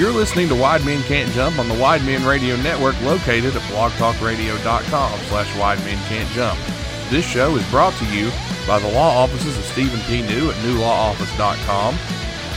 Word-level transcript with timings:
You're 0.00 0.12
listening 0.12 0.48
to 0.48 0.54
Wide 0.54 0.82
Men 0.86 1.02
Can't 1.02 1.30
Jump 1.32 1.58
on 1.58 1.68
the 1.68 1.74
Wide 1.74 2.02
Men 2.06 2.24
Radio 2.24 2.56
Network 2.56 2.98
located 3.02 3.54
at 3.54 3.60
blogtalkradio.com 3.64 5.20
slash 5.28 5.58
Wide 5.58 5.78
Men 5.80 5.98
Can't 6.08 6.26
Jump. 6.30 6.58
This 7.10 7.26
show 7.26 7.54
is 7.56 7.70
brought 7.70 7.92
to 7.98 8.06
you 8.06 8.30
by 8.66 8.78
the 8.78 8.88
law 8.88 9.22
offices 9.22 9.58
of 9.58 9.64
Stephen 9.66 10.00
P. 10.08 10.22
New 10.22 10.48
at 10.48 10.56
newlawoffice.com, 10.64 11.94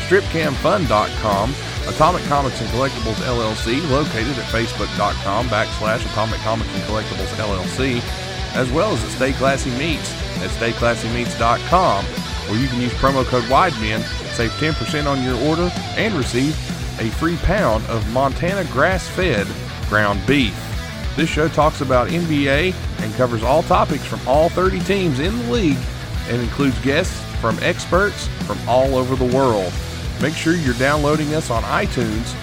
stripcamfun.com, 0.07 1.55
Atomic 1.93 2.23
Comics 2.23 2.61
and 2.61 2.70
Collectibles 2.70 3.20
LLC 3.25 3.89
located 3.91 4.39
at 4.39 4.46
facebook.com 4.46 5.48
backslash 5.50 6.05
Atomic 6.12 6.39
Comics 6.39 6.73
and 6.73 6.84
Collectibles 6.84 7.28
LLC, 7.36 8.00
as 8.55 8.71
well 8.71 8.94
as 8.94 9.04
at 9.04 9.10
Stay 9.10 9.34
Classy 9.34 9.71
Meats 9.71 10.14
at 10.38 10.50
stayclassymeats.com, 10.52 12.05
where 12.05 12.57
you 12.57 12.70
can 12.70 12.80
use 12.80 12.94
promo 12.94 13.25
code 13.25 13.44
WIDEMEN, 13.49 14.02
save 14.34 14.52
10% 14.52 15.07
on 15.07 15.21
your 15.21 15.35
order, 15.41 15.70
and 15.98 16.13
receive 16.13 16.55
a 16.99 17.09
free 17.11 17.38
pound 17.38 17.85
of 17.85 18.07
Montana 18.11 18.63
grass-fed 18.65 19.47
ground 19.89 20.21
beef. 20.25 20.55
This 21.16 21.29
show 21.29 21.47
talks 21.47 21.81
about 21.81 22.07
NBA 22.07 22.73
and 22.99 23.13
covers 23.13 23.43
all 23.43 23.63
topics 23.63 24.05
from 24.05 24.19
all 24.27 24.49
30 24.49 24.79
teams 24.81 25.19
in 25.19 25.38
the 25.38 25.52
league 25.52 25.77
and 26.27 26.41
includes 26.41 26.79
guests 26.79 27.21
from 27.39 27.57
experts 27.61 28.27
from 28.47 28.57
all 28.67 28.95
over 28.95 29.16
the 29.16 29.35
world. 29.35 29.71
Make 30.21 30.33
sure 30.33 30.55
you're 30.55 30.73
downloading 30.75 31.35
us 31.35 31.49
on 31.49 31.61
iTunes, 31.63 32.33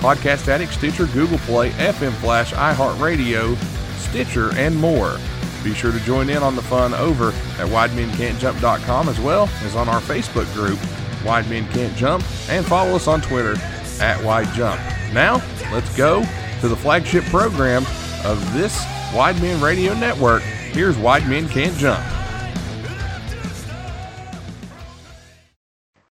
Podcast 0.00 0.48
Addict, 0.48 0.72
Stitcher, 0.74 1.06
Google 1.06 1.38
Play, 1.38 1.70
FM 1.70 2.12
Flash, 2.14 2.52
iHeartRadio, 2.52 3.56
Stitcher, 3.98 4.54
and 4.56 4.76
more. 4.76 5.16
Be 5.64 5.74
sure 5.74 5.92
to 5.92 6.00
join 6.00 6.28
in 6.28 6.42
on 6.42 6.56
the 6.56 6.62
fun 6.62 6.92
over 6.94 7.28
at 7.28 7.68
WideMenCan'tJump.com 7.68 9.08
as 9.08 9.20
well 9.20 9.48
as 9.62 9.76
on 9.76 9.88
our 9.88 10.00
Facebook 10.00 10.52
group, 10.54 10.78
Wide 11.24 11.48
Men 11.48 11.66
Can't 11.68 11.96
Jump, 11.96 12.24
and 12.48 12.66
follow 12.66 12.96
us 12.96 13.06
on 13.06 13.20
Twitter 13.20 13.54
at 14.02 14.20
Wide 14.24 14.52
Jump. 14.52 14.80
Now, 15.12 15.40
let's 15.72 15.96
go 15.96 16.24
to 16.60 16.68
the 16.68 16.74
flagship 16.74 17.22
program 17.26 17.86
of 18.24 18.52
this 18.52 18.84
Wide 19.14 19.40
Men 19.40 19.62
Radio 19.62 19.94
Network. 19.94 20.42
Here's 20.42 20.98
Wide 20.98 21.28
Men 21.28 21.48
Can't 21.48 21.76
Jump. 21.76 22.00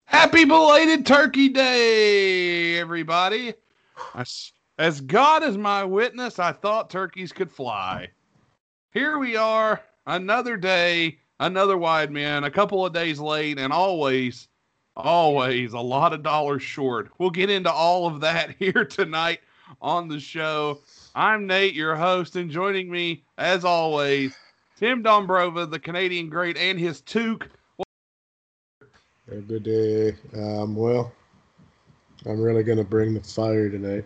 Happy 0.05 0.45
belated 0.45 1.05
Turkey 1.05 1.49
Day, 1.49 2.79
everybody. 2.79 3.53
As, 4.15 4.53
as 4.77 5.01
God 5.01 5.43
is 5.43 5.57
my 5.57 5.83
witness, 5.83 6.39
I 6.39 6.53
thought 6.53 6.89
turkeys 6.89 7.33
could 7.33 7.51
fly. 7.51 8.07
Here 8.93 9.19
we 9.19 9.35
are, 9.35 9.81
another 10.05 10.55
day, 10.55 11.17
another 11.41 11.77
wide 11.77 12.11
man, 12.11 12.45
a 12.45 12.51
couple 12.51 12.85
of 12.85 12.93
days 12.93 13.19
late, 13.19 13.59
and 13.59 13.73
always, 13.73 14.47
always 14.95 15.73
a 15.73 15.79
lot 15.79 16.13
of 16.13 16.23
dollars 16.23 16.63
short. 16.63 17.09
We'll 17.17 17.29
get 17.29 17.49
into 17.49 17.71
all 17.71 18.07
of 18.07 18.21
that 18.21 18.55
here 18.59 18.85
tonight 18.85 19.39
on 19.81 20.07
the 20.07 20.19
show. 20.19 20.79
I'm 21.15 21.47
Nate, 21.47 21.73
your 21.73 21.95
host, 21.95 22.35
and 22.35 22.49
joining 22.49 22.89
me, 22.89 23.23
as 23.37 23.63
always, 23.65 24.35
Tim 24.77 25.03
Dombrova, 25.03 25.69
the 25.69 25.79
Canadian 25.79 26.29
great, 26.29 26.57
and 26.57 26.79
his 26.79 27.01
toque. 27.01 27.47
Good 29.29 29.63
day. 29.63 30.15
Um, 30.35 30.75
well, 30.75 31.11
I'm 32.25 32.41
really 32.41 32.63
going 32.63 32.77
to 32.77 32.83
bring 32.83 33.13
the 33.13 33.21
fire 33.21 33.69
tonight, 33.69 34.05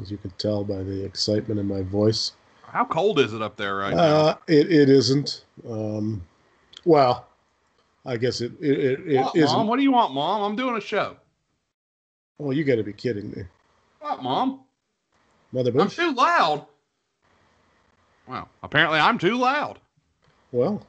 as 0.00 0.10
you 0.10 0.16
can 0.16 0.30
tell 0.38 0.64
by 0.64 0.82
the 0.82 1.04
excitement 1.04 1.60
in 1.60 1.66
my 1.66 1.82
voice. 1.82 2.32
How 2.62 2.84
cold 2.84 3.20
is 3.20 3.32
it 3.32 3.40
up 3.42 3.56
there 3.56 3.76
right 3.76 3.94
Uh, 3.94 4.34
now? 4.34 4.38
it, 4.48 4.70
it 4.70 4.88
isn't. 4.88 5.44
Um, 5.68 6.22
well, 6.84 7.26
I 8.06 8.16
guess 8.16 8.40
it 8.40 8.52
it, 8.60 8.78
it, 8.78 9.00
it 9.08 9.20
What, 9.20 9.36
isn't. 9.36 9.56
Mom, 9.56 9.66
what 9.66 9.76
do 9.76 9.82
you 9.82 9.92
want, 9.92 10.14
Mom? 10.14 10.42
I'm 10.42 10.56
doing 10.56 10.76
a 10.76 10.80
show. 10.80 11.16
Oh, 12.38 12.50
you 12.50 12.64
got 12.64 12.76
to 12.76 12.82
be 12.82 12.92
kidding 12.92 13.30
me, 13.30 13.44
What, 14.00 14.22
Mom? 14.22 14.60
Mother 15.52 15.72
I'm 15.78 15.88
too 15.88 16.12
loud. 16.12 16.66
Well, 18.28 18.48
apparently 18.62 18.98
I'm 18.98 19.18
too 19.18 19.36
loud. 19.36 19.78
Well, 20.52 20.84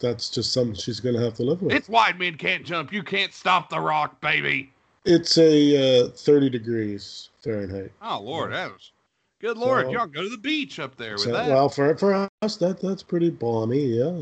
that's 0.00 0.28
just 0.28 0.52
something 0.52 0.74
she's 0.74 1.00
going 1.00 1.14
to 1.14 1.20
have 1.22 1.34
to 1.34 1.42
live 1.42 1.62
with. 1.62 1.74
It's 1.74 1.88
wide 1.88 2.18
men 2.18 2.36
can't 2.36 2.64
jump. 2.64 2.92
You 2.92 3.02
can't 3.02 3.32
stop 3.32 3.68
the 3.70 3.80
rock, 3.80 4.20
baby. 4.20 4.72
It's 5.04 5.38
a 5.38 6.04
uh, 6.06 6.08
30 6.10 6.50
degrees 6.50 7.30
Fahrenheit. 7.42 7.92
Oh 8.02 8.20
Lord, 8.20 8.52
that 8.52 8.70
was 8.70 8.92
good. 9.40 9.56
Lord, 9.56 9.86
So- 9.86 9.92
y'all 9.92 10.06
go 10.06 10.22
to 10.22 10.28
the 10.28 10.36
beach 10.38 10.78
up 10.78 10.96
there 10.96 11.12
with 11.12 11.22
So, 11.22 11.32
that. 11.32 11.48
well, 11.48 11.68
for 11.68 11.96
for 11.96 12.28
us, 12.42 12.56
that 12.56 12.80
that's 12.80 13.02
pretty 13.02 13.30
balmy. 13.30 13.82
Yeah. 13.98 14.12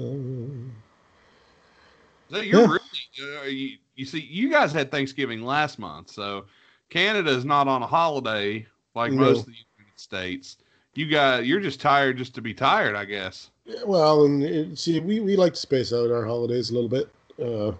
So 2.31 2.41
you're 2.41 2.61
yeah. 2.63 2.79
really, 3.21 3.39
uh, 3.39 3.43
you, 3.45 3.77
you 3.95 4.05
see, 4.05 4.21
you 4.21 4.51
guys 4.51 4.73
had 4.73 4.91
Thanksgiving 4.91 5.43
last 5.43 5.79
month, 5.79 6.11
so 6.11 6.45
Canada 6.91 7.31
is 7.31 7.45
not 7.45 7.69
on 7.69 7.83
a 7.83 7.87
holiday 7.87 8.67
like 8.95 9.13
No. 9.13 9.19
most 9.25 9.41
of 9.41 9.47
the 9.47 9.53
United 9.79 9.99
States. 9.99 10.57
You 10.95 11.07
guys, 11.07 11.47
you're 11.47 11.61
just 11.61 11.81
tired 11.81 12.17
just 12.17 12.35
to 12.35 12.43
be 12.43 12.53
tired, 12.53 12.97
I 12.97 13.05
guess. 13.05 13.51
Yeah, 13.65 13.85
Well, 13.87 14.25
and 14.25 14.43
it, 14.43 14.79
see, 14.79 14.99
we, 15.01 15.21
we 15.21 15.37
like 15.37 15.55
to 15.55 15.59
space 15.59 15.93
out 15.93 16.11
our 16.11 16.25
holidays 16.25 16.71
a 16.71 16.75
little 16.75 16.89
bit. 16.89 17.09
Uh, 17.41 17.73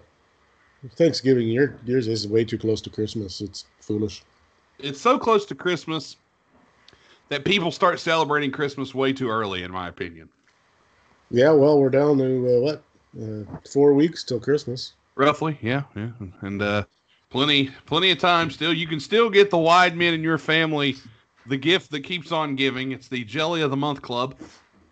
Thanksgiving, 0.95 1.49
your 1.49 1.75
yours 1.85 2.07
is 2.07 2.27
way 2.27 2.45
too 2.45 2.57
close 2.57 2.79
to 2.81 2.89
Christmas. 2.89 3.41
It's 3.41 3.65
foolish. 3.81 4.23
It's 4.79 5.01
so 5.01 5.19
close 5.19 5.45
to 5.47 5.55
Christmas 5.55 6.15
that 7.27 7.43
people 7.43 7.71
start 7.71 7.99
celebrating 7.99 8.51
Christmas 8.51 8.95
way 8.95 9.11
too 9.11 9.29
early, 9.29 9.63
in 9.63 9.71
my 9.71 9.89
opinion. 9.89 10.29
Yeah, 11.31 11.51
well, 11.51 11.79
we're 11.79 11.89
down 11.89 12.17
to 12.19 12.57
uh, 12.57 12.61
what 12.61 12.83
uh, 13.21 13.43
four 13.71 13.93
weeks 13.93 14.23
till 14.23 14.39
Christmas. 14.39 14.93
Roughly, 15.15 15.57
yeah, 15.61 15.83
yeah, 15.95 16.11
and 16.41 16.61
uh, 16.61 16.83
plenty, 17.29 17.71
plenty 17.85 18.11
of 18.11 18.19
time 18.19 18.49
still. 18.49 18.73
You 18.73 18.87
can 18.87 18.99
still 18.99 19.29
get 19.29 19.49
the 19.49 19.57
wide 19.57 19.95
men 19.95 20.13
in 20.13 20.23
your 20.23 20.37
family 20.37 20.95
the 21.45 21.57
gift 21.57 21.91
that 21.91 22.01
keeps 22.01 22.31
on 22.31 22.55
giving. 22.55 22.91
It's 22.91 23.07
the 23.07 23.23
Jelly 23.23 23.61
of 23.61 23.71
the 23.71 23.77
Month 23.77 24.01
Club 24.01 24.35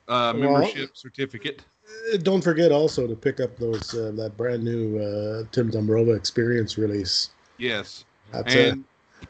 uh, 0.07 0.33
Well- 0.35 0.51
membership 0.51 0.97
certificate. 0.97 1.63
Uh, 2.13 2.17
Don't 2.17 2.41
forget 2.41 2.72
also 2.72 3.07
to 3.07 3.16
pick 3.16 3.39
up 3.39 3.55
those 3.57 3.94
uh, 3.94 4.11
that 4.16 4.35
brand 4.35 4.63
new 4.63 4.97
uh, 4.97 5.44
Tim 5.51 5.72
Dombrova 5.72 6.17
Experience 6.17 6.78
release. 6.78 7.29
Yes, 7.57 8.03
That's 8.34 8.53
uh, 8.53 8.59
and 8.59 8.84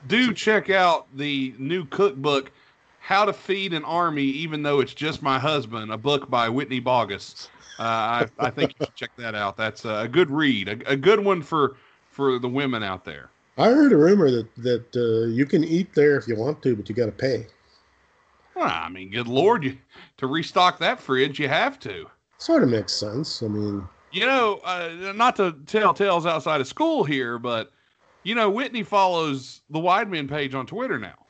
do 0.08 0.34
check 0.34 0.72
out 0.72 1.06
the 1.16 1.54
new 1.60 1.86
cookbook, 1.86 2.52
"How 3.00 3.26
to 3.26 3.34
Feed 3.34 3.74
an 3.74 3.84
Army," 3.84 4.24
even 4.24 4.64
though 4.64 4.80
it's 4.80 4.96
just 4.96 5.22
my 5.22 5.38
husband. 5.38 5.92
A 5.92 5.98
book 5.98 6.32
by 6.32 6.50
Whitney 6.50 6.80
Bogus. 6.80 7.48
Uh, 7.80 7.84
I, 7.84 8.28
I 8.40 8.50
think 8.50 8.72
you 8.80 8.86
should 8.86 8.96
check 8.96 9.12
that 9.18 9.36
out. 9.36 9.56
That's 9.58 9.86
a 9.86 10.08
good 10.12 10.32
read, 10.32 10.68
a, 10.68 10.92
a 10.92 10.96
good 10.96 11.20
one 11.24 11.42
for 11.42 11.78
for 12.10 12.40
the 12.40 12.50
women 12.50 12.84
out 12.84 13.04
there. 13.06 13.30
I 13.58 13.70
heard 13.70 13.92
a 13.92 13.98
rumor 13.98 14.30
that 14.32 14.56
that 14.58 14.96
uh, 14.96 15.28
you 15.28 15.46
can 15.46 15.64
eat 15.64 15.94
there 15.94 16.18
if 16.18 16.28
you 16.28 16.36
want 16.36 16.62
to, 16.64 16.76
but 16.76 16.90
you 16.90 16.96
got 16.96 17.06
to 17.08 17.12
pay. 17.12 17.48
Well, 18.56 18.66
I 18.68 18.90
mean, 18.90 19.12
good 19.12 19.28
lord, 19.28 19.64
you, 19.64 19.78
to 20.18 20.28
restock 20.28 20.80
that 20.80 21.00
fridge, 21.00 21.40
you 21.40 21.48
have 21.48 21.80
to. 21.82 22.08
Sort 22.40 22.64
of 22.64 22.70
makes 22.70 22.94
sense. 22.94 23.44
I 23.44 23.48
mean, 23.48 23.88
You 24.12 24.26
know, 24.26 24.60
uh, 24.64 25.14
not 25.16 25.36
to 25.38 25.54
tell 25.68 25.94
tales 25.94 26.26
outside 26.26 26.62
of 26.62 26.68
school 26.68 27.04
here, 27.04 27.38
but 27.38 27.72
you 28.24 28.36
know, 28.36 28.50
Whitney 28.50 28.84
follows 28.84 29.62
the 29.70 29.80
Wideman 29.80 30.28
page 30.28 30.54
on 30.56 30.66
Twitter 30.66 30.98
now. 31.00 31.28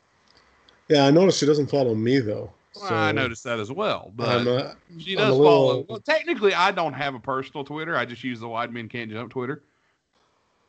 yeah, 0.90 1.06
I 1.06 1.12
noticed 1.12 1.40
she 1.40 1.46
doesn't 1.46 1.70
follow 1.70 1.94
me 1.96 2.20
though. 2.20 2.54
Well, 2.82 2.94
I 2.94 3.12
noticed 3.12 3.44
that 3.46 3.60
as 3.60 3.72
well, 3.72 4.12
but 4.16 4.48
uh, 4.48 4.74
she 5.00 5.16
does 5.16 5.30
little- 5.32 5.46
follow. 5.46 5.86
Well, 5.90 6.00
technically, 6.00 6.54
I 6.54 6.72
don't 6.72 6.94
have 6.94 7.16
a 7.16 7.20
personal 7.20 7.64
Twitter. 7.64 7.96
I 7.96 8.06
just 8.06 8.24
use 8.24 8.40
the 8.40 8.48
Wide 8.48 8.72
Men 8.74 8.88
Can't 8.90 9.12
Jump 9.12 9.32
Twitter. 9.32 9.64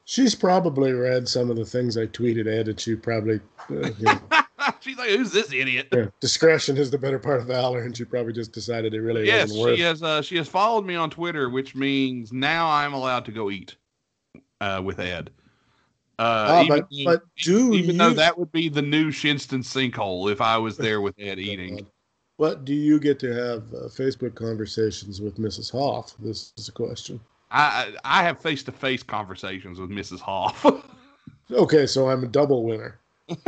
She's 0.04 0.34
probably 0.34 0.92
read 0.92 1.28
some 1.28 1.50
of 1.50 1.56
the 1.56 1.66
things 1.66 1.98
I 1.98 2.06
tweeted 2.06 2.46
at, 2.60 2.66
and 2.69 2.80
she 2.80 2.94
probably, 2.96 3.41
uh, 3.70 3.91
you 3.98 4.04
know, 4.04 4.20
She's 4.80 4.96
like, 4.96 5.10
"Who's 5.10 5.32
this 5.32 5.52
idiot?" 5.52 5.88
yeah, 5.92 6.06
discretion 6.20 6.76
is 6.76 6.91
the 6.91 6.98
better 6.98 7.19
part 7.19 7.41
of 7.41 7.46
valor, 7.46 7.82
and 7.82 7.96
she 7.96 8.04
probably 8.04 8.32
just 8.32 8.52
decided 8.52 8.94
it 8.94 9.00
really 9.00 9.26
yes, 9.26 9.48
wasn't 9.48 9.60
worth. 9.60 9.76
she 9.76 9.82
has. 9.82 10.02
Uh, 10.02 10.22
she 10.22 10.36
has 10.36 10.48
followed 10.48 10.84
me 10.86 10.94
on 10.94 11.10
Twitter, 11.10 11.48
which 11.50 11.75
means 11.75 12.32
now 12.32 12.69
I'm 12.70 12.93
allowed 12.93 13.25
to 13.26 13.32
go 13.32 13.50
eat 13.50 13.76
uh, 14.61 14.81
with 14.84 14.99
Ed. 14.99 15.31
Uh, 16.19 16.46
Ah, 16.49 16.62
even 16.62 16.78
but- 16.81 16.88
but 17.04 17.22
do 17.37 17.72
even 17.75 17.96
though 17.96 18.11
that 18.12 18.37
would 18.38 18.50
be 18.50 18.69
the 18.69 18.82
new 18.82 19.11
Shinnston 19.11 19.61
sinkhole 19.62 20.31
if 20.32 20.40
I 20.40 20.56
was 20.58 20.76
there 20.76 21.00
with 21.00 21.14
Ed 21.19 21.38
eating. 21.38 21.87
What 22.38 22.64
do 22.64 22.73
you 22.73 22.99
get 23.00 23.19
to 23.20 23.32
have 23.35 23.62
uh, 23.75 23.88
Facebook 23.88 24.35
conversations 24.37 25.20
with 25.20 25.38
Mrs. 25.38 25.73
Hoff? 25.73 26.14
This 26.20 26.52
is 26.56 26.69
a 26.69 26.73
question. 26.73 27.20
I 27.50 27.94
I 28.05 28.23
have 28.23 28.40
face 28.40 28.62
to 28.64 28.73
face 28.73 29.02
conversations 29.02 29.79
with 29.81 29.90
Mrs. 29.90 30.20
Hoff. 30.20 30.64
Okay, 31.50 31.87
so 31.87 32.11
I'm 32.11 32.23
a 32.25 32.26
double 32.26 32.62
winner. 32.62 32.99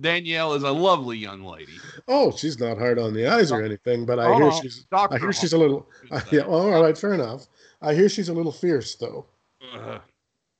Danielle 0.00 0.54
is 0.54 0.64
a 0.64 0.72
lovely 0.72 1.18
young 1.18 1.44
lady. 1.44 1.70
Oh, 2.08 2.32
she's 2.36 2.58
not 2.58 2.78
hard 2.78 2.98
on 2.98 3.14
the 3.14 3.28
eyes 3.28 3.52
or 3.52 3.62
anything, 3.62 4.04
but 4.06 4.18
I 4.18 4.26
Oh, 4.26 4.36
hear 4.38 4.50
she's. 4.60 4.86
Dr. 4.90 5.14
I 5.14 5.18
hear 5.20 5.32
she's 5.32 5.52
a 5.52 5.58
little. 5.58 5.86
yeah, 6.32 6.44
well, 6.48 6.74
all 6.74 6.82
right, 6.82 6.98
fair 6.98 7.14
enough. 7.14 7.46
I 7.80 7.94
hear 7.94 8.08
she's 8.08 8.28
a 8.28 8.32
little 8.34 8.50
fierce, 8.50 8.96
though. 8.96 9.24
Uh, 9.72 9.98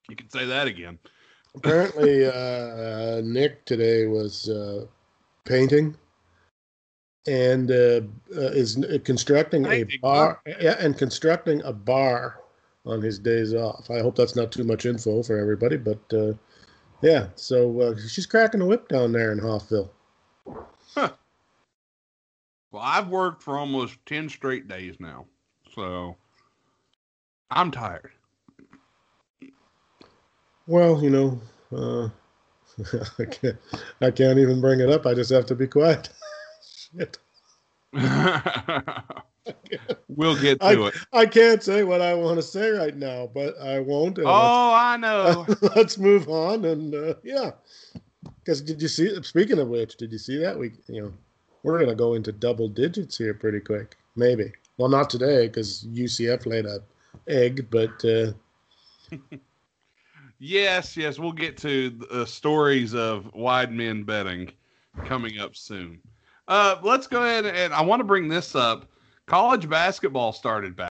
you 0.09 0.15
can 0.15 0.31
say 0.31 0.45
that 0.47 0.69
again. 0.69 1.01
Apparently, 1.57 2.27
uh, 2.27 3.23
Nick 3.25 3.65
today 3.65 4.07
was 4.07 4.49
uh, 4.49 4.87
painting 5.45 5.97
and 7.27 7.71
uh, 7.71 8.01
uh, 8.37 8.51
is 8.53 8.79
uh, 8.79 8.99
constructing 9.05 9.67
a 9.67 9.85
bar. 10.01 10.41
Yeah, 10.47 10.77
and 10.79 10.97
constructing 10.97 11.63
a 11.63 11.73
bar 11.73 12.41
on 12.87 13.03
his 13.03 13.19
days 13.19 13.55
off. 13.55 13.91
I 13.91 14.01
hope 14.01 14.17
that's 14.17 14.37
not 14.37 14.51
too 14.51 14.65
much 14.65 14.87
info 14.87 15.23
for 15.23 15.39
everybody, 15.39 15.77
but 15.77 16.01
uh, 16.13 16.33
Yeah, 17.03 17.29
so 17.35 17.81
uh, 17.81 17.95
she's 18.09 18.27
cracking 18.27 18.61
a 18.61 18.67
whip 18.67 18.89
down 18.89 19.13
there 19.13 19.33
in 19.33 19.39
Hoffville. 19.39 19.91
Well, 22.73 22.83
I've 22.83 23.09
worked 23.09 23.43
for 23.43 23.59
almost 23.59 23.97
10 24.07 24.29
straight 24.29 24.69
days 24.69 24.97
now. 25.01 25.27
So 25.75 26.17
I'm 27.51 27.71
tired. 27.71 28.13
Well, 30.67 31.03
you 31.03 31.11
know, 31.11 31.41
uh, 31.75 32.09
I 33.19 33.25
can't, 33.25 33.57
I 34.01 34.11
can't 34.11 34.39
even 34.39 34.61
bring 34.61 34.81
it 34.81 34.91
up. 34.91 35.07
I 35.07 35.15
just 35.15 35.31
have 35.31 35.47
to 35.47 35.55
be 35.55 35.67
quiet. 35.67 36.09
Shit. 36.93 37.19
we'll 40.09 40.41
get 40.41 40.61
to 40.61 40.67
I, 40.67 40.89
it. 40.89 40.95
I 41.13 41.27
can't 41.27 41.63
say 41.63 41.85
what 41.85 42.01
I 42.01 42.15
want 42.15 42.37
to 42.39 42.43
say 42.43 42.71
right 42.71 42.97
now, 42.97 43.29
but 43.33 43.59
I 43.61 43.81
won't. 43.81 44.19
Oh, 44.19 44.73
I 44.75 44.97
know. 44.97 45.45
let's, 45.49 45.63
let's 45.77 45.99
move 45.99 46.29
on. 46.29 46.65
And 46.65 46.95
uh, 46.95 47.15
yeah, 47.23 47.53
because 48.39 48.61
did 48.61 48.81
you 48.81 48.89
see? 48.89 49.23
Speaking 49.23 49.59
of 49.59 49.69
which, 49.69 49.97
did 49.97 50.13
you 50.13 50.19
see 50.19 50.39
that 50.39 50.59
we, 50.59 50.73
you 50.89 51.03
know, 51.03 51.13
we're 51.63 51.79
gonna 51.79 51.95
go 51.95 52.15
into 52.15 52.33
double 52.33 52.69
digits 52.69 53.19
here 53.19 53.35
pretty 53.35 53.61
quick. 53.61 53.97
Maybe. 54.17 54.53
Well, 54.77 54.89
not 54.89 55.11
today 55.11 55.47
because 55.47 55.85
UCF 55.93 56.47
laid 56.47 56.67
a 56.67 56.83
egg, 57.29 57.67
but 57.71 58.05
uh, 58.05 58.33
Yes, 60.43 60.97
yes, 60.97 61.19
we'll 61.19 61.33
get 61.33 61.59
to 61.59 61.91
the 61.91 62.23
uh, 62.23 62.25
stories 62.25 62.95
of 62.95 63.31
wide 63.35 63.71
men 63.71 64.05
betting 64.05 64.51
coming 65.05 65.39
up 65.39 65.55
soon. 65.55 66.01
Uh, 66.49 66.77
let's 66.83 67.07
go 67.07 67.23
ahead 67.23 67.45
and 67.45 67.75
I 67.75 67.83
want 67.83 68.01
to 68.01 68.05
bring 68.05 68.27
this 68.27 68.55
up. 68.55 68.91
College 69.27 69.69
basketball 69.69 70.33
started 70.33 70.75
back, 70.75 70.91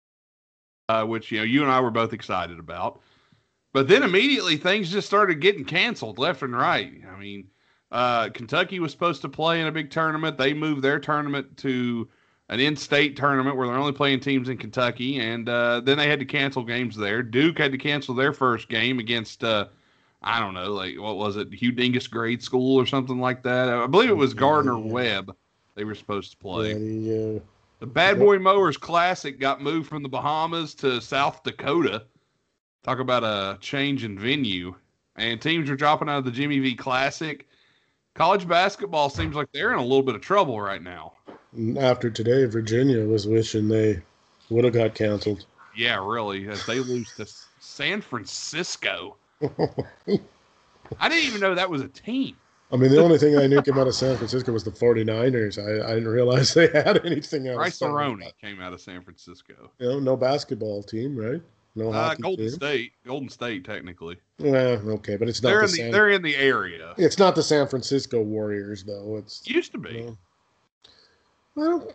uh, 0.89 1.05
which 1.05 1.31
you 1.31 1.39
know 1.39 1.43
you 1.43 1.63
and 1.63 1.71
I 1.71 1.79
were 1.79 1.89
both 1.89 2.13
excited 2.13 2.59
about, 2.59 3.01
but 3.73 3.87
then 3.87 4.03
immediately 4.03 4.57
things 4.57 4.91
just 4.91 5.07
started 5.07 5.41
getting 5.41 5.65
canceled 5.65 6.19
left 6.19 6.43
and 6.43 6.55
right. 6.55 7.01
I 7.11 7.19
mean, 7.19 7.47
uh, 7.91 8.29
Kentucky 8.29 8.79
was 8.79 8.91
supposed 8.91 9.23
to 9.23 9.29
play 9.29 9.59
in 9.59 9.65
a 9.65 9.71
big 9.71 9.89
tournament. 9.89 10.37
They 10.37 10.53
moved 10.53 10.83
their 10.83 10.99
tournament 10.99 11.57
to 11.57 12.07
an 12.51 12.59
in-state 12.59 13.17
tournament 13.17 13.55
where 13.57 13.65
they're 13.67 13.75
only 13.77 13.91
playing 13.93 14.19
teams 14.19 14.47
in 14.49 14.57
Kentucky, 14.57 15.19
and 15.19 15.49
uh, 15.49 15.81
then 15.83 15.97
they 15.97 16.07
had 16.07 16.19
to 16.19 16.25
cancel 16.25 16.63
games 16.63 16.95
there. 16.95 17.23
Duke 17.23 17.57
had 17.57 17.71
to 17.71 17.77
cancel 17.79 18.13
their 18.13 18.33
first 18.33 18.69
game 18.69 18.99
against 18.99 19.43
uh, 19.43 19.65
I 20.21 20.39
don't 20.39 20.53
know, 20.53 20.71
like 20.71 20.99
what 20.99 21.17
was 21.17 21.37
it, 21.37 21.51
Hugh 21.51 21.71
Dingus 21.71 22.07
Grade 22.07 22.43
School 22.43 22.79
or 22.79 22.85
something 22.85 23.19
like 23.19 23.41
that. 23.41 23.69
I 23.69 23.87
believe 23.87 24.09
it 24.09 24.13
was 24.17 24.35
Gardner 24.35 24.77
Yeah. 24.77 24.91
Webb. 24.91 25.35
They 25.73 25.83
were 25.83 25.95
supposed 25.95 26.31
to 26.31 26.37
play. 26.37 26.73
yeah, 26.73 26.77
the, 26.77 27.37
uh, 27.37 27.39
The 27.79 27.87
Bad 27.87 28.19
Boy 28.19 28.37
Mowers 28.37 28.77
Classic 28.77 29.39
got 29.39 29.61
moved 29.61 29.89
from 29.89 30.03
the 30.03 30.09
Bahamas 30.09 30.75
to 30.75 31.01
South 31.01 31.41
Dakota. 31.43 32.03
Talk 32.83 32.99
about 32.99 33.23
a 33.23 33.57
change 33.61 34.03
in 34.03 34.19
venue. 34.19 34.75
And 35.15 35.41
teams 35.41 35.69
are 35.69 35.75
dropping 35.75 36.09
out 36.09 36.19
of 36.19 36.25
the 36.25 36.31
Jimmy 36.31 36.59
V 36.59 36.75
Classic. 36.75 37.47
College 38.13 38.47
basketball 38.47 39.09
seems 39.09 39.35
like 39.35 39.47
they're 39.53 39.71
in 39.71 39.79
a 39.79 39.83
little 39.83 40.03
bit 40.03 40.15
of 40.15 40.21
trouble 40.21 40.59
right 40.61 40.83
now. 40.83 41.13
After 41.77 42.09
today, 42.09 42.45
Virginia 42.45 43.05
was 43.05 43.27
wishing 43.27 43.67
they 43.67 44.01
would 44.49 44.63
have 44.63 44.73
got 44.73 44.95
canceled. 44.95 45.45
Yeah, 45.75 46.05
really, 46.05 46.47
as 46.47 46.65
they 46.65 46.79
lose 46.79 47.13
to 47.15 47.25
San 47.59 48.01
Francisco. 48.01 49.15
I 50.99 51.09
didn't 51.09 51.25
even 51.25 51.39
know 51.41 51.55
that 51.55 51.69
was 51.69 51.81
a 51.81 51.87
team. 51.87 52.35
I 52.73 52.77
mean, 52.77 52.91
the 52.91 53.03
only 53.03 53.17
thing 53.17 53.37
I 53.37 53.47
knew 53.47 53.61
came 53.61 53.77
out 53.77 53.87
of 53.87 53.95
San 53.95 54.15
Francisco 54.15 54.53
was 54.53 54.63
the 54.63 54.71
49ers. 54.71 55.57
I, 55.59 55.85
I 55.85 55.93
didn't 55.95 56.07
realize 56.09 56.53
they 56.53 56.67
had 56.67 57.05
anything 57.05 57.47
else. 57.47 57.57
Bryce 57.57 57.81
Maroney 57.81 58.31
came 58.39 58.61
out 58.61 58.71
of 58.71 58.79
San 58.79 59.01
Francisco. 59.01 59.71
You 59.79 59.89
know, 59.89 59.99
no 59.99 60.15
basketball 60.15 60.81
team, 60.83 61.15
right? 61.17 61.41
No 61.75 61.91
Uh, 61.91 62.15
Golden 62.15 62.45
team. 62.47 62.55
State, 62.55 62.91
Golden 63.05 63.29
State, 63.29 63.65
technically. 63.65 64.17
Yeah, 64.37 64.79
okay, 64.85 65.17
but 65.17 65.27
it's 65.29 65.41
not 65.41 65.49
They're 65.49 65.59
the 65.59 65.65
in 65.65 65.71
the 65.71 65.77
San, 65.77 65.91
they're 65.91 66.09
in 66.09 66.21
the 66.21 66.35
area. 66.35 66.93
it's 66.97 67.17
not 67.17 67.35
the 67.35 67.43
San 67.43 67.67
Francisco 67.67 68.21
Warriors 68.21 68.83
though. 68.83 69.17
It's 69.17 69.47
Used 69.47 69.71
to 69.73 69.77
be. 69.77 70.01
no. 70.03 70.17
Well, 71.55 71.87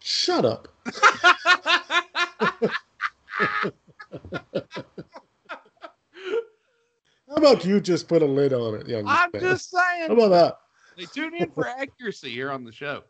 shut 0.00 0.44
up. 0.44 0.68
How 7.28 7.36
about 7.36 7.64
you 7.64 7.80
just 7.80 8.08
put 8.08 8.22
a 8.22 8.26
lid 8.26 8.52
on 8.52 8.74
it, 8.74 8.86
young 8.88 9.04
man? 9.04 9.16
I'm 9.18 9.30
man? 9.32 9.42
just 9.42 9.70
saying. 9.70 10.08
How 10.08 10.14
about 10.14 10.28
that? 10.30 10.58
They 10.96 11.06
tune 11.06 11.34
in 11.34 11.50
for 11.50 11.66
accuracy 11.66 12.30
here 12.30 12.50
on 12.50 12.64
the 12.64 12.72
show. 12.72 13.02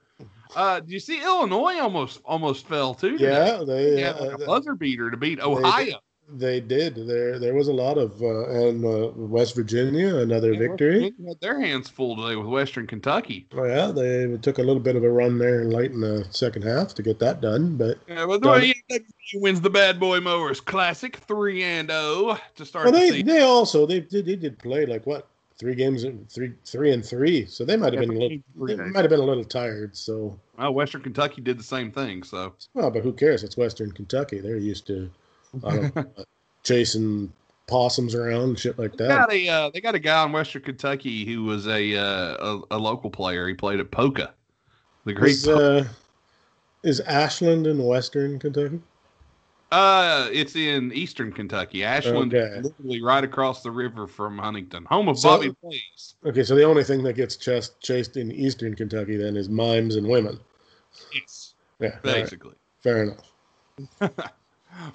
Uh, 0.55 0.79
do 0.81 0.93
you 0.93 1.01
see 1.01 1.21
Illinois 1.23 1.81
almost 1.81 2.21
almost 2.25 2.69
fell 2.69 2.95
too? 2.95 3.19
today? 3.19 3.47
Yeah, 3.59 3.65
they 3.65 3.91
They 3.97 4.01
had 4.03 4.17
uh, 4.17 4.25
like 4.27 4.41
a 4.41 4.47
buzzer 4.47 4.75
beater 4.77 5.11
to 5.11 5.17
beat 5.17 5.41
Ohio. 5.41 5.85
they 5.85 5.95
did. 6.39 6.95
There 7.07 7.39
there 7.39 7.55
was 7.55 7.69
a 7.69 7.73
lot 7.73 7.99
of 7.99 8.21
uh, 8.23 8.49
and 8.49 8.85
uh, 8.85 9.11
West 9.15 9.55
Virginia 9.55 10.17
another 10.17 10.55
victory. 10.55 11.01
Virginia 11.01 11.29
Had 11.29 11.41
their 11.41 11.61
hands 11.61 11.89
full 11.89 12.17
today 12.17 12.37
with 12.37 12.47
Western 12.47 12.87
Kentucky. 12.87 13.47
Oh, 13.55 13.65
yeah, 13.65 13.91
they 13.91 14.37
took 14.39 14.59
a 14.59 14.63
little 14.63 14.81
bit 14.81 14.97
of 14.97 15.05
a 15.05 15.11
run 15.11 15.39
there 15.39 15.65
late 15.65 15.91
in 15.93 16.01
the 16.01 16.27
second 16.31 16.63
half 16.63 16.95
to 16.95 17.03
get 17.03 17.19
that 17.21 17.41
done, 17.41 17.77
but 17.77 17.99
Yeah, 18.09 18.27
but 18.27 18.41
the 18.41 18.49
way 18.49 18.75
WVU 18.91 19.03
wins 19.35 19.61
the 19.61 19.71
Bad 19.71 20.01
Boy 20.01 20.21
Mowers 20.21 20.61
Classic 20.61 21.17
three 21.17 21.63
and 21.63 21.91
zero 21.91 22.39
to 22.57 22.65
start 22.65 22.85
well, 22.87 22.93
they 22.93 23.11
season. 23.11 23.27
they 23.27 23.41
also 23.41 23.87
they 23.87 24.01
did 24.01 24.27
they 24.27 24.37
did 24.37 24.59
play 24.59 24.87
like 24.87 25.07
what 25.07 25.27
three 25.59 25.75
games 25.75 26.05
three 26.29 26.53
three 26.65 26.93
and 26.93 27.05
three, 27.05 27.47
so 27.47 27.65
they 27.65 27.77
might 27.77 27.93
have 27.93 28.03
Yeah, 28.03 28.07
been 28.07 28.17
a 28.17 28.21
little 28.21 28.67
they 28.67 28.77
might 28.77 29.03
have 29.03 29.11
been 29.11 29.21
a 29.21 29.25
little 29.25 29.45
tired. 29.45 29.97
So 29.97 30.39
Well, 30.57 30.75
Western 30.75 31.03
Kentucky 31.03 31.41
did 31.41 31.59
the 31.59 31.65
same 31.65 31.93
thing. 31.93 32.23
So 32.23 32.55
well, 32.75 32.91
but 32.91 33.03
who 33.03 33.13
cares? 33.13 33.45
It's 33.45 33.57
Western 33.57 33.93
Kentucky. 33.93 34.41
They're 34.41 34.57
used 34.57 34.87
to 34.89 35.11
know, 35.63 35.91
chasing 36.63 37.33
possums 37.69 38.15
around 38.15 38.43
and 38.43 38.59
shit 38.59 38.79
like 38.79 38.93
they 38.97 39.07
that. 39.07 39.29
got 39.29 39.33
a 39.33 39.49
uh, 39.49 39.71
they 39.71 39.81
got 39.81 39.95
a 39.95 39.99
guy 39.99 40.25
in 40.25 40.33
Western 40.33 40.63
Kentucky 40.63 41.25
who 41.25 41.45
was 41.45 41.67
a 41.67 41.97
uh, 41.97 42.37
a, 42.37 42.61
a 42.73 42.79
local 42.79 43.11
player. 43.11 43.47
He 43.49 43.55
played 43.55 43.81
at 43.81 43.91
Poca, 43.91 44.35
the 45.05 45.13
great 45.13 45.33
Is 45.33 45.49
uh, 45.49 45.87
is 46.83 47.01
Ashland 47.01 47.67
in 47.67 47.83
Western 47.85 48.39
Kentucky? 48.39 48.81
Uh, 49.71 50.29
it's 50.31 50.55
in 50.55 50.93
eastern 50.93 51.33
Kentucky. 51.33 51.83
Ashland, 51.83 52.35
Okay. 52.35 52.61
literally 52.61 53.01
right 53.01 53.25
across 53.25 53.63
the 53.63 53.71
river 53.71 54.07
from 54.07 54.37
Huntington, 54.37 54.85
home 54.85 55.09
of 55.09 55.19
So- 55.19 55.31
Bobby 55.39 55.55
Blaze. 55.63 56.15
Okay, 56.27 56.43
so 56.45 56.55
the 56.55 56.63
only 56.65 56.85
thing 56.85 57.03
that 57.05 57.15
gets 57.15 57.37
chased 57.37 57.81
chased 57.81 58.19
in 58.19 58.31
Eastern 58.31 58.75
Kentucky 58.75 59.17
then 59.17 59.35
is 59.37 59.49
mimes 59.49 59.97
and 59.97 60.07
women. 60.07 60.39
Yes, 61.15 61.55
Yeah, 61.81 61.87
all 61.89 61.93
right, 61.95 62.03
basically. 62.25 62.55
fair 62.83 63.05
enough. 63.05 64.21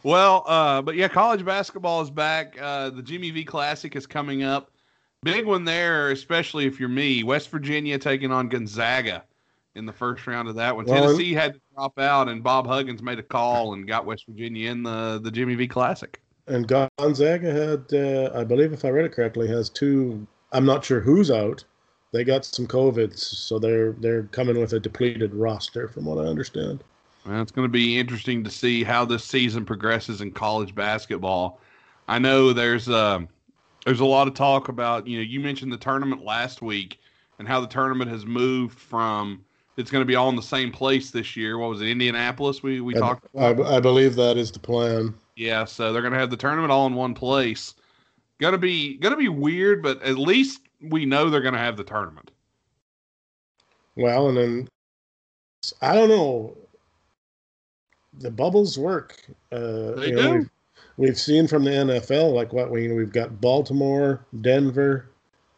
Well, 0.04 0.44
uh, 0.48 0.82
but 0.82 0.96
yeah, 0.96 1.08
college 1.08 1.46
basketball 1.46 2.02
is 2.02 2.10
back. 2.10 2.58
Uh, 2.60 2.90
the 2.90 3.02
Jimmy 3.02 3.32
V 3.32 3.44
Classic 3.44 3.96
is 3.96 4.08
coming 4.08 4.44
up. 4.44 4.72
Big 5.24 5.46
one 5.46 5.66
there, 5.66 6.12
especially 6.12 6.66
if 6.66 6.80
you're 6.80 6.90
me. 6.90 7.24
West 7.24 7.50
Virginia 7.50 7.98
taking 7.98 8.32
on 8.32 8.50
Gonzaga 8.50 9.24
in 9.76 9.86
the 9.86 9.94
first 9.94 10.26
round 10.28 10.48
of 10.48 10.56
that 10.56 10.76
one. 10.76 10.86
Well, 10.86 11.02
Tennessee 11.02 11.34
had 11.34 11.54
to 11.54 11.62
drop 11.74 11.98
out, 12.00 12.30
and 12.30 12.44
Bob 12.44 12.68
Huggins 12.68 13.02
made 13.02 13.20
a 13.20 13.24
call 13.24 13.74
and 13.74 13.88
got 13.88 14.06
West 14.06 14.26
Virginia 14.28 14.72
in 14.72 14.84
the 14.84 15.20
the 15.24 15.32
Jimmy 15.32 15.56
V 15.56 15.68
Classic. 15.68 16.20
And 16.48 16.68
Gonzaga 16.68 17.52
had, 17.52 17.94
uh, 17.94 18.32
I 18.34 18.44
believe, 18.44 18.72
if 18.72 18.86
I 18.86 18.90
read 18.90 19.06
it 19.06 19.12
correctly, 19.12 19.48
has 19.50 19.70
two. 19.70 20.26
I'm 20.52 20.66
not 20.66 20.86
sure 20.86 21.02
who's 21.02 21.30
out. 21.30 21.64
They 22.14 22.24
got 22.24 22.46
some 22.46 22.68
COVID, 22.68 23.18
so 23.18 23.60
they're 23.60 23.92
they're 23.94 24.24
coming 24.24 24.60
with 24.60 24.74
a 24.74 24.80
depleted 24.80 25.34
roster, 25.34 25.88
from 25.88 26.06
what 26.06 26.24
I 26.24 26.30
understand. 26.30 26.84
Well, 27.28 27.42
it's 27.42 27.52
going 27.52 27.66
to 27.66 27.72
be 27.72 28.00
interesting 28.00 28.44
to 28.46 28.50
see 28.50 28.84
how 28.84 29.04
this 29.04 29.24
season 29.24 29.66
progresses 29.66 30.22
in 30.22 30.32
college 30.32 30.74
basketball. 30.74 31.60
I 32.08 32.20
know 32.20 32.54
there's 32.54 32.88
um 32.88 33.28
there's 33.86 34.00
a 34.00 34.06
lot 34.06 34.28
of 34.28 34.34
talk 34.34 34.70
about 34.70 35.08
you 35.08 35.18
know 35.18 35.24
you 35.24 35.40
mentioned 35.40 35.72
the 35.72 35.78
tournament 35.78 36.24
last 36.24 36.62
week 36.62 37.00
and 37.40 37.48
how 37.48 37.60
the 37.60 37.68
tournament 37.68 38.10
has 38.12 38.26
moved 38.26 38.80
from 38.80 39.44
it's 39.76 39.92
going 39.92 40.02
to 40.02 40.06
be 40.06 40.16
all 40.16 40.30
in 40.30 40.36
the 40.36 40.42
same 40.42 40.72
place 40.72 41.12
this 41.12 41.36
year. 41.36 41.58
What 41.58 41.70
was 41.70 41.82
it, 41.82 41.90
Indianapolis? 41.90 42.64
We 42.64 42.82
we 42.82 42.96
I, 42.96 43.00
talked. 43.00 43.28
I, 43.38 43.50
I 43.50 43.80
believe 43.80 44.16
that 44.16 44.38
is 44.38 44.52
the 44.52 44.60
plan. 44.60 45.14
Yeah, 45.36 45.66
so 45.66 45.94
they're 45.94 46.02
going 46.02 46.14
to 46.14 46.20
have 46.20 46.32
the 46.32 46.38
tournament 46.38 46.72
all 46.72 46.88
in 46.88 46.96
one 46.96 47.14
place. 47.14 47.76
Going 48.40 48.54
to 48.54 48.58
be 48.58 48.98
going 48.98 49.14
to 49.14 49.20
be 49.20 49.30
weird, 49.30 49.84
but 49.84 50.02
at 50.02 50.18
least 50.18 50.62
we 50.82 51.06
know 51.06 51.30
they're 51.30 51.42
going 51.42 51.54
to 51.54 51.60
have 51.60 51.78
the 51.78 51.84
tournament. 51.84 52.32
Well, 53.96 54.30
and 54.30 54.38
then 54.38 54.70
I 55.82 55.94
don't 55.94 56.10
know. 56.10 56.56
The 58.20 58.32
bubbles 58.32 58.78
work. 58.78 59.22
Uh, 59.52 59.92
They 59.96 60.08
you 60.10 60.16
know, 60.16 60.22
do. 60.22 60.38
We've, 60.40 60.50
we've 60.98 61.18
seen 61.20 61.48
from 61.48 61.64
the 61.64 61.72
NFL, 61.72 62.34
like 62.34 62.54
what 62.54 62.72
we 62.72 62.92
we've 62.92 63.12
got 63.12 63.40
Baltimore, 63.42 64.26
Denver. 64.42 65.12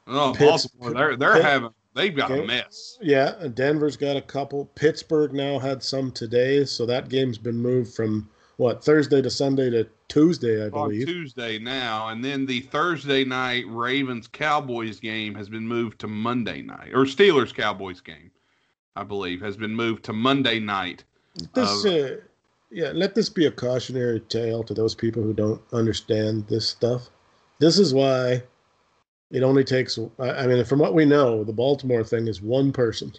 Oh, 0.08 0.34
Pitts- 0.36 0.68
Baltimore, 0.68 0.94
they're 0.94 1.16
they're 1.16 1.34
Pitt- 1.36 1.44
having 1.46 1.70
they've 1.94 2.16
got 2.16 2.32
a 2.32 2.44
mess. 2.44 2.98
Yeah, 3.02 3.48
Denver's 3.54 3.98
got 3.98 4.18
a 4.18 4.22
couple. 4.22 4.66
Pittsburgh 4.76 5.34
now 5.34 5.60
had 5.60 5.84
some 5.84 6.12
today, 6.12 6.66
so 6.66 6.86
that 6.86 7.10
game's 7.10 7.38
been 7.38 7.58
moved 7.58 7.94
from 7.94 8.30
what 8.58 8.84
Thursday 8.84 9.22
to 9.22 9.30
Sunday 9.30 9.70
to 9.70 9.88
Tuesday, 10.10 10.62
I 10.62 10.66
on 10.66 10.72
believe. 10.72 11.06
Tuesday 11.08 11.60
now, 11.60 12.10
and 12.10 12.26
then 12.26 12.46
the 12.46 12.60
Thursday 12.62 13.24
night 13.24 13.64
Ravens 13.68 14.28
Cowboys 14.28 15.00
game 15.00 15.34
has 15.36 15.48
been 15.48 15.68
moved 15.68 16.00
to 16.00 16.08
Monday 16.08 16.62
night, 16.62 16.90
or 16.94 17.06
Steelers 17.06 17.54
Cowboys 17.54 18.02
game, 18.02 18.32
I 18.96 19.04
believe, 19.04 19.40
has 19.42 19.56
been 19.56 19.76
moved 19.76 20.04
to 20.06 20.14
Monday 20.14 20.60
night. 20.60 21.06
This, 21.54 21.86
uh, 21.86 22.18
yeah, 22.72 22.92
let 22.94 23.16
this 23.16 23.30
be 23.30 23.46
a 23.46 23.52
cautionary 23.52 24.20
tale 24.22 24.64
to 24.64 24.74
those 24.74 24.96
people 24.96 25.24
who 25.24 25.34
don't 25.34 25.62
understand 25.74 26.48
this 26.48 26.68
stuff. 26.68 27.10
This 27.60 27.80
is 27.80 27.94
why 27.94 28.44
it 29.32 29.44
only 29.44 29.64
takes. 29.64 29.98
I 30.20 30.48
mean, 30.48 30.64
from 30.66 30.80
what 30.80 30.94
we 30.94 31.06
know, 31.06 31.44
the 31.44 31.54
Baltimore 31.54 32.04
thing 32.04 32.28
is 32.28 32.42
one 32.42 32.72
person. 32.72 33.14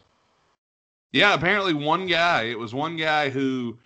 Yeah, 1.13 1.35
apparently 1.35 1.75
one 1.75 2.07
guy. 2.07 2.45
It 2.45 2.59
was 2.59 2.73
one 2.75 2.97
guy 2.97 3.31
who 3.31 3.77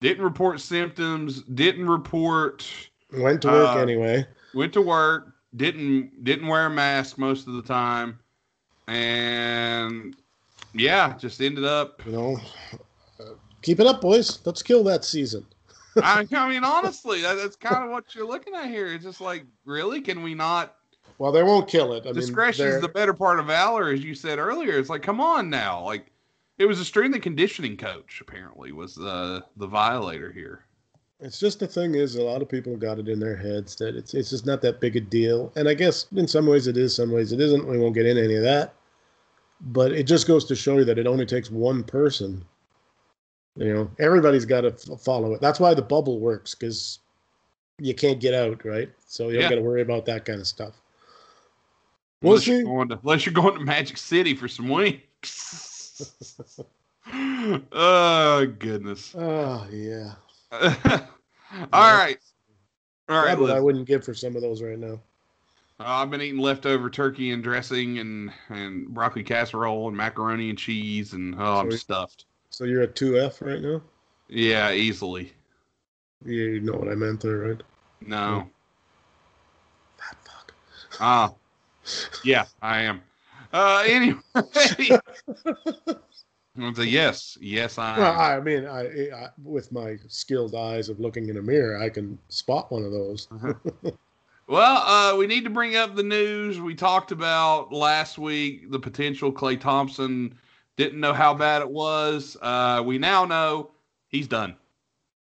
didn't 0.00 0.24
report 0.24 0.60
symptoms, 0.60 1.42
didn't 1.42 1.88
report. 1.88 2.66
Went 3.12 3.42
to 3.42 3.48
work 3.48 3.76
uh, 3.76 3.80
anyway. 3.80 4.26
Went 4.54 4.72
to 4.74 4.82
work. 4.82 5.34
Didn't 5.56 6.24
didn't 6.24 6.46
wear 6.46 6.66
a 6.66 6.70
mask 6.70 7.16
most 7.16 7.46
of 7.46 7.54
the 7.54 7.62
time, 7.62 8.18
and 8.86 10.14
yeah, 10.74 11.16
just 11.16 11.40
ended 11.40 11.64
up. 11.64 12.04
You 12.04 12.12
know, 12.12 12.40
keep 13.68 13.80
it 13.80 13.86
up, 13.86 14.00
boys. 14.00 14.40
Let's 14.46 14.62
kill 14.62 14.82
that 14.84 15.04
season. 15.04 15.44
I, 16.02 16.26
I, 16.32 16.48
mean, 16.48 16.64
honestly, 16.64 17.20
that, 17.22 17.34
that's 17.34 17.56
kind 17.56 17.84
of 17.84 17.90
what 17.90 18.14
you're 18.14 18.26
looking 18.26 18.54
at 18.54 18.68
here. 18.68 18.86
It's 18.86 19.04
just 19.04 19.20
like, 19.20 19.44
really, 19.66 20.00
can 20.00 20.22
we 20.22 20.34
not? 20.34 20.74
Well, 21.18 21.32
they 21.32 21.42
won't 21.42 21.68
kill 21.68 21.92
it. 21.92 22.06
I 22.06 22.12
Discretion 22.12 22.66
is 22.66 22.80
the 22.80 22.88
better 22.88 23.12
part 23.12 23.40
of 23.40 23.46
valor, 23.46 23.90
as 23.90 24.02
you 24.02 24.14
said 24.14 24.38
earlier. 24.38 24.78
It's 24.78 24.88
like, 24.88 25.02
come 25.02 25.20
on 25.20 25.50
now, 25.50 25.84
like 25.84 26.06
it 26.58 26.66
was 26.66 26.78
a 26.80 26.84
strength 26.84 27.14
and 27.14 27.22
conditioning 27.22 27.76
coach. 27.76 28.20
Apparently, 28.20 28.70
was 28.70 28.94
the 28.94 29.44
the 29.56 29.66
violator 29.66 30.30
here. 30.30 30.64
It's 31.18 31.40
just 31.40 31.58
the 31.58 31.66
thing 31.66 31.96
is, 31.96 32.14
a 32.14 32.22
lot 32.22 32.40
of 32.40 32.48
people 32.48 32.76
got 32.76 33.00
it 33.00 33.08
in 33.08 33.18
their 33.18 33.36
heads 33.36 33.74
that 33.76 33.96
it's 33.96 34.14
it's 34.14 34.30
just 34.30 34.46
not 34.46 34.62
that 34.62 34.80
big 34.80 34.94
a 34.94 35.00
deal, 35.00 35.52
and 35.56 35.68
I 35.68 35.74
guess 35.74 36.06
in 36.14 36.28
some 36.28 36.46
ways 36.46 36.68
it 36.68 36.76
is, 36.76 36.94
some 36.94 37.10
ways 37.10 37.32
it 37.32 37.40
isn't. 37.40 37.66
We 37.66 37.78
won't 37.78 37.96
get 37.96 38.06
into 38.06 38.22
any 38.22 38.36
of 38.36 38.44
that, 38.44 38.74
but 39.60 39.90
it 39.90 40.04
just 40.04 40.28
goes 40.28 40.44
to 40.44 40.54
show 40.54 40.78
you 40.78 40.84
that 40.84 41.00
it 41.00 41.08
only 41.08 41.26
takes 41.26 41.50
one 41.50 41.82
person 41.82 42.44
you 43.58 43.74
know, 43.74 43.90
everybody's 43.98 44.44
got 44.44 44.60
to 44.60 44.68
f- 44.68 45.00
follow 45.00 45.34
it. 45.34 45.40
That's 45.40 45.58
why 45.58 45.74
the 45.74 45.82
bubble 45.82 46.20
works 46.20 46.54
because 46.54 47.00
you 47.78 47.92
can't 47.92 48.20
get 48.20 48.32
out, 48.32 48.64
right? 48.64 48.88
So 49.06 49.28
you 49.28 49.34
don't 49.34 49.42
yeah. 49.42 49.48
got 49.50 49.56
to 49.56 49.62
worry 49.62 49.82
about 49.82 50.06
that 50.06 50.24
kind 50.24 50.40
of 50.40 50.46
stuff. 50.46 50.74
We'll 52.22 52.34
unless, 52.34 52.44
see. 52.44 52.58
You're 52.58 52.84
to, 52.84 53.00
unless 53.02 53.26
you're 53.26 53.32
going 53.32 53.54
to 53.54 53.64
Magic 53.64 53.96
City 53.96 54.34
for 54.34 54.46
some 54.46 54.68
wings. 54.68 55.02
oh 57.72 58.46
goodness. 58.58 59.14
Oh 59.18 59.66
yeah. 59.72 60.12
All 60.52 61.96
right. 61.96 62.18
All 63.08 63.24
right. 63.24 63.38
I 63.38 63.60
wouldn't 63.60 63.86
give 63.86 64.04
for 64.04 64.14
some 64.14 64.36
of 64.36 64.42
those 64.42 64.62
right 64.62 64.78
now. 64.78 65.00
Uh, 65.80 65.84
I've 65.84 66.10
been 66.10 66.22
eating 66.22 66.40
leftover 66.40 66.90
turkey 66.90 67.32
and 67.32 67.42
dressing 67.42 67.98
and 67.98 68.32
and 68.50 68.88
broccoli 68.88 69.24
casserole 69.24 69.88
and 69.88 69.96
macaroni 69.96 70.50
and 70.50 70.58
cheese 70.58 71.12
and 71.12 71.34
oh, 71.36 71.58
I'm 71.58 71.72
stuffed. 71.72 72.26
So 72.58 72.64
you're 72.64 72.82
at 72.82 72.96
two 72.96 73.20
F 73.20 73.40
right 73.40 73.62
now? 73.62 73.80
Yeah, 74.26 74.72
easily. 74.72 75.32
Yeah, 76.24 76.42
you 76.42 76.60
know 76.60 76.72
what 76.72 76.88
I 76.88 76.96
meant 76.96 77.20
there, 77.20 77.38
right? 77.38 77.62
No. 78.04 78.50
Fat 79.96 80.16
fuck. 80.24 80.52
Ah. 80.98 81.32
yeah, 82.24 82.46
I 82.60 82.80
am. 82.80 83.00
Uh, 83.52 83.84
anyway. 83.86 84.18
It's 86.56 86.78
a 86.80 86.84
yes, 86.84 87.38
yes, 87.40 87.78
I. 87.78 87.96
Well, 87.96 88.20
I 88.20 88.40
mean, 88.40 88.66
I, 88.66 89.08
I, 89.10 89.28
with 89.44 89.70
my 89.70 89.96
skilled 90.08 90.56
eyes 90.56 90.88
of 90.88 90.98
looking 90.98 91.28
in 91.28 91.36
a 91.36 91.42
mirror, 91.42 91.78
I 91.78 91.88
can 91.88 92.18
spot 92.28 92.72
one 92.72 92.82
of 92.82 92.90
those. 92.90 93.28
uh-huh. 93.30 93.92
Well, 94.48 94.76
uh, 94.78 95.16
we 95.16 95.28
need 95.28 95.44
to 95.44 95.50
bring 95.50 95.76
up 95.76 95.94
the 95.94 96.02
news 96.02 96.58
we 96.58 96.74
talked 96.74 97.12
about 97.12 97.72
last 97.72 98.18
week: 98.18 98.68
the 98.72 98.80
potential 98.80 99.30
Klay 99.32 99.60
Thompson 99.60 100.36
didn't 100.78 101.00
know 101.00 101.12
how 101.12 101.34
bad 101.34 101.60
it 101.60 101.68
was. 101.68 102.36
Uh, 102.40 102.82
we 102.86 102.98
now 102.98 103.24
know 103.24 103.72
he's 104.06 104.28
done. 104.28 104.54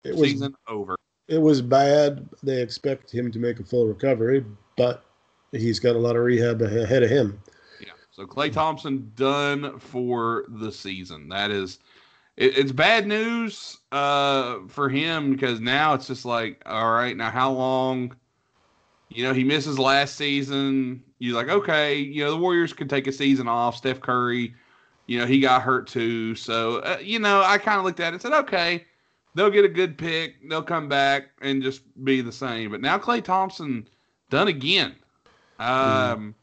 It 0.03 0.13
was, 0.13 0.29
Season 0.29 0.53
over. 0.67 0.97
It 1.29 1.41
was 1.41 1.61
bad. 1.61 2.27
They 2.43 2.61
expect 2.61 3.09
him 3.09 3.31
to 3.31 3.39
make 3.39 3.59
a 3.59 3.63
full 3.63 3.87
recovery, 3.87 4.45
but 4.77 5.05
he's 5.51 5.79
got 5.79 5.95
a 5.95 5.99
lot 5.99 6.17
of 6.17 6.23
rehab 6.23 6.61
ahead 6.61 7.01
of 7.01 7.09
him. 7.09 7.41
Yeah. 7.79 7.93
So 8.11 8.25
Klay 8.25 8.51
Thompson 8.51 9.11
done 9.15 9.79
for 9.79 10.45
the 10.49 10.71
season. 10.71 11.29
That 11.29 11.51
is, 11.51 11.79
it, 12.35 12.57
it's 12.57 12.73
bad 12.73 13.07
news 13.07 13.77
uh, 13.93 14.59
for 14.67 14.89
him 14.89 15.31
because 15.31 15.61
now 15.61 15.93
it's 15.93 16.07
just 16.07 16.25
like, 16.25 16.61
all 16.65 16.91
right, 16.91 17.15
now 17.15 17.31
how 17.31 17.51
long? 17.51 18.13
You 19.07 19.23
know, 19.23 19.33
he 19.33 19.45
misses 19.45 19.79
last 19.79 20.17
season. 20.17 21.01
You're 21.19 21.35
like, 21.35 21.47
okay, 21.47 21.97
you 21.97 22.25
know, 22.25 22.31
the 22.31 22.37
Warriors 22.37 22.73
could 22.73 22.89
take 22.89 23.07
a 23.07 23.13
season 23.13 23.47
off. 23.47 23.77
Steph 23.77 24.01
Curry 24.01 24.53
you 25.07 25.19
know, 25.19 25.25
he 25.25 25.39
got 25.39 25.61
hurt 25.61 25.87
too. 25.87 26.35
So, 26.35 26.77
uh, 26.77 26.97
you 27.01 27.19
know, 27.19 27.41
I 27.43 27.57
kind 27.57 27.77
of 27.77 27.85
looked 27.85 27.99
at 27.99 28.07
it 28.07 28.13
and 28.13 28.21
said, 28.21 28.33
okay, 28.33 28.85
they'll 29.35 29.51
get 29.51 29.65
a 29.65 29.69
good 29.69 29.97
pick. 29.97 30.35
They'll 30.49 30.63
come 30.63 30.89
back 30.89 31.29
and 31.41 31.61
just 31.61 31.81
be 32.03 32.21
the 32.21 32.31
same. 32.31 32.71
But 32.71 32.81
now 32.81 32.97
Klay 32.97 33.23
Thompson 33.23 33.87
done 34.29 34.47
again. 34.47 34.95
Um, 35.59 36.35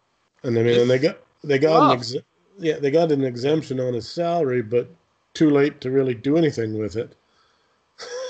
and 0.43 0.59
I 0.59 0.63
mean, 0.63 0.81
and 0.81 0.91
they 0.91 0.99
got 0.99 1.19
they 1.45 1.59
got 1.59 1.91
an 1.91 1.99
ex- 1.99 2.17
yeah 2.59 2.79
they 2.79 2.91
got 2.91 3.13
an 3.13 3.25
exemption 3.25 3.81
on 3.81 3.95
his 3.95 4.09
salary, 4.09 4.63
but 4.63 4.89
too 5.35 5.51
late 5.51 5.81
to 5.81 5.91
really 5.91 6.15
do 6.15 6.37
anything 6.37 6.79
with 6.79 6.97
it. 6.97 7.15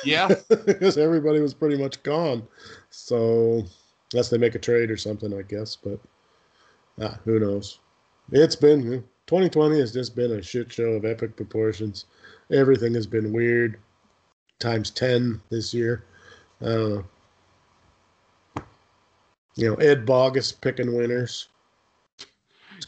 Yeah, 0.05 0.29
because 0.49 0.99
everybody 0.99 1.41
was 1.41 1.55
pretty 1.55 1.77
much 1.81 2.03
gone. 2.03 2.47
So 2.91 3.65
unless 4.13 4.29
they 4.29 4.39
make 4.39 4.55
a 4.55 4.59
trade 4.59 4.91
or 4.91 4.97
something, 4.97 5.33
I 5.33 5.43
guess. 5.43 5.77
But 5.77 6.01
ah, 7.01 7.19
who 7.25 7.39
knows? 7.39 7.79
It's 8.33 8.57
been 8.57 9.05
2020 9.33 9.81
has 9.81 9.95
just 9.95 10.15
been 10.15 10.33
a 10.33 10.43
shit 10.43 10.71
show 10.71 10.91
of 10.91 11.07
epic 11.07 11.37
proportions. 11.37 12.05
Everything 12.53 12.93
has 12.93 13.07
been 13.07 13.33
weird, 13.33 13.79
times 14.59 14.91
10 14.91 15.41
this 15.49 15.73
year. 15.73 16.05
I. 16.61 17.01
You 19.55 19.71
know, 19.71 19.75
Ed 19.77 20.05
Bogus 20.05 20.53
picking 20.53 20.95
winners. 20.95 21.49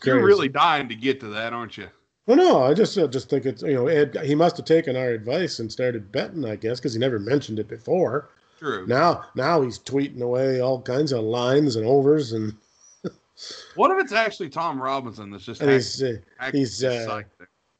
You're 0.05 0.23
really 0.23 0.51
dying 0.51 0.87
to 0.91 0.95
get 0.95 1.19
to 1.21 1.29
that, 1.29 1.55
aren't 1.55 1.79
you? 1.79 1.89
Well, 2.27 2.37
no, 2.37 2.63
I 2.63 2.75
just 2.75 2.99
I 2.99 3.07
just 3.07 3.31
think 3.31 3.47
it's 3.47 3.63
you 3.63 3.73
know 3.73 3.87
Ed. 3.87 4.15
He 4.23 4.35
must 4.35 4.59
have 4.59 4.67
taken 4.67 4.97
our 4.97 5.11
advice 5.11 5.61
and 5.61 5.73
started 5.73 6.13
betting, 6.13 6.45
I 6.45 6.57
guess, 6.57 6.79
because 6.79 6.93
he 6.93 6.99
never 7.01 7.19
mentioned 7.19 7.59
it 7.59 7.69
before. 7.69 8.29
True. 8.59 8.87
Now, 8.87 9.25
now 9.35 9.63
he's 9.63 9.79
tweeting 9.79 10.21
away 10.21 10.61
all 10.61 10.83
kinds 10.83 11.13
of 11.13 11.25
lines 11.25 11.77
and 11.77 11.87
overs 11.87 12.33
and 12.33 12.55
what 13.75 13.91
if 13.91 13.99
it's 13.99 14.13
actually 14.13 14.49
Tom 14.49 14.81
Robinson 14.81 15.31
that's 15.31 15.45
just 15.45 15.61
and 15.61 15.71
he's 15.71 16.03
uh, 16.03 16.17
he's 16.53 16.85
uh, 16.85 17.23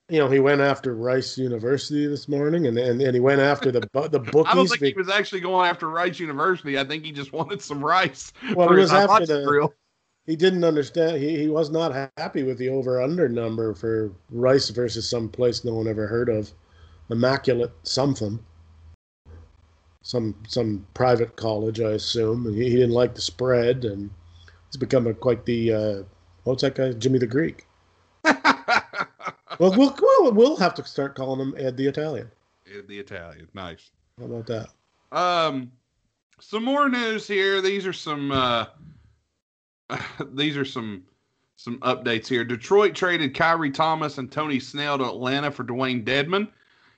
you 0.09 0.19
know 0.19 0.29
he 0.29 0.41
went 0.41 0.61
after 0.61 0.95
Rice 0.95 1.39
University 1.39 2.07
this 2.07 2.29
morning 2.29 2.67
and 2.67 2.77
and, 2.79 3.01
and 3.01 3.15
he 3.15 3.21
went 3.21 3.41
after 3.41 3.71
the 3.71 3.81
the 4.11 4.19
bookies. 4.19 4.45
I 4.53 4.55
don't 4.55 4.69
think 4.69 4.83
he 4.83 4.93
was 4.95 5.09
actually 5.09 5.41
going 5.41 5.69
after 5.69 5.89
Rice 5.89 6.19
University. 6.19 6.79
I 6.79 6.85
think 6.85 7.05
he 7.05 7.13
just 7.13 7.33
wanted 7.33 7.63
some 7.63 7.85
rice. 7.85 8.33
Well, 8.55 8.73
it 8.73 8.79
was 8.79 8.93
after 8.93 9.27
the 9.27 9.45
grill. 9.47 9.75
He 10.27 10.37
didn't 10.37 10.65
understand. 10.65 11.19
He, 11.19 11.39
he 11.39 11.49
was 11.49 11.71
not 11.71 12.11
happy 12.17 12.43
with 12.45 12.59
the 12.59 12.71
over 12.71 13.03
under 13.03 13.29
number 13.29 13.75
for 13.75 14.13
Rice 14.31 14.71
versus 14.71 15.09
some 15.09 15.29
place 15.29 15.65
no 15.65 15.75
one 15.75 15.87
ever 15.87 16.07
heard 16.07 16.31
of, 16.31 16.51
immaculate 17.11 17.73
something 17.83 18.39
some 20.05 20.35
some 20.47 20.87
private 20.95 21.35
college, 21.35 21.81
I 21.81 21.93
assume. 21.93 22.47
And 22.47 22.55
he, 22.55 22.65
he 22.65 22.77
didn't 22.77 22.91
like 22.91 23.15
the 23.15 23.21
spread, 23.21 23.85
and 23.85 24.11
He's 24.75 24.81
become 24.81 25.07
a, 25.07 25.15
quite 25.15 25.45
the 25.45 25.73
uh, 25.73 26.03
what's 26.43 26.63
that 26.63 26.75
guy? 26.75 26.91
Jimmy 26.95 27.21
the 27.21 27.29
Greek. 27.29 27.69
well, 28.25 28.35
we'll 29.61 29.97
well, 30.03 30.33
we'll 30.33 30.57
have 30.57 30.75
to 30.75 30.85
start 30.85 31.15
calling 31.15 31.39
him 31.39 31.55
Ed 31.57 31.77
the 31.77 31.87
Italian. 31.87 32.29
Ed 32.67 32.89
the 32.89 32.99
Italian, 32.99 33.47
nice. 33.55 33.93
How 34.19 34.25
about 34.25 34.49
that? 34.49 34.71
Um, 35.17 35.71
some 36.41 36.65
more 36.65 36.89
news 36.89 37.29
here. 37.29 37.61
These 37.61 37.87
are 37.87 37.93
some 37.93 38.33
uh, 38.33 38.67
these 40.33 40.57
are 40.57 40.65
some 40.65 41.05
some 41.55 41.79
updates 41.79 42.27
here. 42.27 42.43
Detroit 42.43 42.97
traded 42.97 43.33
Khyri 43.33 43.73
Thomas 43.73 44.19
and 44.19 44.33
Tony 44.33 44.59
Snell 44.59 44.99
to 44.99 45.05
Atlanta 45.05 45.53
for 45.53 45.63
Dewayne 45.63 46.05
Dedmon. 46.05 46.49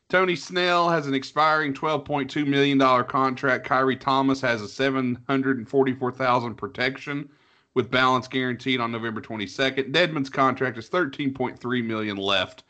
Tony 0.09 0.35
Snell 0.35 0.88
has 0.88 1.06
an 1.06 1.12
expiring 1.12 1.75
$12.2 1.75 2.47
million 2.47 2.78
contract. 3.04 3.68
Khyri 3.68 4.00
Thomas 4.00 4.40
has 4.40 4.62
a 4.62 4.68
744000 4.68 6.54
protection 6.54 7.28
with 7.76 7.90
balance 7.90 8.26
guaranteed 8.26 8.80
on 8.80 8.90
November 8.90 9.21
22nd. 9.21 9.92
Dedmon's 9.92 10.30
contract 10.30 10.78
is 10.78 10.88
13.3 10.88 11.85
million 11.85 12.16
left. 12.16 12.64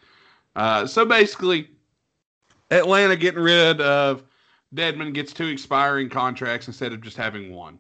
Uh, 0.57 0.85
so 0.85 1.07
basically, 1.07 1.71
Atlanta 2.73 3.15
getting 3.15 3.41
rid 3.41 3.81
of 3.81 4.25
Dedmon 4.75 5.15
gets 5.15 5.33
two 5.33 5.47
expiring 5.47 6.09
contracts 6.09 6.67
instead 6.67 6.93
of 6.93 7.01
just 7.01 7.17
having 7.17 7.53
one. 7.53 7.79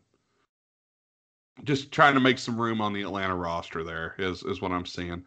Just 1.65 1.91
trying 1.91 2.15
to 2.15 2.21
make 2.21 2.39
some 2.39 2.61
room 2.61 2.81
on 2.81 2.93
the 2.93 3.03
Atlanta 3.03 3.35
roster 3.35 3.83
there 3.83 4.15
is, 4.19 4.45
is 4.45 4.63
what 4.63 4.71
I'm 4.71 4.87
seeing. 4.87 5.25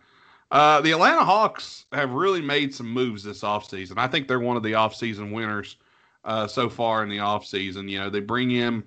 Uh, 0.51 0.79
the 0.79 0.91
Atlanta 0.91 1.25
Hawks 1.25 1.85
have 1.91 2.11
really 2.11 2.41
made 2.41 2.73
some 2.73 2.89
moves 2.89 3.23
this 3.23 3.41
offseason. 3.41 3.97
I 3.97 4.07
think 4.07 4.27
they're 4.29 4.39
one 4.39 4.55
of 4.55 4.63
the 4.63 4.71
offseason 4.71 5.33
winners 5.33 5.75
uh, 6.23 6.47
so 6.47 6.69
far 6.69 7.03
in 7.03 7.09
the 7.09 7.17
offseason. 7.17 7.89
You 7.89 7.99
know, 7.99 8.09
they 8.09 8.21
bring 8.21 8.51
in 8.51 8.85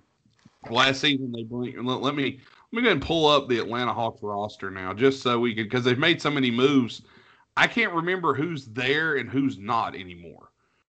last 0.70 1.02
season, 1.02 1.30
they 1.30 1.42
bring, 1.42 1.84
let, 1.84 2.00
let 2.00 2.14
me 2.14 2.40
let 2.72 2.82
me 2.82 2.84
go 2.84 2.92
and 2.92 3.02
pull 3.02 3.26
up 3.26 3.48
the 3.48 3.58
Atlanta 3.58 3.92
Hawks 3.92 4.22
roster 4.22 4.70
now, 4.70 4.94
just 4.94 5.22
so 5.22 5.38
we 5.38 5.54
could, 5.54 5.64
because 5.64 5.84
they've 5.84 5.98
made 5.98 6.22
so 6.22 6.30
many 6.30 6.50
moves. 6.50 7.02
I 7.54 7.66
can't 7.66 7.92
remember 7.92 8.32
who's 8.32 8.64
there 8.66 9.16
and 9.16 9.28
who's 9.28 9.58
not 9.58 9.94
anymore. 9.94 10.48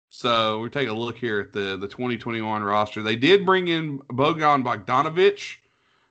So 0.10 0.60
we 0.60 0.70
take 0.70 0.88
a 0.88 0.94
look 0.94 1.18
here 1.18 1.42
at 1.42 1.52
the 1.52 1.76
the 1.76 1.88
2021 1.88 2.64
roster. 2.64 3.04
They 3.04 3.18
did 3.18 3.46
bring 3.46 3.68
in 3.68 4.00
Bojan 4.00 4.64
Bogdanovic 4.64 5.58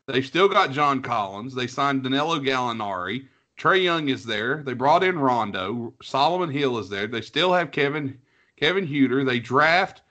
They 0.07 0.21
still 0.21 0.49
got 0.49 0.73
John 0.73 1.01
Collins. 1.01 1.55
They 1.55 1.67
signed 1.67 2.03
Danilo 2.03 2.39
Gallinari. 2.39 3.29
Trae 3.57 3.83
Young 3.83 4.09
is 4.09 4.25
there. 4.25 4.63
They 4.65 4.75
brought 4.75 5.05
in 5.05 5.19
Rondo. 5.19 5.95
Solomon 6.03 6.51
Hill 6.51 6.79
is 6.79 6.91
there. 6.91 7.07
They 7.07 7.21
still 7.23 7.53
have 7.53 7.71
Kevin 7.71 8.19
Kevin 8.57 8.87
Huerter. 8.87 9.25
They 9.25 9.39
draft 9.41 10.02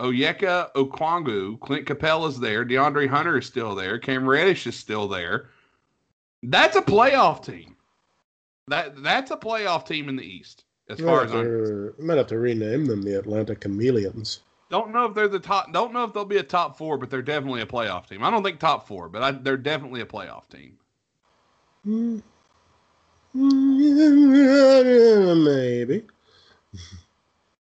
Onyeka 0.00 0.72
Okongwu. 0.72 1.60
Clint 1.60 1.86
Capela's 1.86 2.40
there. 2.40 2.64
DeAndre 2.64 3.08
Hunter 3.08 3.38
is 3.38 3.46
still 3.46 3.74
there. 3.74 3.98
Cam 3.98 4.28
Reddish 4.28 4.66
is 4.66 4.76
still 4.76 5.06
there. 5.06 5.50
That's 6.42 6.76
a 6.76 6.82
playoff 6.82 7.44
team. 7.44 7.76
That 8.68 9.02
that's 9.02 9.30
a 9.30 9.36
playoff 9.36 9.86
team 9.86 10.08
in 10.08 10.16
the 10.16 10.24
East, 10.24 10.64
as 10.88 11.00
far 11.00 11.16
might, 11.16 11.24
as 11.24 11.30
have 11.32 11.40
I'm 11.40 11.46
to, 11.46 11.94
might 11.98 12.18
have 12.18 12.26
to 12.28 12.38
rename 12.38 12.86
them 12.86 13.02
the 13.02 13.18
Atlanta 13.18 13.54
Chameleons. 13.54 14.40
don't 14.70 14.92
know 14.92 15.06
if 15.06 15.14
they're 15.14 15.28
the 15.28 15.40
top. 15.40 15.72
Don't 15.72 15.92
know 15.92 16.04
if 16.04 16.14
they'll 16.14 16.24
be 16.24 16.38
a 16.38 16.42
top 16.42 16.78
four, 16.78 16.96
but 16.96 17.10
they're 17.10 17.20
definitely 17.20 17.62
a 17.62 17.66
playoff 17.66 18.08
team. 18.08 18.22
I 18.22 18.30
don't 18.30 18.44
think 18.44 18.60
top 18.60 18.86
four, 18.86 19.08
but 19.08 19.22
I, 19.22 19.32
they're 19.32 19.56
definitely 19.56 20.00
a 20.00 20.06
playoff 20.06 20.48
team. 20.48 20.78
Mm, 21.86 22.22
mm, 23.36 25.44
maybe. 25.44 26.04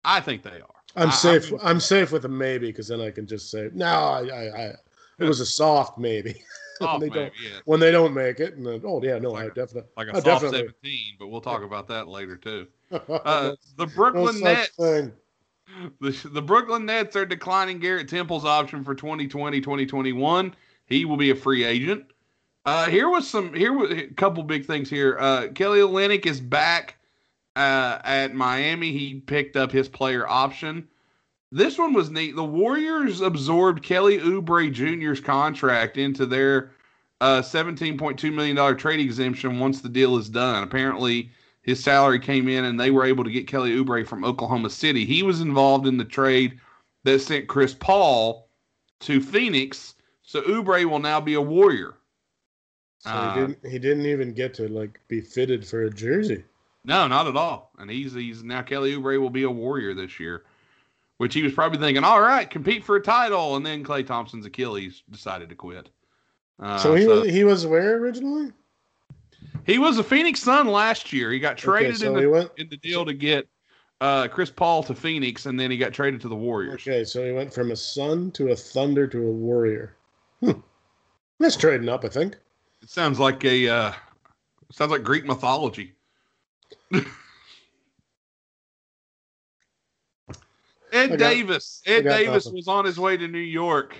I 0.03 0.19
think 0.21 0.43
they 0.43 0.61
are. 0.61 0.74
I'm 0.95 1.09
I- 1.09 1.13
safe. 1.13 1.53
I 1.61 1.69
I'm 1.69 1.79
safe 1.79 2.11
with 2.11 2.25
a 2.25 2.29
maybe 2.29 2.67
because 2.67 2.87
then 2.87 3.01
I 3.01 3.11
can 3.11 3.25
just 3.27 3.51
say 3.51 3.69
no. 3.73 3.85
I, 3.85 4.21
I, 4.27 4.41
I 4.67 4.73
it 5.19 5.23
was 5.25 5.39
a 5.39 5.45
soft 5.45 5.97
maybe. 5.97 6.41
Oh, 6.81 6.99
they 6.99 7.07
maybe, 7.07 7.15
don't- 7.21 7.33
yeah. 7.41 7.59
when 7.63 7.79
they 7.79 7.89
don't 7.89 8.13
make 8.13 8.41
it, 8.41 8.55
and 8.55 8.65
then, 8.65 8.81
oh 8.83 9.01
yeah, 9.01 9.17
no, 9.17 9.33
I 9.33 9.45
definitely. 9.47 9.83
Like 9.95 10.07
a 10.07 10.09
I 10.09 10.13
soft 10.15 10.25
definitely- 10.25 10.57
17, 10.83 10.99
but 11.17 11.27
we'll 11.27 11.39
talk 11.39 11.63
about 11.63 11.87
that 11.87 12.09
later 12.09 12.35
too. 12.35 12.67
Uh, 12.91 13.55
the 13.77 13.87
Brooklyn 13.87 14.33
such 14.33 14.43
Nets. 14.43 14.75
thing. 14.75 15.13
The, 16.01 16.11
the 16.33 16.41
Brooklyn 16.41 16.85
Nets 16.85 17.15
are 17.15 17.25
declining 17.25 17.79
Garrett 17.79 18.09
Temple's 18.09 18.43
option 18.43 18.83
for 18.83 18.93
2020 18.93 19.61
2021. 19.61 20.53
He 20.85 21.05
will 21.05 21.15
be 21.17 21.29
a 21.29 21.35
free 21.35 21.63
agent. 21.63 22.05
Uh, 22.65 22.87
here 22.89 23.07
was 23.09 23.25
some 23.29 23.53
here 23.53 23.71
was 23.71 23.91
a 23.91 24.07
couple 24.07 24.43
big 24.43 24.65
things 24.65 24.89
here. 24.89 25.17
Uh, 25.17 25.47
Kelly 25.55 25.79
Olynyk 25.79 26.25
is 26.25 26.41
back 26.41 26.97
uh, 27.55 27.99
at 28.03 28.33
Miami. 28.33 28.91
He 28.91 29.15
picked 29.15 29.55
up 29.55 29.71
his 29.71 29.87
player 29.87 30.27
option. 30.27 30.87
This 31.51 31.77
one 31.77 31.93
was 31.93 32.09
neat. 32.09 32.35
The 32.35 32.43
Warriors 32.43 33.21
absorbed 33.21 33.83
Kelly 33.83 34.17
Oubre 34.19 34.71
Jr.'s 34.71 35.21
contract 35.21 35.97
into 35.97 36.25
their 36.25 36.71
uh, 37.21 37.41
$17.2 37.41 38.33
million 38.33 38.77
trade 38.77 38.99
exemption 38.99 39.59
once 39.59 39.81
the 39.81 39.89
deal 39.89 40.17
is 40.17 40.29
done. 40.29 40.63
Apparently, 40.63 41.31
his 41.61 41.81
salary 41.81 42.19
came 42.19 42.49
in 42.49 42.65
and 42.65 42.79
they 42.79 42.91
were 42.91 43.05
able 43.05 43.23
to 43.23 43.31
get 43.31 43.47
Kelly 43.47 43.71
Oubre 43.71 44.05
from 44.05 44.25
Oklahoma 44.25 44.69
City. 44.69 45.05
He 45.05 45.23
was 45.23 45.41
involved 45.41 45.87
in 45.87 45.97
the 45.97 46.05
trade 46.05 46.59
that 47.03 47.19
sent 47.19 47.47
Chris 47.47 47.73
Paul 47.73 48.49
to 49.01 49.21
Phoenix. 49.21 49.95
So 50.23 50.41
Oubre 50.41 50.85
will 50.85 50.99
now 50.99 51.21
be 51.21 51.35
a 51.35 51.41
Warrior. 51.41 51.93
So 52.99 53.11
Uh, 53.11 53.33
he 53.33 53.39
didn't. 53.41 53.71
He 53.71 53.79
didn't 53.79 54.05
even 54.07 54.33
get 54.33 54.53
to 54.55 54.67
like 54.67 54.99
be 55.07 55.21
fitted 55.21 55.65
for 55.65 55.83
a 55.83 55.89
jersey. 55.89 56.43
No, 56.85 57.07
not 57.07 57.27
at 57.27 57.35
all. 57.35 57.71
And 57.77 57.89
he's 57.89 58.13
he's 58.13 58.43
now 58.43 58.61
Kelly 58.61 58.95
Oubre 58.95 59.19
will 59.19 59.29
be 59.29 59.43
a 59.43 59.49
Warrior 59.49 59.93
this 59.93 60.19
year, 60.19 60.43
which 61.17 61.33
he 61.33 61.41
was 61.41 61.53
probably 61.53 61.79
thinking, 61.79 62.03
all 62.03 62.21
right, 62.21 62.49
compete 62.49 62.83
for 62.83 62.95
a 62.95 63.01
title. 63.01 63.55
And 63.55 63.65
then 63.65 63.83
Klay 63.83 64.05
Thompson's 64.05 64.45
Achilles 64.45 65.03
decided 65.09 65.49
to 65.49 65.55
quit. 65.55 65.89
Uh, 66.59 66.77
so 66.77 66.95
he 66.95 67.05
was. 67.05 67.29
He 67.29 67.43
was 67.43 67.65
where 67.65 67.97
originally? 67.97 68.51
he 69.65 69.79
was 69.79 69.97
a 69.97 70.03
Phoenix 70.03 70.41
Sun 70.41 70.67
last 70.67 71.11
year. 71.11 71.31
He 71.31 71.39
got 71.39 71.57
traded 71.57 71.95
okay, 71.95 71.99
so 71.99 72.07
in 72.07 72.13
the 72.13 72.21
he 72.21 72.27
went. 72.27 72.51
in 72.57 72.69
the 72.69 72.77
deal 72.77 73.03
to 73.05 73.13
get 73.13 73.47
uh, 73.99 74.27
Chris 74.27 74.51
Paul 74.51 74.83
to 74.83 74.95
Phoenix, 74.95 75.47
and 75.47 75.59
then 75.59 75.71
he 75.71 75.77
got 75.77 75.91
traded 75.91 76.21
to 76.21 76.29
the 76.29 76.35
Warriors. 76.35 76.81
Okay, 76.81 77.03
so 77.03 77.25
he 77.25 77.31
went 77.31 77.53
from 77.53 77.71
a 77.71 77.75
Sun 77.75 78.31
to 78.31 78.51
a 78.51 78.55
Thunder 78.55 79.07
to 79.07 79.17
a 79.17 79.31
Warrior. 79.31 79.95
Hmm. 80.41 80.59
That's 81.39 81.57
trading 81.57 81.89
up, 81.89 82.05
I 82.05 82.09
think. 82.09 82.37
It 82.81 82.89
sounds 82.89 83.19
like 83.19 83.43
a 83.43 83.67
uh, 83.67 83.93
sounds 84.71 84.91
like 84.91 85.03
Greek 85.03 85.25
mythology. 85.25 85.93
Ed 90.91 91.07
got- 91.07 91.19
Davis. 91.19 91.81
Ed 91.85 92.03
Davis 92.03 92.45
nothing. 92.45 92.55
was 92.55 92.67
on 92.67 92.85
his 92.85 92.99
way 92.99 93.17
to 93.17 93.27
New 93.27 93.37
York. 93.39 93.95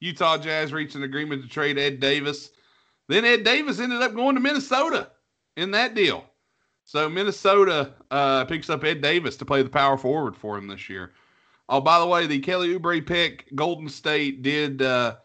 Utah 0.00 0.36
Jazz 0.36 0.72
reached 0.72 0.94
an 0.94 1.02
agreement 1.02 1.42
to 1.42 1.48
trade 1.48 1.78
Ed 1.78 2.00
Davis. 2.00 2.50
Then 3.08 3.24
Ed 3.24 3.44
Davis 3.44 3.80
ended 3.80 4.02
up 4.02 4.14
going 4.14 4.34
to 4.34 4.40
Minnesota 4.40 5.10
in 5.56 5.70
that 5.70 5.94
deal. 5.94 6.24
So 6.84 7.08
Minnesota 7.08 7.94
uh, 8.10 8.44
picks 8.44 8.70
up 8.70 8.84
Ed 8.84 9.00
Davis 9.00 9.36
to 9.38 9.44
play 9.44 9.62
the 9.62 9.68
power 9.70 9.96
forward 9.96 10.36
for 10.36 10.56
him 10.56 10.68
this 10.68 10.88
year. 10.88 11.12
Oh, 11.68 11.80
by 11.80 11.98
the 11.98 12.06
way, 12.06 12.26
the 12.26 12.38
Kelly 12.38 12.78
Oubre 12.78 13.04
pick, 13.04 13.52
Golden 13.56 13.88
State 13.88 14.42
did. 14.42 14.82
Uh, 14.82 15.16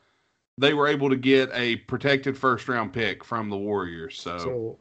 they 0.58 0.74
were 0.74 0.88
able 0.88 1.10
to 1.10 1.16
get 1.16 1.50
a 1.54 1.76
protected 1.76 2.38
first 2.38 2.68
round 2.68 2.94
pick 2.94 3.24
from 3.24 3.50
the 3.50 3.58
Warriors. 3.58 4.20
So, 4.20 4.38
So, 4.40 4.80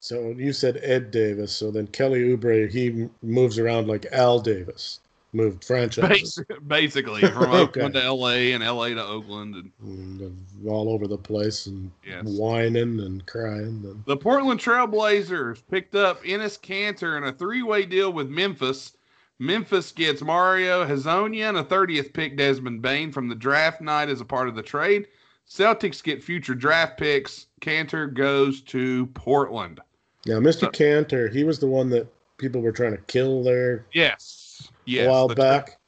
so 0.00 0.30
you 0.36 0.52
said 0.52 0.78
Ed 0.82 1.10
Davis. 1.10 1.52
So 1.52 1.70
then 1.70 1.86
Kelly 1.88 2.20
Oubre 2.36 2.70
he 2.70 3.08
moves 3.22 3.58
around 3.58 3.88
like 3.88 4.06
Al 4.12 4.38
Davis, 4.40 5.00
moved 5.32 5.64
franchises 5.64 6.40
basically 6.66 7.20
from 7.32 7.44
Okay. 7.44 7.80
Oakland 7.82 7.94
to 7.94 8.12
LA 8.12 8.52
and 8.54 8.64
LA 8.64 8.88
to 8.88 9.04
Oakland. 9.04 9.54
And 9.56 9.72
and, 9.82 10.22
uh, 10.66 10.70
all 10.70 10.88
over 10.90 11.06
the 11.06 11.18
place 11.18 11.66
and 11.66 11.90
Yes. 12.06 12.24
whining 12.24 13.00
and 13.00 13.24
crying. 13.26 13.82
And 13.84 14.02
the 14.06 14.16
Portland 14.16 14.60
Trailblazers 14.60 15.62
picked 15.70 15.94
up 15.94 16.22
Enes 16.24 16.58
Kanter 16.60 17.16
in 17.16 17.24
a 17.24 17.32
three 17.32 17.62
way 17.62 17.84
deal 17.84 18.12
with 18.12 18.28
Memphis. 18.28 18.92
Memphis 19.38 19.92
gets 19.92 20.22
Mario 20.22 20.86
Hezonja 20.86 21.48
and 21.50 21.58
a 21.58 21.62
30th 21.62 22.14
pick 22.14 22.38
Desmond 22.38 22.80
Bane 22.80 23.12
from 23.12 23.28
the 23.28 23.34
draft 23.34 23.82
night 23.82 24.08
as 24.08 24.22
a 24.22 24.24
part 24.24 24.48
of 24.48 24.54
the 24.54 24.62
trade. 24.62 25.08
Celtics 25.46 26.02
get 26.02 26.24
future 26.24 26.54
draft 26.54 26.98
picks. 26.98 27.46
Kanter 27.60 28.12
goes 28.12 28.62
to 28.62 29.06
Portland. 29.08 29.80
Now, 30.26 30.40
Mr. 30.40 30.60
So- 30.60 30.70
Kanter, 30.70 31.32
he 31.32 31.44
was 31.44 31.58
the 31.58 31.66
one 31.66 31.88
that 31.90 32.06
people 32.38 32.60
were 32.60 32.72
trying 32.72 32.92
to 32.92 33.02
kill 33.02 33.42
there 33.42 33.86
Yes. 33.92 34.68
Yes. 34.84 35.06
a 35.06 35.10
while 35.10 35.28
the- 35.28 35.34
back. 35.34 35.78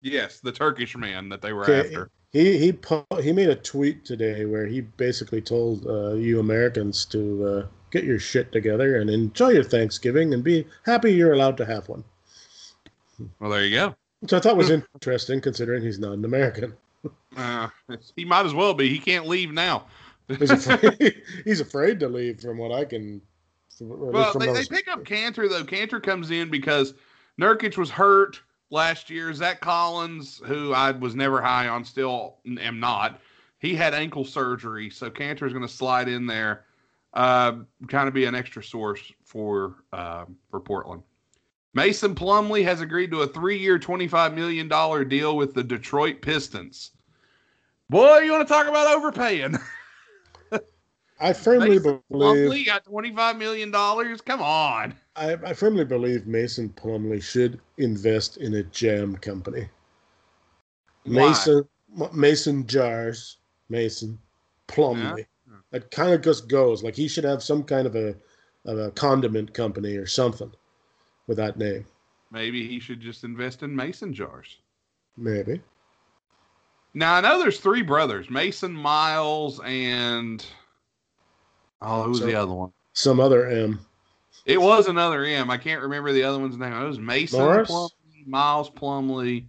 Yes, 0.00 0.38
the 0.40 0.52
Turkish 0.52 0.96
man 0.96 1.28
that 1.30 1.42
they 1.42 1.52
were 1.52 1.64
Okay, 1.64 1.88
after. 1.88 2.10
He 2.30 2.56
he 2.58 2.78
he 3.22 3.32
made 3.32 3.48
a 3.48 3.56
tweet 3.56 4.04
today 4.04 4.44
where 4.44 4.66
he 4.66 4.82
basically 4.82 5.40
told 5.40 5.86
uh, 5.86 6.12
you 6.14 6.38
Americans 6.40 7.04
to 7.06 7.44
uh, 7.46 7.66
get 7.90 8.04
your 8.04 8.18
shit 8.20 8.52
together 8.52 8.96
and 9.00 9.10
enjoy 9.10 9.48
your 9.48 9.64
Thanksgiving 9.64 10.34
and 10.34 10.44
be 10.44 10.66
happy 10.84 11.12
you're 11.12 11.32
allowed 11.32 11.56
to 11.56 11.64
have 11.64 11.88
one. 11.88 12.04
Well, 13.40 13.50
there 13.50 13.64
you 13.64 13.74
go. 13.74 13.96
Which 14.20 14.32
I 14.32 14.38
thought 14.40 14.56
was 14.56 14.70
interesting 14.94 15.40
considering 15.40 15.82
he's 15.82 15.98
not 15.98 16.12
an 16.12 16.24
American. 16.24 16.74
Uh, 17.36 17.68
he 18.14 18.24
might 18.24 18.46
as 18.46 18.54
well 18.54 18.74
be. 18.74 18.88
He 18.88 18.98
can't 18.98 19.26
leave 19.26 19.50
now. 19.52 19.86
He's 20.28 20.50
afraid, 20.50 21.22
he's 21.44 21.60
afraid 21.60 21.98
to 22.00 22.08
leave 22.08 22.40
from 22.40 22.58
what 22.58 22.70
I 22.72 22.84
can. 22.84 23.20
From, 23.78 23.92
at 23.92 23.98
least 23.98 24.12
well, 24.12 24.32
they, 24.34 24.52
they 24.52 24.64
pick 24.64 24.88
up 24.88 25.04
Kanter 25.04 25.48
though. 25.48 25.64
Kanter 25.64 26.02
comes 26.02 26.30
in 26.30 26.50
because 26.50 26.94
Nurkic 27.40 27.76
was 27.76 27.90
hurt 27.90 28.40
last 28.70 29.10
year. 29.10 29.32
Zach 29.32 29.60
Collins, 29.60 30.40
who 30.44 30.72
I 30.72 30.90
was 30.90 31.14
never 31.14 31.40
high 31.40 31.68
on, 31.68 31.84
still 31.84 32.36
am 32.58 32.80
not. 32.80 33.20
He 33.60 33.74
had 33.74 33.94
ankle 33.94 34.24
surgery, 34.24 34.90
so 34.90 35.10
Kanter 35.10 35.46
is 35.46 35.52
going 35.52 35.66
to 35.66 35.72
slide 35.72 36.08
in 36.08 36.26
there, 36.26 36.64
uh, 37.14 37.56
kind 37.88 38.08
of 38.08 38.14
be 38.14 38.24
an 38.24 38.34
extra 38.34 38.62
source 38.62 39.12
for 39.24 39.76
uh, 39.92 40.24
for 40.50 40.60
Portland. 40.60 41.02
Mason 41.74 42.14
Plumlee 42.14 42.64
has 42.64 42.80
agreed 42.80 43.10
to 43.10 43.22
a 43.22 43.26
three-year, 43.26 43.78
twenty-five 43.78 44.34
million 44.34 44.68
dollar 44.68 45.04
deal 45.04 45.36
with 45.36 45.54
the 45.54 45.64
Detroit 45.64 46.22
Pistons. 46.22 46.92
Boy, 47.90 48.18
you 48.18 48.32
want 48.32 48.46
to 48.46 48.52
talk 48.52 48.66
about 48.66 48.94
overpaying? 48.94 49.56
I 51.20 51.32
firmly 51.32 51.78
Mason 51.78 52.00
Plumlee 52.12 52.44
believe 52.44 52.66
got 52.66 52.84
twenty-five 52.84 53.36
million 53.36 53.70
dollars. 53.70 54.20
Come 54.20 54.40
on. 54.40 54.94
I, 55.16 55.32
I 55.44 55.52
firmly 55.52 55.84
believe 55.84 56.26
Mason 56.26 56.68
Plumlee 56.70 57.22
should 57.22 57.60
invest 57.78 58.36
in 58.36 58.54
a 58.54 58.62
jam 58.62 59.16
company. 59.16 59.68
Why? 61.04 61.28
Mason 61.28 61.68
Mason 62.12 62.66
jars 62.66 63.38
Mason 63.68 64.18
Plumlee. 64.68 65.26
Yeah. 65.48 65.78
It 65.78 65.90
kind 65.90 66.12
of 66.12 66.22
just 66.22 66.48
goes 66.48 66.82
like 66.82 66.94
he 66.94 67.08
should 67.08 67.24
have 67.24 67.42
some 67.42 67.64
kind 67.64 67.86
of 67.86 67.96
a 67.96 68.14
of 68.64 68.78
a 68.78 68.90
condiment 68.92 69.52
company 69.54 69.96
or 69.96 70.06
something 70.06 70.52
with 71.26 71.36
that 71.38 71.58
name. 71.58 71.86
Maybe 72.30 72.68
he 72.68 72.78
should 72.78 73.00
just 73.00 73.24
invest 73.24 73.62
in 73.62 73.74
mason 73.74 74.12
jars. 74.12 74.58
Maybe. 75.16 75.62
Now 76.94 77.14
I 77.14 77.20
know 77.20 77.38
there's 77.38 77.60
three 77.60 77.82
brothers, 77.82 78.30
Mason, 78.30 78.72
Miles, 78.72 79.60
and 79.60 80.44
oh, 81.82 82.02
who's 82.04 82.20
So- 82.20 82.26
the 82.26 82.34
other 82.34 82.52
one? 82.52 82.72
Some 82.92 83.20
other 83.20 83.46
M. 83.46 83.80
It 84.44 84.60
was 84.60 84.88
another 84.88 85.24
M. 85.24 85.50
I 85.50 85.58
can't 85.58 85.82
remember 85.82 86.12
the 86.12 86.24
other 86.24 86.38
one's 86.38 86.56
name. 86.56 86.72
It 86.72 86.84
was 86.84 86.98
Mason 86.98 87.38
Morris? 87.38 87.70
Plumlee, 87.70 88.26
Miles 88.26 88.70
Plumlee. 88.70 89.44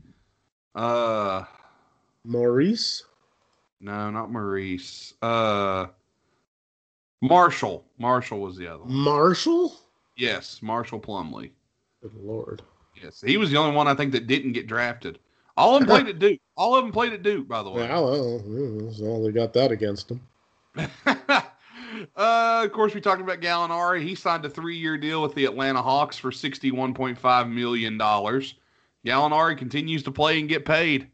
Uh, 0.75 1.43
Maurice. 2.25 3.03
no, 3.81 4.09
not 4.11 4.31
Maurice. 4.31 5.13
Uh, 5.21 5.87
Marshall. 7.21 7.85
Marshall 7.97 8.39
was 8.39 8.55
the 8.57 8.67
other 8.67 8.83
one. 8.83 8.93
Marshall? 8.93 9.73
Yes, 10.15 10.61
Marshall 10.61 10.99
Plumlee. 10.99 11.51
Good 12.01 12.13
lord. 12.21 12.61
Yes, 13.01 13.21
he 13.25 13.37
was 13.37 13.49
the 13.51 13.57
only 13.57 13.75
one 13.75 13.87
I 13.87 13.95
think 13.95 14.11
that 14.11 14.27
didn't 14.27 14.51
get 14.51 14.67
drafted. 14.67 15.17
All 15.57 15.75
of 15.75 15.81
them 15.81 15.89
played 15.89 16.07
at 16.07 16.19
Duke. 16.19 16.39
All 16.55 16.75
of 16.75 16.83
them 16.83 16.91
played 16.91 17.13
at 17.13 17.23
Duke, 17.23 17.47
by 17.47 17.63
the 17.63 17.69
way. 17.69 17.87
Well, 17.87 18.91
so 18.93 19.23
they 19.23 19.31
got 19.31 19.53
that 19.53 19.71
against 19.71 20.11
him. 20.11 20.21
uh, 22.15 22.61
of 22.65 22.71
course, 22.71 22.93
we 22.93 23.01
talked 23.01 23.21
about 23.21 23.41
Gallinari. 23.41 24.01
He 24.01 24.15
signed 24.15 24.45
a 24.45 24.49
three-year 24.49 24.97
deal 24.97 25.21
with 25.21 25.35
the 25.35 25.45
Atlanta 25.45 25.81
Hawks 25.81 26.17
for 26.17 26.31
sixty-one 26.31 26.93
point 26.93 27.17
five 27.17 27.47
million 27.47 27.97
dollars. 27.97 28.55
Gallinari 29.05 29.57
continues 29.57 30.03
to 30.03 30.11
play 30.11 30.39
and 30.39 30.49
get 30.49 30.65
paid. 30.65 31.07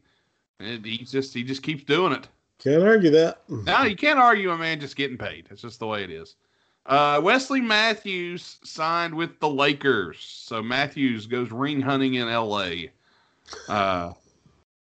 And 0.58 0.84
he 0.84 0.98
just 0.98 1.34
he 1.34 1.44
just 1.44 1.62
keeps 1.62 1.84
doing 1.84 2.12
it. 2.12 2.28
Can't 2.58 2.82
argue 2.82 3.10
that. 3.10 3.42
Now 3.48 3.84
you 3.84 3.96
can't 3.96 4.18
argue 4.18 4.50
a 4.50 4.58
man 4.58 4.80
just 4.80 4.96
getting 4.96 5.18
paid. 5.18 5.46
It's 5.50 5.62
just 5.62 5.78
the 5.78 5.86
way 5.86 6.02
it 6.02 6.10
is. 6.10 6.36
Uh, 6.86 7.20
Wesley 7.22 7.60
Matthews 7.60 8.58
signed 8.62 9.12
with 9.12 9.38
the 9.40 9.48
Lakers, 9.48 10.18
so 10.20 10.62
Matthews 10.62 11.26
goes 11.26 11.50
ring 11.50 11.80
hunting 11.80 12.14
in 12.14 12.28
L.A. 12.28 12.90
Uh, 13.68 14.12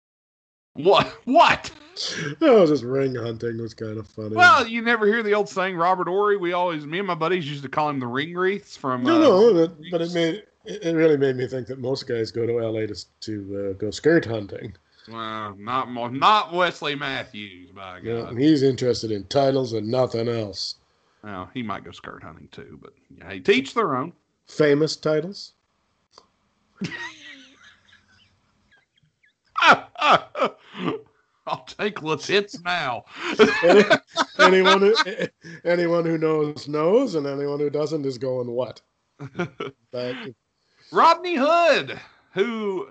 what? 0.74 1.06
What? 1.24 1.70
Oh, 2.40 2.66
just 2.66 2.82
ring 2.84 3.14
hunting 3.14 3.60
was 3.60 3.74
kind 3.74 3.98
of 3.98 4.06
funny. 4.06 4.34
Well, 4.36 4.66
you 4.66 4.82
never 4.82 5.06
hear 5.06 5.22
the 5.22 5.34
old 5.34 5.48
saying, 5.48 5.76
Robert 5.76 6.08
Horry. 6.08 6.36
We 6.36 6.52
always, 6.52 6.86
me 6.86 6.98
and 6.98 7.06
my 7.06 7.14
buddies 7.14 7.48
used 7.48 7.62
to 7.62 7.68
call 7.68 7.88
him 7.90 8.00
the 8.00 8.06
ring 8.06 8.34
wreaths 8.34 8.76
from. 8.76 9.02
no, 9.02 9.16
uh, 9.16 9.18
no, 9.18 9.66
but, 9.66 9.76
but 9.90 10.00
it 10.02 10.12
made 10.12 10.42
it 10.64 10.94
really 10.94 11.16
made 11.16 11.36
me 11.36 11.46
think 11.46 11.66
that 11.66 11.78
most 11.78 12.06
guys 12.06 12.30
go 12.30 12.46
to 12.46 12.52
LA 12.54 12.86
to 12.86 13.04
to 13.20 13.70
uh, 13.70 13.72
go 13.78 13.90
skirt 13.90 14.24
hunting. 14.24 14.74
Well, 15.08 15.56
not 15.58 15.92
not 16.12 16.52
Wesley 16.52 16.94
Matthews, 16.94 17.70
by 17.72 18.00
God. 18.00 18.30
and 18.30 18.40
he's 18.40 18.62
interested 18.62 19.10
in 19.10 19.24
titles 19.24 19.72
and 19.72 19.88
nothing 19.88 20.28
else. 20.28 20.76
Well, 21.24 21.50
he 21.52 21.62
might 21.62 21.84
go 21.84 21.90
skirt 21.90 22.22
hunting 22.22 22.48
too, 22.52 22.78
but 22.80 22.92
yeah, 23.16 23.28
hey, 23.28 23.40
teach 23.40 23.74
their 23.74 23.96
own. 23.96 24.12
Famous 24.46 24.96
titles. 24.96 25.52
I'll 31.46 31.64
take 31.64 31.96
Latits 31.96 32.62
now. 32.64 33.04
Any- 33.64 33.84
anyone 34.38 34.80
who 34.80 34.94
anyone 35.64 36.04
who 36.04 36.16
knows 36.18 36.68
knows, 36.68 37.14
and 37.16 37.26
anyone 37.26 37.58
who 37.58 37.70
doesn't 37.70 38.06
is 38.06 38.18
going 38.18 38.48
what. 38.50 38.80
Back, 39.92 40.16
Rodney 40.90 41.34
Hood, 41.36 41.98
who 42.34 42.88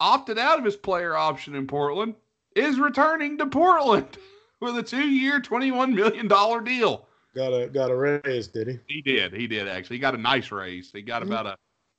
opted 0.00 0.38
out 0.38 0.58
of 0.58 0.64
his 0.64 0.76
player 0.76 1.16
option 1.16 1.54
in 1.54 1.66
Portland, 1.66 2.14
is 2.54 2.78
returning 2.78 3.38
to 3.38 3.46
Portland 3.46 4.18
with 4.60 4.76
a 4.78 4.82
two-year, 4.82 5.40
twenty-one 5.40 5.94
million 5.94 6.28
dollar 6.28 6.60
deal. 6.60 7.06
got 7.34 7.52
a 7.52 7.68
got 7.68 7.90
a 7.90 7.96
raise, 7.96 8.48
did 8.48 8.68
he? 8.68 8.78
He 8.86 9.02
did. 9.02 9.32
He 9.34 9.46
did 9.46 9.68
actually. 9.68 9.96
He 9.96 10.00
got 10.00 10.14
a 10.14 10.18
nice 10.18 10.50
raise. 10.50 10.90
He 10.92 11.02
got 11.02 11.22
Mhm. 11.22 11.26
about 11.26 11.46
a 11.46 11.56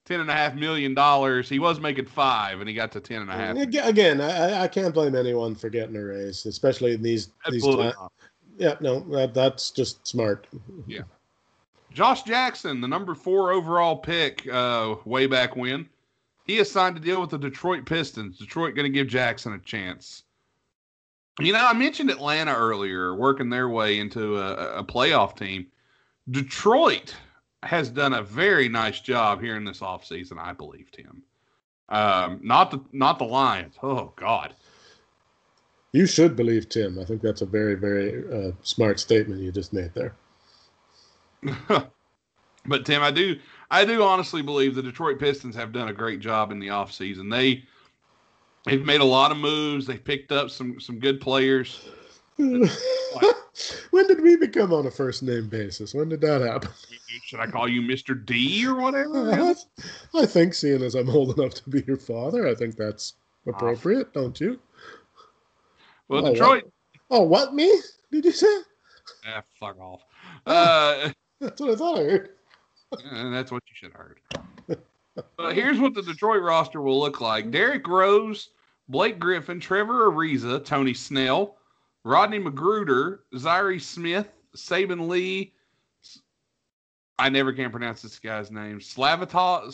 ten 0.07 0.21
and 0.21 0.29
a 0.29 0.33
half 0.33 0.55
million 0.55 0.93
dollars. 0.93 1.49
He 1.49 1.59
was 1.59 1.79
making 1.81 2.05
five, 2.05 2.61
and 2.61 2.69
he 2.69 2.73
got 2.73 2.93
to 2.93 3.01
ten 3.01 3.21
and 3.21 3.29
a 3.29 3.33
half. 3.33 3.57
Again, 3.57 4.21
I, 4.21 4.63
I 4.63 4.67
can't 4.67 4.93
blame 4.93 5.15
anyone 5.15 5.53
for 5.53 5.69
getting 5.69 5.97
a 5.97 6.03
raise, 6.03 6.45
especially 6.45 6.93
in 6.93 7.01
these 7.01 7.27
these 7.49 7.55
Absolutely 7.55 7.83
times. 7.83 7.95
not. 7.99 8.11
Yeah, 8.57 8.75
no, 8.79 9.01
that, 9.11 9.33
that's 9.33 9.69
just 9.69 10.07
smart. 10.07 10.47
Yeah, 10.87 11.01
Josh 11.91 12.23
Jackson, 12.23 12.79
the 12.79 12.87
number 12.87 13.13
four 13.13 13.51
overall 13.51 13.97
pick, 13.97 14.47
uh, 14.47 14.95
way 15.03 15.27
back 15.27 15.55
when, 15.55 15.87
he 16.45 16.55
has 16.55 16.71
signed 16.71 16.95
a 16.97 17.01
deal 17.01 17.19
with 17.19 17.29
the 17.29 17.37
Detroit 17.37 17.85
Pistons. 17.85 18.37
Detroit 18.37 18.75
going 18.75 18.91
to 18.91 18.97
give 18.97 19.07
Jackson 19.07 19.53
a 19.53 19.59
chance. 19.59 20.23
You 21.39 21.53
know, 21.53 21.63
I 21.63 21.73
mentioned 21.73 22.09
Atlanta 22.09 22.55
earlier, 22.55 23.13
working 23.13 23.49
their 23.49 23.69
way 23.69 23.99
into 23.99 24.39
a, 24.39 24.79
a 24.79 24.83
playoff 24.83 25.37
team. 25.37 25.67
Detroit 26.31 27.13
has 27.63 27.89
done 27.89 28.13
a 28.13 28.21
very 28.21 28.69
nice 28.69 28.99
job 28.99 29.41
here 29.41 29.55
in 29.55 29.65
this 29.65 29.79
offseason, 29.79 30.37
I 30.37 30.53
believe, 30.53 30.91
Tim. 30.91 31.23
Um, 31.89 32.39
not 32.43 32.71
the 32.71 32.81
not 32.91 33.17
the 33.17 33.25
Lions. 33.25 33.75
Oh 33.81 34.13
God. 34.15 34.53
You 35.93 36.05
should 36.05 36.35
believe 36.35 36.69
Tim. 36.69 36.99
I 36.99 37.05
think 37.05 37.21
that's 37.21 37.41
a 37.41 37.45
very 37.45 37.75
very 37.75 38.23
uh, 38.31 38.51
smart 38.61 38.99
statement 38.99 39.41
you 39.41 39.51
just 39.51 39.73
made 39.73 39.91
there. 39.93 40.15
but 42.65 42.85
Tim, 42.85 43.01
I 43.01 43.11
do 43.11 43.37
I 43.71 43.85
do 43.85 44.03
honestly 44.03 44.41
believe 44.41 44.75
the 44.75 44.83
Detroit 44.83 45.19
Pistons 45.19 45.55
have 45.55 45.71
done 45.71 45.87
a 45.87 45.93
great 45.93 46.19
job 46.19 46.51
in 46.51 46.59
the 46.59 46.67
offseason. 46.67 47.31
They 47.31 47.63
they've 48.65 48.85
made 48.85 49.01
a 49.01 49.05
lot 49.05 49.31
of 49.31 49.37
moves. 49.37 49.87
They've 49.87 50.03
picked 50.03 50.31
up 50.31 50.49
some 50.49 50.79
some 50.79 50.99
good 50.99 51.21
players. 51.21 51.89
when 53.91 54.07
did 54.07 54.21
we 54.21 54.35
become 54.35 54.71
on 54.73 54.85
a 54.85 54.91
first 54.91 55.23
name 55.23 55.47
basis? 55.49 55.93
When 55.93 56.09
did 56.09 56.21
that 56.21 56.41
happen? 56.41 56.69
Should 57.25 57.39
I 57.39 57.47
call 57.47 57.67
you 57.67 57.81
Mr. 57.81 58.23
D 58.25 58.65
or 58.67 58.75
whatever? 58.75 59.55
I 60.15 60.25
think, 60.25 60.53
seeing 60.53 60.81
as 60.83 60.95
I'm 60.95 61.09
old 61.09 61.37
enough 61.37 61.53
to 61.55 61.69
be 61.69 61.83
your 61.87 61.97
father, 61.97 62.47
I 62.47 62.55
think 62.55 62.75
that's 62.75 63.13
appropriate, 63.47 64.13
don't 64.13 64.39
you? 64.39 64.59
Well, 66.07 66.25
Oh, 66.27 66.31
Detroit 66.33 66.71
Oh, 67.09 67.21
what 67.23 67.53
me? 67.53 67.73
Did 68.11 68.25
you 68.25 68.31
say? 68.31 68.57
ah, 69.27 69.41
fuck 69.59 69.79
off. 69.79 70.01
Uh, 70.45 71.09
That's 71.41 71.61
what 71.61 71.69
I 71.71 71.75
thought 71.75 71.99
I 71.99 72.03
heard. 72.03 72.29
and 73.11 73.33
that's 73.33 73.51
what 73.51 73.61
you 73.67 73.73
should 73.75 73.91
have 73.91 74.01
heard. 74.01 74.19
But 75.37 75.53
here's 75.55 75.79
what 75.79 75.93
the 75.93 76.01
Detroit 76.01 76.41
roster 76.41 76.81
will 76.81 76.99
look 76.99 77.21
like: 77.21 77.51
Derrick 77.51 77.87
Rose, 77.87 78.49
Blake 78.89 79.19
Griffin, 79.19 79.59
Trevor 79.59 80.09
Ariza, 80.11 80.63
Tony 80.63 80.93
Snell, 80.93 81.56
Rodney 82.07 82.39
McGruder, 82.39 83.19
Zhaire 83.33 83.81
Smith, 83.81 84.29
Saben 84.55 85.09
Lee. 85.09 85.53
I 87.19 87.27
never 87.27 87.51
can 87.51 87.69
pronounce 87.69 88.01
this 88.01 88.17
guy's 88.17 88.49
name. 88.49 88.79
Slavatoslav 88.79 89.73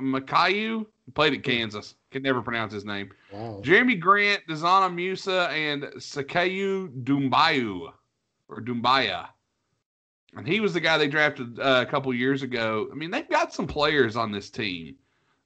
Makayu 0.00 0.86
played 1.14 1.34
at 1.34 1.42
Kansas. 1.42 1.96
Can 2.12 2.22
never 2.22 2.40
pronounce 2.40 2.72
his 2.72 2.86
name. 2.86 3.10
Wow. 3.30 3.60
Jerami 3.62 4.00
Grant, 4.00 4.40
Dazana 4.48 4.94
Musa, 4.94 5.50
and 5.50 5.82
Sakayu 5.96 6.88
Dumbayu 7.04 7.92
or 8.48 8.60
Dumbaya. 8.60 9.28
And 10.34 10.48
he 10.48 10.60
was 10.60 10.72
the 10.72 10.80
guy 10.80 10.96
they 10.96 11.08
drafted 11.08 11.60
uh, 11.60 11.84
a 11.86 11.90
couple 11.90 12.14
years 12.14 12.42
ago. 12.42 12.88
I 12.90 12.94
mean, 12.94 13.10
they've 13.10 13.28
got 13.28 13.52
some 13.52 13.66
players 13.66 14.16
on 14.16 14.32
this 14.32 14.48
team. 14.48 14.94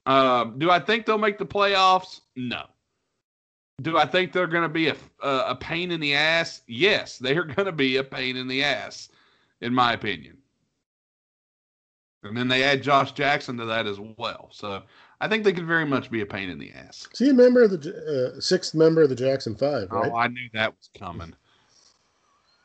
Um, 0.05 0.59
do 0.59 0.71
I 0.71 0.79
think 0.79 1.05
they'll 1.05 1.17
make 1.17 1.37
the 1.37 1.45
playoffs? 1.45 2.21
No. 2.37 2.67
Do 3.81 3.97
I 3.97 4.05
think 4.05 4.31
they're 4.31 4.47
going 4.47 4.63
to 4.63 4.69
be 4.69 4.87
a, 4.87 4.95
a, 5.21 5.49
a 5.49 5.55
pain 5.55 5.91
in 5.91 5.99
the 5.99 6.15
ass? 6.15 6.61
Yes, 6.67 7.17
they 7.17 7.37
are 7.37 7.43
going 7.55 7.65
to 7.67 7.71
be 7.71 7.97
a 7.97 8.03
pain 8.03 8.35
in 8.35 8.47
the 8.47 8.63
ass, 8.63 9.09
in 9.61 9.73
my 9.73 9.93
opinion. 9.93 10.37
And 12.23 12.35
then 12.35 12.47
they 12.47 12.63
add 12.63 12.81
Josh 12.81 13.11
Jackson 13.11 13.57
to 13.57 13.65
that 13.65 13.85
as 13.85 13.99
well. 13.99 14.49
So 14.51 14.81
I 15.21 15.27
think 15.27 15.43
they 15.43 15.53
could 15.53 15.67
very 15.67 15.85
much 15.85 16.09
be 16.09 16.21
a 16.21 16.25
pain 16.25 16.49
in 16.49 16.57
the 16.57 16.71
ass. 16.71 17.07
Is 17.13 17.19
he 17.19 17.29
a 17.29 17.33
member 17.33 17.63
of 17.63 17.71
the 17.71 18.33
uh, 18.35 18.41
sixth 18.41 18.73
member 18.73 19.03
of 19.03 19.09
the 19.09 19.15
Jackson 19.15 19.55
Five, 19.55 19.91
right? 19.91 20.11
Oh, 20.11 20.15
I 20.15 20.27
knew 20.27 20.49
that 20.53 20.73
was 20.75 20.89
coming. 20.97 21.33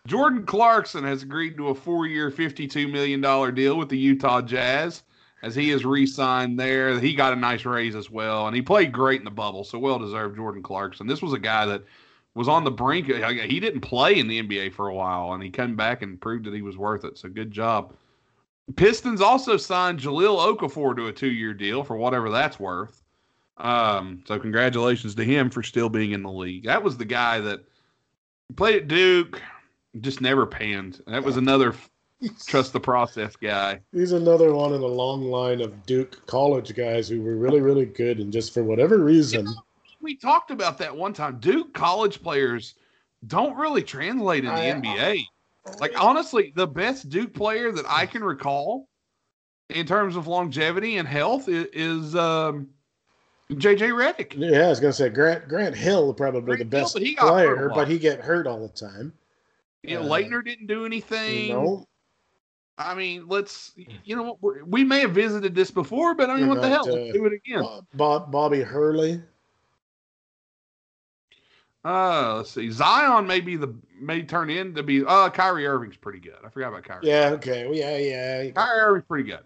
Jordan 0.07 0.44
Clarkson 0.44 1.05
has 1.05 1.22
agreed 1.22 1.57
to 1.59 1.68
a 1.68 1.75
four-year, 1.75 2.31
fifty-two 2.31 2.88
million 2.88 3.20
dollar 3.20 3.53
deal 3.53 3.77
with 3.79 3.88
the 3.88 3.98
Utah 3.98 4.40
Jazz, 4.40 5.05
as 5.42 5.55
he 5.55 5.70
is 5.70 5.85
re-signed 5.85 6.59
there. 6.59 6.98
He 6.98 7.14
got 7.14 7.33
a 7.33 7.37
nice 7.37 7.64
raise 7.64 7.94
as 7.94 8.11
well, 8.11 8.46
and 8.46 8.55
he 8.55 8.62
played 8.62 8.92
great 8.92 9.20
in 9.20 9.24
the 9.24 9.31
bubble, 9.31 9.64
so 9.64 9.78
well 9.78 9.98
deserved. 9.98 10.37
Jordan 10.37 10.62
Clarkson. 10.62 11.07
This 11.07 11.22
was 11.22 11.33
a 11.33 11.38
guy 11.38 11.66
that 11.66 11.83
was 12.35 12.48
on 12.48 12.64
the 12.64 12.70
brink. 12.70 13.07
He 13.07 13.61
didn't 13.61 13.81
play 13.81 14.18
in 14.18 14.28
the 14.28 14.42
NBA 14.42 14.72
for 14.72 14.88
a 14.88 14.94
while, 14.94 15.33
and 15.35 15.42
he 15.42 15.50
came 15.50 15.76
back 15.76 16.02
and 16.02 16.20
proved 16.20 16.46
that 16.46 16.55
he 16.55 16.62
was 16.62 16.78
worth 16.78 17.05
it. 17.05 17.18
So 17.18 17.28
good 17.28 17.50
job. 17.50 17.94
Pistons 18.76 19.20
also 19.20 19.57
signed 19.57 19.98
Jahlil 19.98 20.57
Okafor 20.57 20.96
to 20.96 21.09
a 21.09 21.12
two-year 21.12 21.52
deal 21.52 21.83
for 21.83 21.96
whatever 21.96 22.31
that's 22.31 22.61
worth. 22.61 23.02
Um, 23.59 24.22
so 24.26 24.38
congratulations 24.38 25.14
to 25.16 25.24
him 25.24 25.50
for 25.50 25.62
still 25.62 25.88
being 25.88 26.12
in 26.12 26.22
the 26.22 26.31
league. 26.31 26.64
That 26.64 26.83
was 26.83 26.96
the 26.96 27.05
guy 27.05 27.40
that 27.40 27.61
played 28.57 28.76
at 28.83 28.88
Duke, 28.88 29.42
just 30.00 30.20
never 30.20 30.46
panned. 30.46 31.02
That 31.07 31.22
was 31.22 31.37
another 31.37 31.74
trust 32.47 32.73
the 32.73 32.81
process 32.81 33.37
guy. 33.37 33.81
He's 33.93 34.13
another 34.13 34.53
one 34.55 34.73
in 34.75 34.83
a 34.83 34.87
long 34.87 35.23
line 35.25 35.61
of 35.61 35.85
Duke 35.87 36.27
college 36.27 36.75
guys 36.75 37.09
who 37.09 37.23
were 37.23 37.37
really, 37.37 37.61
really 37.61 37.87
good, 37.87 38.19
and 38.19 38.33
just 38.33 38.53
for 38.55 38.63
whatever 38.65 38.99
reason, 38.99 39.47
We 40.01 40.17
talked 40.17 40.51
about 40.51 40.79
that 40.79 40.97
one 40.97 41.13
time. 41.13 41.39
Duke 41.39 41.73
college 41.75 42.23
players 42.23 42.75
don't 43.29 43.57
really 43.57 43.83
translate 43.83 44.45
in 44.45 44.51
the 44.55 44.61
I- 44.61 44.73
NBA. 44.73 45.25
Like 45.79 45.93
honestly, 46.01 46.53
the 46.57 46.67
best 46.67 47.09
Duke 47.09 47.33
player 47.35 47.71
that 47.71 47.85
I 47.89 48.05
can 48.07 48.25
recall 48.25 48.89
in 49.71 49.87
terms 49.87 50.17
of 50.17 50.27
longevity 50.27 50.97
and 50.97 51.07
health 51.07 51.49
is, 51.49 51.67
is 51.73 52.17
um, 52.17 52.69
JJ 53.53 53.91
Redick. 53.93 54.35
yeah, 54.37 54.67
I 54.67 54.69
was 54.71 54.81
gonna 54.81 54.93
say 54.93 55.09
Grant 55.09 55.47
Grant 55.47 55.77
Hill 55.77 56.13
probably 56.15 56.57
Grant 56.57 56.71
the 56.71 56.77
Hill, 56.77 56.85
best 56.87 56.95
but 56.95 57.03
he 57.03 57.15
got 57.15 57.39
hurt 57.39 57.57
player, 57.57 57.69
but 57.73 57.87
he 57.89 57.97
get 57.99 58.21
hurt 58.21 58.49
all 58.49 58.61
the 58.61 58.69
time. 58.75 59.13
Yeah, 59.85 60.01
know, 60.01 60.03
Uh, 60.13 60.19
Laettner 60.19 60.45
didn't 60.45 60.67
do 60.67 60.85
anything. 60.85 61.47
You 61.49 61.53
know, 61.53 61.87
I 62.79 62.95
mean, 62.95 63.27
let's. 63.29 63.73
You 64.05 64.17
know 64.17 64.23
what? 64.23 64.43
we're- 64.43 64.85
may 64.85 65.01
have 65.01 65.13
visited 65.13 65.55
this 65.55 65.71
before, 65.71 66.15
but 66.15 66.31
I 66.31 66.35
mean, 66.35 66.47
You're 66.47 66.55
what 66.55 66.63
the 66.63 66.69
hell? 66.69 66.87
Let's 66.87 67.11
uh, 67.11 67.13
do 67.13 67.27
it 67.27 67.33
again. 67.33 67.63
Bob, 67.63 67.87
Bob, 67.95 68.33
Bobby 68.33 68.61
Hurley. 68.63 69.23
Uh, 71.85 72.37
let's 72.37 72.51
see. 72.51 72.71
Zion 72.71 73.27
may 73.27 73.41
be 73.41 73.57
the 73.57 73.75
may 74.01 74.23
turn 74.23 74.51
in 74.51 74.75
to 74.75 74.83
be. 74.83 75.05
Uh, 75.05 75.29
Kyrie 75.31 75.67
Irving's 75.67 75.97
pretty 75.97 76.21
good. 76.21 76.37
I 76.45 76.49
forgot 76.49 76.69
about 76.69 76.85
Kyrie. 76.85 77.09
Yeah, 77.09 77.31
okay, 77.35 77.67
well, 77.67 77.75
yeah, 77.75 77.97
yeah. 77.99 78.51
Kyrie 78.53 78.81
Irving's 78.81 79.07
pretty 79.07 79.29
good. 79.29 79.41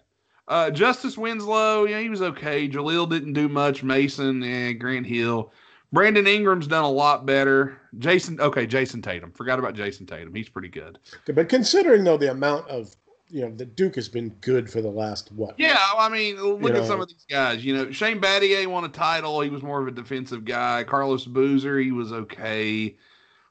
Uh, 0.48 0.70
Justice 0.70 1.18
Winslow, 1.18 1.86
yeah, 1.86 2.00
he 2.00 2.08
was 2.08 2.22
okay. 2.22 2.68
Jahlil 2.68 3.08
didn't 3.08 3.32
do 3.32 3.48
much. 3.48 3.82
Mason 3.82 4.42
and 4.42 4.78
Grant 4.78 5.06
Hill. 5.06 5.52
Brandon 5.92 6.26
Ingram's 6.26 6.66
done 6.66 6.84
a 6.84 6.90
lot 6.90 7.26
better. 7.26 7.80
Jason, 7.98 8.40
okay, 8.40 8.66
Jayson 8.66 9.02
Tatum. 9.02 9.32
Forgot 9.32 9.58
about 9.58 9.74
Jayson 9.74 10.06
Tatum. 10.06 10.34
He's 10.34 10.48
pretty 10.48 10.68
good. 10.68 10.98
But 11.26 11.48
considering 11.48 12.04
though 12.04 12.16
the 12.16 12.30
amount 12.30 12.68
of 12.68 12.94
you 13.28 13.42
know 13.42 13.50
the 13.54 13.64
Duke 13.64 13.96
has 13.96 14.08
been 14.08 14.30
good 14.40 14.70
for 14.70 14.80
the 14.80 14.90
last 14.90 15.32
what? 15.32 15.54
Yeah, 15.58 15.78
I 15.96 16.08
mean, 16.08 16.36
look 16.36 16.60
You 16.62 16.68
at 16.68 16.74
know. 16.74 16.86
some 16.86 17.00
of 17.00 17.08
these 17.08 17.26
guys. 17.28 17.64
You 17.64 17.74
know, 17.76 17.90
Shane 17.90 18.20
Battier 18.20 18.66
won 18.66 18.84
a 18.84 18.88
title. 18.88 19.40
He 19.40 19.50
was 19.50 19.62
more 19.62 19.80
of 19.80 19.88
a 19.88 19.90
defensive 19.90 20.44
guy. 20.44 20.84
Carlos 20.84 21.24
Boozer, 21.24 21.78
he 21.78 21.92
was 21.92 22.12
okay. 22.12 22.96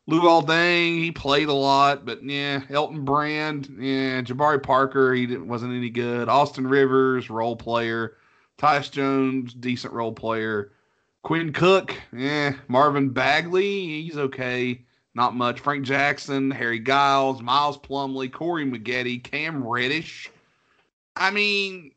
Luol 0.09 0.45
Deng, 0.45 0.99
he 0.99 1.11
played 1.11 1.47
a 1.47 1.53
lot, 1.53 2.05
but 2.05 2.23
yeah. 2.23 2.61
Elton 2.69 3.03
Brand, 3.03 3.75
yeah. 3.79 4.21
Jabari 4.21 4.61
Parker, 4.61 5.13
he 5.13 5.25
didn't, 5.25 5.47
wasn't 5.47 5.73
any 5.73 5.89
good. 5.89 6.29
Austin 6.29 6.67
Rivers, 6.67 7.29
role 7.29 7.55
player. 7.55 8.17
Tyus 8.57 8.89
Jones, 8.89 9.53
decent 9.53 9.93
role 9.93 10.13
player. 10.13 10.71
Quinn 11.23 11.51
Cook, 11.51 11.95
yeah. 12.15 12.53
Marvin 12.67 13.09
Bagley, 13.09 14.03
he's 14.03 14.17
okay. 14.17 14.84
Not 15.15 15.33
much. 15.33 15.61
Frank 15.61 15.85
Jackson, 15.85 16.51
Harry 16.51 16.79
Giles, 16.79 17.41
Miles 17.41 17.77
Plumlee, 17.77 18.31
Corey 18.31 18.65
Maggette, 18.65 19.23
Cam 19.23 19.65
Reddish. 19.65 20.29
I 21.15 21.31
mean, 21.31 21.91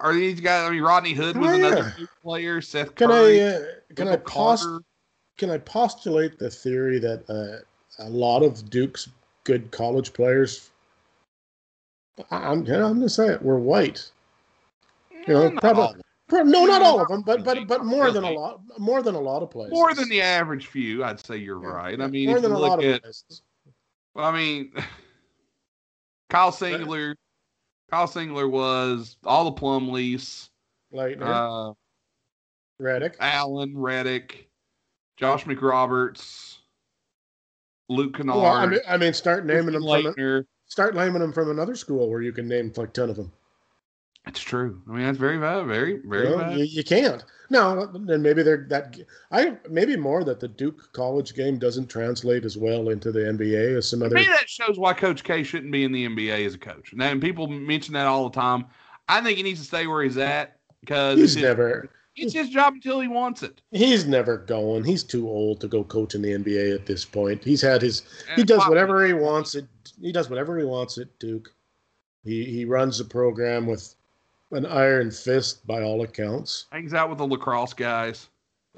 are 0.00 0.12
these 0.12 0.40
guys? 0.40 0.66
I 0.66 0.70
mean, 0.70 0.82
Rodney 0.82 1.14
Hood 1.14 1.36
was 1.36 1.52
another 1.52 1.76
yeah. 1.76 1.92
good 1.96 2.08
player. 2.22 2.60
Seth 2.60 2.96
Can 2.96 3.08
Curry, 3.08 3.42
I 3.42 3.46
uh, 3.46 3.60
can 3.94 4.08
I 4.08 4.16
can 5.36 5.50
I 5.50 5.58
postulate 5.58 6.38
the 6.38 6.50
theory 6.50 6.98
that 6.98 7.24
uh, 7.30 8.04
a 8.04 8.10
lot 8.10 8.42
of 8.42 8.68
Duke's 8.68 9.08
good 9.44 9.70
college 9.70 10.12
players, 10.12 10.70
I- 12.30 12.50
I'm 12.50 12.66
I'm 12.66 12.66
gonna 12.66 13.08
say 13.08 13.28
it, 13.28 13.42
were 13.42 13.58
white. 13.58 14.10
You 15.26 15.34
know, 15.34 15.48
not 15.50 15.62
probably- 15.62 15.99
all 16.32 16.40
of 16.40 16.46
them. 16.46 16.52
Pro- 16.52 16.60
No, 16.60 16.66
not 16.66 16.82
all 16.82 17.00
of 17.00 17.08
them, 17.08 17.22
but 17.22 17.44
but 17.44 17.66
but 17.66 17.78
not 17.78 17.86
more 17.86 18.10
than 18.10 18.24
a 18.24 18.30
lot 18.30 18.60
more 18.78 19.02
than 19.02 19.14
a 19.14 19.20
lot 19.20 19.42
of 19.42 19.50
places. 19.50 19.72
more 19.72 19.94
than 19.94 20.08
the 20.08 20.20
average 20.22 20.66
few. 20.66 21.04
I'd 21.04 21.20
say 21.24 21.36
you're 21.36 21.62
Yeah, 21.62 21.68
right. 21.70 22.00
I 22.00 22.06
mean, 22.06 22.28
more 22.28 22.38
if 22.38 22.42
you 22.42 22.48
than 22.48 22.56
a 22.56 22.60
look 22.60 22.70
lot 22.70 22.84
at, 22.84 22.94
of 22.96 23.02
places. 23.02 23.42
well, 24.14 24.24
I 24.26 24.32
mean, 24.36 24.72
Kyle 26.30 26.52
Singler, 26.52 27.14
Kyle 27.90 28.06
Singler 28.06 28.50
was 28.50 29.16
all 29.24 29.44
the 29.50 29.60
Plumlees, 29.60 30.48
Like 30.92 31.20
uh, 31.20 31.72
Redick. 32.80 33.16
Allen, 33.20 33.74
Redick, 33.74 34.46
Josh 35.16 35.44
McRoberts, 35.44 36.58
Luke 37.88 38.16
Kennard, 38.16 38.36
Well, 38.36 38.46
I 38.46 38.66
mean, 38.66 38.80
I 38.88 38.96
mean, 38.96 39.12
start 39.12 39.44
naming 39.44 39.72
them 39.74 39.82
Christian 39.82 40.14
from 40.14 40.36
a, 40.36 40.44
start 40.66 40.94
naming 40.94 41.20
them 41.20 41.32
from 41.32 41.50
another 41.50 41.74
school 41.74 42.08
where 42.08 42.22
you 42.22 42.32
can 42.32 42.46
name 42.48 42.72
like 42.76 42.92
ten 42.92 43.10
of 43.10 43.16
them. 43.16 43.32
That's 44.24 44.40
true. 44.40 44.80
I 44.88 44.92
mean, 44.92 45.06
that's 45.06 45.18
very 45.18 45.38
bad. 45.38 45.66
Very, 45.66 46.00
very 46.04 46.28
You, 46.28 46.36
know, 46.36 46.50
you, 46.50 46.64
you 46.64 46.84
can't. 46.84 47.24
No, 47.48 47.90
and 47.92 48.22
maybe 48.22 48.42
they're 48.42 48.66
that. 48.68 48.96
I 49.32 49.56
maybe 49.68 49.96
more 49.96 50.22
that 50.24 50.38
the 50.38 50.46
Duke 50.46 50.92
college 50.92 51.34
game 51.34 51.58
doesn't 51.58 51.88
translate 51.88 52.44
as 52.44 52.56
well 52.56 52.90
into 52.90 53.10
the 53.10 53.20
NBA 53.20 53.76
as 53.76 53.88
some 53.88 54.02
other. 54.02 54.14
me, 54.14 54.26
that 54.26 54.48
shows 54.48 54.78
why 54.78 54.92
Coach 54.92 55.24
K 55.24 55.42
shouldn't 55.42 55.72
be 55.72 55.82
in 55.84 55.90
the 55.90 56.06
NBA 56.06 56.46
as 56.46 56.54
a 56.54 56.58
coach. 56.58 56.92
And 56.92 57.00
then 57.00 57.20
people 57.20 57.48
mention 57.48 57.94
that 57.94 58.06
all 58.06 58.28
the 58.28 58.34
time. 58.38 58.66
I 59.08 59.20
think 59.20 59.36
he 59.36 59.42
needs 59.42 59.58
to 59.60 59.66
stay 59.66 59.88
where 59.88 60.04
he's 60.04 60.16
at 60.16 60.58
because 60.80 61.16
He's 61.16 61.24
it's, 61.24 61.34
his, 61.34 61.42
never. 61.42 61.90
it's 62.14 62.32
his 62.32 62.50
job 62.50 62.74
until 62.74 63.00
he 63.00 63.08
wants 63.08 63.42
it. 63.42 63.60
He's 63.72 64.06
never 64.06 64.38
going. 64.38 64.84
He's 64.84 65.02
too 65.02 65.28
old 65.28 65.60
to 65.62 65.66
go 65.66 65.82
coach 65.82 66.14
in 66.14 66.22
the 66.22 66.30
NBA 66.32 66.72
at 66.72 66.86
this 66.86 67.04
point. 67.04 67.42
He's 67.42 67.62
had 67.62 67.82
his. 67.82 68.02
He 68.36 68.44
does 68.44 68.64
whatever 68.68 69.04
he 69.04 69.12
wants. 69.12 69.56
It. 69.56 69.66
He 70.00 70.12
does 70.12 70.30
whatever 70.30 70.56
he 70.56 70.64
wants 70.64 70.98
at 70.98 71.18
Duke. 71.18 71.52
He 72.22 72.44
he 72.44 72.64
runs 72.64 72.98
the 72.98 73.04
program 73.04 73.66
with 73.66 73.94
an 74.52 74.66
iron 74.66 75.10
fist 75.10 75.66
by 75.66 75.82
all 75.82 76.02
accounts. 76.02 76.66
Hangs 76.72 76.94
out 76.94 77.08
with 77.08 77.18
the 77.18 77.26
lacrosse 77.26 77.74
guys. 77.74 78.28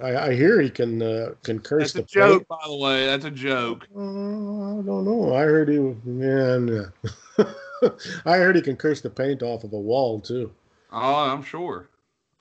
I, 0.00 0.28
I 0.28 0.34
hear 0.34 0.60
he 0.60 0.70
can 0.70 1.02
uh, 1.02 1.34
can 1.42 1.58
curse 1.58 1.92
That's 1.92 1.94
a 1.94 2.02
the 2.02 2.20
joke, 2.20 2.48
by 2.48 2.58
the 2.66 2.76
way. 2.76 3.06
That's 3.06 3.24
a 3.24 3.30
joke. 3.30 3.86
Uh, 3.94 4.00
I 4.00 4.82
don't 4.82 5.04
know. 5.04 5.34
I 5.34 5.42
heard 5.42 5.68
he 5.68 5.78
man. 6.04 6.92
I 8.24 8.36
heard 8.36 8.56
he 8.56 8.62
can 8.62 8.76
curse 8.76 9.00
the 9.00 9.10
paint 9.10 9.42
off 9.42 9.64
of 9.64 9.72
a 9.72 9.78
wall 9.78 10.20
too. 10.20 10.50
Oh, 10.92 11.30
I'm 11.30 11.42
sure. 11.42 11.88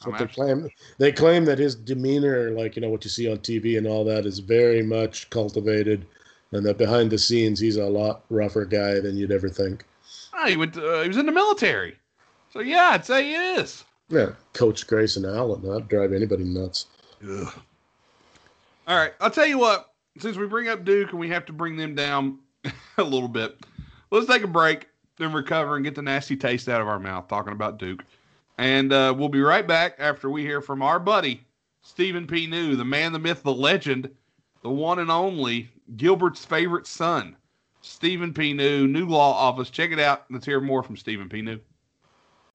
I'm 0.03 0.17
they 0.17 0.25
claim. 0.25 0.69
They 0.97 1.11
claim 1.11 1.45
that 1.45 1.59
his 1.59 1.75
demeanor, 1.75 2.51
like 2.51 2.75
you 2.75 2.81
know 2.81 2.89
what 2.89 3.03
you 3.03 3.09
see 3.09 3.29
on 3.29 3.37
TV 3.39 3.77
and 3.77 3.85
all 3.85 4.03
that, 4.05 4.25
is 4.25 4.39
very 4.39 4.81
much 4.81 5.29
cultivated, 5.29 6.05
and 6.51 6.65
that 6.65 6.77
behind 6.77 7.11
the 7.11 7.19
scenes 7.19 7.59
he's 7.59 7.77
a 7.77 7.85
lot 7.85 8.23
rougher 8.29 8.65
guy 8.65 8.99
than 8.99 9.15
you'd 9.17 9.31
ever 9.31 9.49
think. 9.49 9.85
Oh, 10.33 10.47
he 10.47 10.57
went. 10.57 10.73
To, 10.75 10.99
uh, 10.99 11.01
he 11.03 11.07
was 11.07 11.17
in 11.17 11.25
the 11.25 11.31
military. 11.31 11.97
So 12.51 12.59
yeah, 12.59 12.89
I'd 12.91 13.05
say 13.05 13.23
he 13.25 13.33
is. 13.33 13.83
Yeah, 14.09 14.31
Coach 14.53 14.85
Grayson 14.87 15.25
Allen, 15.25 15.61
that'd 15.61 15.87
drive 15.87 16.11
anybody 16.11 16.43
nuts. 16.43 16.87
Ugh. 17.23 17.53
All 18.87 18.97
right, 18.97 19.13
I'll 19.21 19.31
tell 19.31 19.47
you 19.47 19.57
what. 19.57 19.87
Since 20.19 20.35
we 20.35 20.45
bring 20.45 20.67
up 20.67 20.83
Duke 20.83 21.11
and 21.11 21.19
we 21.19 21.29
have 21.29 21.45
to 21.45 21.53
bring 21.53 21.77
them 21.77 21.95
down 21.95 22.39
a 22.97 23.03
little 23.03 23.29
bit, 23.29 23.57
let's 24.11 24.27
take 24.27 24.43
a 24.43 24.47
break, 24.47 24.89
then 25.17 25.31
recover 25.31 25.77
and 25.77 25.85
get 25.85 25.95
the 25.95 26.01
nasty 26.01 26.35
taste 26.35 26.67
out 26.67 26.81
of 26.81 26.87
our 26.87 26.99
mouth 26.99 27.29
talking 27.29 27.53
about 27.53 27.79
Duke. 27.79 28.03
And 28.57 28.91
uh, 28.91 29.15
we'll 29.17 29.29
be 29.29 29.39
right 29.39 29.65
back 29.65 29.95
after 29.97 30.29
we 30.29 30.41
hear 30.41 30.59
from 30.59 30.81
our 30.81 30.99
buddy 30.99 31.45
Stephen 31.83 32.27
P. 32.27 32.47
New, 32.47 32.75
the 32.75 32.83
man, 32.83 33.13
the 33.13 33.19
myth, 33.19 33.43
the 33.43 33.53
legend, 33.53 34.09
the 34.61 34.69
one 34.69 34.99
and 34.99 35.09
only 35.09 35.69
Gilbert's 35.95 36.43
favorite 36.43 36.85
son, 36.85 37.37
Stephen 37.81 38.33
P. 38.33 38.51
New, 38.51 38.87
new 38.87 39.07
law 39.07 39.31
office. 39.33 39.69
Check 39.69 39.91
it 39.91 39.99
out. 39.99 40.25
Let's 40.29 40.45
hear 40.45 40.59
more 40.59 40.83
from 40.83 40.97
Stephen 40.97 41.29
P. 41.29 41.41
New. 41.41 41.59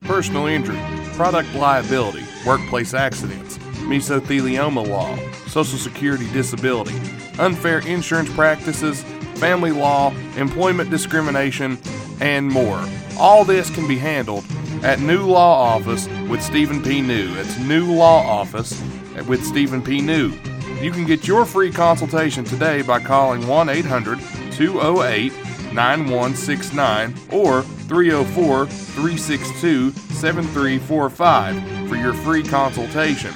Personal 0.06 0.46
injury, 0.46 0.78
product 1.14 1.52
liability, 1.54 2.24
workplace 2.46 2.94
accidents, 2.94 3.58
mesothelioma 3.88 4.86
law, 4.86 5.16
social 5.48 5.78
security 5.78 6.30
disability, 6.32 6.96
unfair 7.38 7.80
insurance 7.80 8.32
practices, 8.34 9.02
family 9.34 9.72
law, 9.72 10.14
employment 10.36 10.90
discrimination, 10.90 11.78
and 12.20 12.48
more. 12.48 12.82
All 13.18 13.44
this 13.44 13.68
can 13.74 13.88
be 13.88 13.98
handled 13.98 14.44
at 14.82 15.00
New 15.00 15.26
Law 15.26 15.74
Office 15.74 16.08
with 16.28 16.42
Stephen 16.42 16.82
P. 16.82 17.00
New. 17.00 17.34
It's 17.36 17.58
New 17.58 17.92
Law 17.92 18.22
Office 18.22 18.80
with 19.26 19.44
Stephen 19.44 19.82
P. 19.82 20.00
New. 20.00 20.32
You 20.80 20.92
can 20.92 21.06
get 21.06 21.26
your 21.26 21.44
free 21.44 21.72
consultation 21.72 22.44
today 22.44 22.82
by 22.82 23.00
calling 23.00 23.46
1 23.46 23.68
800 23.68 24.18
208 24.52 25.32
9169 25.72 27.14
or 27.30 27.62
304 27.62 28.66
362 28.66 29.90
7345 29.90 31.88
for 31.88 31.96
your 31.96 32.14
free 32.14 32.42
consultation. 32.42 33.32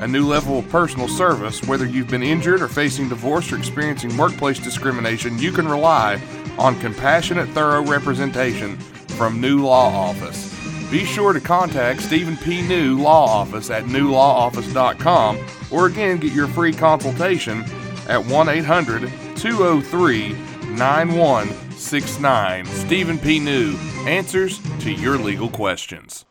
A 0.00 0.06
new 0.08 0.26
level 0.26 0.58
of 0.58 0.68
personal 0.70 1.08
service, 1.08 1.62
whether 1.64 1.84
you've 1.84 2.08
been 2.08 2.22
injured 2.22 2.62
or 2.62 2.68
facing 2.68 3.08
divorce 3.08 3.52
or 3.52 3.58
experiencing 3.58 4.16
workplace 4.16 4.58
discrimination, 4.58 5.38
you 5.38 5.52
can 5.52 5.68
rely 5.68 6.20
on 6.58 6.78
compassionate, 6.80 7.48
thorough 7.50 7.82
representation 7.82 8.76
from 9.16 9.40
New 9.40 9.62
Law 9.62 9.88
Office. 9.88 10.50
Be 10.90 11.04
sure 11.04 11.32
to 11.32 11.40
contact 11.40 12.02
Stephen 12.02 12.36
P. 12.38 12.62
New 12.62 12.98
Law 12.98 13.26
Office 13.26 13.70
at 13.70 13.84
newlawoffice.com 13.84 15.38
or 15.70 15.86
again 15.86 16.18
get 16.18 16.32
your 16.32 16.48
free 16.48 16.72
consultation 16.72 17.62
at 18.08 18.24
1 18.24 18.48
800 18.48 19.12
203 19.36 20.36
9169. 20.78 22.66
Stephen 22.66 23.18
P. 23.18 23.38
New 23.38 23.76
answers 24.06 24.60
to 24.80 24.92
your 24.92 25.18
legal 25.18 25.48
questions. 25.48 26.24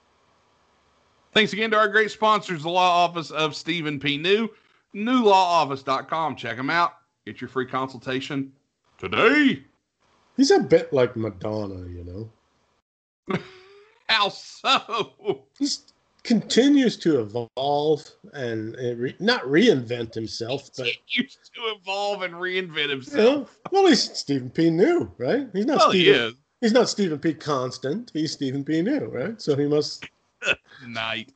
Thanks 1.33 1.53
again 1.53 1.71
to 1.71 1.77
our 1.77 1.87
great 1.87 2.11
sponsors, 2.11 2.63
the 2.63 2.69
Law 2.69 3.05
Office 3.05 3.31
of 3.31 3.55
Stephen 3.55 3.99
P. 3.99 4.17
New, 4.17 4.49
newlawoffice.com. 4.95 6.35
Check 6.35 6.57
them 6.57 6.69
out. 6.69 6.93
Get 7.25 7.39
your 7.39 7.49
free 7.49 7.67
consultation 7.67 8.51
today. 8.97 9.63
He's 10.35 10.51
a 10.51 10.59
bit 10.59 10.91
like 10.93 11.15
Madonna, 11.15 11.87
you 11.87 12.29
know. 13.27 13.39
How 14.07 14.29
so? 14.29 15.43
He 15.57 15.67
continues 16.29 16.95
to 16.97 17.19
evolve 17.21 18.07
and, 18.33 18.75
and 18.75 18.99
re, 18.99 19.15
not 19.19 19.41
reinvent 19.45 20.13
himself, 20.13 20.69
but 20.77 20.85
He 20.85 21.23
used 21.23 21.39
to 21.55 21.61
evolve 21.75 22.21
and 22.21 22.35
reinvent 22.35 22.83
you 22.83 22.89
himself. 22.89 23.57
know, 23.65 23.69
well, 23.71 23.87
he's 23.87 24.15
Stephen 24.17 24.51
P. 24.51 24.69
New, 24.69 25.11
right? 25.17 25.47
He's 25.53 25.65
not 25.65 25.79
Well, 25.79 25.89
he 25.91 26.01
Stephen. 26.03 26.21
is. 26.21 26.33
He's 26.61 26.71
not 26.71 26.87
Stephen 26.87 27.17
P. 27.17 27.33
Constant. 27.33 28.11
He's 28.13 28.31
Stephen 28.31 28.63
P. 28.63 28.83
New, 28.83 29.05
right? 29.07 29.41
So 29.41 29.55
he 29.55 29.65
must. 29.65 30.05
Night. 30.87 31.33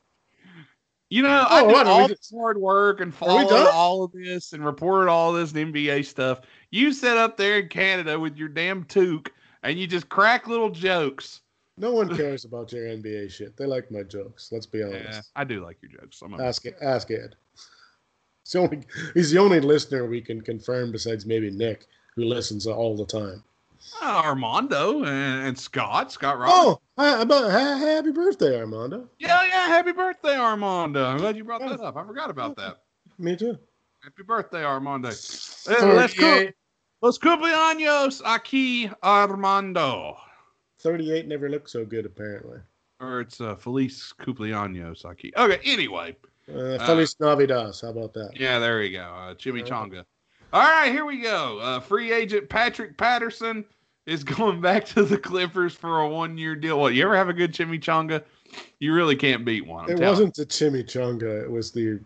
You 1.10 1.22
know, 1.22 1.44
I 1.48 1.62
Oh, 1.62 1.68
do 1.68 1.74
are 1.74 1.84
we 1.84 1.90
all 1.90 2.08
this 2.08 2.32
hard 2.32 2.56
work 2.56 3.00
and 3.00 3.10
we 3.12 3.16
followed 3.16 3.50
all 3.72 4.04
of 4.04 4.12
this 4.12 4.52
and 4.52 4.64
reported 4.64 5.10
all 5.10 5.32
this 5.32 5.52
NBA 5.52 6.04
stuff. 6.06 6.40
You 6.70 6.92
sit 6.92 7.16
up 7.16 7.36
there 7.36 7.58
in 7.58 7.68
Canada 7.68 8.18
with 8.18 8.36
your 8.36 8.48
damn 8.48 8.84
toque 8.84 9.30
and 9.64 9.76
you 9.76 9.86
just 9.88 10.08
crack 10.08 10.46
little 10.46 10.70
jokes. 10.70 11.40
No 11.76 11.92
one 11.92 12.08
cares 12.16 12.44
about 12.44 12.72
your 12.72 12.84
NBA 12.84 13.30
shit. 13.30 13.56
They 13.56 13.66
like 13.66 13.90
my 13.90 14.02
jokes. 14.02 14.50
Let's 14.52 14.66
be 14.66 14.82
honest. 14.82 15.04
Yeah, 15.04 15.20
I 15.36 15.44
do 15.44 15.62
like 15.64 15.78
your 15.82 16.00
jokes. 16.00 16.22
I'm 16.22 16.38
Ask 16.40 16.64
ask 16.80 17.10
Ed. 17.10 17.36
He's 18.44 18.52
the 18.52 18.58
only 18.58 18.80
he's 19.14 19.30
the 19.30 19.38
only 19.38 19.60
listener 19.60 20.06
we 20.06 20.20
can 20.20 20.40
confirm 20.40 20.92
besides 20.92 21.24
maybe 21.26 21.50
Nick, 21.50 21.86
who 22.14 22.24
listens 22.24 22.66
all 22.66 22.96
the 22.96 23.06
time. 23.06 23.42
Uh, 24.02 24.22
Armando 24.24 25.04
and, 25.04 25.46
and 25.46 25.58
Scott, 25.58 26.10
Scott 26.10 26.38
Roberts. 26.38 26.80
Oh, 26.96 27.20
about 27.20 27.50
ha- 27.50 27.76
happy 27.76 28.12
birthday, 28.12 28.58
Armando. 28.58 29.08
yeah, 29.18 29.44
yeah. 29.44 29.66
Happy 29.66 29.92
birthday, 29.92 30.36
Armando. 30.36 31.04
I'm 31.04 31.18
glad 31.18 31.36
you 31.36 31.44
brought 31.44 31.60
that 31.60 31.80
up. 31.80 31.96
I 31.96 32.04
forgot 32.06 32.30
about 32.30 32.56
that. 32.56 32.78
Me 33.18 33.36
too. 33.36 33.58
Happy 34.02 34.22
birthday, 34.22 34.64
Armando. 34.64 35.08
Let's 35.08 35.64
cook. 35.66 35.74
38, 36.16 36.54
Los 37.02 37.18
cumpleaños 37.18 38.22
aquí, 38.24 38.90
Armando. 39.02 40.16
38 40.84 41.26
never 41.26 41.48
looked 41.48 41.70
so 41.70 41.84
good, 41.84 42.04
apparently. 42.06 42.58
Or 43.00 43.20
it's 43.20 43.40
uh, 43.40 43.56
Feliz 43.56 44.12
cumpleaños 44.20 45.04
aquí. 45.04 45.32
Okay, 45.36 45.58
anyway. 45.64 46.14
Uh, 46.48 46.78
Feliz 46.86 47.16
Navidad. 47.18 47.74
How 47.80 47.88
about 47.88 48.12
that? 48.12 48.38
Yeah, 48.38 48.58
there 48.58 48.82
you 48.82 48.98
go. 48.98 49.02
Uh, 49.04 49.34
chimichanga. 49.34 50.04
All 50.52 50.60
right, 50.62 50.92
here 50.92 51.06
we 51.06 51.20
go. 51.22 51.58
Uh, 51.58 51.80
free 51.80 52.12
agent 52.12 52.48
Patrick 52.48 52.96
Patterson 52.98 53.64
is 54.06 54.22
going 54.36 54.60
back 54.60 54.84
to 54.84 55.02
the 55.02 55.16
Clippers 55.18 55.74
for 55.74 56.00
a 56.00 56.08
one 56.08 56.36
year 56.36 56.54
deal. 56.54 56.78
What, 56.78 56.94
you 56.94 57.02
ever 57.04 57.16
have 57.16 57.30
a 57.30 57.32
good 57.32 57.52
chimichanga? 57.52 58.22
You 58.78 58.92
really 58.92 59.16
can't 59.16 59.44
beat 59.44 59.66
one. 59.66 59.90
I'm 59.90 59.96
It 59.96 60.06
wasn't 60.06 60.34
the 60.34 60.44
chimichanga. 60.46 61.42
It 61.44 61.50
was 61.50 61.72
the 61.72 61.98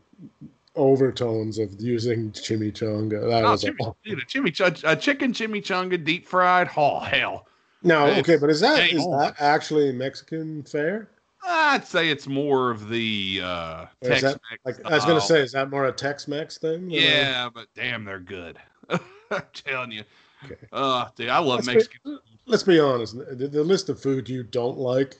overtones 0.77 1.59
of 1.59 1.79
using 1.81 2.31
chimichanga. 2.31 3.29
That 3.29 3.45
Oh, 3.45 3.51
was 3.51 3.64
chimi- 3.64 3.95
a, 4.07 4.14
chimichanga, 4.25 4.93
a 4.93 4.97
chicken 4.97 5.33
chimichanga 5.33 6.03
deep 6.03 6.27
fried. 6.27 6.71
Oh, 6.77 7.01
hell. 7.01 7.49
No, 7.83 8.07
okay, 8.19 8.37
but 8.37 8.51
is 8.51 8.61
that 8.61 8.91
is 8.93 9.05
that 9.05 9.35
actually 9.38 9.93
Mexican 9.93 10.62
fare? 10.64 11.09
I'd 11.47 11.87
say 11.87 12.09
it's 12.11 12.27
more 12.27 12.71
of 12.71 12.88
the 12.88 13.41
uh, 13.43 13.87
Tex 14.03 14.23
that, 14.23 14.41
like 14.64 14.85
I 14.85 14.95
was 14.97 15.05
gonna 15.05 15.21
say, 15.21 15.41
is 15.41 15.53
that 15.53 15.71
more 15.71 15.87
a 15.87 15.93
Tex-Mex 15.93 16.59
thing? 16.59 16.88
than 16.88 16.91
a- 16.91 17.01
Yeah, 17.01 17.49
but 17.53 17.69
damn, 17.75 18.05
they're 18.05 18.19
good. 18.19 18.59
I'm 18.91 19.43
telling 19.55 19.93
you. 19.93 20.03
Okay. 20.45 20.57
Uh, 20.73 21.07
dude, 21.17 21.29
I 21.29 21.38
love 21.38 21.67
Let's 21.67 21.69
be- 21.69 21.75
Mexican. 21.75 22.19
Let's 22.47 22.62
be 22.64 22.81
honest. 22.81 23.17
The, 23.17 23.49
the 23.49 23.62
list 23.62 23.88
of 23.88 24.01
food 24.01 24.29
you 24.29 24.43
don't 24.43 24.79
like 24.79 25.17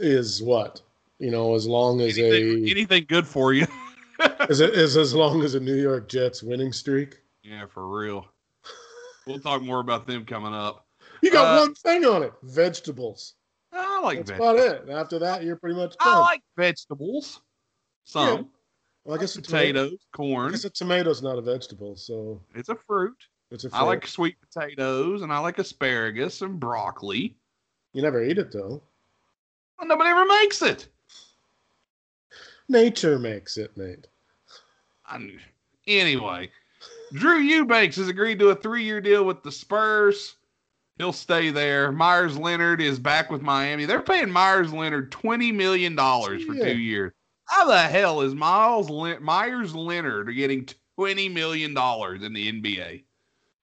is 0.00 0.42
what 0.42 0.80
you 1.18 1.30
know. 1.30 1.54
As 1.54 1.66
long 1.66 2.00
as 2.00 2.16
Anything, 2.18 2.66
a 2.66 2.70
anything 2.70 3.04
good 3.08 3.26
for 3.26 3.52
you? 3.52 3.66
is 4.48 4.60
it 4.60 4.70
is 4.74 4.96
as 4.96 5.14
long 5.14 5.42
as 5.42 5.54
a 5.54 5.60
New 5.60 5.74
York 5.76 6.08
Jets 6.08 6.42
winning 6.42 6.72
streak. 6.72 7.18
yeah, 7.42 7.66
for 7.66 7.86
real. 7.88 8.26
We'll 9.26 9.40
talk 9.40 9.62
more 9.62 9.80
about 9.80 10.06
them 10.06 10.24
coming 10.24 10.52
up. 10.54 10.83
You 11.24 11.30
got 11.32 11.56
Uh, 11.56 11.60
one 11.60 11.74
thing 11.74 12.04
on 12.04 12.22
it: 12.22 12.32
vegetables. 12.42 13.34
I 13.72 14.00
like 14.00 14.18
That's 14.18 14.30
vegetables. 14.38 14.60
about 14.60 14.88
it. 14.88 14.90
After 14.92 15.18
that, 15.20 15.42
you're 15.42 15.56
pretty 15.56 15.74
much 15.74 15.96
I 15.98 16.04
done. 16.04 16.20
like 16.20 16.42
vegetables. 16.56 17.40
Some 18.04 18.50
well, 19.04 19.16
I 19.16 19.20
guess 19.20 19.34
a 19.36 19.40
tomato. 19.42 19.84
potatoes, 19.84 19.98
I 20.12 20.16
corn. 20.16 20.50
guess 20.52 20.64
a 20.64 20.70
tomato's 20.70 21.22
not 21.22 21.38
a 21.38 21.40
vegetable, 21.40 21.96
so 21.96 22.40
It's 22.54 22.68
a 22.68 22.74
fruit. 22.76 23.16
it's 23.50 23.64
a. 23.64 23.68
I 23.68 23.78
fruit. 23.78 23.86
like 23.86 24.06
sweet 24.06 24.36
potatoes 24.40 25.22
and 25.22 25.32
I 25.32 25.38
like 25.38 25.58
asparagus 25.58 26.42
and 26.42 26.60
broccoli. 26.60 27.34
You 27.94 28.02
never 28.02 28.22
eat 28.22 28.36
it 28.36 28.52
though. 28.52 28.82
Well, 29.78 29.88
nobody 29.88 30.10
ever 30.10 30.26
makes 30.26 30.60
it. 30.60 30.88
Nature 32.68 33.18
makes 33.18 33.56
it, 33.56 33.74
Nate. 33.76 34.06
I, 35.06 35.36
anyway, 35.86 36.50
Drew 37.12 37.38
Eubanks 37.38 37.96
has 37.96 38.08
agreed 38.08 38.38
to 38.40 38.48
a 38.50 38.54
three-year 38.54 39.00
deal 39.00 39.24
with 39.24 39.42
the 39.42 39.52
Spurs. 39.52 40.36
He'll 40.98 41.12
stay 41.12 41.50
there. 41.50 41.90
Meyers 41.90 42.38
Leonard 42.38 42.80
is 42.80 42.98
back 43.00 43.30
with 43.30 43.42
Miami. 43.42 43.84
They're 43.84 44.00
paying 44.02 44.30
Meyers 44.30 44.72
Leonard 44.72 45.10
twenty 45.10 45.50
million 45.50 45.96
dollars 45.96 46.44
for 46.44 46.54
two 46.54 46.78
years. 46.78 47.12
How 47.46 47.66
the 47.66 47.78
hell 47.78 48.20
is 48.20 48.34
Miles 48.34 48.88
Le- 48.88 49.20
Meyers 49.20 49.74
Leonard 49.74 50.34
getting 50.34 50.68
twenty 50.96 51.28
million 51.28 51.74
dollars 51.74 52.22
in 52.22 52.32
the 52.32 52.50
NBA? 52.52 53.02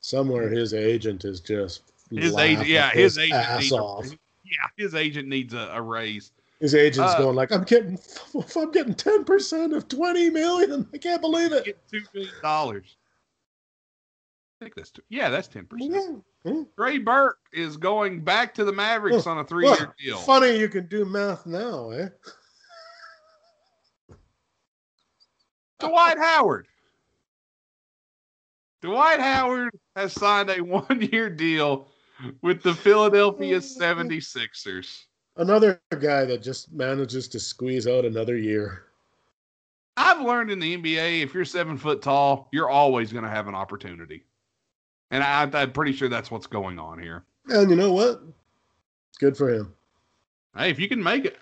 Somewhere 0.01 0.49
his 0.49 0.73
agent 0.73 1.23
is 1.25 1.39
just 1.39 1.83
His 2.09 2.35
agent, 2.35 2.67
yeah, 2.67 2.89
his 2.89 3.17
agent 3.17 3.33
ass 3.39 3.61
needs 3.61 3.71
a, 3.71 3.75
off. 3.77 4.05
yeah, 4.43 4.67
his 4.77 4.93
agent 4.95 5.27
needs 5.29 5.53
a, 5.53 5.69
a 5.73 5.81
raise. 5.81 6.31
His 6.59 6.75
agent's 6.75 7.13
Uh, 7.13 7.19
going 7.19 7.35
like, 7.35 7.51
"I'm 7.51 7.63
getting, 7.63 7.97
I'm 8.55 8.71
getting 8.71 8.93
ten 8.93 9.23
percent 9.23 9.73
of 9.73 9.87
twenty 9.87 10.29
million. 10.29 10.87
I 10.93 10.97
can't 10.97 11.21
believe 11.21 11.53
it." 11.53 11.77
Two 11.89 12.01
million 12.13 12.33
dollars. 12.41 12.97
I 14.59 14.65
think 14.65 14.75
that's 14.75 14.91
two, 14.91 15.01
yeah, 15.09 15.29
that's 15.29 15.47
ten 15.47 15.65
percent. 15.65 16.23
Hmm. 16.45 16.63
Trey 16.75 16.97
Burke 16.97 17.37
is 17.53 17.77
going 17.77 18.21
back 18.23 18.53
to 18.55 18.63
the 18.63 18.71
Mavericks 18.71 19.27
on 19.27 19.37
a 19.37 19.43
three-year 19.43 19.75
Well, 19.79 19.93
deal. 19.99 20.17
Funny 20.17 20.57
you 20.57 20.69
can 20.69 20.87
do 20.87 21.05
math 21.05 21.45
now, 21.45 21.91
eh? 21.91 22.09
Dwight 25.79 26.17
Howard. 26.17 26.67
Dwight 28.81 29.19
Howard 29.19 29.77
has 29.95 30.13
signed 30.13 30.49
a 30.49 30.61
one-year 30.61 31.29
deal 31.29 31.87
with 32.41 32.63
the 32.63 32.73
Philadelphia 32.73 33.59
76ers. 33.59 35.03
Another 35.37 35.79
guy 35.91 36.25
that 36.25 36.41
just 36.41 36.71
manages 36.73 37.27
to 37.29 37.39
squeeze 37.39 37.87
out 37.87 38.05
another 38.05 38.37
year. 38.37 38.85
I've 39.97 40.21
learned 40.21 40.51
in 40.51 40.59
the 40.59 40.77
NBA, 40.77 41.21
if 41.21 41.33
you're 41.33 41.45
seven 41.45 41.77
foot 41.77 42.01
tall, 42.01 42.49
you're 42.51 42.69
always 42.69 43.11
going 43.11 43.23
to 43.23 43.29
have 43.29 43.47
an 43.47 43.55
opportunity. 43.55 44.23
And 45.11 45.23
I, 45.23 45.43
I'm 45.53 45.71
pretty 45.73 45.91
sure 45.93 46.09
that's 46.09 46.31
what's 46.31 46.47
going 46.47 46.79
on 46.79 46.99
here. 46.99 47.23
And 47.49 47.69
you 47.69 47.75
know 47.75 47.91
what? 47.91 48.21
Good 49.19 49.37
for 49.37 49.49
him. 49.53 49.73
Hey, 50.57 50.69
if 50.71 50.79
you 50.79 50.87
can 50.89 51.01
make 51.03 51.25
it, 51.25 51.37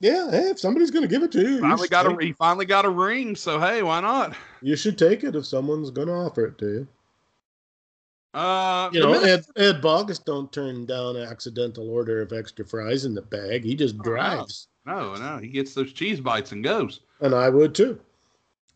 Yeah, 0.00 0.30
hey, 0.30 0.48
if 0.50 0.58
somebody's 0.58 0.90
going 0.90 1.02
to 1.02 1.08
give 1.08 1.22
it 1.22 1.30
to 1.32 1.40
you, 1.40 1.48
you 1.56 1.60
finally 1.60 1.82
should, 1.86 1.90
got 1.90 2.06
a 2.06 2.24
he 2.24 2.32
finally 2.32 2.66
got 2.66 2.84
a 2.84 2.90
ring. 2.90 3.36
So 3.36 3.60
hey, 3.60 3.82
why 3.82 4.00
not? 4.00 4.34
you 4.62 4.76
should 4.76 4.98
take 4.98 5.24
it 5.24 5.36
if 5.36 5.46
someone's 5.46 5.90
going 5.90 6.08
to 6.08 6.14
offer 6.14 6.46
it 6.46 6.58
to 6.58 6.66
you. 6.66 6.88
Uh, 8.34 8.90
You 8.92 9.00
know, 9.00 9.12
Minnesota- 9.12 9.52
Ed, 9.56 9.62
Ed 9.76 9.80
Bogus 9.82 10.18
don't 10.18 10.52
turn 10.52 10.84
down 10.86 11.16
an 11.16 11.22
accidental 11.22 11.88
order 11.90 12.20
of 12.20 12.32
extra 12.32 12.64
fries 12.66 13.04
in 13.04 13.14
the 13.14 13.22
bag. 13.22 13.64
He 13.64 13.74
just 13.74 13.96
Oh, 14.00 14.02
drives. 14.02 14.68
no, 14.84 15.14
no, 15.14 15.38
he 15.38 15.48
gets 15.48 15.72
those 15.74 15.92
cheese 15.92 16.20
bites 16.20 16.52
and 16.52 16.62
goes. 16.62 17.00
And 17.20 17.34
I 17.34 17.48
would 17.48 17.74
too. 17.74 17.98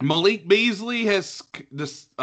Malik 0.02 0.48
Beasley 0.48 1.04
has 1.04 1.42
this. 1.70 2.08
Uh, 2.18 2.22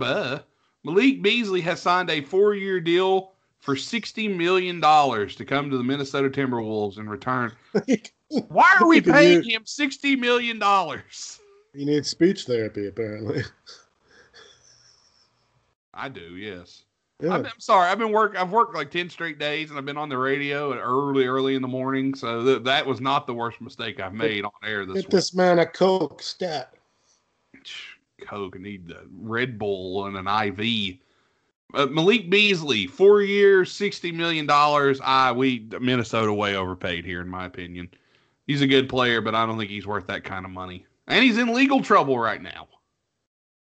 uh, 0.00 0.38
Malik 0.84 1.22
Beasley 1.22 1.60
has 1.60 1.80
signed 1.80 2.10
a 2.10 2.22
four-year 2.22 2.80
deal 2.80 3.32
for 3.60 3.76
sixty 3.76 4.28
million 4.28 4.80
dollars 4.80 5.36
to 5.36 5.44
come 5.44 5.70
to 5.70 5.76
the 5.76 5.84
Minnesota 5.84 6.30
Timberwolves 6.30 6.98
in 6.98 7.08
return. 7.08 7.52
Why 8.48 8.76
are 8.80 8.86
we 8.86 9.00
paying 9.00 9.42
him 9.42 9.62
sixty 9.64 10.16
million 10.16 10.58
dollars? 10.58 11.40
he 11.74 11.84
needs 11.84 12.08
speech 12.08 12.44
therapy, 12.44 12.88
apparently. 12.88 13.42
I 15.94 16.08
do, 16.08 16.36
yes. 16.36 16.84
Yeah. 17.20 17.34
I'm, 17.34 17.44
I'm 17.44 17.60
sorry. 17.60 17.90
I've 17.90 17.98
been 17.98 18.12
work. 18.12 18.34
I've 18.36 18.50
worked 18.50 18.74
like 18.74 18.90
ten 18.90 19.10
straight 19.10 19.38
days, 19.38 19.68
and 19.68 19.78
I've 19.78 19.84
been 19.84 19.98
on 19.98 20.08
the 20.08 20.16
radio 20.16 20.72
at 20.72 20.78
early, 20.78 21.26
early 21.26 21.54
in 21.54 21.60
the 21.62 21.68
morning. 21.68 22.14
So 22.14 22.42
th- 22.42 22.62
that 22.64 22.86
was 22.86 23.00
not 23.00 23.26
the 23.26 23.34
worst 23.34 23.60
mistake 23.60 24.00
I've 24.00 24.14
made 24.14 24.44
on 24.44 24.50
air 24.64 24.86
this 24.86 24.94
Get 24.94 25.04
week. 25.04 25.10
this 25.10 25.34
man 25.34 25.58
a 25.58 25.66
Coke 25.66 26.22
stat. 26.22 26.72
Coke. 28.20 28.56
I 28.56 28.62
need 28.62 28.88
the 28.88 29.06
Red 29.12 29.58
Bull 29.58 30.06
and 30.06 30.16
an 30.16 30.26
IV. 30.26 30.96
Uh, 31.72 31.86
Malik 31.86 32.30
Beasley, 32.30 32.86
four 32.86 33.22
years, 33.22 33.70
sixty 33.70 34.10
million 34.10 34.46
dollars. 34.46 35.00
I 35.02 35.32
we 35.32 35.68
Minnesota 35.80 36.32
way 36.32 36.56
overpaid 36.56 37.04
here, 37.04 37.20
in 37.20 37.28
my 37.28 37.46
opinion. 37.46 37.88
He's 38.46 38.62
a 38.62 38.66
good 38.66 38.88
player, 38.88 39.20
but 39.20 39.34
I 39.34 39.46
don't 39.46 39.58
think 39.58 39.70
he's 39.70 39.86
worth 39.86 40.08
that 40.08 40.24
kind 40.24 40.44
of 40.44 40.50
money. 40.50 40.84
And 41.06 41.24
he's 41.24 41.38
in 41.38 41.54
legal 41.54 41.82
trouble 41.82 42.18
right 42.18 42.42
now. 42.42 42.68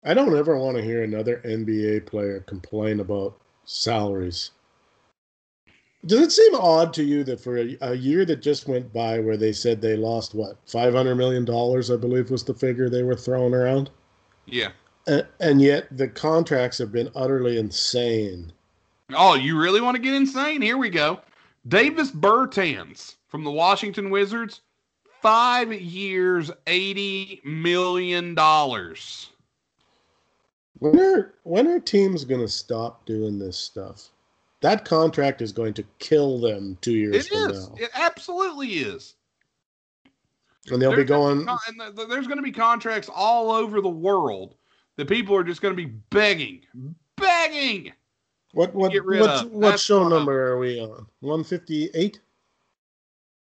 I 0.04 0.14
don't 0.14 0.36
ever 0.36 0.58
want 0.58 0.78
to 0.78 0.84
hear 0.84 1.04
another 1.04 1.42
NBA 1.46 2.06
player 2.06 2.40
complain 2.40 3.02
about 3.02 3.40
salaries. 3.66 4.52
Does 6.06 6.22
it 6.22 6.32
seem 6.32 6.56
odd 6.56 6.94
to 6.96 7.04
you 7.04 7.24
that 7.26 7.40
for 7.40 7.58
a, 7.58 7.78
a 7.82 7.94
year 7.94 8.26
that 8.26 8.42
just 8.42 8.68
went 8.68 8.92
by 8.92 9.20
where 9.20 9.38
they 9.38 9.52
said 9.52 9.80
they 9.80 9.96
lost 9.96 10.34
what 10.34 10.58
five 10.66 10.94
hundred 10.94 11.16
million 11.16 11.46
dollars, 11.46 11.92
I 11.92 11.98
believe 11.98 12.32
was 12.32 12.44
the 12.44 12.56
figure 12.56 12.90
they 12.90 13.04
were 13.04 13.16
throwing 13.16 13.54
around, 13.54 13.92
Yeah. 14.52 14.72
and, 15.08 15.26
and 15.40 15.62
yet 15.62 15.88
the 15.98 16.08
contracts 16.08 16.78
have 16.78 16.92
been 16.92 17.10
utterly 17.16 17.58
insane. 17.58 18.52
Oh, 19.14 19.34
you 19.36 19.60
really 19.60 19.82
want 19.82 19.96
to 19.96 20.02
get 20.02 20.14
insane? 20.14 20.62
Here 20.62 20.78
we 20.78 20.90
go. 20.90 21.22
Davis 21.68 22.12
Bertans 22.12 23.16
from 23.28 23.44
the 23.44 23.52
Washington 23.52 24.10
Wizards, 24.10 24.62
five 25.22 25.72
years, 25.74 26.52
eighty 26.68 27.42
million 27.44 28.36
dollars. 28.36 29.30
When 30.80 31.00
are 31.00 31.34
when 31.44 31.68
are 31.68 31.80
teams 31.80 32.26
going 32.26 32.42
to 32.42 32.48
stop 32.48 33.06
doing 33.06 33.38
this 33.38 33.58
stuff? 33.58 34.10
That 34.62 34.86
contract 34.86 35.42
is 35.42 35.52
going 35.52 35.74
to 35.76 35.84
kill 36.00 36.40
them 36.40 36.78
two 36.82 36.94
years 36.94 37.26
It 37.26 37.30
from 37.30 37.52
is. 37.52 37.70
now, 37.70 37.76
It 37.78 37.90
absolutely 37.96 38.68
is. 38.70 39.16
And 40.70 40.82
they'll 40.82 40.92
be 40.92 40.98
There's 40.98 41.10
gonna 41.10 41.36
going. 41.36 41.46
con- 41.48 41.58
and 41.68 41.80
th- 41.80 41.96
th- 41.96 42.08
there's 42.10 42.28
going 42.28 42.38
to 42.38 42.44
be 42.44 42.52
contracts 42.52 43.10
all 43.14 43.52
over 43.52 43.82
the 43.82 43.90
world 43.90 44.56
that 44.98 45.08
people 45.08 45.36
are 45.36 45.44
just 45.44 45.62
going 45.62 45.76
to 45.76 45.82
be 45.86 45.92
begging, 46.12 46.62
begging. 47.18 47.94
What 48.54 48.74
what 48.76 48.94
what, 48.94 49.50
what 49.52 49.80
show 49.80 50.00
what 50.00 50.04
I'm- 50.04 50.10
number 50.12 50.52
are 50.52 50.60
we 50.60 50.80
on? 50.82 51.08
One 51.22 51.44
fifty 51.44 51.90
eight. 51.94 52.20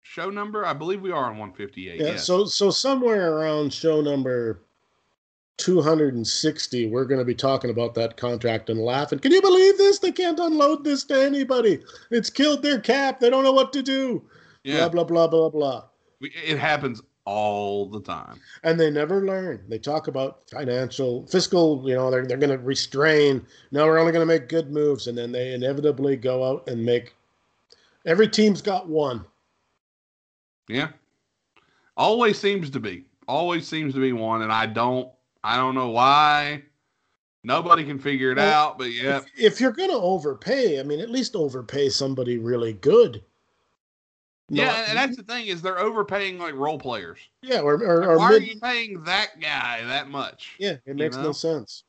Show 0.04 0.30
number, 0.32 0.66
I 0.66 0.74
believe 0.74 1.02
we 1.02 1.12
are 1.12 1.26
on 1.26 1.38
158. 1.38 2.00
Yeah. 2.02 2.08
yes. 2.14 2.26
So 2.26 2.46
so 2.46 2.72
somewhere 2.72 3.32
around 3.34 3.72
show 3.72 4.02
number 4.02 4.62
two 5.58 5.82
hundred 5.82 6.16
and 6.16 6.26
sixty, 6.28 6.88
we're 6.88 7.06
going 7.06 7.20
to 7.20 7.26
be 7.26 7.36
talking 7.36 7.70
about 7.70 7.94
that 7.96 8.18
contract 8.18 8.70
and 8.70 8.80
laughing. 8.80 9.20
Can 9.20 9.32
you 9.32 9.42
believe 9.42 9.78
this? 9.78 10.00
They 10.00 10.12
can't 10.12 10.40
unload 10.40 10.84
this 10.84 11.04
to 11.06 11.22
anybody. 11.22 11.80
It's 12.12 12.30
killed 12.30 12.62
their 12.64 12.80
cap. 12.80 13.20
They 13.20 13.30
don't 13.30 13.44
know 13.44 13.52
what 13.54 13.72
to 13.74 13.84
do. 13.84 14.24
yeah, 14.64 14.88
Blah 14.90 15.04
blah 15.06 15.28
blah 15.28 15.28
blah 15.28 15.50
blah. 15.50 15.84
It 16.22 16.58
happens 16.58 17.02
all 17.26 17.86
the 17.86 18.02
time. 18.02 18.40
And 18.64 18.80
they 18.80 18.90
never 18.90 19.26
learn. 19.26 19.64
They 19.68 19.78
talk 19.78 20.08
about 20.08 20.50
financial, 20.50 21.28
fiscal, 21.28 21.88
you 21.88 21.96
know, 21.96 22.10
they're, 22.10 22.26
they're 22.26 22.38
going 22.38 22.50
to 22.50 22.58
restrain. 22.58 23.46
No, 23.72 23.86
we're 23.86 24.00
only 24.00 24.12
going 24.12 24.28
to 24.28 24.34
make 24.34 24.50
good 24.50 24.72
moves. 24.72 25.08
And 25.08 25.18
then 25.18 25.32
they 25.32 25.54
inevitably 25.54 26.16
go 26.16 26.44
out 26.44 26.68
and 26.68 26.84
make. 26.84 27.14
Every 28.06 28.28
team's 28.28 28.62
got 28.62 28.88
one. 28.88 29.24
Yeah. 30.68 30.90
Always 31.98 32.40
seems 32.40 32.70
to 32.72 32.80
be. 32.80 33.06
Always 33.28 33.68
seems 33.68 33.94
to 33.94 34.00
be 34.00 34.14
one. 34.14 34.42
And 34.42 34.52
I 34.52 34.66
don't, 34.66 35.10
I 35.44 35.56
don't 35.58 35.76
know 35.76 35.90
why. 35.90 36.64
Nobody 37.44 37.86
can 37.86 38.00
figure 38.00 38.32
it 38.32 38.38
well, 38.38 38.70
out, 38.70 38.78
but 38.78 38.92
yeah. 38.92 39.18
If, 39.18 39.26
if 39.38 39.62
you're 39.62 39.72
going 39.72 39.92
to 39.92 39.96
overpay, 39.96 40.80
I 40.80 40.84
mean, 40.84 41.00
at 41.00 41.10
least 41.10 41.36
overpay 41.36 41.90
somebody 41.90 42.38
really 42.38 42.74
good. 42.74 43.24
Not, 44.50 44.64
yeah, 44.64 44.86
and 44.90 44.98
that's 44.98 45.16
the 45.16 45.24
thing 45.24 45.48
is 45.48 45.62
they're 45.62 45.80
overpaying 45.80 46.40
like 46.40 46.56
role 46.56 46.80
players. 46.80 47.20
Yeah, 47.42 47.60
or, 47.60 47.76
or, 47.76 48.04
or 48.04 48.18
why 48.18 48.32
mid- 48.32 48.42
are 48.42 48.46
you 48.46 48.60
paying 48.60 49.04
that 49.04 49.40
guy 49.40 49.84
that 49.86 50.10
much? 50.10 50.56
Yeah, 50.60 50.78
it 50.86 50.96
makes 50.96 51.16
know? 51.18 51.24
no 51.24 51.32
sense. 51.32 51.84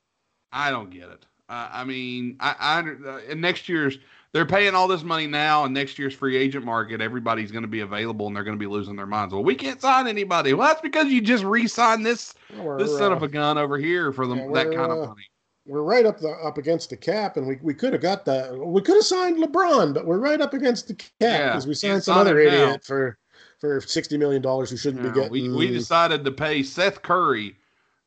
I 0.52 0.70
don't 0.70 0.90
get 0.90 1.08
it. 1.08 1.24
Uh, 1.48 1.68
I 1.72 1.84
mean, 1.84 2.36
I, 2.38 2.54
I 2.58 2.80
uh, 2.80 3.34
next 3.34 3.68
year's 3.68 3.98
they're 4.32 4.46
paying 4.46 4.74
all 4.74 4.86
this 4.86 5.02
money 5.02 5.26
now, 5.26 5.64
and 5.64 5.74
next 5.74 5.98
year's 5.98 6.14
free 6.14 6.36
agent 6.36 6.64
market, 6.64 7.00
everybody's 7.00 7.50
going 7.50 7.62
to 7.62 7.68
be 7.68 7.80
available, 7.80 8.26
and 8.26 8.36
they're 8.36 8.44
going 8.44 8.56
to 8.56 8.60
be 8.60 8.68
losing 8.68 8.94
their 8.94 9.06
minds. 9.06 9.34
Well, 9.34 9.42
we 9.42 9.54
can't 9.54 9.80
sign 9.80 10.06
anybody. 10.06 10.52
Well, 10.54 10.68
that's 10.68 10.80
because 10.80 11.06
you 11.06 11.20
just 11.20 11.44
re-signed 11.44 12.06
this 12.06 12.34
this 12.78 12.96
son 12.96 13.12
uh, 13.12 13.16
of 13.16 13.22
a 13.22 13.28
gun 13.28 13.58
over 13.58 13.78
here 13.78 14.12
for 14.12 14.26
the, 14.26 14.36
yeah, 14.36 14.48
that 14.52 14.66
kind 14.66 14.92
of 14.92 14.98
uh, 14.98 15.06
money 15.06 15.24
we're 15.70 15.82
right 15.82 16.04
up 16.04 16.18
the 16.18 16.30
up 16.30 16.58
against 16.58 16.90
the 16.90 16.96
cap, 16.96 17.36
and 17.36 17.46
we, 17.46 17.56
we 17.62 17.72
could 17.72 17.92
have 17.92 18.02
got 18.02 18.24
that. 18.24 18.58
We 18.58 18.82
could 18.82 18.96
have 18.96 19.04
signed 19.04 19.38
LeBron, 19.38 19.94
but 19.94 20.04
we're 20.04 20.18
right 20.18 20.40
up 20.40 20.52
against 20.52 20.88
the 20.88 20.94
cap 20.94 21.10
because 21.20 21.64
yeah, 21.64 21.68
we 21.68 21.74
signed 21.74 22.02
some 22.02 22.18
other 22.18 22.40
idiot 22.40 22.68
now. 22.68 22.78
for 22.82 23.18
for 23.60 23.80
sixty 23.80 24.18
million 24.18 24.42
dollars 24.42 24.70
who 24.70 24.76
shouldn't 24.76 25.04
be 25.04 25.10
getting. 25.10 25.30
We, 25.30 25.48
we 25.48 25.68
decided 25.68 26.24
to 26.24 26.32
pay 26.32 26.64
Seth 26.64 27.02
Curry, 27.02 27.56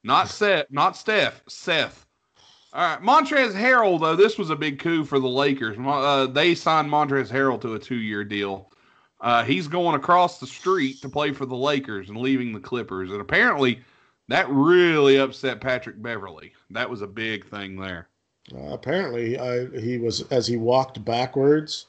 not 0.04 0.28
Seth, 0.28 0.66
not 0.72 0.98
Steph, 0.98 1.42
Seth. 1.48 2.06
All 2.74 2.82
right, 2.86 3.02
Montrezl 3.02 3.54
Harrell 3.54 3.98
though 3.98 4.18
this 4.18 4.38
was 4.38 4.50
a 4.50 4.58
big 4.58 4.80
coup 4.80 5.06
for 5.06 5.20
the 5.20 5.30
Lakers. 5.30 5.78
Uh, 5.80 6.28
they 6.28 6.56
signed 6.56 6.90
Montrezl 6.90 7.32
Harrell 7.32 7.62
to 7.62 7.76
a 7.76 7.80
two-year 7.80 8.26
deal. 8.26 8.72
Uh, 9.22 9.42
he's 9.42 9.70
going 9.70 9.96
across 9.96 10.38
the 10.38 10.48
street 10.48 11.02
to 11.02 11.08
play 11.08 11.32
for 11.32 11.46
the 11.46 11.56
Lakers 11.56 12.10
and 12.10 12.18
leaving 12.18 12.52
the 12.52 12.60
Clippers, 12.60 13.10
and 13.10 13.22
apparently 13.22 13.80
that 14.30 14.50
really 14.50 15.18
upset 15.18 15.62
Patrick 15.62 16.02
Beverley. 16.02 16.54
That 16.70 16.90
was 16.90 17.02
a 17.02 17.08
big 17.08 17.48
thing 17.48 17.78
there. 17.78 18.08
Uh, 18.54 18.74
apparently, 18.74 19.40
I, 19.40 19.68
he 19.80 19.98
was 19.98 20.22
as 20.32 20.48
he 20.48 20.58
walked 20.58 21.04
backwards 21.04 21.88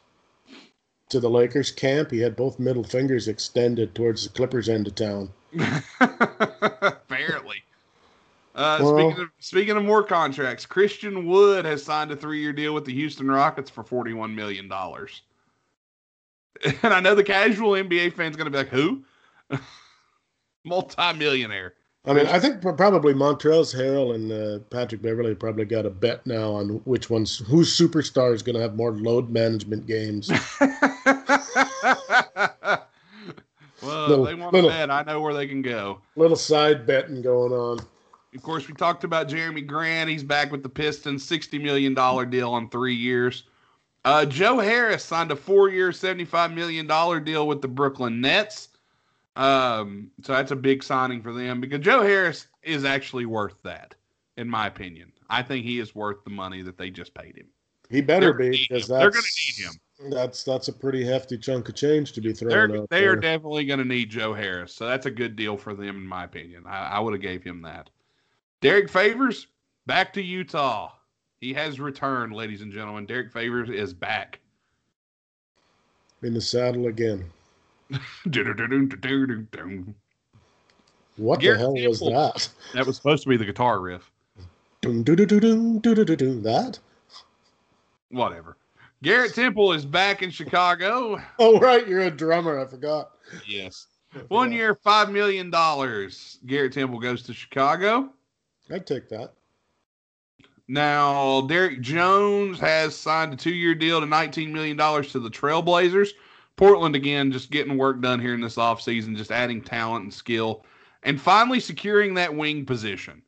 to 1.09 1.20
the 1.20 1.30
Lakers 1.30 1.70
camp. 1.70 2.11
He 2.11 2.20
had 2.20 2.37
both 2.37 2.59
middle 2.59 2.85
fingers 2.85 3.28
extended 3.28 3.95
towards 3.95 4.24
the 4.24 4.30
Clippers 4.30 4.68
end 4.68 4.87
of 4.87 4.95
town. 4.95 5.30
apparently. 6.01 7.62
Uh, 8.55 8.78
well, 8.80 8.97
speaking 8.97 9.22
of 9.22 9.28
speaking 9.41 9.76
of 9.76 9.85
more 9.85 10.05
contracts, 10.05 10.64
Christian 10.64 11.26
Wood 11.26 11.64
has 11.64 11.82
signed 11.82 12.12
a 12.12 12.16
three-year 12.16 12.53
deal 12.53 12.72
with 12.72 12.85
the 12.85 12.95
Houston 12.95 13.28
Rockets 13.28 13.68
for 13.68 13.82
forty-one 13.82 14.35
million 14.35 14.68
dollars. 14.68 15.22
And 16.85 16.95
I 16.95 17.01
know 17.01 17.16
the 17.16 17.24
casual 17.24 17.72
NBA 17.72 18.12
fan's 18.12 18.37
going 18.37 18.45
to 18.45 18.51
be 18.51 18.59
like, 18.59 18.68
"Who?" 18.68 19.03
Multi-millionaire. 20.64 21.74
I 22.07 22.13
mean, 22.13 22.27
I 22.27 22.39
think 22.39 22.61
probably 22.61 23.15
Montrezl 23.15 23.75
Harrell 23.75 24.15
and 24.15 24.31
uh, 24.31 24.59
Patrick 24.69 25.01
Beverley 25.01 25.35
probably 25.35 25.65
got 25.65 25.87
a 25.87 25.91
bet 25.91 26.27
now 26.27 26.53
on 26.53 26.83
which 26.85 27.09
one's 27.09 27.39
whose 27.39 27.75
superstar 27.75 28.35
is 28.35 28.43
going 28.43 28.57
to 28.57 28.61
have 28.61 28.77
more 28.77 28.93
load 28.93 29.31
management 29.31 29.87
games. 29.87 30.31
well, 30.61 30.71
little, 33.83 34.25
they 34.27 34.35
want 34.35 34.53
little, 34.53 34.69
to 34.69 34.77
bet. 34.77 34.91
I 34.91 35.03
know 35.05 35.23
where 35.23 35.33
they 35.33 35.47
can 35.47 35.63
go. 35.63 36.03
Little 36.17 36.37
side 36.37 36.87
betting 36.87 37.23
going 37.23 37.53
on. 37.53 37.79
Of 38.35 38.43
course, 38.43 38.69
we 38.69 38.75
talked 38.75 39.05
about 39.05 39.29
Jerami 39.29 39.67
Grant. 39.67 40.11
He's 40.11 40.25
back 40.25 40.53
with 40.53 40.63
the 40.63 40.69
Pistons, 40.69 41.25
sixty 41.25 41.59
million 41.59 41.95
dollar 41.95 42.27
deal 42.27 42.51
on 42.51 42.69
three 42.69 42.95
years. 42.95 43.45
Uh, 44.05 44.27
Joe 44.27 44.59
Harris 44.59 45.03
signed 45.03 45.31
a 45.31 45.37
four-year, 45.37 45.91
seventy-five 45.91 46.53
million 46.53 46.87
dollar 46.87 47.19
deal 47.19 47.49
with 47.49 47.63
the 47.63 47.69
Brooklyn 47.69 48.21
Nets. 48.21 48.69
Um, 49.37 50.11
so 50.22 50.32
that's 50.32 50.53
a 50.53 50.57
big 50.57 50.82
signing 50.82 51.22
for 51.22 51.32
them 51.32 51.61
because 51.61 51.80
Joe 51.80 52.03
Harris 52.03 52.47
is 52.62 52.85
actually 52.85 53.26
worth 53.26 53.61
that, 53.62 53.95
in 54.37 54.49
my 54.49 54.66
opinion. 54.66 55.12
I 55.28 55.43
think 55.43 55.64
he 55.64 55.80
is 55.80 55.95
worth 55.95 56.22
the 56.24 56.30
money 56.30 56.62
that 56.62 56.78
they 56.78 56.91
just 56.91 57.14
paid 57.14 57.37
him. 57.37 57.49
He 57.91 58.01
better 58.01 58.26
they're 58.26 58.51
be 58.51 58.66
because 58.68 58.89
they're 58.89 59.11
going 59.11 59.24
to 59.24 59.43
need 59.47 59.66
him. 59.66 59.72
That's 60.11 60.43
that's 60.43 60.68
a 60.68 60.72
pretty 60.72 61.05
hefty 61.05 61.39
chunk 61.39 61.68
of 61.68 61.74
change 61.74 62.12
to 62.12 62.20
be 62.20 62.32
thrown 62.32 62.70
they're. 62.70 62.87
They 62.91 63.07
are 63.07 63.16
definitely 63.16 63.64
going 63.64 63.78
to 63.78 63.85
need 63.85 64.11
Joe 64.11 64.35
Harris, 64.35 64.74
so 64.74 64.87
that's 64.87 65.07
a 65.07 65.11
good 65.11 65.37
deal 65.37 65.57
for 65.57 65.74
them, 65.74 65.97
in 65.97 66.07
my 66.07 66.24
opinion. 66.24 66.64
I, 66.66 66.97
I 66.97 67.01
would 67.01 67.14
have 67.14 67.22
gave 67.22 67.43
him 67.43 67.62
that. 67.62 67.91
Derrick 68.61 68.89
Favors 68.89 69.47
back 69.87 70.12
to 70.14 70.22
Utah. 70.22 70.93
He 71.41 71.53
has 71.55 71.78
returned, 71.78 72.35
ladies 72.35 72.62
and 72.62 72.72
gentlemen. 72.72 73.07
Derrick 73.07 73.32
Favors 73.32 73.68
is 73.70 73.93
back 73.95 74.41
in 76.22 76.35
the 76.35 76.41
saddle 76.41 76.87
again. 76.87 77.24
what 81.16 81.41
Garrett 81.41 81.59
the 81.59 81.62
hell 81.62 81.89
was 81.89 82.01
that? 82.01 82.49
That 82.74 82.87
was 82.87 82.97
supposed 82.97 83.22
to 83.24 83.28
be 83.28 83.37
the 83.37 83.45
guitar 83.45 83.80
riff. 83.80 84.11
That? 86.43 86.78
Whatever. 88.11 88.57
Garrett 89.03 89.35
Temple 89.35 89.72
is 89.72 89.85
back 89.85 90.22
in 90.22 90.30
Chicago. 90.30 91.20
Oh, 91.39 91.59
right. 91.59 91.87
You're 91.87 92.03
a 92.03 92.11
drummer. 92.11 92.59
I 92.59 92.66
forgot. 92.66 93.11
Yes. 93.47 93.87
One 94.28 94.53
year, 94.53 94.74
$5 94.74 95.11
million. 95.11 95.51
Garrett 96.47 96.72
Temple 96.72 96.99
goes 96.99 97.22
to 97.24 97.35
Chicago. 97.35 98.11
I'd 98.70 98.87
take 98.87 99.09
that. 99.09 99.32
Now, 100.68 101.43
Derrick 101.43 101.82
Jones 101.82 102.59
has 102.61 102.97
signed 102.97 103.35
a 103.35 103.37
two 103.37 103.55
year 103.55 103.74
deal 103.74 104.01
to 104.01 104.07
$19 104.07 104.51
million 104.51 104.76
to 104.76 105.18
the 105.18 105.30
Trailblazers. 105.30 106.11
Portland 106.57 106.95
again, 106.95 107.33
just 107.33 107.51
getting 107.51 107.77
work 107.77 108.01
done 108.01 108.21
here 108.21 108.35
in 108.35 108.41
this 108.41 108.57
offseason, 108.57 109.17
just 109.17 109.33
adding 109.33 109.61
talent 109.61 110.05
and 110.05 110.15
skill, 110.15 110.65
and 111.03 111.21
finally 111.21 111.61
securing 111.61 112.15
that 112.15 112.35
wing 112.35 112.65
position. 112.65 113.23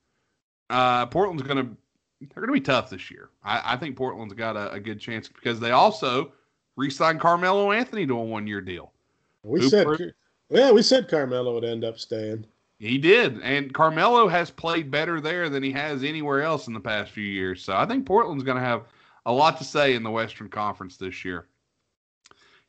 Uh, 0.70 1.06
Portland's 1.06 1.42
going 1.42 1.64
to 1.64 1.76
they're 2.20 2.46
going 2.46 2.48
to 2.48 2.52
be 2.52 2.60
tough 2.60 2.90
this 2.90 3.10
year. 3.10 3.30
I, 3.44 3.74
I 3.74 3.76
think 3.76 3.96
Portland's 3.96 4.34
got 4.34 4.56
a, 4.56 4.72
a, 4.72 4.80
good 4.80 4.98
chance 4.98 5.28
because 5.28 5.60
they 5.60 5.72
also 5.72 6.32
re-signed 6.76 7.20
Carmelo 7.20 7.72
Anthony 7.72 8.06
to 8.06 8.18
a 8.18 8.24
one-year 8.24 8.62
deal. 8.62 8.92
We 9.42 9.68
said, 9.68 9.86
yeah, 10.48 10.72
we 10.72 10.82
said 10.82 11.08
Carmelo 11.08 11.54
would 11.54 11.64
end 11.64 11.84
up 11.84 11.98
staying. 11.98 12.46
He 12.78 12.98
did, 12.98 13.40
and 13.42 13.72
Carmelo 13.72 14.28
has 14.28 14.50
played 14.50 14.90
better 14.90 15.20
there 15.20 15.48
than 15.48 15.62
he 15.62 15.72
has 15.72 16.02
anywhere 16.02 16.42
else 16.42 16.66
in 16.66 16.74
the 16.74 16.80
past 16.80 17.10
few 17.10 17.24
years. 17.24 17.62
So 17.62 17.74
I 17.74 17.86
think 17.86 18.06
Portland's 18.06 18.44
going 18.44 18.58
to 18.58 18.64
have 18.64 18.84
a 19.24 19.32
lot 19.32 19.58
to 19.58 19.64
say 19.64 19.94
in 19.94 20.02
the 20.02 20.10
Western 20.10 20.48
Conference 20.48 20.96
this 20.96 21.24
year. 21.24 21.46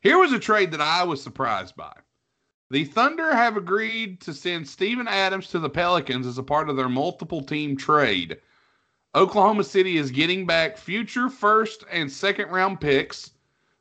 Here 0.08 0.18
was 0.18 0.32
a 0.32 0.40
trade 0.40 0.72
that 0.72 0.80
I 0.80 1.04
was 1.04 1.22
surprised 1.22 1.76
by. 1.76 1.92
The 2.70 2.86
Thunder 2.86 3.36
have 3.36 3.58
agreed 3.58 4.22
to 4.22 4.34
send 4.34 4.66
Steven 4.66 5.06
Adams 5.06 5.50
to 5.50 5.60
the 5.60 5.70
Pelicans 5.70 6.26
as 6.26 6.38
a 6.38 6.44
part 6.44 6.70
of 6.70 6.78
their 6.78 6.88
multiple 6.88 7.44
team 7.44 7.76
trade. 7.76 8.38
Oklahoma 9.16 9.66
City 9.66 9.98
is 9.98 10.10
getting 10.10 10.46
back 10.46 10.78
future 10.78 11.28
first 11.28 11.84
and 11.92 12.10
second 12.10 12.52
round 12.52 12.80
picks. 12.80 13.32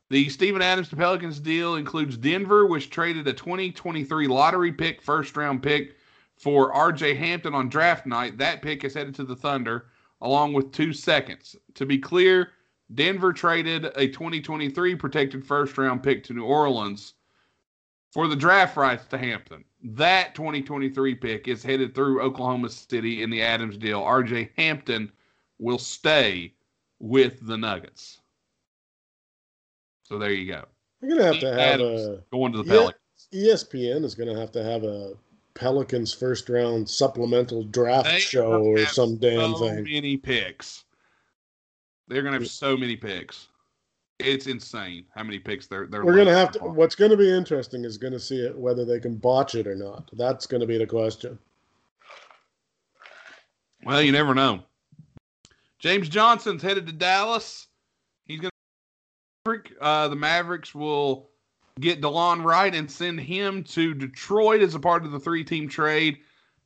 The 0.09 0.27
Steven 0.27 0.61
Adams 0.61 0.89
to 0.89 0.97
Pelicans 0.97 1.39
deal 1.39 1.75
includes 1.75 2.17
Denver, 2.17 2.65
which 2.65 2.89
traded 2.89 3.25
a 3.29 3.33
2023 3.33 4.27
lottery 4.27 4.73
pick, 4.73 5.01
first 5.01 5.37
round 5.37 5.63
pick 5.63 5.95
for 6.35 6.73
RJ 6.73 7.15
Hampton 7.15 7.55
on 7.55 7.69
draft 7.69 8.05
night. 8.05 8.37
That 8.37 8.61
pick 8.61 8.83
is 8.83 8.95
headed 8.95 9.15
to 9.15 9.23
the 9.23 9.37
Thunder 9.37 9.85
along 10.19 10.51
with 10.51 10.73
two 10.73 10.91
seconds. 10.91 11.55
To 11.75 11.85
be 11.85 11.97
clear, 11.97 12.51
Denver 12.93 13.33
traded 13.33 13.85
a 13.95 14.07
2023 14.07 14.95
protected 14.95 15.45
first 15.45 15.77
round 15.77 16.03
pick 16.03 16.23
to 16.25 16.33
New 16.33 16.45
Orleans 16.45 17.13
for 18.11 18.27
the 18.27 18.35
draft 18.35 18.77
rights 18.77 19.05
to 19.07 19.17
Hampton. 19.17 19.63
That 19.83 20.33
2023 20.35 21.15
pick 21.15 21.47
is 21.47 21.63
headed 21.63 21.93
through 21.93 22.21
Oklahoma 22.21 22.69
City 22.69 23.23
in 23.23 23.29
the 23.29 23.41
Adams 23.41 23.77
deal. 23.77 24.01
RJ 24.01 24.49
Hampton 24.57 25.11
will 25.59 25.77
stay 25.77 26.53
with 26.99 27.45
the 27.45 27.57
Nuggets. 27.57 28.21
So 30.03 30.17
there 30.17 30.31
you 30.31 30.51
go. 30.51 30.65
We're 31.01 31.09
gonna 31.09 31.25
have 31.25 31.39
to 31.41 31.49
have 31.49 31.59
Adams 31.59 32.01
a 32.01 32.23
going 32.31 32.53
to 32.53 32.59
the 32.59 32.63
Pelicans. 32.63 33.27
ESPN 33.33 34.03
is 34.03 34.15
gonna 34.15 34.39
have 34.39 34.51
to 34.53 34.63
have 34.63 34.83
a 34.83 35.13
Pelicans 35.53 36.13
first 36.13 36.49
round 36.49 36.89
supplemental 36.89 37.63
draft 37.63 38.05
they 38.05 38.19
show 38.19 38.63
or 38.63 38.85
some 38.85 39.17
damn 39.17 39.53
so 39.53 39.59
thing. 39.59 39.83
Many 39.83 40.15
picks. 40.15 40.85
They're 42.07 42.21
gonna 42.21 42.37
have 42.39 42.47
so 42.47 42.77
many 42.77 42.95
picks. 42.95 43.47
It's 44.19 44.47
insane 44.47 45.05
how 45.13 45.23
many 45.23 45.39
picks 45.39 45.67
they're 45.67 45.87
they're. 45.87 46.03
We're 46.03 46.15
gonna 46.15 46.33
have 46.33 46.51
to. 46.53 46.61
On. 46.61 46.75
What's 46.75 46.95
gonna 46.95 47.17
be 47.17 47.29
interesting 47.29 47.85
is 47.85 47.97
gonna 47.97 48.19
see 48.19 48.45
it 48.45 48.57
whether 48.57 48.85
they 48.85 48.99
can 48.99 49.15
botch 49.15 49.55
it 49.55 49.67
or 49.67 49.75
not. 49.75 50.09
That's 50.13 50.47
gonna 50.47 50.65
be 50.65 50.77
the 50.77 50.87
question. 50.87 51.37
Well, 53.83 54.01
you 54.01 54.11
never 54.11 54.33
know. 54.33 54.63
James 55.79 56.09
Johnson's 56.09 56.63
headed 56.63 56.87
to 56.87 56.93
Dallas. 56.93 57.67
He's 58.25 58.39
gonna. 58.39 58.51
Uh, 59.79 60.07
the 60.07 60.15
Mavericks 60.15 60.75
will 60.75 61.29
get 61.79 62.01
DeLon 62.01 62.43
Wright 62.43 62.73
and 62.73 62.89
send 62.89 63.19
him 63.19 63.63
to 63.63 63.93
Detroit 63.93 64.61
as 64.61 64.75
a 64.75 64.79
part 64.79 65.05
of 65.05 65.11
the 65.11 65.19
three-team 65.19 65.69
trade. 65.69 66.17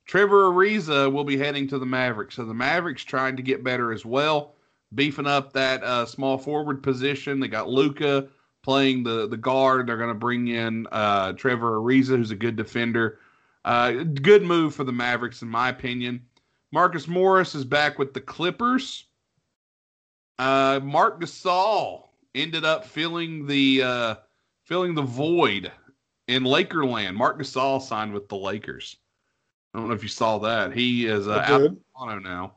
Trevor 0.05 0.51
Ariza 0.51 1.11
will 1.11 1.23
be 1.23 1.37
heading 1.37 1.67
to 1.67 1.77
the 1.77 1.85
Mavericks. 1.85 2.35
So 2.35 2.45
the 2.45 2.53
Mavericks 2.53 3.03
trying 3.03 3.35
to 3.35 3.43
get 3.43 3.63
better 3.63 3.93
as 3.93 4.03
well, 4.03 4.55
beefing 4.93 5.27
up 5.27 5.53
that 5.53 5.83
uh, 5.83 6.05
small 6.05 6.37
forward 6.37 6.83
position. 6.83 7.39
They 7.39 7.47
got 7.47 7.69
Luka 7.69 8.27
playing 8.63 9.03
the 9.03 9.27
the 9.27 9.37
guard. 9.37 9.87
They're 9.87 9.97
going 9.97 10.09
to 10.09 10.15
bring 10.15 10.47
in 10.47 10.87
uh, 10.91 11.33
Trevor 11.33 11.79
Ariza, 11.79 12.17
who's 12.17 12.31
a 12.31 12.35
good 12.35 12.55
defender. 12.55 13.19
Uh, 13.63 13.91
good 14.03 14.43
move 14.43 14.73
for 14.73 14.83
the 14.83 14.91
Mavericks, 14.91 15.41
in 15.41 15.47
my 15.47 15.69
opinion. 15.69 16.25
Marcus 16.71 17.07
Morris 17.07 17.53
is 17.53 17.65
back 17.65 17.99
with 17.99 18.13
the 18.13 18.21
Clippers. 18.21 19.05
Uh, 20.39 20.79
Marc 20.81 21.21
Gasol 21.21 22.07
ended 22.33 22.65
up 22.65 22.85
filling 22.85 23.45
the 23.45 23.83
uh, 23.83 24.15
filling 24.63 24.95
the 24.95 25.01
void 25.01 25.71
in 26.27 26.43
Lakerland. 26.43 27.15
Marc 27.15 27.39
Gasol 27.39 27.81
signed 27.81 28.13
with 28.13 28.29
the 28.29 28.37
Lakers. 28.37 28.97
I 29.73 29.79
don't 29.79 29.87
know 29.87 29.93
if 29.93 30.03
you 30.03 30.09
saw 30.09 30.39
that. 30.39 30.73
He 30.73 31.05
is 31.05 31.27
uh, 31.27 31.43
out 31.45 31.61
of 31.61 31.77
Toronto 31.95 32.27
now. 32.27 32.55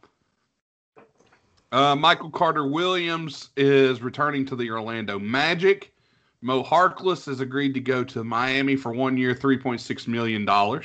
Uh, 1.75 1.97
Michael 1.97 2.31
Carter 2.31 2.65
Williams 2.69 3.51
is 3.57 4.01
returning 4.01 4.47
to 4.47 4.55
the 4.55 4.71
Orlando 4.71 5.19
Magic. 5.19 5.93
Mo 6.41 6.63
Harkless 6.63 7.27
has 7.27 7.41
agreed 7.41 7.75
to 7.75 7.81
go 7.81 8.05
to 8.05 8.23
Miami 8.23 8.77
for 8.77 8.93
one 8.93 9.17
year, 9.17 9.35
$3.6 9.35 10.07
million. 10.07 10.49
Uh, 10.49 10.79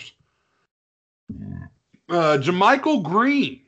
JaMychal 2.09 3.03
Green. 3.03 3.61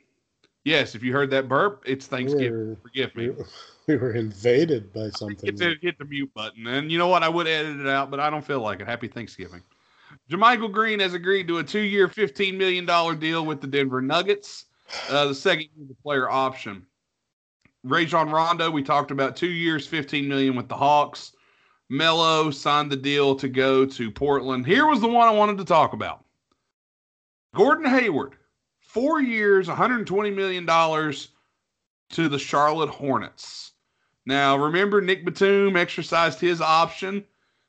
Yes, 0.64 0.96
if 0.96 1.04
you 1.04 1.12
heard 1.12 1.30
that 1.30 1.48
burp, 1.48 1.84
it's 1.86 2.08
Thanksgiving. 2.08 2.70
We're, 2.70 2.76
Forgive 2.82 3.14
me. 3.14 3.30
We 3.86 3.96
were 3.98 4.14
invaded 4.14 4.92
by 4.92 5.10
something. 5.10 5.38
Hit 5.44 5.58
the, 5.58 5.76
hit 5.80 5.98
the 5.98 6.04
mute 6.04 6.34
button. 6.34 6.66
And 6.66 6.90
you 6.90 6.98
know 6.98 7.06
what? 7.06 7.22
I 7.22 7.28
would 7.28 7.46
edit 7.46 7.78
it 7.78 7.86
out, 7.86 8.10
but 8.10 8.18
I 8.18 8.30
don't 8.30 8.44
feel 8.44 8.58
like 8.58 8.80
it. 8.80 8.88
Happy 8.88 9.06
Thanksgiving. 9.06 9.62
JaMychal 10.28 10.72
Green 10.72 10.98
has 10.98 11.14
agreed 11.14 11.46
to 11.46 11.58
a 11.58 11.62
two 11.62 11.82
year, 11.82 12.08
$15 12.08 12.56
million 12.56 12.84
deal 13.20 13.46
with 13.46 13.60
the 13.60 13.68
Denver 13.68 14.02
Nuggets, 14.02 14.64
uh, 15.08 15.26
the 15.26 15.34
second 15.36 15.68
year 15.76 15.86
the 15.86 15.94
player 16.02 16.28
option. 16.28 16.84
Rajon 17.84 18.30
Rondo, 18.30 18.70
we 18.70 18.82
talked 18.82 19.10
about 19.10 19.36
two 19.36 19.50
years, 19.50 19.86
15 19.86 20.28
million 20.28 20.54
with 20.54 20.68
the 20.68 20.76
Hawks. 20.76 21.32
Melo 21.88 22.50
signed 22.50 22.90
the 22.90 22.96
deal 22.96 23.34
to 23.36 23.48
go 23.48 23.84
to 23.84 24.10
Portland. 24.10 24.66
Here 24.66 24.86
was 24.86 25.00
the 25.00 25.08
one 25.08 25.28
I 25.28 25.32
wanted 25.32 25.58
to 25.58 25.64
talk 25.64 25.92
about 25.92 26.24
Gordon 27.54 27.84
Hayward, 27.84 28.36
four 28.78 29.20
years, 29.20 29.68
$120 29.68 30.34
million 30.34 30.66
to 30.66 32.28
the 32.28 32.38
Charlotte 32.38 32.88
Hornets. 32.88 33.72
Now, 34.24 34.56
remember, 34.56 35.00
Nic 35.00 35.24
Batum 35.24 35.76
exercised 35.76 36.40
his 36.40 36.60
option. 36.60 37.24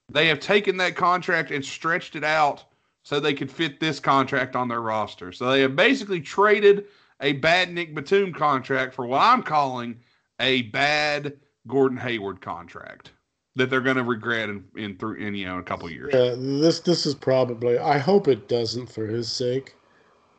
They 0.09 0.27
have 0.27 0.39
taken 0.39 0.77
that 0.77 0.95
contract 0.95 1.51
and 1.51 1.65
stretched 1.65 2.15
it 2.15 2.23
out 2.23 2.63
so 3.01 3.19
they 3.19 3.33
could 3.33 3.51
fit 3.51 3.79
this 3.79 3.99
contract 3.99 4.55
on 4.55 4.67
their 4.67 4.81
roster. 4.81 5.31
So 5.31 5.49
they 5.49 5.61
have 5.61 5.75
basically 5.75 6.21
traded 6.21 6.85
a 7.23 7.33
bad 7.33 7.73
Nic 7.73 7.95
Batum 7.95 8.33
contract 8.33 8.93
for 8.93 9.07
what 9.07 9.21
I'm 9.21 9.41
calling 9.41 10.01
a 10.39 10.63
bad 10.63 11.37
Gordon 11.67 11.97
Hayward 11.97 12.41
contract 12.41 13.11
that 13.55 13.69
they're 13.69 13.81
going 13.81 13.97
to 13.97 14.03
regret 14.03 14.49
in 14.49 14.65
in, 14.75 14.97
through, 14.97 15.15
in 15.15 15.33
you 15.33 15.45
know 15.45 15.57
a 15.57 15.63
couple 15.63 15.89
years. 15.89 16.11
This 16.11 16.81
this 16.81 17.05
is 17.05 17.15
probably. 17.15 17.79
I 17.79 17.97
hope 17.97 18.27
it 18.27 18.47
doesn't 18.47 18.87
for 18.87 19.07
his 19.07 19.31
sake, 19.31 19.75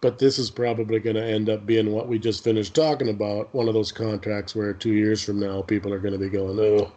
but 0.01 0.19
this 0.19 0.39
is 0.39 0.51
probably 0.51 0.99
going 0.99 1.17
to 1.17 1.25
end 1.25 1.49
up 1.49 1.65
being 1.67 1.91
what 1.91 2.09
we 2.09 2.19
just 2.19 2.45
finished 2.45 2.75
talking 2.75 3.09
about. 3.09 3.53
One 3.55 3.69
of 3.69 3.75
those 3.75 3.93
contracts 3.93 4.55
where 4.55 4.75
two 4.75 4.93
years 4.93 5.25
from 5.25 5.41
now 5.41 5.63
people 5.63 5.93
are 5.93 6.01
going 6.01 6.13
to 6.13 6.19
be 6.19 6.29
going, 6.29 6.59
"Oh, 6.61 6.93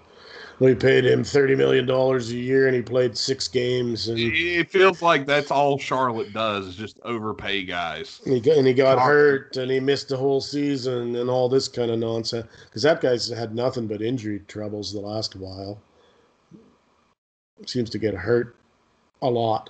we 0.60 0.74
paid 0.74 1.06
him 1.06 1.24
thirty 1.24 1.56
million 1.56 1.86
dollars 1.86 2.32
a 2.32 2.36
year 2.36 2.68
and 2.68 2.76
he 2.76 2.82
played 2.82 3.18
six 3.18 3.48
games." 3.48 4.08
And 4.08 4.18
It 4.20 4.70
feels 4.70 5.02
like 5.02 5.26
that's 5.26 5.52
all 5.52 5.78
Charlotte 5.78 6.34
does 6.34 6.68
is 6.68 6.76
just 6.76 7.00
overpay 7.04 7.64
guys. 7.64 8.22
And 8.26 8.34
he 8.34 8.42
got, 8.42 8.58
and 8.58 8.68
he 8.68 8.74
got 8.74 9.00
hurt 9.00 9.58
and 9.58 9.70
he 9.70 9.80
missed 9.80 10.10
the 10.10 10.18
whole 10.18 10.42
season 10.42 11.16
and 11.16 11.30
all 11.30 11.50
this 11.50 11.68
kind 11.68 11.92
of 11.92 12.00
nonsense. 12.00 12.48
Because 12.66 12.82
that 12.84 13.02
guy's 13.02 13.30
had 13.30 13.56
nothing 13.56 13.88
but 13.88 14.02
injury 14.02 14.40
troubles 14.48 14.94
the 14.94 15.00
last 15.00 15.36
while. 15.36 15.80
Seems 17.66 17.90
to 17.92 17.98
get 17.98 18.14
hurt 18.14 18.56
a 19.22 19.30
lot. 19.30 19.70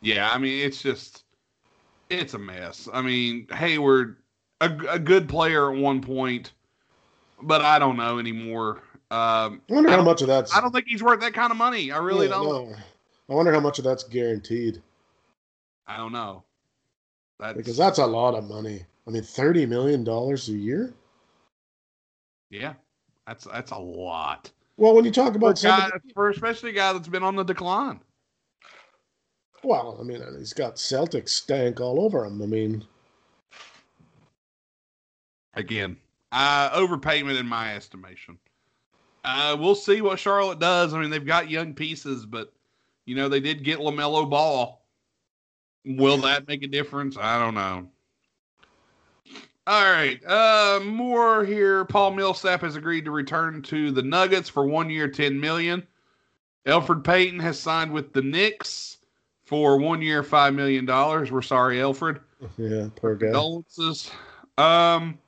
Yeah, 0.00 0.30
I 0.32 0.38
mean 0.38 0.64
it's 0.64 0.82
just 0.82 1.24
it's 2.10 2.34
a 2.34 2.38
mess. 2.38 2.88
I 2.92 3.02
mean 3.02 3.46
Hayward, 3.52 4.16
a, 4.60 4.70
a 4.88 4.98
good 4.98 5.28
player 5.28 5.72
at 5.72 5.78
one 5.78 6.00
point, 6.00 6.52
but 7.42 7.62
I 7.62 7.78
don't 7.78 7.96
know 7.96 8.18
anymore. 8.18 8.82
Um, 9.10 9.62
I 9.70 9.74
wonder 9.74 9.90
I 9.90 9.96
how 9.96 10.02
much 10.02 10.22
of 10.22 10.28
that's. 10.28 10.54
I 10.54 10.60
don't 10.60 10.72
think 10.72 10.86
he's 10.88 11.02
worth 11.02 11.20
that 11.20 11.34
kind 11.34 11.50
of 11.50 11.56
money. 11.56 11.90
I 11.90 11.98
really 11.98 12.26
Yeah, 12.26 12.28
don't. 12.28 12.54
no. 12.70 12.76
I 13.30 13.34
wonder 13.34 13.52
how 13.52 13.60
much 13.60 13.78
of 13.78 13.84
that's 13.84 14.04
guaranteed 14.04 14.82
I 15.86 15.96
don't 15.96 16.12
know. 16.12 16.44
That's, 17.40 17.56
because 17.56 17.76
that's 17.76 17.98
a 17.98 18.06
lot 18.06 18.34
of 18.34 18.48
money. 18.48 18.84
I 19.06 19.10
mean, 19.10 19.22
thirty 19.22 19.66
million 19.66 20.04
dollars 20.04 20.48
a 20.48 20.52
year. 20.52 20.94
yeah, 22.50 22.74
that's 23.26 23.44
that's 23.44 23.70
a 23.72 23.78
lot. 23.78 24.50
Well, 24.76 24.94
when 24.94 25.04
you 25.04 25.10
talk 25.10 25.34
For, 25.40 25.52
a 25.52 25.54
about 25.54 25.60
guy, 25.60 25.90
for 26.14 26.30
especially 26.30 26.70
a 26.70 26.74
guy 26.74 26.92
that's 26.92 27.08
been 27.08 27.22
on 27.22 27.36
the 27.36 27.44
decline. 27.44 28.00
well, 29.62 29.98
I 30.00 30.04
mean, 30.04 30.22
he's 30.38 30.52
got 30.52 30.78
Celtic 30.78 31.28
stank 31.28 31.80
all 31.80 32.00
over 32.00 32.24
him. 32.24 32.40
I 32.42 32.46
mean, 32.46 32.84
Again, 35.54 35.98
uh, 36.32 36.70
overpayment 36.70 37.38
in 37.38 37.46
my 37.46 37.74
estimation. 37.74 38.38
Uh, 39.24 39.56
we'll 39.58 39.74
see 39.74 40.00
what 40.00 40.18
Charlotte 40.18 40.58
does. 40.58 40.94
I 40.94 41.00
mean, 41.00 41.10
they've 41.10 41.24
got 41.24 41.50
young 41.50 41.74
pieces, 41.74 42.24
but 42.24 42.52
you 43.04 43.14
know 43.14 43.28
they 43.28 43.40
did 43.40 43.64
get 43.64 43.78
Lamelo 43.78 44.28
Ball. 44.28 44.82
Will 45.84 46.18
that 46.18 46.46
make 46.48 46.62
a 46.62 46.66
difference? 46.68 47.16
I 47.18 47.38
don't 47.38 47.54
know. 47.54 47.88
All 49.66 49.82
right, 49.84 50.18
uh, 50.24 50.80
more 50.82 51.44
here. 51.44 51.84
Paul 51.84 52.12
Millsap 52.12 52.62
has 52.62 52.76
agreed 52.76 53.04
to 53.04 53.10
return 53.10 53.60
to 53.62 53.90
the 53.90 54.02
Nuggets 54.02 54.48
for 54.48 54.66
one 54.66 54.88
year, 54.88 55.08
ten 55.08 55.38
million. 55.38 55.86
Elfrid 56.66 57.04
Payton 57.04 57.38
has 57.40 57.58
signed 57.58 57.92
with 57.92 58.12
the 58.12 58.22
Knicks 58.22 58.98
for 59.44 59.78
one 59.78 60.00
year, 60.00 60.22
five 60.22 60.54
million 60.54 60.86
dollars. 60.86 61.30
We're 61.30 61.42
sorry, 61.42 61.78
Elfrid 61.78 62.20
yeah, 62.58 62.88
poor 62.96 63.14
guy. 63.14 63.26
condolences. 63.26 64.10
Um, 64.56 65.18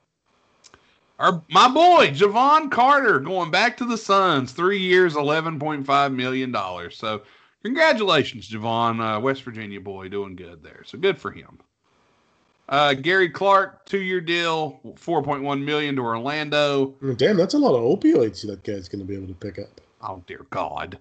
our 1.21 1.43
my 1.49 1.67
boy 1.67 2.09
Jevon 2.09 2.71
Carter 2.71 3.19
going 3.19 3.51
back 3.51 3.77
to 3.77 3.85
the 3.85 3.97
Suns, 3.97 4.51
three 4.51 4.79
years, 4.79 5.15
eleven 5.15 5.59
point 5.59 5.85
five 5.85 6.11
million 6.11 6.51
dollars. 6.51 6.97
So, 6.97 7.21
congratulations, 7.63 8.49
Jevon, 8.49 8.99
uh, 8.99 9.19
West 9.19 9.43
Virginia 9.43 9.79
boy, 9.79 10.09
doing 10.09 10.35
good 10.35 10.63
there. 10.63 10.83
So 10.85 10.97
good 10.97 11.17
for 11.17 11.31
him. 11.31 11.59
Uh, 12.67 12.93
Gary 12.93 13.29
Clark, 13.29 13.85
two 13.85 14.01
year 14.01 14.21
deal, 14.21 14.79
four 14.95 15.21
point 15.21 15.43
one 15.43 15.63
million 15.63 15.95
to 15.97 16.01
Orlando. 16.01 16.95
Damn, 17.17 17.37
that's 17.37 17.53
a 17.53 17.59
lot 17.59 17.75
of 17.75 17.99
opioids 17.99 18.45
that 18.47 18.63
guy's 18.63 18.89
going 18.89 19.01
to 19.01 19.05
be 19.05 19.15
able 19.15 19.27
to 19.27 19.33
pick 19.33 19.59
up. 19.59 19.79
Oh 20.01 20.23
dear 20.25 20.45
God. 20.49 20.97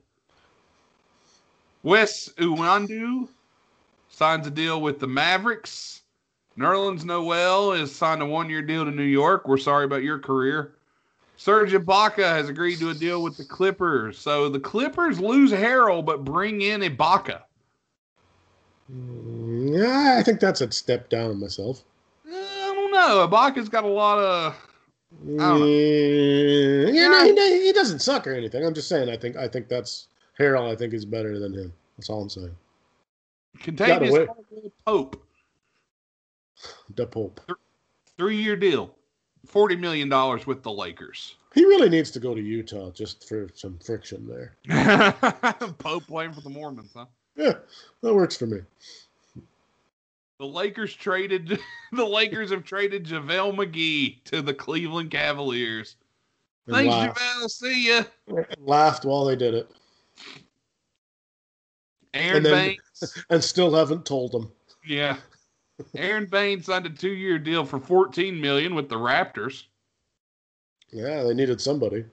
Wes 1.83 2.29
Iwundu 2.37 3.29
signs 4.11 4.47
a 4.47 4.51
deal 4.51 4.83
with 4.83 4.99
the 4.99 5.07
Mavericks. 5.07 5.99
Nerlens 6.59 7.05
Noel 7.05 7.72
has 7.72 7.94
signed 7.94 8.22
a 8.22 8.26
one-year 8.26 8.62
deal 8.62 8.84
to 8.84 8.90
New 8.90 9.03
York. 9.03 9.48
We're 9.48 9.59
sorry 9.59 9.84
about 9.84 10.03
your 10.03 10.18
career. 10.18 10.74
Serge 11.36 11.72
Ibaka 11.72 12.24
has 12.24 12.48
agreed 12.48 12.78
to 12.80 12.90
a 12.90 12.94
deal 12.94 13.22
with 13.22 13.36
the 13.36 13.44
Clippers. 13.44 14.18
So 14.18 14.48
the 14.51 14.61
Clippers 14.61 15.20
lose 15.20 15.53
Harrell 15.53 16.05
but 16.05 16.24
bring 16.24 16.61
in 16.61 16.82
Ibaka. 16.82 17.42
Yeah, 18.88 20.16
I 20.18 20.22
think 20.22 20.40
that's 20.40 20.61
a 20.61 20.70
step 20.70 21.09
down 21.09 21.40
myself. 21.40 21.82
Eh, 22.28 22.32
I 22.34 22.74
don't 22.74 22.92
know. 22.92 23.26
Ibaka's 23.26 23.68
got 23.68 23.84
a 23.84 23.88
lot 23.88 24.18
of 24.18 24.70
don't 25.26 25.36
know. 25.36 25.61
Mm, 25.61 26.94
yeah, 26.94 27.09
no, 27.09 27.24
he, 27.24 27.66
he 27.66 27.72
doesn't 27.72 28.01
suck 28.01 28.26
or 28.26 28.32
anything. 28.32 28.64
I'm 28.64 28.74
just 28.74 28.88
saying. 28.88 29.09
I 29.09 29.16
think 29.16 29.36
I 29.36 29.48
think 29.48 29.68
that's 29.68 30.09
Harrell. 30.38 30.70
I 30.70 30.76
think 30.76 30.92
is 30.94 31.05
better 31.05 31.38
than 31.38 31.53
him. 31.53 31.72
That's 31.96 32.11
all 32.11 32.22
I'm 32.22 32.30
saying. 32.30 32.57
contagious 33.61 34.11
away. 34.11 34.26
Pope. 36.62 36.96
The 36.96 37.06
Pope. 37.06 37.40
Three-year 38.16 38.56
deal. 38.56 38.94
$40 39.48 39.78
million 39.78 40.08
with 40.46 40.62
the 40.62 40.70
Lakers. 40.70 41.36
He 41.54 41.64
really 41.64 41.88
needs 41.88 42.11
to 42.12 42.20
go 42.20 42.34
to 42.34 42.40
Utah 42.40 42.90
just 42.90 43.26
for 43.28 43.48
some 43.54 43.78
friction 43.78 44.26
there. 44.28 44.54
Pope 45.78 46.06
playing 46.06 46.32
for 46.32 46.42
the 46.42 46.50
Mormons, 46.50 46.90
huh? 46.94 47.06
Yeah, 47.36 47.54
that 48.02 48.14
works 48.14 48.36
for 48.36 48.46
me. 48.46 48.61
The 50.38 50.46
Lakers 50.46 50.94
traded 50.94 51.58
the 51.92 52.04
Lakers 52.04 52.50
have 52.50 52.64
traded 52.64 53.04
JaVale 53.06 53.54
McGee 53.56 54.22
to 54.24 54.42
the 54.42 54.54
Cleveland 54.54 55.11
Cavaliers. 55.11 55.96
And 56.66 56.76
Thanks, 56.76 56.90
laughed, 56.90 57.18
JaVale. 57.18 57.50
See 57.50 57.88
ya. 57.88 58.04
laughed 58.58 59.04
while 59.04 59.24
they 59.24 59.36
did 59.36 59.54
it, 59.54 59.70
Aron 62.14 62.36
And 62.36 62.46
then- 62.46 62.52
Baynes. 63.00 63.24
and 63.30 63.42
still 63.42 63.74
haven't 63.74 64.04
told 64.06 64.32
them. 64.32 64.52
Yeah. 64.86 65.16
Aron 65.95 66.26
Baynes 66.26 66.66
signed 66.66 66.87
a 66.87 66.91
two 66.91 67.11
year 67.11 67.39
deal 67.39 67.64
for 67.64 67.78
14 67.78 68.41
million 68.41 68.74
with 68.74 68.89
the 68.89 68.97
Raptors. 68.97 69.64
Yeah, 70.91 71.22
they 71.22 71.35
needed 71.35 71.61
somebody. 71.61 72.05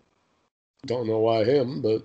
Don't 0.85 1.07
know 1.07 1.19
why 1.19 1.43
him, 1.43 1.81
but 1.81 2.03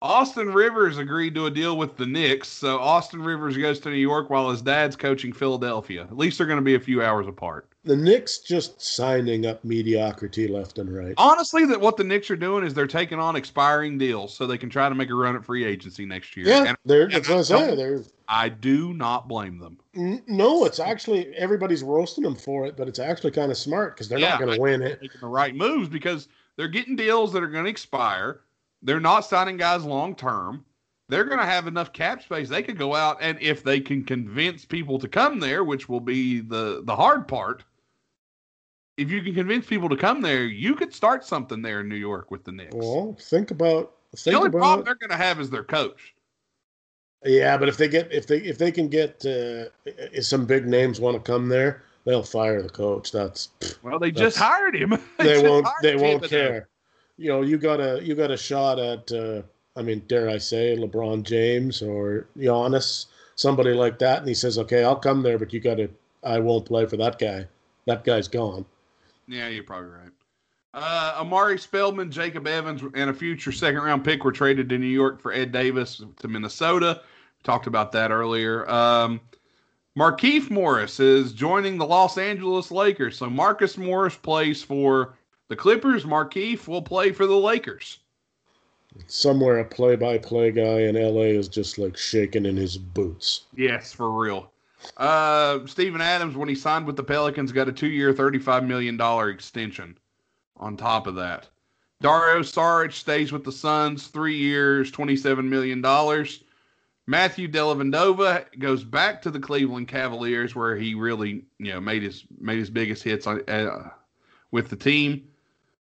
Austin 0.00 0.52
Rivers 0.52 0.98
agreed 0.98 1.34
to 1.34 1.46
a 1.46 1.50
deal 1.50 1.76
with 1.76 1.96
the 1.96 2.06
Knicks, 2.06 2.48
so 2.48 2.78
Austin 2.78 3.20
Rivers 3.20 3.56
goes 3.56 3.80
to 3.80 3.90
New 3.90 3.96
York 3.96 4.30
while 4.30 4.50
his 4.50 4.62
dad's 4.62 4.94
coaching 4.94 5.32
Philadelphia. 5.32 6.02
At 6.02 6.16
least 6.16 6.38
they're 6.38 6.46
going 6.46 6.58
to 6.58 6.64
be 6.64 6.76
a 6.76 6.80
few 6.80 7.02
hours 7.02 7.26
apart. 7.26 7.68
The 7.88 7.96
Knicks 7.96 8.38
just 8.38 8.80
signing 8.80 9.46
up 9.46 9.64
mediocrity 9.64 10.46
left 10.46 10.78
and 10.78 10.94
right. 10.94 11.14
Honestly, 11.16 11.64
that 11.64 11.80
what 11.80 11.96
the 11.96 12.04
Knicks 12.04 12.30
are 12.30 12.36
doing 12.36 12.62
is 12.64 12.74
they're 12.74 12.86
taking 12.86 13.18
on 13.18 13.34
expiring 13.34 13.96
deals 13.96 14.36
so 14.36 14.46
they 14.46 14.58
can 14.58 14.68
try 14.68 14.88
to 14.88 14.94
make 14.94 15.08
a 15.10 15.14
run 15.14 15.34
at 15.34 15.44
free 15.44 15.64
agency 15.64 16.04
next 16.04 16.36
year. 16.36 16.46
Yeah, 16.46 16.64
And 16.68 16.76
they're, 16.84 17.08
that's 17.08 17.28
and 17.28 17.38
what 17.38 17.52
I 17.52 17.56
I 17.64 17.68
say. 17.68 17.76
They're 17.76 18.02
I 18.28 18.50
do 18.50 18.92
not 18.92 19.26
blame 19.26 19.58
them. 19.58 19.78
N- 19.96 20.22
No, 20.26 20.66
it's 20.66 20.78
actually 20.78 21.34
everybody's 21.34 21.82
roasting 21.82 22.24
them 22.24 22.36
for 22.36 22.66
it, 22.66 22.76
but 22.76 22.88
it's 22.88 22.98
actually 22.98 23.30
kind 23.30 23.50
of 23.50 23.56
smart 23.56 23.96
because 23.96 24.08
they're 24.10 24.18
Yeah, 24.18 24.32
not 24.32 24.40
going 24.40 24.54
to 24.54 24.60
win 24.60 24.82
it. 24.82 25.00
making 25.00 25.20
the 25.22 25.26
right 25.26 25.54
moves 25.54 25.88
because 25.88 26.28
they're 26.56 26.68
getting 26.68 26.94
deals 26.94 27.32
that 27.32 27.42
are 27.42 27.48
going 27.48 27.64
to 27.64 27.70
expire. 27.70 28.42
They're 28.82 29.00
not 29.00 29.20
signing 29.20 29.56
guys 29.56 29.82
long 29.82 30.14
term. 30.14 30.66
They're 31.08 31.24
going 31.24 31.38
to 31.38 31.46
have 31.46 31.66
enough 31.66 31.94
cap 31.94 32.22
space. 32.22 32.50
They 32.50 32.62
could 32.62 32.76
go 32.76 32.94
out 32.94 33.16
and 33.22 33.38
if 33.40 33.62
they 33.62 33.80
can 33.80 34.04
convince 34.04 34.66
people 34.66 34.98
to 34.98 35.08
come 35.08 35.40
there, 35.40 35.64
which 35.64 35.88
will 35.88 36.00
be 36.00 36.40
the 36.40 36.82
the 36.84 36.94
hard 36.94 37.26
part. 37.26 37.64
If 38.98 39.12
you 39.12 39.22
can 39.22 39.32
convince 39.32 39.64
people 39.64 39.88
to 39.88 39.96
come 39.96 40.20
there, 40.20 40.44
you 40.44 40.74
could 40.74 40.92
start 40.92 41.24
something 41.24 41.62
there 41.62 41.80
in 41.80 41.88
New 41.88 41.94
York 41.96 42.32
with 42.32 42.42
the 42.42 42.50
Knicks. 42.50 42.74
Well, 42.74 43.16
think 43.20 43.52
about 43.52 43.94
the 44.10 44.16
think 44.16 44.36
only 44.36 44.50
problem 44.50 44.80
about 44.80 44.84
they're 44.84 44.96
going 44.96 45.16
to 45.16 45.24
have 45.24 45.40
is 45.40 45.50
their 45.50 45.62
coach. 45.62 46.14
yeah, 47.24 47.56
but 47.56 47.68
if 47.68 47.76
they 47.76 47.86
get 47.86 48.12
if 48.12 48.26
they 48.26 48.38
if 48.38 48.58
they 48.58 48.72
can 48.72 48.88
get 48.88 49.24
uh, 49.24 49.70
if 49.86 50.24
some 50.24 50.46
big 50.46 50.66
names 50.66 50.98
want 51.00 51.16
to 51.16 51.22
come 51.22 51.48
there, 51.48 51.84
they'll 52.04 52.24
fire 52.24 52.60
the 52.60 52.68
coach. 52.68 53.12
That's 53.12 53.50
Well, 53.84 54.00
they 54.00 54.10
That's- 54.10 54.34
just 54.34 54.36
hired 54.36 54.74
him. 54.74 54.90
they 55.18 55.34
just 55.34 55.44
won't 55.44 55.66
they 55.80 55.94
won't 55.94 56.24
care. 56.24 56.68
You 57.16 57.28
know, 57.28 57.42
you 57.42 57.56
got 57.56 57.80
a 57.80 58.00
you 58.02 58.16
got 58.16 58.32
a 58.32 58.36
shot 58.36 58.80
at 58.80 59.12
uh, 59.12 59.42
I 59.76 59.82
mean, 59.82 60.02
dare 60.08 60.28
I 60.28 60.38
say 60.38 60.76
LeBron 60.76 61.22
James 61.22 61.82
or 61.82 62.26
Giannis, 62.36 63.06
somebody 63.36 63.74
like 63.74 64.00
that, 64.00 64.18
and 64.18 64.28
he 64.28 64.34
says, 64.34 64.58
"Okay, 64.58 64.82
I'll 64.82 64.96
come 64.96 65.22
there, 65.22 65.38
but 65.38 65.52
you 65.52 65.60
got 65.60 65.76
to 65.76 65.88
I 66.24 66.40
won't 66.40 66.66
play 66.66 66.84
for 66.86 66.96
that 66.96 67.20
guy. 67.20 67.46
That 67.86 68.02
guy's 68.02 68.26
gone." 68.26 68.66
Yeah, 69.28 69.48
you're 69.48 69.62
probably 69.62 69.90
right. 69.90 70.10
Uh, 70.74 71.18
Omari 71.20 71.58
Spellman, 71.58 72.10
Jacob 72.10 72.46
Evans, 72.46 72.82
and 72.94 73.10
a 73.10 73.14
future 73.14 73.52
second 73.52 73.82
round 73.82 74.04
pick 74.04 74.24
were 74.24 74.32
traded 74.32 74.68
to 74.70 74.78
New 74.78 74.86
York 74.86 75.20
for 75.20 75.32
Ed 75.32 75.52
Davis 75.52 76.02
to 76.18 76.28
Minnesota. 76.28 77.02
We 77.02 77.42
talked 77.42 77.66
about 77.66 77.92
that 77.92 78.10
earlier. 78.10 78.68
Um, 78.70 79.20
Markieff 79.98 80.50
Morris 80.50 81.00
is 81.00 81.32
joining 81.32 81.76
the 81.76 81.86
Los 81.86 82.18
Angeles 82.18 82.70
Lakers. 82.70 83.18
So 83.18 83.28
Marcus 83.28 83.76
Morris 83.76 84.16
plays 84.16 84.62
for 84.62 85.14
the 85.48 85.56
Clippers. 85.56 86.04
Markieff 86.04 86.68
will 86.68 86.82
play 86.82 87.12
for 87.12 87.26
the 87.26 87.36
Lakers. 87.36 87.98
Somewhere 89.06 89.58
a 89.58 89.64
play-by-play 89.64 90.52
guy 90.52 90.80
in 90.82 90.94
LA 90.94 91.32
is 91.36 91.48
just 91.48 91.78
like 91.78 91.96
shaking 91.96 92.46
in 92.46 92.56
his 92.56 92.78
boots. 92.78 93.46
Yes, 93.54 93.92
for 93.92 94.10
real. 94.10 94.50
Uh, 94.96 95.66
Steven 95.66 96.00
Adams, 96.00 96.36
when 96.36 96.48
he 96.48 96.54
signed 96.54 96.86
with 96.86 96.96
the 96.96 97.02
Pelicans, 97.04 97.52
got 97.52 97.68
a 97.68 97.72
two-year, 97.72 98.12
thirty-five 98.12 98.64
million 98.64 98.96
dollar 98.96 99.30
extension. 99.30 99.98
On 100.56 100.76
top 100.76 101.06
of 101.06 101.14
that, 101.14 101.48
Dario 102.00 102.40
Saric 102.42 102.92
stays 102.92 103.32
with 103.32 103.44
the 103.44 103.52
Suns, 103.52 104.08
three 104.08 104.36
years, 104.36 104.90
twenty-seven 104.90 105.48
million 105.48 105.80
dollars. 105.80 106.44
Matthew 107.06 107.48
Dellavedova 107.48 108.58
goes 108.58 108.84
back 108.84 109.22
to 109.22 109.30
the 109.30 109.40
Cleveland 109.40 109.88
Cavaliers, 109.88 110.54
where 110.54 110.76
he 110.76 110.94
really, 110.94 111.44
you 111.58 111.72
know, 111.72 111.80
made 111.80 112.02
his 112.02 112.24
made 112.38 112.58
his 112.58 112.70
biggest 112.70 113.02
hits 113.02 113.26
on, 113.26 113.42
uh, 113.48 113.90
with 114.50 114.68
the 114.68 114.76
team. 114.76 115.24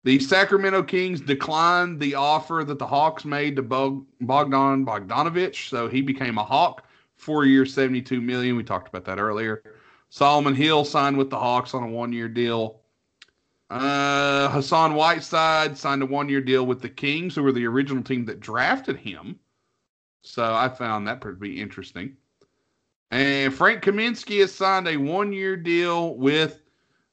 The 0.05 0.19
Sacramento 0.21 0.85
Kings 0.85 1.21
declined 1.21 1.99
the 1.99 2.15
offer 2.15 2.63
that 2.65 2.79
the 2.79 2.87
Hawks 2.87 3.25
made 3.25 3.57
to 3.57 3.63
Bog- 3.63 4.07
Bogdan 4.21 4.87
Bogdanovich, 4.87 5.69
so 5.69 5.89
he 5.89 6.01
became 6.01 6.39
a 6.39 6.45
Hawk 6.45 6.85
four 7.19 7.45
years, 7.45 7.75
72 7.75 8.21
million. 8.21 8.57
We 8.57 8.65
talked 8.65 8.89
about 8.89 9.05
that 9.05 9.19
earlier. 9.19 9.63
Solomon 10.09 10.55
Hill 10.55 10.85
signed 10.85 11.19
with 11.19 11.31
the 11.31 11.39
Hawks 11.39 11.75
on 11.75 11.83
a 11.83 11.89
one 11.89 12.13
year 12.13 12.29
deal. 12.29 12.81
Uh, 13.71 14.49
Hassan 14.49 14.95
Whiteside 14.95 15.77
signed 15.77 16.03
a 16.03 16.07
one 16.07 16.29
year 16.29 16.41
deal 16.41 16.65
with 16.65 16.81
the 16.81 16.89
Kings, 16.89 17.35
who 17.35 17.43
were 17.43 17.53
the 17.53 17.67
original 17.67 18.03
team 18.03 18.25
that 18.25 18.41
drafted 18.41 18.97
him. 18.97 19.39
So 20.23 20.55
I 20.55 20.69
found 20.69 21.07
that 21.07 21.21
to 21.23 21.33
be 21.33 21.61
interesting. 21.61 22.17
And 23.11 23.53
Frank 23.53 23.83
Kaminsky 23.83 24.41
has 24.41 24.55
signed 24.55 24.89
a 24.89 24.97
one 24.97 25.33
year 25.33 25.57
deal 25.57 26.15
with 26.15 26.63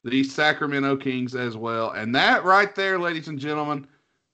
the 0.04 0.22
Sacramento 0.24 0.96
Kings 0.96 1.34
as 1.34 1.56
well. 1.56 1.90
And 1.90 2.14
that 2.14 2.44
right 2.44 2.74
there, 2.74 2.98
ladies 2.98 3.28
and 3.28 3.38
gentlemen, 3.38 3.86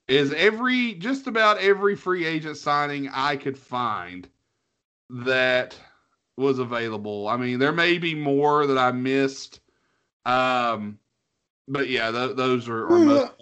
is 0.07 0.33
every 0.35 0.95
just 0.95 1.27
about 1.27 1.59
every 1.59 1.97
free 1.97 2.27
agent 2.27 2.57
signing 2.57 3.09
I 3.13 3.37
could 3.37 3.57
find 3.57 4.29
that 5.13 5.79
was 6.37 6.59
available. 6.59 7.29
I 7.29 7.37
mean, 7.37 7.59
there 7.59 7.73
may 7.73 7.99
be 7.99 8.15
more 8.15 8.67
that 8.67 8.79
I 8.79 8.91
missed. 8.93 9.61
Um, 10.25 10.99
but 11.69 11.89
yeah, 11.89 12.11
th- 12.11 12.37
those 12.37 12.69
are, 12.69 12.87
are 12.87 12.99
most. 12.99 13.33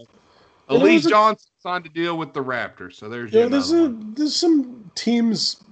Elise 0.69 1.07
a- 1.07 1.11
Johnson 1.11 1.51
signed 1.59 1.87
a 1.87 1.89
deal 1.89 2.19
with 2.19 2.33
the 2.33 2.43
Raptors, 2.43 2.95
so 2.95 3.09
there's 3.09 3.33
Yeah, 3.33 3.47
there's 3.47 3.73
a 3.73 3.95
there's 4.15 4.37
some 4.37 4.91
teams 4.95 5.63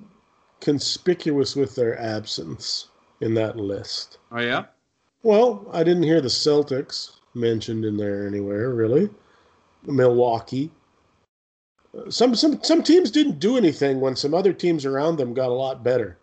conspicuous 0.60 1.56
with 1.56 1.74
their 1.74 1.98
absence 2.00 2.88
in 3.20 3.34
that 3.34 3.56
list. 3.56 4.18
Oh 4.32 4.40
yeah, 4.40 4.66
Well, 5.22 5.66
I 5.72 5.82
didn't 5.84 6.02
hear 6.04 6.20
the 6.20 6.28
Celtics 6.28 7.12
mentioned 7.34 7.84
in 7.84 7.96
there 7.96 8.26
anywhere, 8.26 8.70
really. 8.70 9.08
Milwaukee. 9.84 10.70
Some 12.08 12.34
some 12.34 12.62
some 12.62 12.82
teams 12.82 13.10
didn't 13.10 13.38
do 13.38 13.56
anything 13.56 14.00
when 14.00 14.16
some 14.16 14.34
other 14.34 14.52
teams 14.52 14.84
around 14.84 15.16
them 15.16 15.34
got 15.34 15.48
a 15.50 15.54
lot 15.54 15.82
better. 15.84 16.18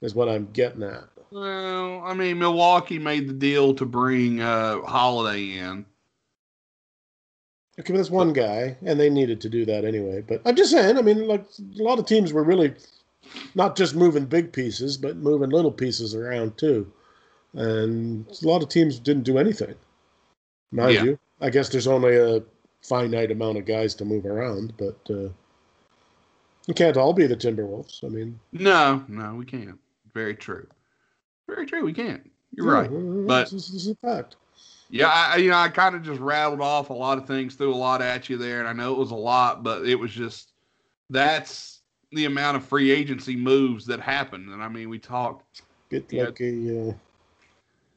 Is 0.00 0.14
what 0.14 0.28
I'm 0.28 0.48
getting 0.52 0.82
at. 0.82 1.04
well, 1.30 2.02
I 2.04 2.12
mean, 2.14 2.38
Milwaukee 2.38 2.98
made 2.98 3.28
the 3.28 3.32
deal 3.32 3.74
to 3.74 3.86
bring 3.86 4.40
uh, 4.40 4.82
Holiday 4.82 5.58
in. 5.58 5.86
Okay, 7.80 7.92
but 7.92 7.96
that's 7.96 8.10
one 8.10 8.32
guy, 8.32 8.76
and 8.84 9.00
they 9.00 9.10
needed 9.10 9.40
to 9.40 9.48
do 9.48 9.64
that 9.64 9.84
anyway. 9.84 10.22
But 10.26 10.42
I'm 10.44 10.54
just 10.56 10.70
saying, 10.70 10.96
I 10.98 11.02
mean, 11.02 11.26
like 11.26 11.44
a 11.78 11.82
lot 11.82 11.98
of 11.98 12.06
teams 12.06 12.32
were 12.32 12.44
really 12.44 12.74
not 13.54 13.76
just 13.76 13.96
moving 13.96 14.26
big 14.26 14.52
pieces, 14.52 14.96
but 14.96 15.16
moving 15.16 15.50
little 15.50 15.72
pieces 15.72 16.14
around 16.14 16.56
too. 16.58 16.90
And 17.54 18.26
a 18.28 18.46
lot 18.46 18.62
of 18.62 18.68
teams 18.68 18.98
didn't 18.98 19.22
do 19.24 19.38
anything. 19.38 19.74
Mind 20.70 20.94
Yeah. 20.94 21.04
you, 21.04 21.18
I 21.40 21.50
guess 21.50 21.68
there's 21.68 21.86
only 21.86 22.16
a 22.16 22.42
finite 22.84 23.30
amount 23.30 23.58
of 23.58 23.64
guys 23.64 23.94
to 23.96 24.04
move 24.04 24.26
around, 24.26 24.72
but 24.76 24.98
uh, 25.10 25.28
you 26.66 26.74
can't 26.74 26.96
all 26.96 27.12
be 27.12 27.26
the 27.26 27.36
Timberwolves. 27.36 28.04
I 28.04 28.08
mean, 28.08 28.38
No, 28.52 29.02
no, 29.08 29.34
we 29.34 29.44
can't. 29.44 29.78
Very 30.12 30.34
true. 30.34 30.66
Very 31.48 31.66
true. 31.66 31.84
We 31.84 31.92
can't. 31.92 32.30
You're 32.52 32.70
right. 32.72 32.90
yeah, 32.90 33.24
but- 33.26 33.50
this 33.50 33.70
is 33.70 33.88
a 33.88 33.94
fact. 33.96 34.36
Yeah, 34.90 35.08
I, 35.08 35.36
you 35.36 35.50
know, 35.50 35.56
I 35.56 35.70
kind 35.70 35.96
of 35.96 36.02
just 36.02 36.20
rattled 36.20 36.60
off 36.60 36.90
a 36.90 36.92
lot 36.92 37.18
of 37.18 37.26
things, 37.26 37.54
threw 37.54 37.72
a 37.72 37.74
lot 37.74 38.00
at 38.02 38.28
you 38.28 38.36
there, 38.36 38.60
and 38.60 38.68
I 38.68 38.72
know 38.74 38.92
it 38.92 38.98
was 38.98 39.10
a 39.10 39.16
lot, 39.16 39.64
but 39.64 39.86
it 39.88 39.94
was 39.96 40.12
just 40.12 40.52
that's 41.10 41.80
the 42.12 42.26
amount 42.26 42.58
of 42.58 42.64
free 42.64 42.90
agency 42.92 43.34
moves 43.34 43.86
that 43.86 43.98
happened. 43.98 44.50
And 44.50 44.62
I 44.62 44.68
mean, 44.68 44.88
we 44.90 44.98
talked. 44.98 45.62
Bit 45.88 46.12
Yeah. 46.12 46.24
like 46.24 46.40
a 46.40 46.90
uh, 46.90 46.92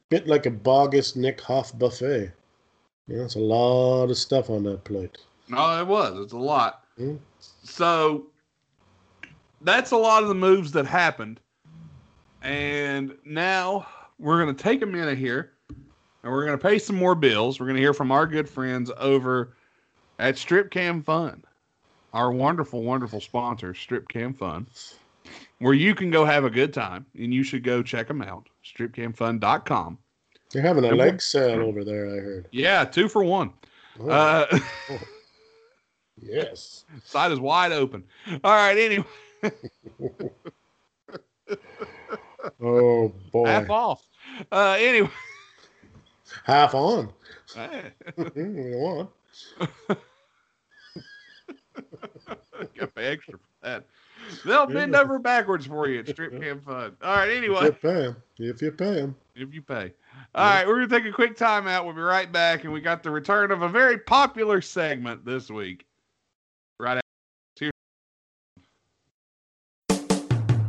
bit 0.08 0.26
like 0.26 0.46
a 0.46 0.50
bogus 0.50 1.14
Nick 1.14 1.40
Hoff 1.42 1.78
buffet. 1.78 2.32
Yeah, 3.08 3.24
it's 3.24 3.36
a 3.36 3.40
lot 3.40 4.10
of 4.10 4.18
stuff 4.18 4.50
on 4.50 4.62
that 4.64 4.84
plate. 4.84 5.18
No, 5.48 5.80
it 5.80 5.86
was. 5.86 6.18
It's 6.20 6.34
a 6.34 6.38
lot. 6.38 6.84
Hmm. 6.96 7.16
So 7.62 8.26
that's 9.62 9.92
a 9.92 9.96
lot 9.96 10.22
of 10.22 10.28
the 10.28 10.34
moves 10.34 10.72
that 10.72 10.86
happened. 10.86 11.40
And 12.42 13.16
now 13.24 13.86
we're 14.18 14.42
going 14.42 14.54
to 14.54 14.62
take 14.62 14.82
a 14.82 14.86
minute 14.86 15.18
here 15.18 15.52
and 16.22 16.30
we're 16.30 16.44
going 16.44 16.58
to 16.58 16.62
pay 16.62 16.78
some 16.78 16.96
more 16.96 17.14
bills. 17.14 17.58
We're 17.58 17.66
going 17.66 17.76
to 17.76 17.82
hear 17.82 17.94
from 17.94 18.12
our 18.12 18.26
good 18.26 18.48
friends 18.48 18.90
over 18.98 19.54
at 20.18 20.36
Strip 20.36 20.70
Cam 20.70 21.02
Fun, 21.02 21.42
our 22.12 22.30
wonderful, 22.30 22.82
wonderful 22.82 23.20
sponsor, 23.20 23.74
Strip 23.74 24.08
Cam 24.08 24.34
Fun, 24.34 24.66
where 25.60 25.74
you 25.74 25.94
can 25.94 26.10
go 26.10 26.24
have 26.24 26.44
a 26.44 26.50
good 26.50 26.74
time 26.74 27.06
and 27.18 27.32
you 27.32 27.42
should 27.42 27.64
go 27.64 27.82
check 27.82 28.06
them 28.06 28.20
out. 28.20 28.48
StripCamFun.com. 28.64 29.98
They're 30.50 30.62
having 30.62 30.84
a 30.84 30.94
leg 30.94 31.20
sale 31.20 31.60
over 31.62 31.84
there, 31.84 32.06
I 32.06 32.20
heard. 32.20 32.48
Yeah, 32.50 32.84
two 32.84 33.08
for 33.08 33.22
one. 33.22 33.52
Oh, 34.00 34.08
Uh, 34.10 34.58
yes. 36.22 36.84
side 37.04 37.32
is 37.32 37.40
wide 37.40 37.72
open. 37.72 38.04
All 38.44 38.52
right, 38.52 38.76
anyway. 38.78 39.06
Oh 42.60 43.08
boy. 43.32 43.46
half 43.46 43.70
off. 43.70 44.06
Uh, 44.52 44.76
anyway, 44.78 45.10
Half 46.44 46.74
on. 46.74 47.12
Mm, 47.56 48.70
you 48.70 48.76
want. 48.78 49.10
gotta 52.76 52.86
pay 52.94 53.06
extra 53.06 53.34
for 53.38 53.44
that. 53.62 53.84
They'll 54.44 54.66
bend 54.66 54.92
Yeah. 54.92 55.00
over 55.00 55.18
backwards 55.18 55.66
for 55.66 55.88
you 55.88 56.00
at 56.00 56.08
Strip 56.08 56.40
Cam 56.40 56.60
Fun. 56.60 56.96
All 57.02 57.16
right, 57.16 57.28
If 57.28 57.42
you 57.44 57.54
anyway, 57.54 57.70
pay 57.80 58.04
'em. 58.06 58.16
If 58.38 58.62
you 58.62 58.72
pay 58.72 59.00
'em. 59.02 59.16
If 59.38 59.54
you 59.54 59.62
pay. 59.62 59.92
All 60.34 60.44
yeah. 60.44 60.56
right, 60.56 60.66
we're 60.66 60.78
going 60.78 60.88
to 60.88 60.98
take 60.98 61.06
a 61.06 61.12
quick 61.12 61.36
timeout. 61.36 61.84
We'll 61.84 61.94
be 61.94 62.00
right 62.00 62.30
back. 62.30 62.64
And 62.64 62.72
we 62.72 62.80
got 62.80 63.04
the 63.04 63.10
return 63.10 63.52
of 63.52 63.62
a 63.62 63.68
very 63.68 63.98
popular 63.98 64.60
segment 64.60 65.24
this 65.24 65.48
week. 65.48 65.86
Right 66.80 66.96
after. 66.96 67.04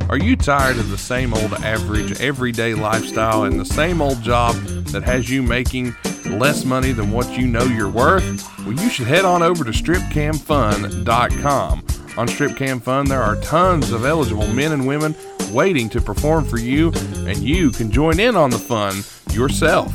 Are 0.08 0.18
you 0.18 0.36
tired 0.36 0.78
of 0.78 0.90
the 0.90 0.98
same 0.98 1.34
old 1.34 1.52
average, 1.54 2.20
everyday 2.20 2.74
lifestyle 2.74 3.44
and 3.44 3.60
the 3.60 3.64
same 3.64 4.02
old 4.02 4.20
job 4.22 4.56
that 4.86 5.04
has 5.04 5.30
you 5.30 5.40
making 5.40 5.94
less 6.26 6.64
money 6.64 6.90
than 6.90 7.12
what 7.12 7.38
you 7.38 7.46
know 7.46 7.62
you're 7.62 7.88
worth? 7.88 8.44
Well, 8.60 8.72
you 8.72 8.90
should 8.90 9.06
head 9.06 9.24
on 9.24 9.40
over 9.42 9.62
to 9.62 9.70
stripcamfun.com. 9.70 11.86
On 12.16 12.26
Strip 12.26 12.56
Cam 12.56 12.80
Fun, 12.80 13.06
there 13.06 13.22
are 13.22 13.36
tons 13.36 13.92
of 13.92 14.04
eligible 14.04 14.48
men 14.48 14.72
and 14.72 14.84
women 14.84 15.14
waiting 15.52 15.88
to 15.90 16.00
perform 16.00 16.44
for 16.44 16.58
you, 16.58 16.92
and 17.26 17.38
you 17.38 17.70
can 17.70 17.90
join 17.90 18.20
in 18.20 18.36
on 18.36 18.50
the 18.50 18.58
fun 18.58 19.02
yourself. 19.32 19.92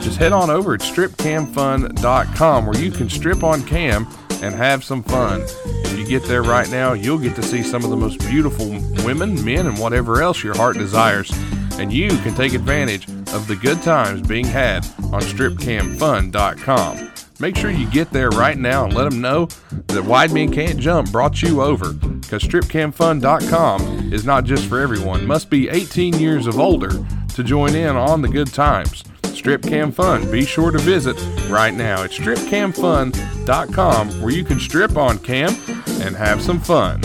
Just 0.00 0.18
head 0.18 0.32
on 0.32 0.50
over 0.50 0.74
at 0.74 0.80
stripcamfun.com 0.80 2.66
where 2.66 2.78
you 2.78 2.90
can 2.90 3.08
strip 3.08 3.42
on 3.42 3.62
cam 3.64 4.06
and 4.42 4.54
have 4.54 4.84
some 4.84 5.02
fun. 5.02 5.42
If 5.64 5.98
you 5.98 6.06
get 6.06 6.24
there 6.24 6.42
right 6.42 6.70
now, 6.70 6.92
you'll 6.92 7.18
get 7.18 7.34
to 7.36 7.42
see 7.42 7.62
some 7.62 7.84
of 7.84 7.90
the 7.90 7.96
most 7.96 8.20
beautiful 8.20 8.68
women, 9.04 9.44
men, 9.44 9.66
and 9.66 9.78
whatever 9.78 10.22
else 10.22 10.44
your 10.44 10.54
heart 10.56 10.76
desires. 10.76 11.30
And 11.78 11.92
you 11.92 12.08
can 12.18 12.34
take 12.34 12.54
advantage 12.54 13.08
of 13.32 13.46
the 13.48 13.56
good 13.56 13.82
times 13.82 14.26
being 14.26 14.46
had 14.46 14.86
on 15.12 15.20
stripcamfun.com. 15.22 17.15
Make 17.38 17.56
sure 17.56 17.70
you 17.70 17.88
get 17.90 18.10
there 18.10 18.30
right 18.30 18.56
now 18.56 18.84
and 18.84 18.94
let 18.94 19.10
them 19.10 19.20
know 19.20 19.46
that 19.88 20.04
Wide 20.04 20.32
Men 20.32 20.52
Can't 20.52 20.78
Jump 20.78 21.12
brought 21.12 21.42
you 21.42 21.62
over. 21.62 21.92
Because 21.92 22.42
stripcamfun.com 22.42 24.12
is 24.12 24.24
not 24.24 24.44
just 24.44 24.66
for 24.66 24.80
everyone. 24.80 25.26
Must 25.26 25.50
be 25.50 25.68
18 25.68 26.18
years 26.18 26.46
of 26.46 26.58
older 26.58 26.90
to 27.34 27.44
join 27.44 27.74
in 27.74 27.96
on 27.96 28.22
the 28.22 28.28
good 28.28 28.52
times. 28.52 29.04
Strip 29.34 29.62
Cam 29.62 29.92
Fun. 29.92 30.30
Be 30.30 30.46
sure 30.46 30.70
to 30.70 30.78
visit 30.78 31.16
right 31.50 31.74
now 31.74 32.02
at 32.02 32.10
stripcamfun.com 32.10 34.22
where 34.22 34.32
you 34.32 34.44
can 34.44 34.58
strip 34.58 34.96
on 34.96 35.18
cam 35.18 35.54
and 36.00 36.16
have 36.16 36.40
some 36.40 36.58
fun. 36.58 37.02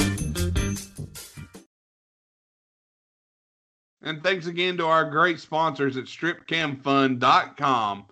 And 4.04 4.24
thanks 4.24 4.48
again 4.48 4.78
to 4.78 4.88
our 4.88 5.08
great 5.10 5.40
sponsors 5.40 5.96
at 5.98 6.06
stripcamfun.com, 6.06 8.06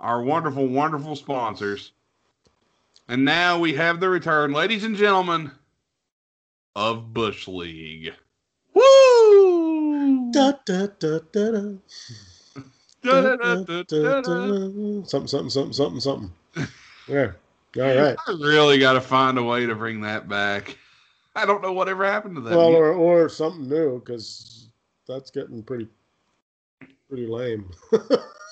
our 0.00 0.22
wonderful, 0.22 0.66
wonderful 0.66 1.14
sponsors. 1.14 1.92
And 3.08 3.24
now 3.24 3.58
we 3.58 3.74
have 3.74 4.00
the 4.00 4.08
return, 4.08 4.52
ladies 4.52 4.84
and 4.84 4.96
gentlemen, 4.96 5.50
of 6.74 7.12
Bush 7.12 7.46
League. 7.46 8.14
Woo! 8.72 10.30
Da, 10.32 10.52
da, 10.64 10.86
da, 10.98 11.18
da, 11.32 11.50
da. 11.50 11.72
Da, 13.02 13.36
da, 13.36 13.36
da, 13.36 13.82
da, 13.82 14.20
da. 14.20 15.04
Something, 15.04 15.26
something, 15.26 15.50
something, 15.50 15.72
something, 15.72 16.00
something. 16.00 16.32
Yeah. 17.08 17.32
All 17.76 17.82
right. 17.82 18.16
I 18.26 18.32
really 18.32 18.78
got 18.78 18.92
to 18.94 19.00
find 19.00 19.38
a 19.38 19.42
way 19.42 19.66
to 19.66 19.74
bring 19.74 20.00
that 20.02 20.28
back. 20.28 20.78
I 21.34 21.46
don't 21.46 21.62
know 21.62 21.72
whatever 21.72 22.04
happened 22.04 22.36
to 22.36 22.40
that. 22.42 22.56
Well, 22.56 22.70
music. 22.70 22.80
or, 22.80 22.92
or 22.92 23.28
something 23.28 23.68
new 23.68 24.00
because 24.00 24.68
that's 25.08 25.30
getting 25.30 25.62
pretty, 25.62 25.88
pretty 27.08 27.26
lame. 27.26 27.70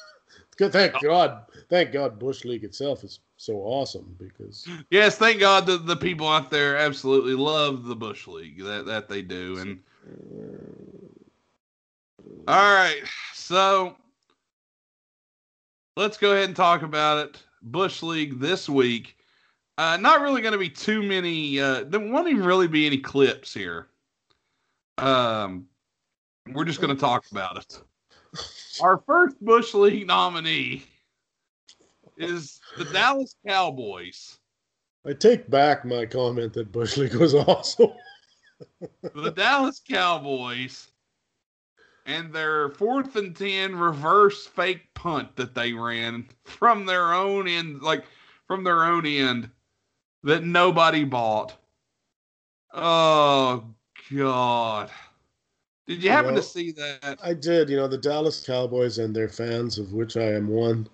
Good. 0.58 0.72
Thank 0.72 1.00
God. 1.00 1.44
Thank 1.70 1.92
God. 1.92 2.18
Bush 2.18 2.44
League 2.44 2.64
itself 2.64 3.04
is 3.04 3.20
so 3.36 3.58
awesome 3.58 4.16
because 4.18 4.68
yes, 4.90 5.16
thank 5.16 5.38
God 5.38 5.66
that 5.66 5.86
the 5.86 5.96
people 5.96 6.26
out 6.26 6.50
there 6.50 6.76
absolutely 6.76 7.34
love 7.34 7.84
the 7.84 7.94
Bush 7.94 8.26
League. 8.26 8.62
That 8.64 8.84
that 8.86 9.08
they 9.08 9.22
do. 9.22 9.58
And 9.58 9.80
all 12.48 12.74
right, 12.74 13.02
so 13.34 13.94
let's 15.96 16.18
go 16.18 16.32
ahead 16.32 16.46
and 16.46 16.56
talk 16.56 16.82
about 16.82 17.24
it. 17.24 17.42
Bush 17.62 18.02
League 18.02 18.40
this 18.40 18.68
week. 18.68 19.16
Uh, 19.76 19.96
not 19.96 20.22
really 20.22 20.42
going 20.42 20.52
to 20.52 20.58
be 20.58 20.68
too 20.68 21.04
many. 21.04 21.60
Uh, 21.60 21.84
there 21.84 22.00
won't 22.00 22.26
even 22.26 22.44
really 22.44 22.66
be 22.66 22.84
any 22.84 22.98
clips 22.98 23.54
here. 23.54 23.86
Um, 24.96 25.68
we're 26.52 26.64
just 26.64 26.80
going 26.80 26.92
to 26.92 27.00
talk 27.00 27.30
about 27.30 27.58
it. 27.58 27.80
Our 28.80 29.02
first 29.06 29.40
Bush 29.40 29.74
League 29.74 30.06
nominee 30.06 30.84
is 32.16 32.60
the 32.76 32.84
Dallas 32.84 33.34
Cowboys. 33.46 34.38
I 35.06 35.12
take 35.12 35.48
back 35.48 35.84
my 35.84 36.06
comment 36.06 36.52
that 36.54 36.72
Bush 36.72 36.96
League 36.96 37.14
was 37.14 37.34
awesome. 37.34 37.92
the 39.14 39.30
Dallas 39.30 39.80
Cowboys 39.88 40.88
and 42.06 42.32
their 42.32 42.70
fourth 42.70 43.16
and 43.16 43.36
10 43.36 43.76
reverse 43.76 44.46
fake 44.46 44.92
punt 44.94 45.36
that 45.36 45.54
they 45.54 45.72
ran 45.72 46.26
from 46.44 46.86
their 46.86 47.12
own 47.12 47.46
end, 47.46 47.82
like 47.82 48.04
from 48.46 48.64
their 48.64 48.84
own 48.84 49.06
end 49.06 49.50
that 50.22 50.42
nobody 50.42 51.04
bought. 51.04 51.54
Oh, 52.72 53.64
God. 54.10 54.90
Did 55.88 56.04
you 56.04 56.10
happen 56.10 56.34
Well, 56.34 56.42
to 56.42 56.48
see 56.48 56.70
that? 56.72 57.18
I 57.22 57.32
did. 57.32 57.70
You 57.70 57.78
know, 57.78 57.88
the 57.88 57.96
Dallas 57.96 58.44
Cowboys 58.44 58.98
and 58.98 59.16
their 59.16 59.28
fans, 59.28 59.78
of 59.78 59.94
which 59.94 60.18
I 60.18 60.32
am 60.34 60.46
one, 60.48 60.86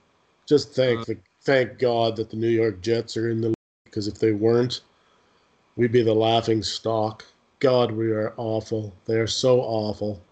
just 0.47 0.73
thank 0.73 1.01
Uh. 1.01 1.05
the 1.05 1.19
thank 1.43 1.79
God 1.79 2.17
that 2.17 2.31
the 2.31 2.37
New 2.37 2.49
York 2.49 2.81
Jets 2.81 3.17
are 3.17 3.29
in 3.29 3.41
the 3.41 3.49
league. 3.49 3.55
Because 3.85 4.07
if 4.09 4.19
they 4.19 4.33
weren't, 4.33 4.81
we'd 5.77 5.93
be 5.93 6.03
the 6.03 6.15
laughing 6.15 6.63
stock. 6.63 7.25
God, 7.59 7.91
we 7.93 8.13
are 8.13 8.35
awful. 8.37 8.95
They 9.07 9.19
are 9.19 9.27
so 9.27 9.61
awful. 9.61 10.23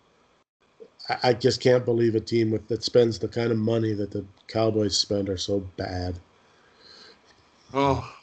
I, 1.09 1.19
I 1.25 1.33
just 1.33 1.61
can't 1.61 1.85
believe 1.85 2.15
a 2.15 2.21
team 2.21 2.51
with 2.53 2.69
that 2.69 2.85
spends 2.85 3.19
the 3.19 3.29
kind 3.29 3.51
of 3.51 3.59
money 3.59 3.95
that 3.95 4.13
the 4.13 4.25
Cowboys 4.47 4.97
spend 4.97 5.29
are 5.29 5.37
so 5.37 5.61
bad. 5.77 6.21
Oh, 7.75 8.15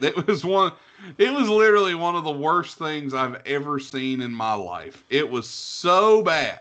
it 0.00 0.26
was 0.26 0.44
one. 0.44 0.72
It 1.16 1.32
was 1.32 1.48
literally 1.48 1.94
one 1.94 2.16
of 2.16 2.24
the 2.24 2.32
worst 2.32 2.78
things 2.78 3.14
I've 3.14 3.40
ever 3.46 3.78
seen 3.78 4.20
in 4.20 4.32
my 4.32 4.54
life. 4.54 5.04
It 5.10 5.28
was 5.28 5.48
so 5.48 6.22
bad. 6.22 6.60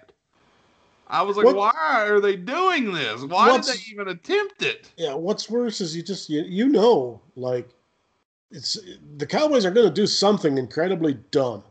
I 1.08 1.22
was 1.22 1.38
like, 1.38 1.46
What- 1.46 1.56
why 1.56 2.06
are 2.08 2.20
they 2.20 2.36
doing 2.36 2.92
this? 2.92 3.22
Why 3.24 3.56
did 3.58 3.66
they 3.66 3.82
even 3.92 4.10
attempt 4.10 4.62
it? 4.62 4.92
Yeah, 4.98 5.14
what's 5.14 5.50
worse 5.50 5.80
is 5.82 5.96
you 5.96 6.04
just 6.04 6.30
you, 6.30 6.44
you 6.44 6.68
know 6.68 7.22
like 7.36 7.70
it's 8.52 8.78
the 9.18 9.26
Cowboys 9.26 9.66
are 9.66 9.72
going 9.72 9.88
to 9.88 9.94
do 9.94 10.08
something 10.08 10.58
incredibly 10.58 11.16
dumb. 11.32 11.64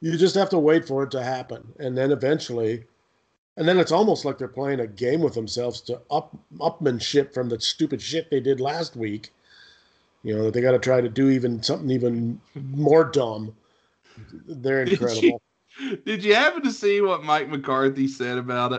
You 0.00 0.16
just 0.16 0.34
have 0.34 0.50
to 0.50 0.58
wait 0.58 0.86
for 0.86 1.02
it 1.02 1.10
to 1.12 1.22
happen, 1.22 1.72
and 1.78 1.96
then 1.96 2.10
eventually, 2.10 2.84
and 3.56 3.68
then 3.68 3.78
it's 3.78 3.92
almost 3.92 4.24
like 4.24 4.38
they're 4.38 4.48
playing 4.48 4.80
a 4.80 4.86
game 4.86 5.20
with 5.20 5.34
themselves 5.34 5.80
to 5.82 6.00
up 6.10 6.36
upmanship 6.58 7.34
from 7.34 7.48
the 7.48 7.60
stupid 7.60 8.00
shit 8.00 8.30
they 8.30 8.40
did 8.40 8.60
last 8.60 8.96
week. 8.96 9.30
You 10.22 10.36
know 10.36 10.50
they 10.50 10.60
got 10.60 10.72
to 10.72 10.78
try 10.78 11.00
to 11.00 11.08
do 11.08 11.30
even 11.30 11.62
something 11.62 11.90
even 11.90 12.40
more 12.54 13.04
dumb. 13.04 13.54
They're 14.46 14.84
Did 14.84 15.00
you- 15.00 15.06
incredible. 15.06 15.42
Did 16.04 16.22
you 16.24 16.34
happen 16.34 16.62
to 16.62 16.72
see 16.72 17.00
what 17.00 17.24
Mike 17.24 17.48
McCarthy 17.48 18.06
said 18.06 18.36
about 18.38 18.72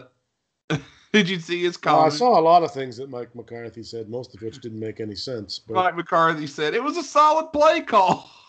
it? 0.70 0.80
Did 1.14 1.28
you 1.30 1.40
see 1.40 1.64
his 1.64 1.78
Uh, 1.86 2.02
I 2.02 2.10
saw 2.10 2.40
a 2.40 2.42
lot 2.42 2.64
of 2.64 2.74
things 2.74 2.96
that 2.98 3.10
Mike 3.10 3.34
McCarthy 3.36 3.82
said, 3.82 4.08
most 4.10 4.36
of 4.36 4.42
which 4.42 4.60
didn't 4.60 4.80
make 4.80 5.00
any 5.00 5.16
sense. 5.16 5.58
But 5.60 5.74
Mike 5.74 5.96
McCarthy 5.96 6.48
said 6.48 6.74
it 6.74 6.84
was 6.84 6.98
a 6.98 7.04
solid 7.04 7.52
play 7.52 7.82
call. 7.82 8.30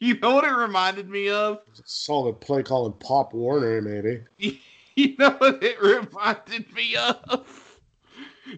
You 0.00 0.16
know 0.20 0.36
what 0.36 0.44
it 0.44 0.52
reminded 0.52 1.08
me 1.10 1.28
of? 1.28 1.58
solid 1.84 2.40
play 2.40 2.62
calling 2.62 2.92
Pop 3.00 3.34
Warner, 3.34 3.82
maybe. 3.82 4.22
You 4.94 5.16
know 5.18 5.30
what 5.30 5.60
it 5.60 5.82
reminded 5.82 6.72
me 6.72 6.94
of? 6.94 7.80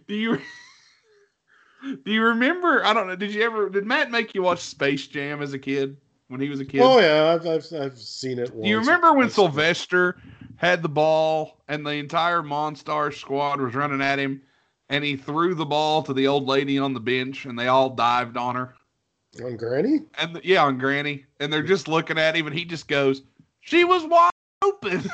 Do 0.07 0.15
you 0.15 0.39
do 2.05 2.13
you 2.13 2.23
remember? 2.23 2.85
I 2.85 2.93
don't 2.93 3.07
know. 3.07 3.17
Did 3.17 3.35
you 3.35 3.43
ever? 3.43 3.69
Did 3.69 3.87
Matt 3.87 4.11
make 4.11 4.35
you 4.35 4.43
watch 4.43 4.61
Space 4.61 5.07
Jam 5.07 5.43
as 5.43 5.53
a 5.53 5.59
kid 5.59 5.97
when 6.29 6.41
he 6.41 6.49
was 6.49 6.61
a 6.61 6.65
kid? 6.65 6.81
Oh 6.81 6.99
yeah, 6.99 7.33
I've 7.35 7.47
I've, 7.47 7.67
I've 7.81 7.99
seen 7.99 8.39
it. 8.39 8.53
Do 8.53 8.69
you 8.69 8.79
remember 8.79 9.13
when 9.13 9.31
Sylvester 9.31 10.17
had 10.57 10.83
the 10.83 10.89
ball 10.89 11.63
and 11.69 11.87
the 11.87 11.93
entire 11.93 12.43
Monstar 12.43 13.15
squad 13.15 13.61
was 13.61 13.75
running 13.75 14.03
at 14.03 14.19
him, 14.19 14.43
and 14.89 15.05
he 15.05 15.17
threw 15.17 15.55
the 15.55 15.67
ball 15.67 16.03
to 16.03 16.13
the 16.13 16.27
old 16.27 16.47
lady 16.47 16.79
on 16.79 16.95
the 16.95 17.01
bench, 17.01 17.47
and 17.47 17.59
they 17.59 17.69
all 17.69 17.91
dived 17.91 18.37
on 18.37 18.57
her, 18.57 18.75
on 19.43 19.57
Granny? 19.57 20.01
and 20.19 20.37
the, 20.37 20.41
yeah, 20.45 20.65
on 20.65 20.79
Granny, 20.79 21.25
and 21.39 21.53
they're 21.53 21.63
just 21.63 21.89
looking 21.89 22.19
at 22.19 22.37
him, 22.37 22.47
and 22.47 22.57
he 22.57 22.65
just 22.65 22.89
goes, 22.89 23.23
"She 23.61 23.85
was 23.85 24.05
wide 24.05 24.31
open." 24.63 25.09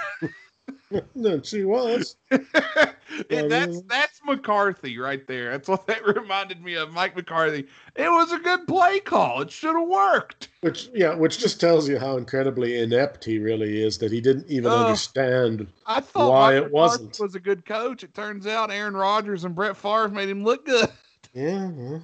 no, 1.15 1.41
she 1.43 1.65
was. 1.65 2.17
that's 3.31 3.83
that's 3.83 4.21
McCarthy 4.25 4.99
right 4.99 5.27
there. 5.27 5.51
That's 5.53 5.69
what 5.69 5.87
that 5.87 6.05
reminded 6.17 6.63
me 6.63 6.75
of, 6.75 6.93
Mike 6.93 7.15
McCarthy. 7.17 7.67
It 7.95 8.09
was 8.11 8.33
a 8.33 8.39
good 8.39 8.67
play 8.67 9.01
call. 9.01 9.43
It 9.43 9.51
should 9.51 9.75
have 9.77 9.89
worked. 9.89 10.49
Which 10.61 10.89
yeah, 10.95 11.15
which 11.15 11.39
just 11.39 11.61
tells 11.61 11.89
you 11.89 11.99
how 11.99 12.17
incredibly 12.17 12.81
inept 12.81 13.25
he 13.25 13.39
really 13.39 13.83
is. 13.83 13.99
That 13.99 14.13
he 14.13 14.21
didn't 14.21 14.47
even 14.49 14.71
Oh. 14.71 14.87
understand. 14.87 15.67
I 15.87 16.01
thought 16.01 16.31
Why 16.31 16.39
Mike 16.41 16.55
it 16.55 16.61
McCarthy 16.65 16.73
wasn't. 16.73 17.21
was 17.21 17.35
a 17.35 17.41
good 17.41 17.65
coach. 17.65 18.03
It 18.05 18.15
turns 18.15 18.47
out 18.47 18.71
Aaron 18.71 18.95
Rodgers 18.97 19.45
and 19.45 19.55
Brett 19.55 19.77
Favre 19.77 20.09
made 20.09 20.29
him 20.29 20.43
look 20.45 20.67
good. 20.67 20.89
Yeah. 21.35 21.71
yeah. 21.77 21.99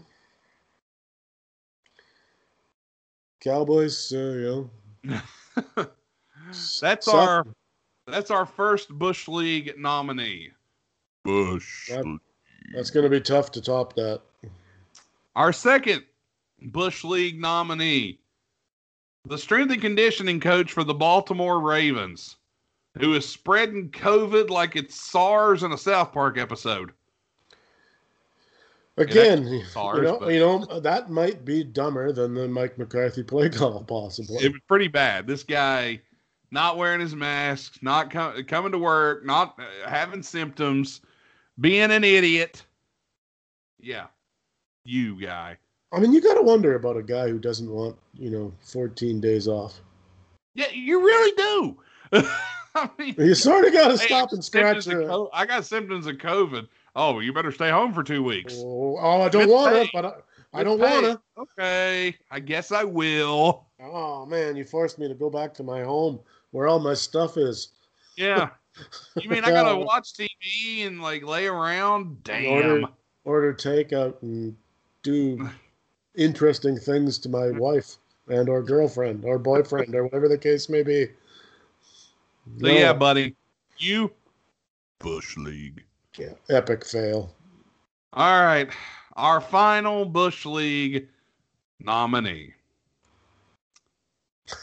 Cowboys, 3.41 4.13
uh, 4.13 4.17
you 4.19 4.71
know. 5.07 5.87
That's 6.81 7.09
our 7.09 7.47
that's 8.07 8.31
our 8.31 8.45
first 8.47 8.91
Bush 8.91 9.29
League 9.29 9.75
nominee. 9.79 10.51
Bush. 11.25 11.89
That- 11.89 12.18
That's 12.75 12.91
going 12.91 13.05
to 13.05 13.11
be 13.11 13.20
tough 13.20 13.51
to 13.53 13.61
top 13.62 13.95
that. 13.97 14.20
Our 15.35 15.53
second 15.53 16.05
Bush 16.61 17.05
League 17.05 17.41
nominee, 17.41 18.18
the 19.27 19.39
strength 19.39 19.73
and 19.73 19.81
conditioning 19.81 20.41
coach 20.41 20.73
for 20.73 20.85
the 20.85 20.95
Baltimore 20.95 21.61
Ravens, 21.61 22.37
who 22.99 23.14
is 23.14 23.29
spreading 23.29 23.91
COVID 23.91 24.51
like 24.51 24.77
it's 24.77 24.95
SARS 24.95 25.62
in 25.62 25.73
a 25.73 25.79
South 25.79 26.12
Park 26.12 26.39
episode. 26.39 26.93
Again, 28.99 29.47
you 29.47 29.64
SARS, 29.64 30.03
know, 30.03 30.18
but- 30.20 30.33
you 30.35 30.41
know 30.41 30.81
that 30.81 31.11
might 31.11 31.45
be 31.45 31.64
dumber 31.64 32.12
than 32.12 32.35
the 32.35 32.47
Mike 32.47 32.77
McCarthy 32.79 33.23
play 33.23 33.49
call, 33.49 33.83
possibly. 33.85 34.37
It 34.45 34.53
was 34.53 34.61
pretty 34.68 34.89
bad. 34.89 35.27
This 35.27 35.43
guy 35.43 36.01
not 36.51 36.77
wearing 36.77 37.01
his 37.01 37.16
mask, 37.16 37.79
not 37.83 38.11
com- 38.11 38.45
coming 38.45 38.73
to 38.73 38.79
work, 38.79 39.25
not 39.25 39.59
uh, 39.59 39.89
having 39.89 40.23
symptoms, 40.23 41.01
being 41.61 41.91
an 41.91 42.05
idiot. 42.05 42.65
Yeah, 43.81 44.07
you 44.85 45.21
guy. 45.21 45.59
I 45.93 46.01
mean, 46.01 46.13
you 46.13 46.21
got 46.21 46.35
to 46.35 46.43
wonder 46.43 46.75
about 46.75 46.97
a 46.97 47.03
guy 47.03 47.29
who 47.29 47.39
doesn't 47.39 47.69
want, 47.71 47.97
you 48.15 48.31
know, 48.31 48.53
14 48.61 49.21
days 49.21 49.47
off. 49.47 49.81
Yeah, 50.55 50.71
you 50.73 51.05
really 51.05 51.33
do. 51.37 51.77
I 52.75 52.89
mean, 52.99 53.15
You 53.19 53.35
sort 53.35 53.67
of 53.67 53.73
got 53.73 53.89
to 53.89 53.99
stop 53.99 54.33
and 54.33 54.43
scratch. 54.43 54.87
your- 54.87 55.07
co- 55.07 55.31
I 55.35 55.45
got 55.45 55.67
symptoms 55.67 56.07
of 56.07 56.17
COVID. 56.17 56.67
Oh, 56.97 57.21
you 57.21 57.33
better 57.33 57.53
stay 57.53 57.71
home 57.71 57.93
for 57.93 58.03
two 58.03 58.23
weeks. 58.23 58.55
Oh, 58.57 58.97
oh, 59.01 59.23
I 59.23 59.29
don't 59.29 59.49
want 59.49 59.75
to, 59.75 59.91
but 59.93 60.05
I, 60.05 60.61
I 60.61 60.63
don't 60.63 60.79
want 60.79 61.05
to. 61.05 61.21
Okay, 61.39 62.17
I 62.31 62.41
guess 62.41 62.73
I 62.73 62.85
will. 62.85 63.67
Oh 63.81 64.27
man, 64.27 64.57
you 64.57 64.65
forced 64.65 64.99
me 64.99 65.09
to 65.09 65.15
go 65.15 65.31
back 65.31 65.55
to 65.55 65.63
my 65.63 65.83
home 65.83 66.21
where 66.51 66.69
all 66.69 66.79
my 66.79 66.95
stuff 66.95 67.37
is. 67.37 67.69
Yeah. 68.17 68.51
You 69.21 69.29
mean 69.29 69.45
I 69.45 69.51
gotta 69.51 69.73
oh. 69.73 69.81
watch 69.81 70.15
TV 70.15 70.31
and 70.82 71.01
like 71.01 71.24
lay 71.24 71.47
around? 71.47 72.22
Damn. 72.24 72.47
Order, 72.47 72.88
order 73.24 73.55
takeout 73.55 74.20
and 74.22 74.57
do 75.03 75.49
interesting 76.14 76.76
things 76.76 77.18
to 77.18 77.28
my 77.28 77.51
wife 77.51 77.97
and 78.28 78.49
or 78.49 78.62
girlfriend 78.62 79.24
or 79.24 79.38
boyfriend 79.38 79.95
or 79.95 80.05
whatever 80.05 80.28
the 80.28 80.38
case 80.38 80.68
may 80.68 80.82
be. 80.82 81.07
So 82.59 82.66
yeah, 82.66 82.93
buddy, 82.93 83.36
you 83.78 84.11
Bush 84.99 85.36
League. 85.36 85.84
yeah, 86.18 86.32
epic 86.51 86.84
fail. 86.84 87.34
All 88.12 88.43
right, 88.43 88.68
our 89.14 89.40
final 89.40 90.05
Bush 90.05 90.45
League 90.45 91.09
nominee 91.80 92.53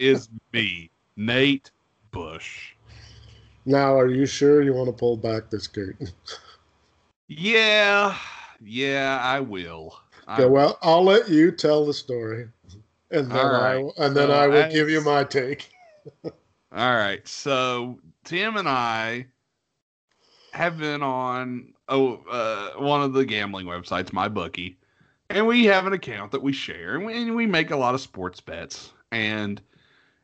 is 0.00 0.28
me, 0.52 0.90
Nate 1.16 1.70
Bush. 2.10 2.71
Now, 3.64 3.96
are 3.96 4.08
you 4.08 4.26
sure 4.26 4.62
you 4.62 4.74
want 4.74 4.88
to 4.88 4.92
pull 4.92 5.16
back 5.16 5.50
this 5.50 5.66
curtain? 5.66 6.08
Yeah, 7.28 8.16
yeah, 8.60 9.20
I 9.22 9.40
will. 9.40 9.98
I 10.26 10.40
Okay, 10.42 10.48
well, 10.48 10.78
I'll 10.82 11.04
let 11.04 11.28
you 11.28 11.50
tell 11.52 11.86
the 11.86 11.94
story, 11.94 12.48
and 13.10 13.30
then 13.30 13.46
All 13.46 13.54
I 13.54 13.74
and 14.04 14.16
then 14.16 14.28
So 14.28 14.32
I 14.34 14.46
will 14.48 14.56
as- 14.56 14.72
give 14.72 14.90
you 14.90 15.00
my 15.02 15.24
take. 15.24 15.70
All 16.24 16.32
right. 16.72 17.26
So 17.28 17.98
Tim 18.24 18.56
and 18.56 18.68
I 18.68 19.26
have 20.52 20.78
been 20.78 21.02
on 21.02 21.72
oh 21.88 22.22
uh, 22.30 22.70
one 22.82 23.02
of 23.02 23.12
the 23.12 23.24
gambling 23.24 23.66
websites, 23.66 24.12
my 24.12 24.28
bookie, 24.28 24.78
and 25.30 25.46
we 25.46 25.64
have 25.66 25.86
an 25.86 25.92
account 25.92 26.32
that 26.32 26.42
we 26.42 26.52
share, 26.52 26.96
and 26.96 27.06
we, 27.06 27.22
and 27.22 27.34
we 27.36 27.46
make 27.46 27.70
a 27.70 27.76
lot 27.76 27.94
of 27.94 28.00
sports 28.00 28.40
bets, 28.40 28.92
and 29.10 29.60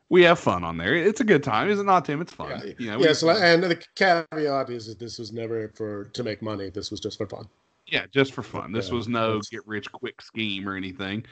we 0.09 0.23
have 0.23 0.39
fun 0.39 0.63
on 0.63 0.77
there. 0.77 0.95
It's 0.95 1.21
a 1.21 1.23
good 1.23 1.43
time, 1.43 1.69
is 1.69 1.79
it 1.79 1.85
not, 1.85 2.05
Tim? 2.05 2.19
It's 2.21 2.33
fun. 2.33 2.49
Yeah, 2.49 2.73
You 2.77 2.91
know, 2.91 2.97
we- 2.97 3.03
Yes, 3.05 3.21
and 3.23 3.63
the 3.63 3.81
caveat 3.95 4.69
is 4.69 4.87
that 4.87 4.99
this 4.99 5.19
was 5.19 5.31
never 5.31 5.69
for 5.75 6.05
to 6.05 6.23
make 6.23 6.41
money. 6.41 6.69
This 6.69 6.91
was 6.91 6.99
just 6.99 7.17
for 7.17 7.27
fun. 7.27 7.47
Yeah, 7.87 8.05
just 8.11 8.33
for 8.33 8.43
fun. 8.43 8.71
This 8.71 8.89
Yeah, 8.89 8.95
was 8.95 9.07
no 9.07 9.41
get 9.51 9.65
rich 9.65 9.91
quick 9.91 10.21
scheme 10.21 10.67
or 10.67 10.75
anything. 10.75 11.25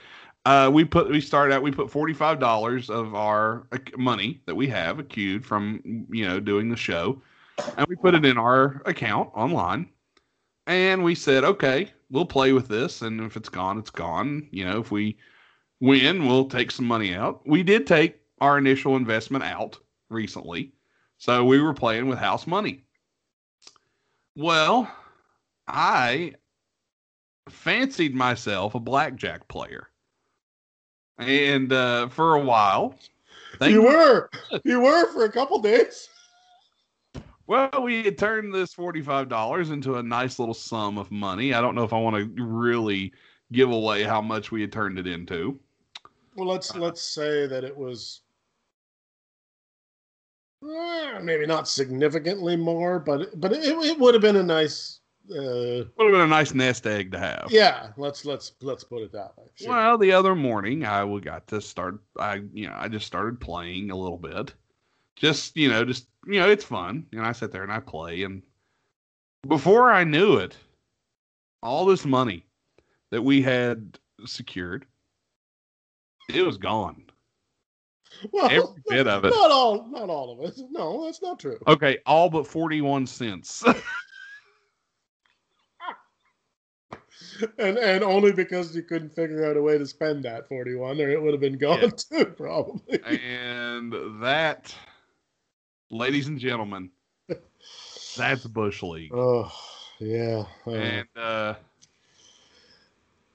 Uh, 0.45 0.69
we 0.73 0.85
put 0.85 1.09
we 1.09 1.19
started 1.19 1.53
out 1.53 1.61
we 1.61 1.71
put 1.71 1.91
forty 1.91 2.13
five 2.13 2.39
dollars 2.39 2.89
of 2.89 3.13
our 3.13 3.67
money 3.97 4.41
that 4.45 4.55
we 4.55 4.67
have 4.67 4.97
accrued 4.97 5.45
from 5.45 6.05
you 6.09 6.25
know 6.27 6.39
doing 6.39 6.69
the 6.69 6.75
show, 6.77 7.21
and 7.77 7.85
we 7.87 7.95
put 7.95 8.15
it 8.15 8.25
in 8.25 8.37
our 8.37 8.81
account 8.85 9.29
online, 9.35 9.89
and 10.67 11.03
we 11.03 11.13
said 11.15 11.43
okay 11.43 11.91
we'll 12.09 12.25
play 12.25 12.53
with 12.53 12.67
this, 12.69 13.01
and 13.01 13.19
if 13.21 13.35
it's 13.35 13.49
gone 13.49 13.77
it's 13.77 13.89
gone. 13.89 14.47
You 14.51 14.65
know 14.65 14.79
if 14.79 14.89
we 14.91 15.17
win 15.81 16.25
we'll 16.25 16.47
take 16.47 16.71
some 16.71 16.85
money 16.85 17.13
out. 17.13 17.45
We 17.45 17.61
did 17.61 17.85
take 17.85 18.19
our 18.39 18.57
initial 18.57 18.95
investment 18.95 19.43
out 19.43 19.77
recently, 20.09 20.73
so 21.17 21.43
we 21.43 21.59
were 21.61 21.73
playing 21.73 22.07
with 22.07 22.19
house 22.19 22.47
money. 22.47 22.83
Well, 24.35 24.91
I 25.67 26.35
fancied 27.49 28.15
myself 28.15 28.75
a 28.75 28.79
blackjack 28.79 29.47
player. 29.47 29.89
And 31.17 31.73
uh, 31.73 32.09
for 32.09 32.35
a 32.35 32.41
while, 32.41 32.95
you 33.61 33.81
were, 33.81 34.29
you 34.63 34.81
were 34.81 35.11
for 35.13 35.25
a 35.25 35.31
couple 35.31 35.59
days. 35.59 36.09
well, 37.47 37.69
we 37.81 38.03
had 38.03 38.17
turned 38.17 38.53
this 38.53 38.75
$45 38.75 39.71
into 39.71 39.95
a 39.95 40.03
nice 40.03 40.37
little 40.37 40.53
sum 40.53 40.97
of 40.97 41.11
money. 41.11 41.53
I 41.53 41.61
don't 41.61 41.73
know 41.73 41.83
if 41.83 41.93
I 41.93 41.99
want 41.99 42.15
to 42.15 42.43
really 42.43 43.11
give 43.51 43.71
away 43.71 44.03
how 44.03 44.21
much 44.21 44.51
we 44.51 44.61
had 44.61 44.71
turned 44.71 44.99
it 44.99 45.07
into. 45.07 45.59
Well, 46.35 46.47
let's 46.47 46.75
let's 46.75 47.01
say 47.01 47.47
that 47.47 47.63
it 47.63 47.75
was 47.75 48.21
eh, 50.63 51.19
maybe 51.21 51.45
not 51.45 51.67
significantly 51.67 52.55
more, 52.55 52.99
but 52.99 53.39
but 53.39 53.53
it, 53.53 53.63
it 53.63 53.99
would 53.99 54.13
have 54.13 54.21
been 54.21 54.35
a 54.37 54.43
nice. 54.43 54.99
Uh, 55.29 55.83
Would 55.97 56.05
have 56.05 56.11
been 56.11 56.21
a 56.21 56.27
nice 56.27 56.53
nest 56.53 56.87
egg 56.87 57.11
to 57.11 57.19
have. 57.19 57.47
yeah, 57.49 57.89
let's 57.97 58.23
let's 58.23 58.53
let's 58.61 58.85
put 58.85 59.01
it 59.01 59.11
that 59.11 59.37
way. 59.37 59.43
Sure. 59.55 59.71
Well, 59.71 59.97
the 59.97 60.13
other 60.13 60.35
morning 60.35 60.85
I 60.85 61.05
got 61.19 61.47
to 61.47 61.59
start. 61.59 61.99
I 62.17 62.43
you 62.53 62.67
know 62.67 62.75
I 62.77 62.87
just 62.87 63.07
started 63.07 63.41
playing 63.41 63.91
a 63.91 63.95
little 63.95 64.17
bit, 64.17 64.53
just 65.17 65.57
you 65.57 65.67
know 65.67 65.83
just 65.83 66.07
you 66.25 66.39
know 66.39 66.49
it's 66.49 66.63
fun. 66.63 67.05
And 67.11 67.25
I 67.25 67.33
sit 67.33 67.51
there 67.51 67.63
and 67.63 67.71
I 67.73 67.79
play, 67.81 68.23
and 68.23 68.41
before 69.49 69.91
I 69.91 70.05
knew 70.05 70.37
it, 70.37 70.55
all 71.61 71.85
this 71.85 72.05
money 72.05 72.45
that 73.11 73.21
we 73.21 73.41
had 73.41 73.99
secured, 74.25 74.85
it 76.29 76.43
was 76.45 76.57
gone. 76.57 77.03
Well, 78.31 78.49
every 78.49 78.67
bit 78.87 79.07
of 79.07 79.25
it. 79.25 79.29
Not 79.29 79.51
all, 79.51 79.87
not 79.89 80.09
all 80.09 80.31
of 80.31 80.49
it. 80.49 80.59
No, 80.71 81.05
that's 81.05 81.21
not 81.21 81.39
true. 81.39 81.59
Okay, 81.67 81.99
all 82.05 82.29
but 82.29 82.47
forty 82.47 82.81
one 82.81 83.05
cents. 83.05 83.63
And 87.59 87.77
and 87.77 88.03
only 88.03 88.31
because 88.31 88.75
you 88.75 88.83
couldn't 88.83 89.09
figure 89.13 89.45
out 89.45 89.57
a 89.57 89.61
way 89.61 89.77
to 89.77 89.85
spend 89.85 90.23
that 90.25 90.47
forty 90.47 90.75
one, 90.75 90.99
or 90.99 91.09
it 91.09 91.21
would 91.21 91.33
have 91.33 91.41
been 91.41 91.57
gone 91.57 91.81
Yeah. 91.81 91.89
too, 91.89 92.25
probably. 92.25 92.99
and 93.03 93.93
that, 94.21 94.73
ladies 95.89 96.27
and 96.27 96.39
gentlemen, 96.39 96.89
that's 98.17 98.45
Bush 98.45 98.81
League. 98.83 99.11
Oh 99.13 99.51
yeah. 99.99 100.45
uh, 100.65 100.71
And 100.71 101.07
uh, 101.15 101.53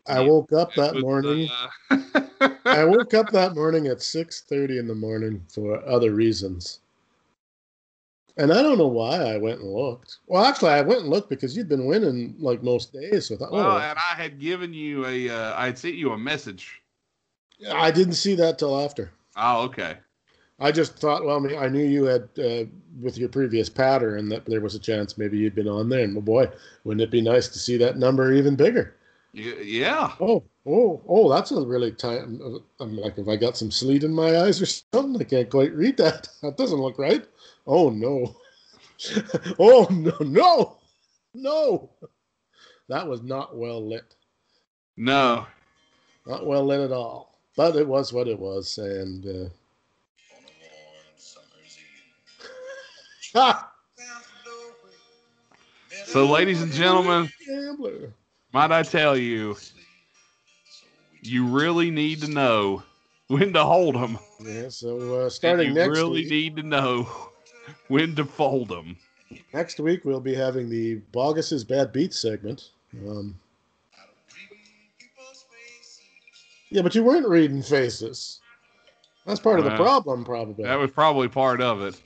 I 0.06 0.20
woke 0.20 0.52
up 0.52 0.74
that 0.74 0.94
was, 0.94 1.02
morning. 1.02 1.48
uh, 1.90 2.20
I 2.64 2.84
woke 2.84 3.14
up 3.14 3.30
that 3.30 3.54
morning 3.54 3.86
at 3.86 4.02
six 4.02 4.42
thirty 4.42 4.78
in 4.78 4.86
the 4.86 4.94
morning 4.94 5.44
for 5.48 5.84
other 5.86 6.12
reasons. 6.14 6.80
And 8.36 8.52
I 8.52 8.62
don't 8.62 8.78
know 8.78 8.86
why 8.86 9.16
I 9.16 9.36
went 9.36 9.60
and 9.60 9.70
looked. 9.70 10.18
Well, 10.26 10.44
actually, 10.44 10.70
I 10.70 10.80
went 10.80 11.02
and 11.02 11.10
looked 11.10 11.28
because 11.28 11.54
you'd 11.56 11.68
been 11.68 11.84
winning 11.84 12.34
like 12.38 12.62
most 12.62 12.92
days. 12.92 13.26
So 13.26 13.34
I 13.34 13.38
thought, 13.38 13.52
Well, 13.52 13.72
oh, 13.72 13.78
and 13.78 13.98
I 13.98 14.14
had 14.14 14.40
given 14.40 14.72
you 14.72 15.06
a, 15.06 15.28
uh, 15.28 15.54
I 15.54 15.66
had 15.66 15.78
sent 15.78 15.96
you 15.96 16.12
a 16.12 16.18
message. 16.18 16.80
I 17.70 17.90
didn't 17.90 18.14
see 18.14 18.34
that 18.36 18.58
till 18.58 18.80
after. 18.80 19.12
Oh, 19.36 19.62
okay. 19.64 19.98
I 20.58 20.72
just 20.72 20.96
thought, 20.96 21.24
well, 21.24 21.36
I, 21.36 21.40
mean, 21.40 21.58
I 21.58 21.68
knew 21.68 21.84
you 21.84 22.04
had 22.04 22.28
uh, 22.38 22.64
with 23.00 23.18
your 23.18 23.28
previous 23.28 23.68
pattern 23.68 24.28
that 24.30 24.46
there 24.46 24.60
was 24.60 24.74
a 24.74 24.78
chance 24.78 25.18
maybe 25.18 25.36
you'd 25.36 25.54
been 25.54 25.68
on 25.68 25.88
there. 25.88 26.04
And 26.04 26.14
well, 26.14 26.22
boy, 26.22 26.50
wouldn't 26.84 27.02
it 27.02 27.10
be 27.10 27.20
nice 27.20 27.48
to 27.48 27.58
see 27.58 27.76
that 27.78 27.98
number 27.98 28.32
even 28.32 28.56
bigger? 28.56 28.94
Yeah. 29.32 30.12
Oh, 30.20 30.44
oh, 30.66 31.02
oh, 31.08 31.30
that's 31.32 31.50
a 31.52 31.60
really 31.60 31.92
tight. 31.92 32.20
I'm 32.22 32.96
like, 32.96 33.16
if 33.16 33.28
I 33.28 33.36
got 33.36 33.56
some 33.56 33.70
sleet 33.70 34.04
in 34.04 34.12
my 34.12 34.40
eyes 34.42 34.60
or 34.60 34.66
something, 34.94 35.20
I 35.20 35.24
can't 35.24 35.50
quite 35.50 35.74
read 35.74 35.96
that. 35.98 36.28
That 36.42 36.56
doesn't 36.56 36.78
look 36.78 36.98
right. 36.98 37.24
Oh 37.66 37.90
no. 37.90 38.36
oh 39.58 39.86
no, 39.90 40.16
no, 40.20 40.78
no. 41.34 41.90
That 42.88 43.08
was 43.08 43.22
not 43.22 43.56
well 43.56 43.86
lit. 43.86 44.14
No. 44.96 45.46
Not 46.26 46.46
well 46.46 46.64
lit 46.64 46.80
at 46.80 46.92
all. 46.92 47.38
But 47.56 47.76
it 47.76 47.86
was 47.86 48.12
what 48.12 48.28
it 48.28 48.38
was, 48.38 48.78
and 48.78 49.26
uh, 49.26 49.48
So, 56.06 56.26
ladies 56.26 56.60
and 56.60 56.72
gentlemen, 56.72 57.30
gambler. 57.46 58.12
Might 58.52 58.70
I 58.70 58.82
tell 58.82 59.16
you, 59.16 59.56
you 61.22 61.46
really 61.46 61.90
need 61.90 62.20
to 62.22 62.28
know 62.28 62.82
when 63.28 63.52
to 63.52 63.64
hold 63.64 63.94
them. 63.94 64.18
Yeah. 64.40 64.68
So 64.68 65.22
uh, 65.24 65.30
starting 65.30 65.74
next 65.74 65.76
week. 65.76 65.86
you 65.86 65.88
next 65.88 65.98
really 65.98 66.22
week, 66.22 66.30
need 66.30 66.56
to 66.56 66.62
know 66.62 67.08
when 67.88 68.14
to 68.16 68.24
fold 68.24 68.68
them. 68.68 68.96
next 69.54 69.80
week 69.80 70.04
we'll 70.04 70.20
be 70.20 70.34
having 70.34 70.68
the 70.68 70.96
Bogus's 71.12 71.64
Bad 71.64 71.92
Beats 71.92 72.18
segment. 72.18 72.70
Um, 73.08 73.38
yeah, 76.70 76.82
but 76.82 76.94
you 76.94 77.04
weren't 77.04 77.28
reading 77.28 77.62
faces. 77.62 78.40
That's 79.26 79.40
part 79.40 79.60
of 79.60 79.64
the 79.64 79.76
problem, 79.76 80.24
probably. 80.24 80.64
That 80.64 80.78
was 80.78 80.90
probably 80.90 81.28
part 81.28 81.60
of 81.60 81.80
it. 81.82 82.00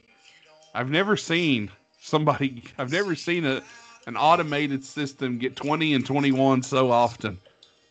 I've 0.74 0.90
never 0.90 1.16
seen 1.16 1.70
somebody. 2.00 2.62
I've 2.78 2.92
never 2.92 3.14
seen 3.14 3.46
a 3.46 3.62
an 4.06 4.16
automated 4.16 4.84
system 4.84 5.38
get 5.38 5.56
20 5.56 5.94
and 5.94 6.06
21 6.06 6.62
so 6.62 6.90
often, 6.90 7.38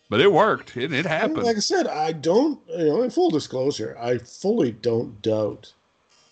but 0.10 0.22
it 0.22 0.32
worked. 0.32 0.78
It, 0.78 0.94
it 0.94 1.06
happened. 1.06 1.44
Like 1.44 1.58
I 1.58 1.60
said, 1.60 1.88
I 1.88 2.14
don't, 2.14 2.60
you 2.70 2.86
know, 2.86 3.02
in 3.04 3.10
full 3.10 3.30
disclosure, 3.30 3.98
I 4.00 4.18
fully 4.18 4.72
don't 4.72 5.22
doubt 5.22 5.74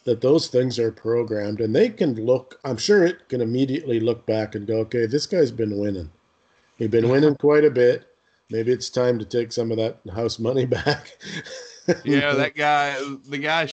that 0.05 0.21
those 0.21 0.47
things 0.47 0.79
are 0.79 0.91
programmed 0.91 1.61
and 1.61 1.75
they 1.75 1.89
can 1.89 2.15
look, 2.15 2.59
I'm 2.63 2.77
sure 2.77 3.05
it 3.05 3.29
can 3.29 3.41
immediately 3.41 3.99
look 3.99 4.25
back 4.25 4.55
and 4.55 4.67
go, 4.67 4.77
okay, 4.79 5.05
this 5.05 5.25
guy's 5.25 5.51
been 5.51 5.77
winning. 5.77 6.09
He's 6.77 6.89
been 6.89 7.09
winning 7.09 7.35
quite 7.35 7.63
a 7.63 7.69
bit. 7.69 8.07
Maybe 8.49 8.71
it's 8.71 8.89
time 8.89 9.17
to 9.19 9.25
take 9.25 9.51
some 9.51 9.71
of 9.71 9.77
that 9.77 9.99
house 10.13 10.39
money 10.39 10.65
back. 10.67 11.17
yeah, 12.03 12.33
that 12.33 12.55
guy, 12.55 12.97
the 13.27 13.37
guy, 13.37 13.69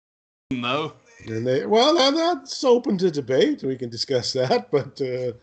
though. 0.51 0.93
And 1.25 1.45
they, 1.45 1.65
well, 1.65 1.95
that, 1.95 2.15
that's 2.15 2.63
open 2.63 2.97
to 2.99 3.11
debate. 3.11 3.63
We 3.63 3.75
can 3.75 3.89
discuss 3.89 4.33
that, 4.33 4.71
but 4.71 5.01
uh, 5.01 5.33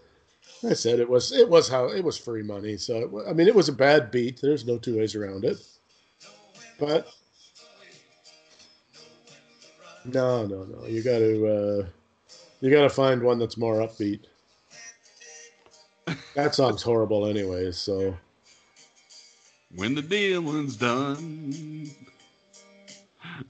I 0.65 0.73
said 0.75 1.01
it 1.01 1.09
was 1.09 1.33
it 1.33 1.49
was 1.49 1.69
how 1.69 1.87
it 1.89 2.03
was 2.05 2.17
free 2.17 2.43
money. 2.43 2.77
So 2.77 2.97
it, 2.97 3.29
I 3.29 3.33
mean, 3.33 3.49
it 3.49 3.55
was 3.55 3.69
a 3.69 3.73
bad 3.73 4.11
beat. 4.11 4.41
There's 4.41 4.67
no 4.67 4.79
two 4.79 4.99
ways 4.99 5.15
around 5.15 5.45
it. 5.45 5.59
But 6.79 7.09
no, 10.05 10.47
no, 10.47 10.65
no. 10.65 10.87
You 10.87 11.03
got 11.03 11.19
to 11.19 11.47
uh, 11.47 11.87
you 12.61 12.71
got 12.71 12.83
to 12.83 12.91
find 12.91 13.23
one 13.23 13.39
that's 13.39 13.57
more 13.57 13.77
upbeat. 13.77 14.21
That 16.35 16.55
song's 16.55 16.83
horrible, 16.83 17.27
anyway. 17.27 17.73
So 17.73 18.17
When 19.75 19.95
the 19.95 20.03
dealing's 20.03 20.77
done. 20.77 21.91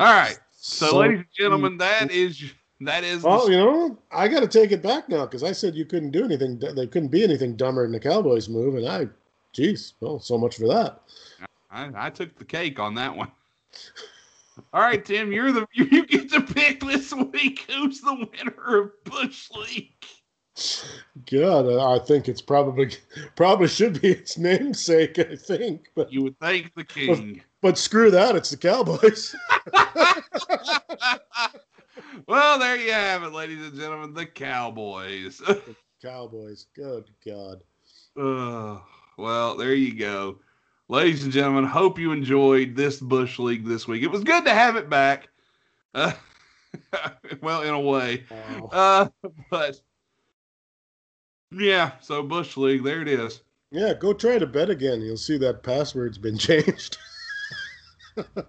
All 0.00 0.12
right. 0.12 0.38
So, 0.58 0.86
So- 0.88 0.96
ladies 0.98 1.18
and 1.18 1.26
gentlemen, 1.36 1.78
that 1.78 2.10
is 2.10 2.42
that 2.80 3.04
is. 3.04 3.22
the- 3.22 3.46
you 3.50 3.56
know, 3.56 3.98
I 4.10 4.28
got 4.28 4.40
to 4.40 4.48
take 4.48 4.72
it 4.72 4.82
back 4.82 5.08
now 5.08 5.24
because 5.24 5.42
I 5.42 5.52
said 5.52 5.74
you 5.74 5.84
couldn't 5.84 6.10
do 6.10 6.24
anything. 6.24 6.58
There 6.58 6.86
couldn't 6.86 7.08
be 7.08 7.22
anything 7.24 7.56
dumber 7.56 7.82
than 7.82 7.92
the 7.92 8.00
Cowboys 8.00 8.48
move, 8.48 8.74
and 8.76 8.88
I, 8.88 9.08
geez, 9.52 9.94
well, 10.00 10.18
so 10.20 10.36
much 10.38 10.56
for 10.56 10.68
that. 10.68 11.00
I, 11.70 12.06
I 12.06 12.10
took 12.10 12.36
the 12.36 12.44
cake 12.44 12.78
on 12.78 12.94
that 12.94 13.14
one. 13.16 13.30
All 14.72 14.80
right, 14.80 15.04
Tim, 15.04 15.32
you're 15.32 15.52
the 15.52 15.66
you, 15.72 15.84
you 15.90 16.06
get 16.06 16.30
to 16.32 16.40
pick 16.40 16.80
this 16.80 17.12
week. 17.12 17.66
Who's 17.70 18.00
the 18.00 18.14
winner 18.14 18.80
of 18.84 19.04
Bush 19.04 19.50
League? 19.50 19.92
God, 21.30 21.66
uh, 21.66 21.94
I 21.94 21.98
think 21.98 22.28
it's 22.28 22.40
probably 22.40 22.90
probably 23.36 23.68
should 23.68 24.00
be 24.00 24.08
its 24.12 24.38
namesake. 24.38 25.18
I 25.18 25.36
think, 25.36 25.90
but 25.94 26.10
You 26.10 26.22
would 26.22 26.38
thank 26.40 26.74
the 26.74 26.84
king. 26.84 27.42
but 27.60 27.76
screw 27.76 28.10
that. 28.10 28.34
It's 28.36 28.48
the 28.48 28.56
Cowboys. 28.56 29.36
well, 32.26 32.58
there 32.58 32.76
you 32.76 32.92
have 32.92 33.22
it, 33.22 33.32
ladies 33.32 33.64
and 33.64 33.74
gentlemen, 33.74 34.14
the 34.14 34.26
Cowboys. 34.26 35.40
Cowboys. 36.02 36.66
Good 36.74 37.10
God. 37.24 37.62
Uh, 38.18 38.80
well, 39.16 39.56
there 39.56 39.74
you 39.74 39.94
go. 39.94 40.38
Ladies 40.88 41.24
and 41.24 41.32
gentlemen, 41.32 41.64
hope 41.64 41.98
you 41.98 42.12
enjoyed 42.12 42.76
this 42.76 43.00
Bush 43.00 43.38
League 43.38 43.66
this 43.66 43.88
week. 43.88 44.02
It 44.02 44.10
was 44.10 44.22
good 44.22 44.44
to 44.44 44.54
have 44.54 44.76
it 44.76 44.88
back. 44.88 45.28
Uh, 45.94 46.12
well, 47.42 47.62
in 47.62 47.74
a 47.74 47.80
way. 47.80 48.24
Uh, 48.70 49.08
but 49.50 49.80
yeah, 51.50 51.92
so 52.00 52.22
Bush 52.22 52.56
League, 52.56 52.84
there 52.84 53.02
it 53.02 53.08
is. 53.08 53.42
Yeah, 53.70 53.94
go 53.94 54.12
try 54.12 54.38
to 54.38 54.46
bet 54.46 54.70
again. 54.70 55.00
You'll 55.00 55.16
see 55.16 55.38
that 55.38 55.62
password's 55.62 56.18
been 56.18 56.38
changed. 56.38 56.98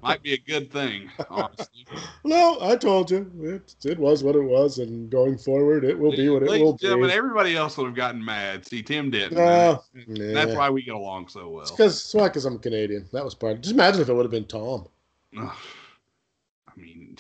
Might 0.02 0.24
be 0.24 0.34
a 0.34 0.38
good 0.38 0.72
thing, 0.72 1.10
honestly. 1.30 1.86
no, 2.24 2.58
I 2.62 2.76
told 2.76 3.12
you 3.12 3.32
it, 3.42 3.76
it 3.86 4.00
was 4.00 4.24
what 4.24 4.36
it 4.36 4.42
was, 4.42 4.80
and 4.80 5.10
going 5.10 5.38
forward, 5.38 5.84
it 5.84 5.98
will 5.98 6.12
be 6.12 6.30
what 6.30 6.44
it 6.44 6.50
will 6.50 6.78
gentlemen, 6.78 7.10
be. 7.10 7.14
everybody 7.14 7.56
else 7.56 7.78
would 7.78 7.86
have 7.86 7.96
gotten 7.96 8.24
mad. 8.24 8.66
See, 8.66 8.82
Tim 8.82 9.10
didn't. 9.10 9.38
No, 9.38 9.84
That's 10.08 10.56
why 10.56 10.70
we 10.70 10.84
get 10.84 10.96
along 10.96 11.28
so 11.30 11.50
well. 11.50 11.62
It's 11.64 11.72
because 11.72 12.12
why 12.14 12.28
because 12.28 12.46
I'm 12.46 12.60
Canadian. 12.60 13.08
That 13.12 13.26
was 13.26 13.36
part. 13.36 13.62
Just 13.62 13.74
imagine 13.74 14.02
if 14.02 14.10
it 14.10 14.14
would 14.14 14.26
have 14.26 14.32
been 14.32 14.46
Tom. 14.46 14.88
I 15.38 15.52
mean, 16.76 17.18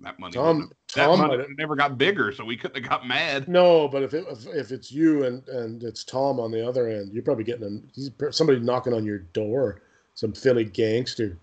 that 0.00 0.18
money, 0.18 0.32
Tom. 0.32 0.70
that 0.94 1.06
Tom. 1.06 1.18
money 1.18 1.44
never 1.58 1.76
got 1.76 1.98
bigger, 1.98 2.32
so 2.32 2.44
we 2.44 2.56
couldn't 2.56 2.82
have 2.82 2.88
got 2.88 3.06
mad. 3.06 3.48
No, 3.48 3.88
but 3.88 4.02
if 4.02 4.14
it 4.14 4.24
if, 4.28 4.46
if 4.46 4.72
it's 4.72 4.90
you 4.90 5.24
and 5.24 5.46
and 5.48 5.82
it's 5.82 6.04
Tom 6.04 6.40
on 6.40 6.50
the 6.50 6.66
other 6.66 6.88
end, 6.88 7.12
you're 7.12 7.22
probably 7.22 7.44
getting 7.44 7.82
a, 8.20 8.32
somebody 8.32 8.60
knocking 8.60 8.94
on 8.94 9.04
your 9.04 9.18
door, 9.18 9.82
some 10.14 10.32
Philly 10.32 10.64
gangster, 10.64 11.36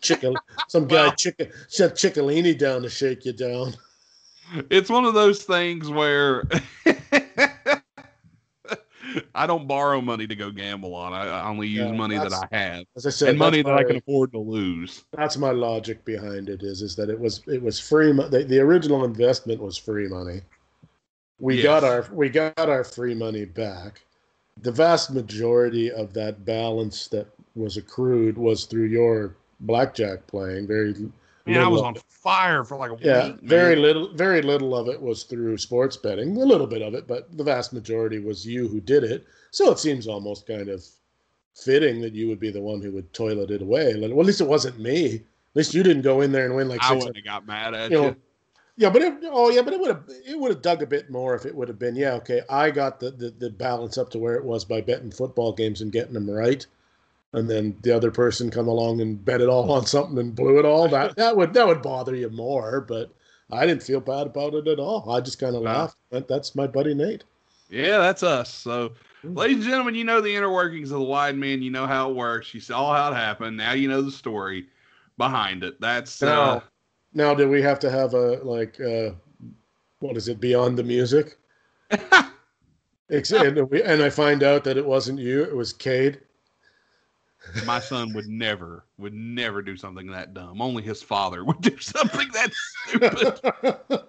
chicken, 0.00 0.36
some 0.68 0.86
guy 0.86 1.06
Well- 1.06 1.16
chicken 1.16 1.50
sent 1.68 1.94
Ciccolini 1.94 2.56
down 2.56 2.82
to 2.82 2.88
shake 2.90 3.24
you 3.24 3.32
down. 3.32 3.74
It's 4.70 4.90
one 4.90 5.04
of 5.06 5.14
those 5.14 5.44
things 5.44 5.88
where 5.88 6.44
I 9.34 9.46
don't 9.46 9.66
borrow 9.66 10.00
money 10.00 10.26
to 10.26 10.34
go 10.34 10.50
gamble 10.50 10.94
on. 10.94 11.12
I, 11.12 11.26
I 11.26 11.48
only 11.48 11.68
use 11.68 11.86
Yeah, 11.90 11.92
money 11.92 12.16
that 12.18 12.32
I 12.32 12.46
have 12.56 12.84
As 12.96 13.06
I 13.06 13.10
said, 13.10 13.28
and 13.30 13.38
money 13.38 13.62
that's 13.62 13.68
that 13.76 13.78
I 13.78 13.84
can 13.84 13.96
afford 13.96 14.32
to 14.32 14.38
lose. 14.38 15.04
That's 15.12 15.36
my 15.36 15.50
logic 15.50 16.04
behind 16.04 16.48
it. 16.48 16.62
Is 16.62 16.82
is 16.82 16.96
that 16.96 17.08
it 17.10 17.18
was 17.18 17.42
it 17.46 17.62
was 17.62 17.78
free. 17.80 18.12
The, 18.12 18.44
the 18.46 18.58
original 18.60 19.04
investment 19.04 19.60
was 19.60 19.76
free 19.76 20.08
money. 20.08 20.40
We 21.40 21.56
Yes. 21.56 21.64
got 21.64 21.84
our 21.84 22.06
we 22.12 22.28
got 22.28 22.58
our 22.58 22.84
free 22.84 23.14
money 23.14 23.44
back. 23.44 24.02
The 24.62 24.72
vast 24.72 25.10
majority 25.12 25.90
of 25.90 26.12
that 26.14 26.44
balance 26.44 27.08
that 27.08 27.26
was 27.54 27.76
accrued 27.76 28.36
was 28.38 28.64
through 28.64 28.84
your 28.86 29.36
blackjack 29.62 30.26
playing. 30.26 30.66
Very 30.66 30.94
Man, 31.46 31.60
I 31.60 31.68
was 31.68 31.82
on 31.82 31.96
fire 32.08 32.62
for 32.62 32.76
like 32.76 32.92
a 32.92 33.04
yeah, 33.04 33.26
week. 33.28 33.40
very 33.42 33.74
little 33.74 34.12
very 34.14 34.42
little 34.42 34.76
of 34.76 34.88
it 34.88 35.00
was 35.00 35.24
through 35.24 35.58
sports 35.58 35.96
betting. 35.96 36.36
A 36.36 36.44
little 36.44 36.68
bit 36.68 36.82
of 36.82 36.94
it, 36.94 37.08
but 37.08 37.36
the 37.36 37.42
vast 37.42 37.72
majority 37.72 38.20
was 38.20 38.46
you 38.46 38.68
who 38.68 38.80
did 38.80 39.02
it. 39.02 39.26
So 39.50 39.72
it 39.72 39.78
seems 39.78 40.06
almost 40.06 40.46
kind 40.46 40.68
of 40.68 40.84
fitting 41.54 42.00
that 42.00 42.14
you 42.14 42.28
would 42.28 42.40
be 42.40 42.50
the 42.50 42.60
one 42.60 42.80
who 42.80 42.92
would 42.92 43.12
toilet 43.12 43.50
it 43.50 43.60
away. 43.60 43.94
Well, 43.98 44.20
at 44.20 44.26
least 44.26 44.40
it 44.40 44.46
wasn't 44.46 44.78
me. 44.78 45.16
At 45.16 45.56
least 45.56 45.74
you 45.74 45.82
didn't 45.82 46.02
go 46.02 46.20
in 46.20 46.32
there 46.32 46.46
and 46.46 46.54
win 46.54 46.68
like 46.68 46.82
I 46.82 46.94
wouldn't 46.94 47.16
have 47.16 47.24
got 47.24 47.46
mad 47.46 47.74
at 47.74 47.90
you 47.90 47.96
you. 47.96 48.02
know, 48.04 48.16
yeah, 48.76 48.90
but 48.90 49.02
it, 49.02 49.14
oh 49.24 49.50
yeah, 49.50 49.62
but 49.62 49.74
it 49.74 49.80
would 49.80 49.90
have 49.90 50.04
it 50.08 50.38
would 50.38 50.50
have 50.52 50.62
dug 50.62 50.82
a 50.82 50.86
bit 50.86 51.10
more 51.10 51.34
if 51.34 51.44
it 51.44 51.54
would 51.54 51.68
have 51.68 51.78
been 51.78 51.96
yeah 51.96 52.12
okay. 52.14 52.42
I 52.48 52.70
got 52.70 53.00
the, 53.00 53.10
the 53.10 53.30
the 53.30 53.50
balance 53.50 53.98
up 53.98 54.10
to 54.10 54.18
where 54.18 54.36
it 54.36 54.44
was 54.44 54.64
by 54.64 54.80
betting 54.80 55.10
football 55.10 55.52
games 55.52 55.80
and 55.82 55.92
getting 55.92 56.14
them 56.14 56.30
right, 56.30 56.66
and 57.32 57.48
then 57.48 57.76
the 57.82 57.92
other 57.92 58.10
person 58.10 58.50
come 58.50 58.68
along 58.68 59.00
and 59.00 59.24
bet 59.24 59.40
it 59.40 59.48
all 59.48 59.70
on 59.72 59.86
something 59.86 60.18
and 60.18 60.34
blew 60.34 60.58
it 60.58 60.64
all. 60.64 60.88
That 60.88 61.16
that 61.16 61.36
would 61.36 61.54
that 61.54 61.66
would 61.66 61.82
bother 61.82 62.14
you 62.14 62.30
more, 62.30 62.80
but 62.80 63.12
I 63.50 63.66
didn't 63.66 63.82
feel 63.82 64.00
bad 64.00 64.26
about 64.26 64.54
it 64.54 64.68
at 64.68 64.78
all. 64.78 65.10
I 65.10 65.20
just 65.20 65.38
kind 65.38 65.54
of 65.56 65.62
laughed. 65.62 65.96
That, 66.10 66.28
that's 66.28 66.54
my 66.54 66.66
buddy 66.66 66.94
Nate. 66.94 67.24
Yeah, 67.70 67.98
that's 67.98 68.22
us. 68.22 68.52
So, 68.52 68.92
Mm. 69.24 69.36
ladies 69.36 69.56
and 69.58 69.66
gentlemen, 69.66 69.94
you 69.94 70.02
know 70.02 70.20
the 70.20 70.34
inner 70.34 70.50
workings 70.50 70.90
of 70.90 70.98
the 70.98 71.04
wide 71.04 71.36
man. 71.36 71.62
You 71.62 71.70
know 71.70 71.86
how 71.86 72.10
it 72.10 72.16
works. 72.16 72.52
You 72.52 72.58
saw 72.58 72.92
how 72.92 73.12
it 73.12 73.14
happened. 73.14 73.56
Now 73.56 73.72
you 73.72 73.88
know 73.88 74.02
the 74.02 74.10
story 74.10 74.66
behind 75.16 75.62
it. 75.62 75.80
That's 75.80 76.20
uh, 76.22 76.26
Now, 76.26 76.62
now, 77.14 77.34
do 77.34 77.48
we 77.48 77.62
have 77.62 77.78
to 77.80 77.90
have 77.90 78.14
a 78.14 78.42
like 78.42 78.80
uh, 78.80 79.10
what 80.00 80.16
is 80.16 80.26
it 80.28 80.40
beyond 80.40 80.76
the 80.76 80.82
music? 80.82 81.38
And, 83.10 83.70
we, 83.70 83.82
and 83.82 84.02
I 84.02 84.08
find 84.08 84.42
out 84.42 84.64
that 84.64 84.78
it 84.78 84.86
wasn't 84.86 85.18
you; 85.18 85.42
it 85.42 85.54
was 85.54 85.74
Cade. 85.74 86.20
My 87.66 87.80
son 87.80 88.12
would 88.14 88.28
never, 88.28 88.84
would 88.98 89.14
never 89.14 89.62
do 89.62 89.76
something 89.76 90.06
that 90.08 90.34
dumb. 90.34 90.60
Only 90.60 90.82
his 90.82 91.02
father 91.02 91.44
would 91.44 91.60
do 91.60 91.76
something 91.80 92.28
that 92.32 92.52
stupid. 92.54 94.00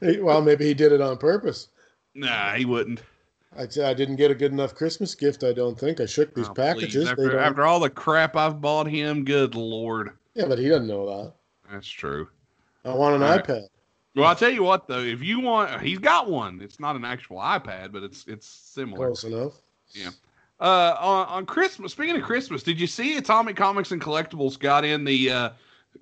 Well, 0.22 0.40
maybe 0.40 0.64
he 0.64 0.72
did 0.72 0.92
it 0.92 1.02
on 1.02 1.18
purpose. 1.18 1.68
nah, 2.14 2.54
he 2.54 2.64
wouldn't. 2.64 3.02
I, 3.54 3.64
I 3.64 3.92
didn't 3.92 4.16
get 4.16 4.30
a 4.30 4.34
good 4.34 4.50
enough 4.50 4.74
Christmas 4.74 5.14
gift. 5.14 5.44
I 5.44 5.52
don't 5.52 5.78
think 5.78 6.00
I 6.00 6.06
shook 6.06 6.34
these 6.34 6.48
Oh, 6.48 6.54
packages. 6.54 7.06
After, 7.06 7.38
after 7.38 7.66
all 7.66 7.78
the 7.78 7.90
crap 7.90 8.34
I've 8.34 8.62
bought 8.62 8.86
him, 8.86 9.24
good 9.26 9.54
lord. 9.54 10.12
yeah, 10.34 10.46
but 10.46 10.58
he 10.58 10.68
doesn't 10.70 10.86
know 10.86 11.06
that. 11.06 11.34
That's 11.70 11.86
true. 11.88 12.28
I 12.86 12.94
want 12.94 13.16
an 13.16 13.22
All 13.22 13.28
right. 13.28 13.44
iPad. 13.44 13.68
Well, 14.16 14.26
I'll 14.26 14.36
tell 14.36 14.50
you 14.50 14.62
what 14.62 14.88
though, 14.88 15.00
if 15.00 15.22
you 15.22 15.40
want, 15.40 15.82
he's 15.82 15.98
got 15.98 16.30
one. 16.30 16.60
It's 16.62 16.80
not 16.80 16.96
an 16.96 17.04
actual 17.04 17.36
iPad, 17.38 17.92
but 17.92 18.02
it's 18.02 18.24
it's 18.26 18.46
similar. 18.46 19.06
Close 19.08 19.24
enough. 19.24 19.52
Uh, 20.62 20.96
on, 21.00 21.26
on 21.26 21.44
Christmas. 21.44 21.90
Speaking 21.90 22.14
of 22.14 22.22
Christmas, 22.22 22.62
did 22.62 22.80
you 22.80 22.86
see 22.86 23.16
Atomic 23.16 23.56
Comics 23.56 23.90
and 23.90 24.00
Collectibles 24.00 24.56
got 24.56 24.84
in 24.84 25.02
the 25.02 25.28
uh, 25.28 25.50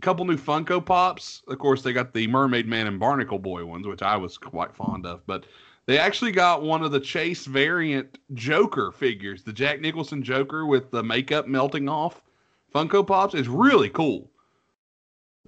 couple 0.02 0.26
new 0.26 0.36
Funko 0.36 0.84
Pops? 0.84 1.40
Of 1.48 1.58
course, 1.58 1.80
they 1.80 1.94
got 1.94 2.12
the 2.12 2.26
Mermaid 2.26 2.68
Man 2.68 2.86
and 2.86 3.00
Barnacle 3.00 3.38
Boy 3.38 3.64
ones, 3.64 3.86
which 3.86 4.02
I 4.02 4.18
was 4.18 4.36
quite 4.36 4.76
fond 4.76 5.06
of. 5.06 5.26
But 5.26 5.46
they 5.86 5.96
actually 5.96 6.32
got 6.32 6.62
one 6.62 6.82
of 6.82 6.92
the 6.92 7.00
Chase 7.00 7.46
variant 7.46 8.18
Joker 8.34 8.92
figures, 8.92 9.42
the 9.42 9.52
Jack 9.54 9.80
Nicholson 9.80 10.22
Joker 10.22 10.66
with 10.66 10.90
the 10.90 11.02
makeup 11.02 11.48
melting 11.48 11.88
off. 11.88 12.20
Funko 12.74 13.06
Pops 13.06 13.34
is 13.34 13.48
really 13.48 13.88
cool. 13.88 14.30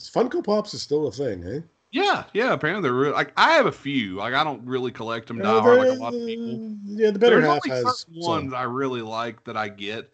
Funko 0.01 0.43
Pops 0.43 0.73
is 0.73 0.81
still 0.81 1.07
a 1.09 1.13
thing, 1.13 1.45
eh? 1.45 1.61
Yeah, 1.93 2.24
yeah. 2.32 2.53
Apparently, 2.55 2.82
they're 2.82 2.93
real. 2.93 3.12
Like 3.12 3.32
I 3.36 3.53
have 3.53 3.66
a 3.66 3.72
few. 3.72 4.16
Like 4.16 4.34
I 4.34 4.43
don't 4.43 4.64
really 4.66 4.90
collect 4.90 5.28
them, 5.28 5.38
die 5.38 5.61
hard 5.61 5.78
like 5.78 5.88
a 5.88 5.93
lot 5.93 6.14
of 6.14 6.26
people. 6.26 6.76
Yeah, 6.84 7.11
the 7.11 7.18
better 7.18 7.40
There's 7.40 7.53
half 7.53 7.61
only 7.64 7.76
has 7.76 7.99
certain 8.01 8.22
some. 8.22 8.30
ones 8.30 8.53
I 8.55 8.62
really 8.62 9.03
like 9.03 9.45
that 9.45 9.57
I 9.57 9.68
get. 9.68 10.11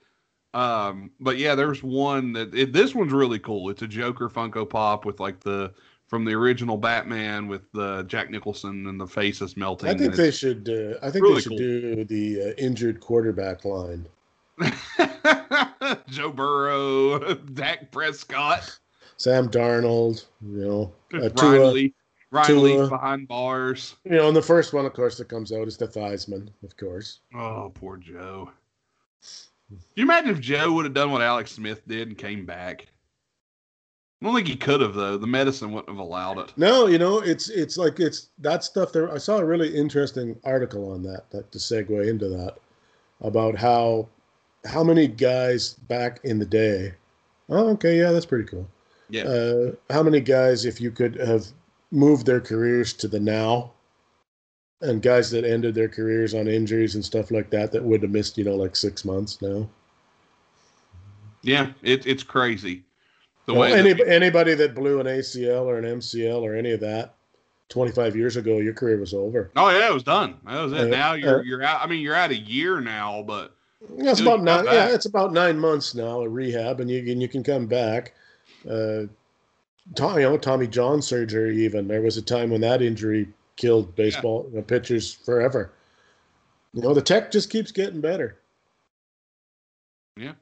Um, 0.54 1.12
but 1.20 1.38
yeah, 1.38 1.54
there's 1.54 1.82
one 1.82 2.32
that 2.32 2.52
it, 2.54 2.72
this 2.72 2.94
one's 2.94 3.12
really 3.12 3.38
cool. 3.38 3.70
It's 3.70 3.82
a 3.82 3.86
Joker 3.86 4.28
Funko 4.28 4.68
Pop 4.68 5.04
with 5.04 5.20
like 5.20 5.40
the 5.40 5.72
from 6.08 6.24
the 6.24 6.32
original 6.32 6.76
Batman 6.76 7.46
with 7.46 7.70
the 7.72 8.02
Jack 8.04 8.30
Nicholson 8.30 8.86
and 8.86 9.00
the 9.00 9.06
faces 9.06 9.56
melting. 9.56 9.90
I 9.90 9.94
think 9.94 10.14
they 10.14 10.30
should. 10.30 10.68
Uh, 10.68 10.98
I 11.06 11.10
think 11.10 11.22
really 11.22 11.36
they 11.36 11.40
should 11.42 11.50
cool. 11.50 11.58
do 11.58 12.04
the 12.04 12.42
uh, 12.42 12.54
injured 12.56 13.00
quarterback 13.00 13.64
line. 13.64 14.06
Joe 16.08 16.32
Burrow, 16.32 17.34
Dak 17.54 17.92
Prescott, 17.92 18.78
Sam 19.18 19.48
Darnold. 19.48 20.24
You 20.40 20.64
know, 20.64 20.92
uh, 21.14 21.18
Ryan 21.18 21.34
Tua. 21.34 21.66
Leaf, 21.66 21.92
Ryan. 22.30 22.62
Leaf 22.62 22.88
behind 22.88 23.28
bars. 23.28 23.96
You 24.04 24.12
know, 24.12 24.28
and 24.28 24.36
the 24.36 24.42
first 24.42 24.72
one, 24.72 24.86
of 24.86 24.94
course, 24.94 25.18
that 25.18 25.28
comes 25.28 25.52
out 25.52 25.68
is 25.68 25.76
the 25.76 25.86
Theismann, 25.86 26.48
of 26.64 26.76
course. 26.76 27.20
Oh, 27.34 27.70
poor 27.74 27.96
Joe. 27.96 28.50
Can 29.68 29.78
you 29.96 30.04
imagine 30.04 30.30
if 30.30 30.40
Joe 30.40 30.72
would 30.72 30.86
have 30.86 30.94
done 30.94 31.10
what 31.10 31.20
Alex 31.20 31.52
Smith 31.52 31.86
did 31.86 32.08
and 32.08 32.16
came 32.16 32.46
back? 32.46 32.86
I 34.20 34.24
don't 34.24 34.34
think 34.34 34.48
he 34.48 34.56
could 34.56 34.80
have 34.80 34.94
though. 34.94 35.16
The 35.16 35.26
medicine 35.26 35.72
wouldn't 35.72 35.90
have 35.90 35.98
allowed 35.98 36.38
it. 36.38 36.52
No, 36.56 36.86
you 36.86 36.98
know, 36.98 37.20
it's 37.20 37.50
it's 37.50 37.76
like 37.76 38.00
it's 38.00 38.30
that 38.38 38.64
stuff. 38.64 38.92
There, 38.92 39.12
I 39.12 39.18
saw 39.18 39.38
a 39.38 39.44
really 39.44 39.72
interesting 39.72 40.36
article 40.42 40.90
on 40.90 41.02
that. 41.04 41.30
That 41.30 41.52
to 41.52 41.58
segue 41.58 42.08
into 42.08 42.28
that 42.28 42.56
about 43.20 43.56
how 43.56 44.08
how 44.64 44.82
many 44.82 45.06
guys 45.06 45.74
back 45.74 46.20
in 46.24 46.38
the 46.40 46.46
day. 46.46 46.94
Oh, 47.48 47.68
okay, 47.70 47.98
yeah, 47.98 48.10
that's 48.10 48.26
pretty 48.26 48.44
cool. 48.44 48.66
Yeah. 49.10 49.24
Uh, 49.24 49.72
how 49.90 50.02
many 50.02 50.20
guys, 50.20 50.64
if 50.64 50.80
you 50.80 50.90
could 50.90 51.16
have 51.16 51.46
moved 51.90 52.26
their 52.26 52.40
careers 52.40 52.92
to 52.94 53.08
the 53.08 53.20
now, 53.20 53.72
and 54.80 55.02
guys 55.02 55.30
that 55.30 55.44
ended 55.44 55.74
their 55.74 55.88
careers 55.88 56.34
on 56.34 56.46
injuries 56.46 56.94
and 56.94 57.04
stuff 57.04 57.30
like 57.30 57.50
that, 57.50 57.72
that 57.72 57.82
would 57.82 58.02
have 58.02 58.10
missed, 58.12 58.38
you 58.38 58.44
know, 58.44 58.54
like 58.54 58.76
six 58.76 59.04
months 59.04 59.40
now. 59.42 59.68
Yeah, 61.42 61.72
it, 61.82 62.06
it's 62.06 62.22
crazy. 62.22 62.84
The 63.46 63.54
Well, 63.54 63.62
way 63.72 63.78
any, 63.78 63.92
that- 63.94 64.08
anybody 64.08 64.54
that 64.54 64.74
blew 64.74 65.00
an 65.00 65.06
ACL 65.06 65.62
or 65.64 65.78
an 65.78 65.84
MCL 65.84 66.42
or 66.42 66.54
any 66.54 66.72
of 66.72 66.80
that 66.80 67.14
25 67.70 68.16
years 68.16 68.36
ago, 68.36 68.58
your 68.58 68.74
career 68.74 68.98
was 68.98 69.14
over. 69.14 69.50
Oh 69.56 69.70
yeah, 69.70 69.88
it 69.88 69.94
was 69.94 70.02
done. 70.02 70.36
That 70.46 70.60
was 70.62 70.72
it. 70.72 70.80
Uh, 70.80 70.84
now 70.86 71.14
you're 71.14 71.40
uh, 71.40 71.42
you're 71.42 71.62
out. 71.62 71.82
I 71.82 71.86
mean, 71.86 72.00
you're 72.00 72.14
out 72.14 72.30
a 72.30 72.36
year 72.36 72.80
now, 72.80 73.22
but 73.22 73.54
Yeah, 73.96 74.10
it's 74.12 74.20
about 74.20 74.42
nine. 74.42 74.64
Yeah, 74.64 74.88
it's 74.88 75.06
about 75.06 75.32
nine 75.32 75.58
months 75.58 75.94
now 75.94 76.22
of 76.22 76.32
rehab, 76.32 76.80
and 76.80 76.90
you 76.90 77.02
can 77.02 77.20
you 77.20 77.28
can 77.28 77.42
come 77.42 77.66
back. 77.66 78.14
Uh, 78.68 79.04
Tom, 79.94 80.18
you 80.18 80.22
know, 80.22 80.36
Tommy 80.36 80.66
John 80.66 81.02
surgery. 81.02 81.64
Even 81.64 81.88
there 81.88 82.02
was 82.02 82.16
a 82.16 82.22
time 82.22 82.50
when 82.50 82.60
that 82.62 82.82
injury 82.82 83.28
killed 83.56 83.94
baseball 83.94 84.46
you 84.50 84.56
know, 84.56 84.62
pitchers 84.62 85.12
forever. 85.12 85.72
You 86.72 86.82
know, 86.82 86.94
the 86.94 87.02
tech 87.02 87.30
just 87.30 87.50
keeps 87.50 87.72
getting 87.72 88.00
better. 88.00 88.38
Yeah. 90.16 90.32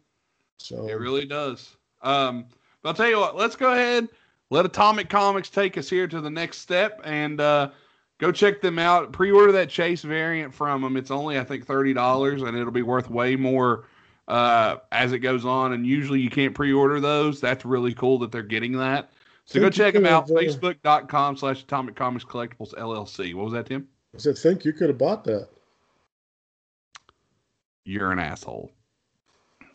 So 0.58 0.88
it 0.88 0.94
really 0.94 1.26
does. 1.26 1.76
Um, 2.02 2.46
but 2.82 2.90
I'll 2.90 2.94
tell 2.94 3.08
you 3.08 3.18
what. 3.18 3.36
Let's 3.36 3.56
go 3.56 3.72
ahead. 3.72 4.08
Let 4.50 4.64
Atomic 4.64 5.08
Comics 5.08 5.50
take 5.50 5.76
us 5.76 5.90
here 5.90 6.06
to 6.06 6.20
the 6.20 6.30
next 6.30 6.58
step, 6.58 7.00
and 7.04 7.40
uh, 7.40 7.70
go 8.18 8.30
check 8.30 8.60
them 8.60 8.78
out. 8.78 9.12
Pre-order 9.12 9.52
that 9.52 9.68
Chase 9.68 10.02
variant 10.02 10.54
from 10.54 10.82
them. 10.82 10.96
It's 10.96 11.10
only 11.10 11.38
I 11.38 11.44
think 11.44 11.66
thirty 11.66 11.92
dollars, 11.92 12.42
and 12.42 12.56
it'll 12.56 12.72
be 12.72 12.82
worth 12.82 13.10
way 13.10 13.36
more 13.36 13.86
uh, 14.28 14.76
as 14.92 15.12
it 15.12 15.20
goes 15.20 15.44
on. 15.44 15.72
And 15.72 15.86
usually 15.86 16.20
you 16.20 16.30
can't 16.30 16.54
pre-order 16.54 17.00
those. 17.00 17.40
That's 17.40 17.64
really 17.64 17.94
cool 17.94 18.18
that 18.20 18.32
they're 18.32 18.42
getting 18.42 18.72
that. 18.78 19.10
So 19.44 19.60
go 19.60 19.66
Think 19.66 19.76
you 19.76 19.84
check 19.84 19.94
them 19.94 20.06
out. 20.06 20.28
have, 20.28 20.36
uh, 20.36 20.40
Facebook.com 20.40 21.36
slash 21.36 21.62
Atomic 21.62 21.94
Comics 21.94 22.24
Collectibles 22.24 22.74
LLC. 22.74 23.34
What 23.34 23.44
was 23.44 23.52
that, 23.54 23.66
Tim? 23.66 23.86
I 24.14 24.18
said, 24.18 24.36
think 24.38 24.64
you 24.64 24.72
could 24.72 24.88
have 24.88 24.98
bought 24.98 25.24
that. 25.24 25.48
You're 27.84 28.10
an 28.10 28.18
asshole. 28.18 28.72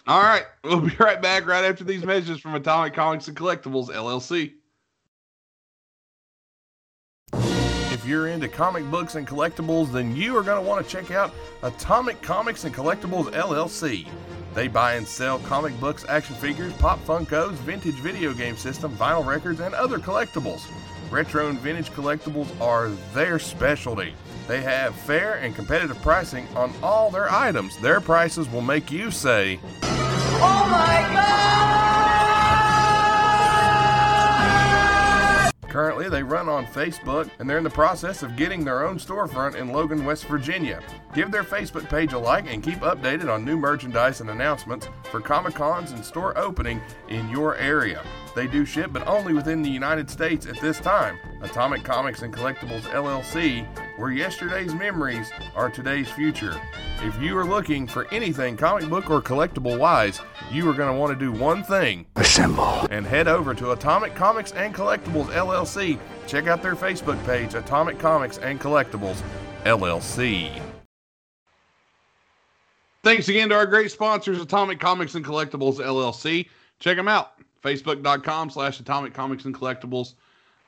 All 0.07 0.21
right. 0.21 0.43
We'll 0.63 0.81
be 0.81 0.95
right 0.99 1.21
back 1.21 1.45
right 1.45 1.63
after 1.63 1.83
these 1.83 2.03
messages 2.03 2.39
from 2.39 2.55
Atomic 2.55 2.93
Comics 2.93 3.27
and 3.29 3.37
Collectibles 3.37 3.87
LLC. 3.89 4.53
If 7.33 8.05
you're 8.05 8.27
into 8.27 8.47
comic 8.47 8.83
books 8.89 9.15
and 9.15 9.27
collectibles, 9.27 9.91
then 9.91 10.15
you 10.15 10.35
are 10.35 10.41
going 10.43 10.61
to 10.61 10.67
want 10.67 10.83
to 10.85 10.91
check 10.91 11.11
out 11.11 11.33
Atomic 11.61 12.21
Comics 12.21 12.63
and 12.63 12.73
Collectibles 12.73 13.31
LLC. 13.31 14.07
They 14.53 14.67
buy 14.67 14.95
and 14.95 15.07
sell 15.07 15.39
comic 15.39 15.79
books, 15.79 16.05
action 16.09 16.35
figures, 16.35 16.73
pop 16.73 16.99
Funkos, 17.05 17.53
vintage 17.53 17.95
video 17.95 18.33
game 18.33 18.57
system, 18.57 18.95
vinyl 18.97 19.25
records, 19.25 19.59
and 19.59 19.73
other 19.73 19.97
collectibles. 19.97 20.63
Retro 21.09 21.49
and 21.49 21.59
vintage 21.59 21.89
collectibles 21.91 22.49
are 22.61 22.89
their 23.13 23.39
specialty. 23.39 24.13
They 24.47 24.61
have 24.61 24.95
fair 24.95 25.35
and 25.35 25.55
competitive 25.55 26.01
pricing 26.01 26.47
on 26.55 26.73
all 26.81 27.09
their 27.11 27.31
items. 27.31 27.77
Their 27.77 28.01
prices 28.01 28.49
will 28.49 28.61
make 28.61 28.91
you 28.91 29.11
say, 29.11 29.59
oh 29.83 31.70
Currently, 35.71 36.09
they 36.09 36.21
run 36.21 36.49
on 36.49 36.65
Facebook 36.65 37.29
and 37.39 37.49
they're 37.49 37.57
in 37.57 37.63
the 37.63 37.69
process 37.69 38.23
of 38.23 38.35
getting 38.35 38.65
their 38.65 38.85
own 38.85 38.97
storefront 38.97 39.55
in 39.55 39.71
Logan, 39.71 40.03
West 40.03 40.25
Virginia. 40.25 40.83
Give 41.13 41.31
their 41.31 41.45
Facebook 41.45 41.87
page 41.87 42.11
a 42.11 42.19
like 42.19 42.53
and 42.53 42.61
keep 42.61 42.79
updated 42.79 43.33
on 43.33 43.45
new 43.45 43.55
merchandise 43.55 44.19
and 44.19 44.29
announcements 44.29 44.89
for 45.03 45.21
Comic 45.21 45.55
Cons 45.55 45.91
and 45.91 46.03
store 46.03 46.37
opening 46.37 46.81
in 47.07 47.29
your 47.29 47.55
area. 47.55 48.03
They 48.35 48.47
do 48.47 48.65
ship, 48.65 48.91
but 48.93 49.07
only 49.07 49.33
within 49.33 49.61
the 49.61 49.69
United 49.69 50.09
States 50.09 50.45
at 50.45 50.59
this 50.59 50.79
time. 50.79 51.17
Atomic 51.41 51.83
Comics 51.83 52.21
and 52.21 52.33
Collectibles 52.33 52.83
LLC, 52.83 53.67
where 53.97 54.11
yesterday's 54.11 54.73
memories 54.73 55.31
are 55.55 55.69
today's 55.69 56.09
future. 56.09 56.59
If 57.01 57.19
you 57.21 57.37
are 57.37 57.45
looking 57.45 57.87
for 57.87 58.07
anything 58.13 58.55
comic 58.55 58.87
book 58.89 59.09
or 59.09 59.21
collectible 59.21 59.77
wise, 59.77 60.21
you 60.51 60.69
are 60.69 60.73
going 60.73 60.93
to 60.93 60.99
want 60.99 61.17
to 61.17 61.25
do 61.25 61.31
one 61.31 61.63
thing 61.63 62.05
assemble 62.15 62.87
and 62.91 63.05
head 63.05 63.27
over 63.27 63.53
to 63.55 63.71
Atomic 63.71 64.15
Comics 64.15 64.51
and 64.53 64.73
Collectibles 64.73 65.27
LLC. 65.27 65.99
Check 66.27 66.47
out 66.47 66.61
their 66.61 66.75
Facebook 66.75 67.23
page, 67.25 67.55
Atomic 67.55 67.99
Comics 67.99 68.37
and 68.37 68.59
Collectibles 68.59 69.21
LLC. 69.63 70.61
Thanks 73.03 73.29
again 73.29 73.49
to 73.49 73.55
our 73.55 73.65
great 73.65 73.91
sponsors, 73.91 74.39
Atomic 74.39 74.79
Comics 74.79 75.15
and 75.15 75.25
Collectibles 75.25 75.77
LLC. 75.77 76.47
Check 76.79 76.97
them 76.97 77.07
out. 77.07 77.33
Facebook.com 77.63 78.49
slash 78.49 78.79
Atomic 78.79 79.13
Comics 79.13 79.45
and 79.45 79.55
Collectibles 79.55 80.15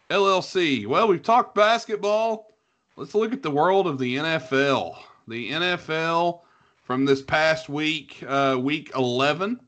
LLC. 0.09 0.85
Well, 0.85 1.07
we've 1.07 1.23
talked 1.23 1.55
basketball. 1.55 2.51
Let's 2.95 3.15
look 3.15 3.33
at 3.33 3.41
the 3.41 3.51
world 3.51 3.87
of 3.87 3.97
the 3.97 4.17
NFL. 4.17 4.97
The 5.27 5.51
NFL 5.51 6.41
from 6.83 7.05
this 7.05 7.21
past 7.21 7.69
week, 7.69 8.23
uh, 8.27 8.57
week 8.59 8.91
11. 8.95 9.59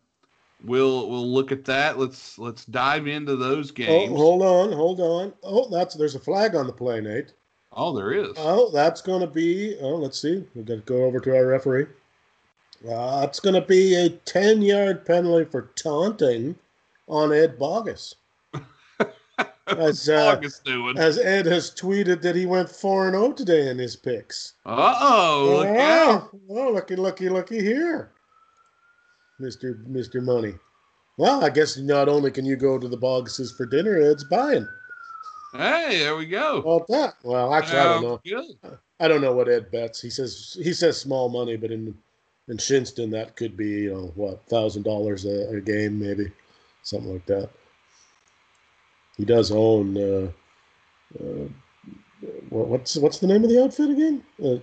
We'll 0.63 1.09
we'll 1.09 1.31
look 1.31 1.51
at 1.51 1.65
that. 1.65 1.99
Let's 1.99 2.39
let's 2.39 2.65
dive 2.65 3.07
into 3.07 3.35
those 3.35 3.71
games. 3.71 4.11
Oh, 4.11 4.15
hold 4.15 4.41
on, 4.41 4.71
hold 4.71 4.99
on. 4.99 5.33
Oh, 5.43 5.69
that's 5.69 5.95
there's 5.95 6.15
a 6.15 6.19
flag 6.19 6.55
on 6.55 6.65
the 6.65 6.73
play, 6.73 7.01
Nate. 7.01 7.33
Oh, 7.71 7.95
there 7.95 8.13
is. 8.13 8.31
Oh, 8.37 8.71
that's 8.71 9.01
going 9.01 9.21
to 9.21 9.27
be. 9.27 9.77
Oh, 9.81 9.95
let's 9.95 10.19
see. 10.19 10.43
We've 10.55 10.65
got 10.65 10.75
to 10.75 10.81
go 10.81 11.03
over 11.03 11.19
to 11.19 11.35
our 11.35 11.45
referee. 11.45 11.87
Uh, 12.89 13.25
it's 13.27 13.39
going 13.39 13.55
to 13.55 13.67
be 13.67 13.95
a 13.95 14.09
10 14.09 14.61
yard 14.61 15.05
penalty 15.05 15.45
for 15.45 15.71
taunting 15.75 16.55
on 17.07 17.33
Ed 17.33 17.57
Bogus. 17.59 18.15
As, 19.67 20.07
uh, 20.09 20.39
doing. 20.63 20.95
as 20.97 21.17
Ed 21.17 21.47
has 21.47 21.71
tweeted 21.71 22.21
that 22.21 22.35
he 22.35 22.45
went 22.45 22.69
4 22.69 23.09
0 23.09 23.31
today 23.31 23.67
in 23.67 23.79
his 23.79 23.95
picks. 23.95 24.53
Uh 24.63 24.95
oh, 25.01 26.29
oh, 26.49 26.71
looky, 26.71 26.95
looky, 26.95 27.29
looky 27.29 27.61
here, 27.61 28.11
Mr. 29.41 29.83
Mr. 29.87 30.21
Money. 30.21 30.53
Well, 31.17 31.43
I 31.43 31.49
guess 31.49 31.77
not 31.77 32.07
only 32.07 32.29
can 32.29 32.45
you 32.45 32.55
go 32.55 32.77
to 32.77 32.87
the 32.87 32.97
Boguses 32.97 33.55
for 33.57 33.65
dinner, 33.65 33.99
Ed's 33.99 34.23
buying. 34.23 34.67
Hey, 35.53 35.99
there 35.99 36.15
we 36.15 36.27
go. 36.27 36.61
Well, 36.63 36.85
that. 36.89 37.15
Well, 37.23 37.53
actually, 37.53 37.79
I 37.79 37.83
don't 37.85 38.03
know. 38.03 38.21
Good. 38.23 38.77
I 38.99 39.07
don't 39.07 39.21
know 39.21 39.33
what 39.33 39.49
Ed 39.49 39.71
bets. 39.71 40.01
He 40.01 40.09
says 40.09 40.57
he 40.61 40.73
says 40.73 40.99
small 40.99 41.29
money, 41.29 41.55
but 41.55 41.71
in 41.71 41.97
in 42.47 42.57
Shinnston 42.57 43.11
that 43.11 43.35
could 43.35 43.57
be 43.57 43.69
you 43.69 43.93
know 43.93 44.11
what 44.15 44.45
thousand 44.47 44.83
dollars 44.83 45.25
a 45.25 45.61
game 45.61 45.99
maybe, 45.99 46.31
something 46.85 47.11
like 47.11 47.25
that. 47.25 47.49
He 49.17 49.25
does 49.25 49.51
own. 49.51 49.97
Uh, 49.97 50.31
uh, 51.19 51.47
what's 52.49 52.95
what's 52.97 53.19
the 53.19 53.27
name 53.27 53.43
of 53.43 53.49
the 53.49 53.61
outfit 53.61 53.89
again? 53.89 54.23
Uh, 54.43 54.57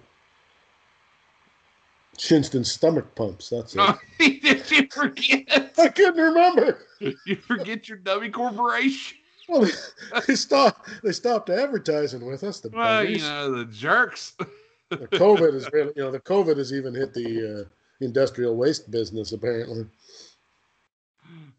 Shinnston 2.19 2.65
Stomach 2.65 3.15
Pumps. 3.15 3.51
That's 3.51 3.74
it. 3.77 3.97
Did 4.43 4.70
you 4.70 4.89
forget? 4.90 5.73
I 5.78 5.89
couldn't 5.89 6.23
remember. 6.23 6.86
You 7.01 7.36
forget 7.36 7.89
your 7.89 7.99
dummy 7.99 8.31
corporation? 8.31 9.19
Well, 9.49 9.69
they 10.27 10.35
stopped. 10.35 10.89
They 11.03 11.12
stopped 11.12 11.51
advertising 11.51 12.24
with 12.24 12.44
us. 12.44 12.61
The 12.61 12.70
Well, 12.70 13.05
you 13.05 13.19
know 13.19 13.51
the 13.51 13.65
jerks. 13.65 14.36
the 14.90 15.09
COVID 15.09 15.55
is 15.55 15.69
really, 15.73 15.93
you 15.97 16.03
know, 16.03 16.11
the 16.11 16.20
COVID 16.20 16.59
has 16.59 16.73
even 16.73 16.94
hit 16.94 17.15
the 17.15 17.62
uh, 17.62 17.69
industrial 18.05 18.57
waste 18.57 18.90
business 18.90 19.32
apparently. 19.32 19.86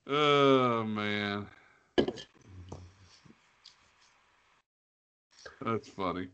Oh 0.07 0.83
man, 0.83 1.47
that's 5.61 5.87
funny. 5.89 6.27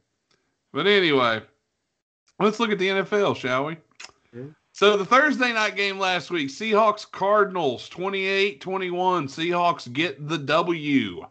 But 0.73 0.87
anyway, 0.87 1.41
let's 2.39 2.59
look 2.59 2.71
at 2.71 2.79
the 2.79 2.87
NFL, 2.87 3.35
shall 3.35 3.65
we? 3.65 3.77
So 4.79 4.95
the 4.95 5.05
Thursday 5.05 5.51
night 5.51 5.75
game 5.75 5.99
last 5.99 6.31
week, 6.31 6.47
Seahawks 6.47 7.09
Cardinals 7.09 7.89
28-21. 7.89 8.59
Seahawks 8.59 9.91
get 9.91 10.25
the 10.27 10.37
W. 10.37 11.25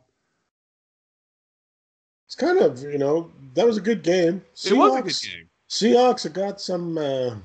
It's 2.26 2.34
kind 2.34 2.58
of 2.58 2.78
you 2.82 2.98
know 2.98 3.32
that 3.54 3.66
was 3.66 3.78
a 3.78 3.80
good 3.80 4.02
game. 4.02 4.44
It 4.66 4.74
was 4.74 4.94
a 4.94 5.02
good 5.02 5.30
game. 5.30 5.48
Seahawks 5.70 6.24
have 6.24 6.34
got 6.34 6.60
some. 6.60 6.98
Uh, 6.98 7.36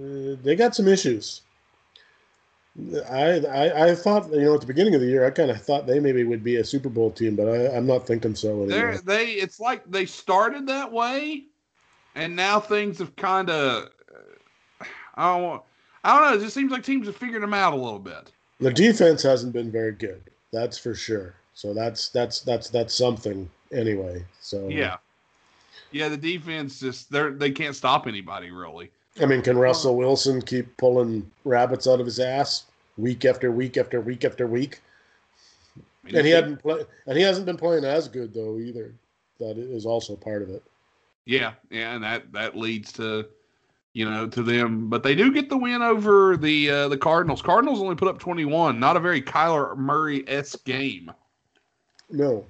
uh, 0.00 0.36
they 0.42 0.56
got 0.56 0.74
some 0.74 0.88
issues. 0.88 1.42
I, 3.10 3.40
I 3.40 3.88
I 3.88 3.94
thought 3.94 4.30
you 4.30 4.42
know 4.42 4.54
at 4.54 4.60
the 4.60 4.66
beginning 4.66 4.94
of 4.94 5.00
the 5.00 5.06
year 5.06 5.26
I 5.26 5.30
kind 5.30 5.50
of 5.50 5.60
thought 5.60 5.86
they 5.86 5.98
maybe 5.98 6.24
would 6.24 6.44
be 6.44 6.56
a 6.56 6.64
Super 6.64 6.88
Bowl 6.88 7.10
team, 7.10 7.34
but 7.34 7.48
I, 7.48 7.76
I'm 7.76 7.86
not 7.86 8.06
thinking 8.06 8.34
so 8.34 8.62
anymore. 8.62 8.98
They 9.04 9.32
it's 9.32 9.58
like 9.58 9.90
they 9.90 10.06
started 10.06 10.66
that 10.68 10.92
way, 10.92 11.44
and 12.14 12.36
now 12.36 12.60
things 12.60 12.98
have 12.98 13.16
kind 13.16 13.50
of 13.50 13.88
I 15.14 15.36
don't 15.36 15.62
I 16.04 16.18
don't 16.18 16.30
know. 16.30 16.36
It 16.36 16.40
just 16.40 16.54
seems 16.54 16.70
like 16.70 16.84
teams 16.84 17.06
have 17.06 17.16
figured 17.16 17.42
them 17.42 17.54
out 17.54 17.72
a 17.72 17.76
little 17.76 17.98
bit. 17.98 18.32
The 18.60 18.72
defense 18.72 19.22
hasn't 19.22 19.52
been 19.52 19.70
very 19.70 19.92
good. 19.92 20.22
That's 20.52 20.78
for 20.78 20.94
sure. 20.94 21.34
So 21.54 21.74
that's 21.74 22.08
that's 22.10 22.40
that's 22.42 22.70
that's 22.70 22.94
something 22.94 23.50
anyway. 23.72 24.24
So 24.40 24.68
Yeah, 24.68 24.98
yeah. 25.90 26.08
The 26.08 26.16
defense 26.16 26.78
just 26.78 27.10
they're 27.10 27.32
they 27.32 27.50
can't 27.50 27.74
stop 27.74 28.06
anybody 28.06 28.52
really. 28.52 28.90
I 29.20 29.26
mean, 29.26 29.42
can 29.42 29.58
Russell 29.58 29.96
Wilson 29.96 30.42
keep 30.42 30.76
pulling 30.76 31.28
rabbits 31.44 31.86
out 31.86 32.00
of 32.00 32.06
his 32.06 32.20
ass 32.20 32.64
week 32.96 33.24
after 33.24 33.50
week 33.50 33.76
after 33.76 34.00
week 34.00 34.24
after 34.24 34.46
week? 34.46 34.80
I 35.76 35.80
mean, 36.06 36.16
And 36.16 36.26
he 36.26 36.32
hadn't 36.32 36.58
play, 36.58 36.84
and 37.06 37.16
he 37.16 37.22
hasn't 37.22 37.46
been 37.46 37.56
playing 37.56 37.84
as 37.84 38.08
good 38.08 38.32
though 38.32 38.58
either. 38.58 38.94
That 39.40 39.58
is 39.58 39.86
also 39.86 40.16
part 40.16 40.42
of 40.42 40.50
it. 40.50 40.62
Yeah, 41.26 41.52
yeah, 41.70 41.94
and 41.94 42.02
that 42.02 42.32
that 42.32 42.56
leads 42.56 42.92
to 42.92 43.26
you 43.92 44.08
know 44.08 44.26
to 44.28 44.42
them, 44.42 44.88
but 44.88 45.02
they 45.02 45.14
do 45.14 45.32
get 45.32 45.48
the 45.48 45.56
win 45.56 45.82
over 45.82 46.36
the 46.36 46.70
uh, 46.70 46.88
the 46.88 46.96
Cardinals. 46.96 47.42
Cardinals 47.42 47.80
only 47.80 47.96
put 47.96 48.08
up 48.08 48.18
twenty 48.18 48.44
one. 48.44 48.80
Not 48.80 48.96
a 48.96 49.00
very 49.00 49.20
Kyler 49.20 49.76
Murray 49.76 50.26
s 50.28 50.56
game. 50.56 51.10
No, 52.10 52.46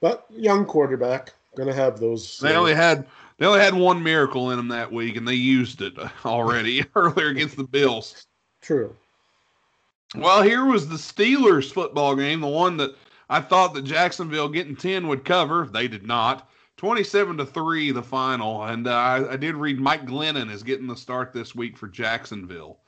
but 0.00 0.26
young 0.30 0.66
quarterback 0.66 1.32
gonna 1.56 1.72
have 1.72 1.98
those. 1.98 2.38
They 2.38 2.54
uh, 2.54 2.58
only 2.60 2.74
had 2.74 3.06
they 3.38 3.46
only 3.46 3.60
had 3.60 3.74
one 3.74 4.02
miracle 4.02 4.50
in 4.50 4.56
them 4.56 4.68
that 4.68 4.92
week, 4.92 5.16
and 5.16 5.26
they 5.26 5.34
used 5.34 5.82
it 5.82 5.94
already 6.24 6.84
earlier 6.94 7.28
against 7.28 7.56
the 7.56 7.64
Bills. 7.64 8.26
true. 8.60 8.94
Well, 10.14 10.42
here 10.42 10.64
was 10.66 10.88
the 10.88 10.96
Steelers 10.96 11.72
football 11.72 12.14
game, 12.14 12.40
the 12.40 12.46
one 12.46 12.76
that 12.76 12.94
I 13.30 13.40
thought 13.40 13.72
that 13.74 13.82
Jacksonville 13.84 14.48
getting 14.48 14.76
10 14.76 15.08
would 15.08 15.24
cover. 15.24 15.66
They 15.72 15.88
did 15.88 16.06
not. 16.06 16.50
27 16.76 17.38
to 17.38 17.46
3 17.46 17.92
the 17.92 18.02
final. 18.02 18.64
And 18.64 18.86
uh, 18.86 18.92
I, 18.92 19.32
I 19.32 19.36
did 19.36 19.54
read 19.54 19.80
Mike 19.80 20.04
Glennon 20.04 20.50
is 20.50 20.62
getting 20.62 20.86
the 20.86 20.96
start 20.96 21.32
this 21.32 21.54
week 21.54 21.78
for 21.78 21.88
Jacksonville 21.88 22.80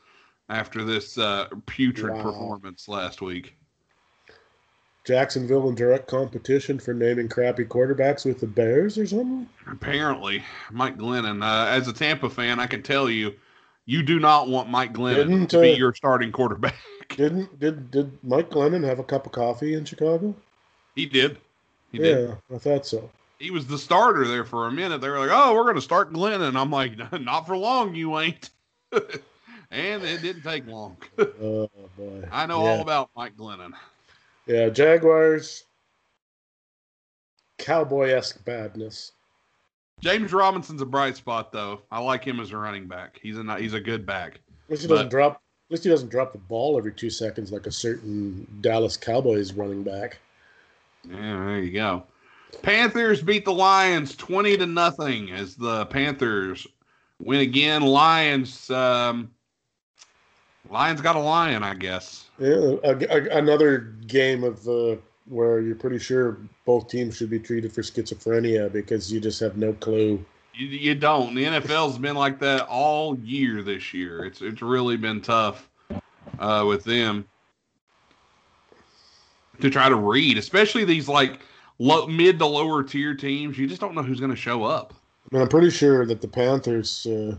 after 0.51 0.85
this 0.85 1.17
uh, 1.17 1.49
putrid 1.65 2.13
Wow. 2.13 2.23
performance 2.23 2.89
last 2.89 3.23
week. 3.23 3.57
Jacksonville 5.05 5.69
in 5.69 5.75
direct 5.75 6.07
competition 6.09 6.79
for 6.79 6.95
naming 6.95 7.29
crappy 7.29 7.65
quarterbacks 7.65 8.25
with 8.25 8.41
the 8.41 8.47
Bears 8.47 8.97
or 8.97 9.07
something. 9.07 9.49
Apparently, 9.71 10.43
Mike 10.71 10.97
Glennon, 10.97 11.43
uh, 11.43 11.69
as 11.69 11.89
a 11.89 11.93
Tampa 11.93 12.31
fan, 12.31 12.59
I 12.59 12.67
can 12.67 12.83
tell 12.83 13.11
you, 13.11 13.35
you 13.85 14.03
do 14.03 14.19
not 14.19 14.49
want 14.49 14.71
Mike 14.71 14.95
Glennon 14.95 15.17
Didn't, 15.17 15.47
to 15.49 15.61
be 15.61 15.73
uh, 15.75 15.77
your 15.77 15.95
starting 15.95 16.33
quarterback. 16.33 16.77
Didn't 17.11 17.61
did 17.61 17.91
did 17.91 18.19
Mike 18.25 18.49
Glennon 18.49 18.83
have 18.83 18.99
a 18.99 19.05
cup 19.05 19.27
of 19.27 19.33
coffee 19.33 19.75
in 19.75 19.85
Chicago? 19.85 20.35
He 20.95 21.05
did. 21.05 21.37
He 21.93 21.99
did. 21.99 22.35
I 22.53 22.59
thought 22.59 22.87
so. 22.87 23.11
he 23.39 23.51
was 23.51 23.67
the 23.67 23.79
starter 23.79 24.27
there 24.27 24.45
for 24.45 24.67
a 24.67 24.73
minute. 24.73 25.03
They 25.03 25.09
were 25.11 25.19
like, 25.19 25.31
"Oh, 25.31 25.55
we're 25.55 25.65
going 25.65 25.77
to 25.77 25.83
start 25.83 26.15
Glennon." 26.15 26.57
I'm 26.57 26.71
like, 26.71 26.93
"Not 27.21 27.47
for 27.47 27.59
long, 27.59 27.95
you 27.95 28.19
ain't." 28.19 28.49
and 28.93 30.03
it 30.03 30.23
didn't 30.23 30.43
take 30.43 30.67
long. 30.67 30.97
Oh 31.19 31.69
boy, 31.97 32.27
I 32.33 32.47
know 32.47 32.65
yeah. 32.65 32.71
all 32.71 32.81
about 32.81 33.11
Mike 33.15 33.37
Glennon. 33.37 33.75
Yeah, 34.47 34.69
Jaguars. 34.69 35.65
Cowboy 37.59 38.11
esque 38.11 38.45
badness. 38.45 39.13
James 40.01 40.33
Robinson's 40.33 40.83
a 40.83 40.87
bright 40.87 41.17
spot, 41.17 41.53
though. 41.53 41.83
I 41.91 42.01
like 42.01 42.25
him 42.25 42.41
as 42.41 42.51
a 42.51 42.57
running 42.57 42.87
back. 42.87 43.19
He's 43.23 43.39
a 43.39 43.59
he's 43.59 43.75
a 43.75 43.81
good 43.81 44.05
back. 44.05 44.35
At 44.35 44.71
least 44.71 44.83
he 44.83 44.89
But- 44.89 44.95
doesn't 44.97 45.11
drop. 45.11 45.35
At 45.35 45.71
least 45.71 45.85
he 45.85 45.91
doesn't 45.91 46.11
drop 46.11 46.33
the 46.33 46.39
ball 46.39 46.77
every 46.77 46.93
two 46.93 47.09
seconds 47.09 47.51
like 47.51 47.67
a 47.67 47.73
certain 47.73 48.47
Dallas 48.61 48.97
Cowboys 48.99 49.55
running 49.55 49.83
back. 49.83 50.19
Yeah, 51.09 51.47
there 51.47 51.59
you 51.61 51.73
go. 51.73 52.05
Panthers 52.63 53.23
beat 53.23 53.45
the 53.47 53.53
Lions 53.53 54.15
twenty 54.15 54.57
to 54.59 54.67
nothing 54.67 55.31
as 55.33 55.57
the 55.57 55.87
Panthers 55.87 56.67
win 57.19 57.41
again. 57.41 57.83
Lions, 57.83 58.69
um, 58.71 59.31
Lions 60.69 61.01
got 61.01 61.17
a 61.17 61.21
lion, 61.21 61.63
I 61.63 61.75
guess. 61.75 62.24
Yeah, 62.39 62.77
a, 62.83 62.97
a- 62.97 63.39
another 63.39 63.79
game 64.07 64.43
of 64.45 64.67
uh, 64.69 64.97
where 65.27 65.61
you're 65.61 65.77
pretty 65.77 65.99
sure 65.99 66.39
both 66.65 66.89
teams 66.89 67.17
should 67.17 67.31
be 67.31 67.39
treated 67.39 67.73
for 67.73 67.83
schizophrenia 67.83 68.73
because 68.73 69.13
you 69.13 69.21
just 69.21 69.41
have 69.41 69.57
no 69.57 69.73
clue. 69.75 70.25
You, 70.55 70.67
you 70.67 70.95
don't. 70.95 71.35
The 71.35 71.45
NFL's 71.45 71.99
been 71.99 72.17
like 72.17 72.39
that 72.41 72.67
all 72.69 73.17
year 73.19 73.63
this 73.63 73.95
year. 73.95 74.25
It's 74.25 74.41
it's 74.43 74.63
really 74.63 74.97
been 74.97 75.21
tough 75.21 75.69
uh, 76.39 76.65
with 76.67 76.85
them 76.85 77.27
to 79.61 79.71
try 79.71 79.89
to 79.89 79.97
read, 79.97 80.37
especially 80.37 80.85
these 80.85 81.09
like 81.09 81.41
low, 81.79 82.07
mid 82.07 82.39
to 82.41 82.47
lower 82.47 82.83
tier 82.83 83.15
teams. 83.15 83.59
You 83.59 83.67
just 83.67 83.81
don't 83.81 83.95
know 83.95 84.03
who's 84.03 84.21
going 84.21 84.31
to 84.31 84.37
show 84.37 84.65
up. 84.65 84.95
I 85.31 85.37
mean, 85.37 85.43
I'm 85.43 85.49
pretty 85.49 85.71
sure 85.71 86.05
that 86.07 86.21
the 86.21 86.29
Panthers, 86.29 87.07
uh, 87.07 87.37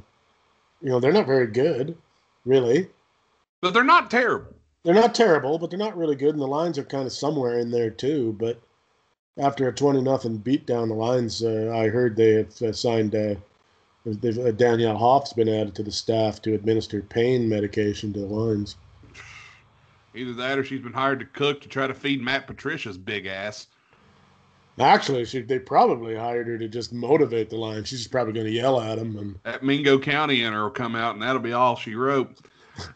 you 0.81 0.89
know, 0.89 0.99
they're 0.99 1.11
not 1.13 1.27
very 1.27 1.47
good, 1.47 1.97
really. 2.45 2.87
But 3.61 3.73
they're 3.73 3.83
not 3.83 4.09
terrible. 4.09 4.54
They're 4.85 4.93
not 4.93 5.15
terrible, 5.15 5.57
but 5.57 5.71
they're 5.71 5.79
not 5.79 5.97
really 5.97 6.15
good, 6.15 6.35
and 6.35 6.39
the 6.39 6.47
lines 6.47 6.77
are 6.77 6.83
kind 6.83 7.07
of 7.07 7.11
somewhere 7.11 7.57
in 7.57 7.71
there 7.71 7.89
too. 7.89 8.35
But 8.39 8.61
after 9.37 9.67
a 9.67 9.73
twenty 9.73 9.99
nothing 9.99 10.37
beat 10.37 10.67
down 10.67 10.89
the 10.89 10.95
lines, 10.95 11.43
uh, 11.43 11.73
I 11.75 11.89
heard 11.89 12.15
they 12.15 12.33
have 12.33 12.61
uh, 12.61 12.71
signed. 12.71 13.15
Uh, 13.15 13.35
uh, 14.07 14.51
Danielle 14.51 14.97
Hoff's 14.97 15.33
been 15.33 15.49
added 15.49 15.73
to 15.73 15.83
the 15.83 15.91
staff 15.91 16.39
to 16.43 16.53
administer 16.53 17.01
pain 17.01 17.49
medication 17.49 18.13
to 18.13 18.19
the 18.19 18.27
lines. 18.27 18.75
Either 20.13 20.33
that 20.33 20.59
or 20.59 20.63
she's 20.63 20.81
been 20.81 20.93
hired 20.93 21.19
to 21.19 21.25
cook 21.25 21.59
to 21.61 21.67
try 21.67 21.87
to 21.87 21.93
feed 21.95 22.21
Matt 22.21 22.45
Patricia's 22.45 22.99
big 22.99 23.25
ass. 23.25 23.65
Actually, 24.79 25.25
she, 25.25 25.41
they 25.41 25.57
probably 25.57 26.15
hired 26.15 26.45
her 26.47 26.57
to 26.59 26.67
just 26.67 26.93
motivate 26.93 27.49
the 27.49 27.55
lines. 27.55 27.87
She's 27.87 28.07
probably 28.07 28.33
going 28.33 28.45
to 28.45 28.51
yell 28.51 28.79
at 28.79 28.99
them, 28.99 29.17
and 29.17 29.39
That 29.43 29.63
Mingo 29.63 29.97
County 29.97 30.43
in 30.43 30.53
her 30.53 30.63
will 30.63 30.69
come 30.69 30.95
out, 30.95 31.15
and 31.15 31.23
that'll 31.23 31.41
be 31.41 31.53
all 31.53 31.75
she 31.75 31.95
wrote. 31.95 32.37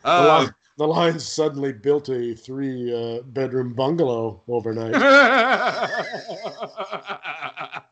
Uh, 0.03 0.47
the 0.79 0.87
Lions 0.87 1.27
suddenly 1.27 1.73
built 1.73 2.07
a 2.07 2.33
three 2.33 2.95
uh, 2.95 3.21
bedroom 3.23 3.73
bungalow 3.73 4.41
overnight. 4.47 4.93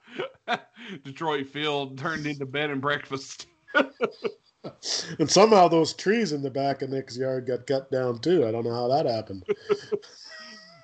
Detroit 1.04 1.50
Field 1.50 1.98
turned 1.98 2.26
into 2.26 2.46
bed 2.46 2.70
and 2.70 2.80
breakfast. 2.80 3.48
and 5.20 5.30
somehow 5.30 5.68
those 5.68 5.94
trees 5.94 6.32
in 6.32 6.42
the 6.42 6.50
back 6.50 6.82
of 6.82 6.90
Nick's 6.90 7.18
yard 7.18 7.46
got 7.46 7.68
cut 7.68 7.92
down 7.92 8.20
too. 8.20 8.48
I 8.48 8.54
don't 8.54 8.64
know 8.64 8.74
how 8.74 8.88
that 8.88 9.06
happened. 9.06 9.44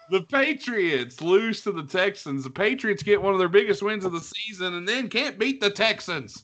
The 0.10 0.24
Patriots 0.24 1.22
lose 1.22 1.62
to 1.62 1.72
the 1.72 1.84
Texans. 1.84 2.44
The 2.44 2.50
Patriots 2.50 3.02
get 3.02 3.22
one 3.22 3.32
of 3.32 3.40
their 3.40 3.48
biggest 3.48 3.82
wins 3.82 4.04
of 4.04 4.12
the 4.12 4.20
season 4.20 4.74
and 4.74 4.86
then 4.86 5.08
can't 5.08 5.40
beat 5.40 5.62
the 5.62 5.70
Texans. 5.70 6.44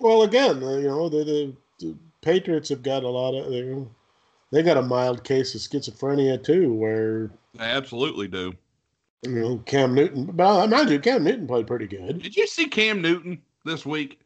Well, 0.00 0.24
again, 0.24 0.60
you 0.60 0.88
know, 0.88 1.08
the, 1.08 1.24
the, 1.24 1.56
the 1.78 1.96
Patriots 2.20 2.70
have 2.70 2.82
got 2.82 3.04
a 3.04 3.08
lot 3.08 3.38
of 3.38 3.46
they 4.52 4.62
got 4.62 4.76
a 4.76 4.82
mild 4.82 5.24
case 5.24 5.54
of 5.54 5.60
schizophrenia 5.60 6.42
too, 6.42 6.72
where 6.72 7.30
They 7.54 7.64
absolutely 7.64 8.28
do. 8.28 8.54
you 9.22 9.30
know 9.30 9.58
Cam 9.66 9.94
Newton. 9.94 10.36
Well, 10.36 10.66
mind 10.66 10.90
you, 10.90 11.00
Cam 11.00 11.24
Newton 11.24 11.46
played 11.46 11.66
pretty 11.66 11.86
good. 11.86 12.22
Did 12.22 12.36
you 12.36 12.46
see 12.46 12.66
Cam 12.66 13.00
Newton 13.02 13.42
this 13.64 13.84
week 13.84 14.20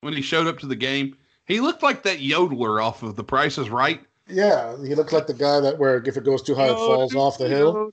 when 0.00 0.14
he 0.14 0.22
showed 0.22 0.46
up 0.46 0.58
to 0.60 0.66
the 0.66 0.76
game? 0.76 1.16
He 1.46 1.60
looked 1.60 1.82
like 1.82 2.02
that 2.04 2.20
yodeler 2.20 2.82
off 2.82 3.02
of 3.02 3.16
The 3.16 3.24
Price 3.24 3.58
is 3.58 3.68
Right. 3.68 4.00
Yeah, 4.26 4.76
he 4.82 4.94
looked 4.94 5.12
like 5.12 5.26
the 5.26 5.34
guy 5.34 5.60
that 5.60 5.78
where 5.78 6.02
if 6.06 6.16
it 6.16 6.24
goes 6.24 6.42
too 6.42 6.54
high, 6.54 6.68
it 6.70 6.76
falls 6.76 7.14
off 7.14 7.36
the 7.36 7.46
hill. 7.46 7.90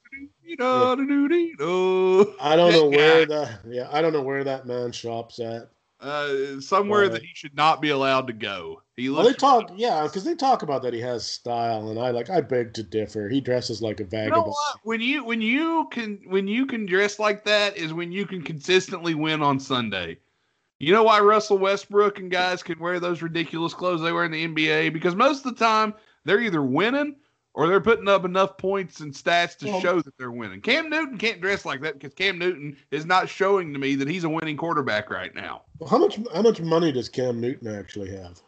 I 2.40 2.56
don't 2.56 2.72
know 2.72 2.86
where 2.88 3.26
that. 3.26 3.60
Yeah, 3.68 3.90
I 3.92 4.02
don't 4.02 4.14
know 4.14 4.22
where 4.22 4.44
that 4.46 4.66
man 4.66 4.94
shops 4.94 5.40
at. 5.40 5.70
Uh, 6.02 6.60
somewhere 6.60 7.04
Right. 7.04 7.12
that 7.12 7.22
he 7.22 7.30
should 7.36 7.56
not 7.56 7.80
be 7.80 7.90
allowed 7.90 8.26
to 8.26 8.34
go. 8.34 8.82
He 8.96 9.08
Well, 9.08 9.24
they 9.24 9.34
talk, 9.34 9.72
yeah, 9.76 10.02
because 10.04 10.24
they 10.24 10.34
talk 10.34 10.64
about 10.64 10.82
that 10.82 10.94
he 10.94 11.00
has 11.02 11.28
style, 11.28 11.90
and 11.90 12.00
I 12.00 12.10
like. 12.10 12.30
I 12.30 12.42
beg 12.42 12.74
to 12.74 12.84
differ. 12.84 13.30
He 13.30 13.40
dresses 13.40 13.84
like 13.84 14.00
a 14.00 14.04
You 14.04 14.10
vagabond. 14.10 14.46
know 14.46 14.50
what? 14.50 14.78
When 14.84 15.00
you 15.02 15.24
when 15.24 15.42
you 15.42 15.88
can 15.92 16.20
when 16.26 16.48
you 16.48 16.66
can 16.66 16.88
dress 16.88 17.20
like 17.20 17.46
that 17.46 17.78
is 17.78 17.94
when 17.94 18.12
you 18.12 18.26
can 18.26 18.42
consistently 18.42 19.14
win 19.14 19.44
on 19.44 19.60
Sunday. 19.60 20.18
You 20.80 20.92
know 20.92 21.04
why 21.04 21.20
Russell 21.20 21.60
Westbrook 21.60 22.18
and 22.18 22.32
guys 22.32 22.64
can 22.64 22.80
wear 22.80 23.00
those 23.00 23.22
ridiculous 23.22 23.76
clothes 23.76 24.02
they 24.02 24.12
wear 24.12 24.26
in 24.26 24.32
the 24.32 24.48
NBA? 24.48 24.92
Because 24.92 25.14
most 25.14 25.46
of 25.46 25.56
the 25.56 25.64
time 25.64 25.94
they're 26.26 26.42
either 26.42 26.64
winning 26.64 27.16
or 27.54 27.68
they're 27.68 27.82
putting 27.82 28.08
up 28.08 28.24
enough 28.26 28.58
points 28.58 29.00
and 29.02 29.14
stats 29.14 29.58
to 29.58 29.68
Well- 29.68 29.82
show 29.82 30.02
that 30.02 30.18
they're 30.18 30.32
winning. 30.32 30.62
Cam 30.62 30.90
Newton 30.90 31.18
can't 31.18 31.42
dress 31.42 31.66
like 31.66 31.82
that 31.82 31.96
because 32.00 32.14
Cam 32.14 32.38
Newton 32.38 32.78
is 32.92 33.06
not 33.06 33.28
showing 33.30 33.74
to 33.74 33.80
me 33.80 33.96
that 33.96 34.08
he's 34.08 34.24
a 34.24 34.30
winning 34.30 34.58
quarterback 34.58 35.10
right 35.10 35.34
now. 35.36 35.64
Well, 35.80 35.90
how 35.90 35.98
much 35.98 36.20
how 36.34 36.42
much 36.42 36.62
money 36.62 36.92
does 36.92 37.10
Cam 37.10 37.42
Newton 37.42 37.68
actually 37.68 38.12
have? 38.16 38.40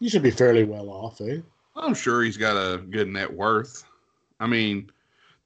He 0.00 0.08
should 0.08 0.22
be 0.22 0.30
fairly 0.30 0.64
well 0.64 0.90
off, 0.90 1.20
eh? 1.20 1.38
I'm 1.76 1.94
sure 1.94 2.22
he's 2.22 2.36
got 2.36 2.56
a 2.56 2.78
good 2.78 3.08
net 3.08 3.32
worth. 3.32 3.84
I 4.40 4.46
mean, 4.46 4.90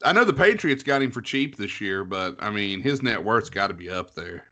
I 0.03 0.12
know 0.12 0.24
the 0.24 0.33
Patriots 0.33 0.83
got 0.83 1.03
him 1.03 1.11
for 1.11 1.20
cheap 1.20 1.57
this 1.57 1.81
year, 1.81 2.05
but 2.05 2.37
I 2.41 2.51
mean, 2.51 2.81
his 2.81 3.03
net 3.03 3.23
worth's 3.23 3.51
got 3.51 3.69
to 3.69 3.74
be 3.74 3.89
up 3.91 4.15
there. 4.15 4.47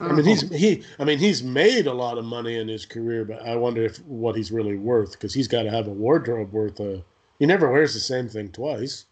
I 0.00 0.12
mean, 0.12 0.24
he's 0.24 0.48
he. 0.50 0.84
I 1.00 1.04
mean, 1.04 1.18
he's 1.18 1.42
made 1.42 1.86
a 1.86 1.92
lot 1.92 2.18
of 2.18 2.24
money 2.24 2.56
in 2.56 2.68
his 2.68 2.86
career, 2.86 3.24
but 3.24 3.42
I 3.42 3.56
wonder 3.56 3.82
if 3.82 3.98
what 4.04 4.36
he's 4.36 4.52
really 4.52 4.76
worth 4.76 5.12
because 5.12 5.34
he's 5.34 5.48
got 5.48 5.64
to 5.64 5.70
have 5.70 5.88
a 5.88 5.92
wardrobe 5.92 6.52
worth 6.52 6.78
a. 6.78 7.02
He 7.40 7.46
never 7.46 7.70
wears 7.70 7.94
the 7.94 8.00
same 8.00 8.28
thing 8.28 8.50
twice. 8.50 9.06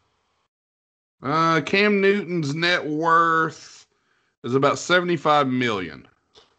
Uh, 1.22 1.60
Cam 1.62 2.00
Newton's 2.00 2.54
net 2.54 2.86
worth 2.86 3.86
is 4.44 4.54
about 4.54 4.78
75 4.78 5.48
million. 5.48 6.06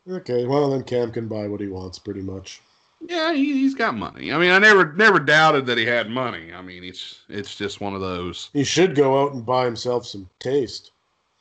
Okay, 0.10 0.46
well 0.46 0.72
then 0.72 0.84
Cam 0.84 1.12
can 1.12 1.28
buy 1.28 1.48
what 1.48 1.62
he 1.62 1.68
wants, 1.68 2.00
pretty 2.00 2.22
much. 2.22 2.62
Yeah, 3.02 3.32
he, 3.34 3.54
he's 3.54 3.76
got 3.76 3.96
money. 3.96 4.34
I 4.34 4.38
mean, 4.38 4.52
I 4.52 4.60
never 4.60 4.92
never 4.94 5.20
doubted 5.20 5.66
that 5.68 5.78
he 5.78 5.86
had 5.86 6.10
money. 6.10 6.52
I 6.54 6.62
mean, 6.62 6.84
it's 6.84 7.22
it's 7.30 7.56
just 7.56 7.80
one 7.80 7.94
of 7.94 8.02
those. 8.02 8.50
He 8.54 8.64
should 8.66 8.96
go 8.96 9.22
out 9.22 9.34
and 9.34 9.46
buy 9.46 9.66
himself 9.66 10.06
some 10.06 10.30
taste. 10.40 10.92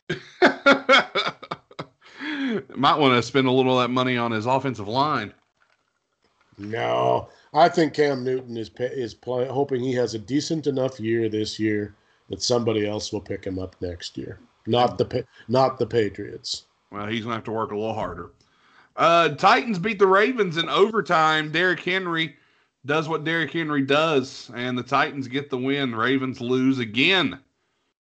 Might 2.75 2.99
want 2.99 3.15
to 3.15 3.23
spend 3.23 3.47
a 3.47 3.53
little 3.53 3.79
of 3.79 3.85
that 3.85 3.93
money 3.93 4.17
on 4.17 4.31
his 4.31 4.47
offensive 4.47 4.89
line. 4.89 5.33
No, 6.59 7.29
I 7.53 7.69
think 7.69 7.95
Cam 7.95 8.25
Newton 8.25 8.57
is 8.57 8.71
is 8.79 9.15
play, 9.15 9.47
hoping 9.47 9.83
he 9.83 9.93
has 9.95 10.15
a 10.15 10.19
decent 10.19 10.67
enough 10.67 10.99
year 10.99 11.29
this 11.29 11.59
year 11.59 11.95
that 12.31 12.43
somebody 12.43 12.87
else 12.87 13.13
will 13.13 13.21
pick 13.21 13.45
him 13.45 13.59
up 13.59 13.77
next 13.81 14.17
year. 14.17 14.39
Not 14.67 14.99
the 14.99 15.25
not 15.49 15.79
the 15.79 15.87
Patriots. 15.87 16.65
Well, 16.91 17.07
he's 17.07 17.23
gonna 17.23 17.35
have 17.35 17.45
to 17.45 17.53
work 17.53 17.73
a 17.73 17.77
little 17.77 17.95
harder. 17.95 18.31
Uh, 18.97 19.31
Titans 19.31 19.79
beat 19.79 19.99
the 19.99 20.07
Ravens 20.07 20.57
in 20.57 20.69
overtime. 20.69 21.53
Derrick 21.53 21.81
Henry 21.81 22.37
does 22.87 23.09
what 23.09 23.25
Derrick 23.25 23.53
Henry 23.53 23.83
does, 23.83 24.51
and 24.55 24.79
the 24.79 24.83
Titans 24.83 25.29
get 25.29 25.51
the 25.51 25.59
win. 25.59 25.95
Ravens 25.95 26.41
lose 26.41 26.79
again. 26.79 27.39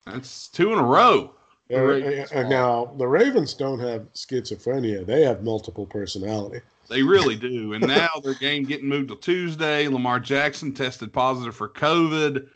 That's 0.07 0.49
two 0.49 0.73
in 0.73 0.79
a 0.79 0.85
row. 0.85 1.35
The 1.71 1.83
Ravens 1.83 2.33
uh, 2.33 2.43
now 2.49 2.93
the 2.99 3.07
Ravens 3.07 3.55
don't 3.55 3.79
have 3.79 4.13
schizophrenia; 4.13 5.07
they 5.07 5.23
have 5.23 5.45
multiple 5.45 5.87
personality. 5.87 6.61
They 6.89 7.03
really 7.03 7.37
do. 7.37 7.73
And 7.75 7.87
now 7.87 8.09
their 8.25 8.35
game 8.35 8.65
getting 8.65 8.89
moved 8.89 9.11
to 9.11 9.17
Tuesday. 9.17 9.87
Lamar 9.87 10.19
Jackson 10.19 10.75
tested 10.75 11.13
positive 11.13 11.55
for 11.55 11.69
COVID. 11.69 12.49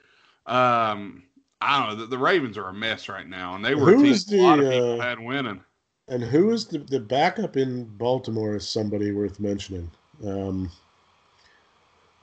Um, 0.47 1.23
I 1.61 1.79
don't 1.79 1.89
know. 1.91 2.05
The, 2.05 2.07
the 2.09 2.19
Ravens 2.19 2.59
are 2.59 2.69
a 2.69 2.75
mess 2.75 3.09
right 3.09 3.29
now, 3.29 3.55
and 3.55 3.65
they 3.65 3.77
were 3.77 3.93
Who's 3.93 4.31
a 4.33 4.37
lot 4.37 4.59
of 4.59 4.71
people 4.71 5.01
uh, 5.01 5.05
had 5.05 5.21
winning. 5.21 5.63
And 6.09 6.23
who 6.23 6.51
is 6.51 6.67
the, 6.67 6.79
the 6.79 7.01
backup 7.01 7.57
in 7.57 7.85
Baltimore? 7.85 8.57
Is 8.57 8.69
somebody 8.69 9.13
worth 9.13 9.39
mentioning? 9.39 9.91
Um, 10.27 10.71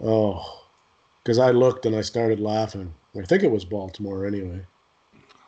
oh, 0.04 0.68
because 1.24 1.40
I 1.40 1.52
looked 1.52 1.86
and 1.86 1.96
I 1.96 2.02
started 2.02 2.42
laughing. 2.42 2.94
I 3.18 3.24
think 3.24 3.44
it 3.44 3.52
was 3.52 3.66
Baltimore 3.66 4.26
anyway. 4.26 4.66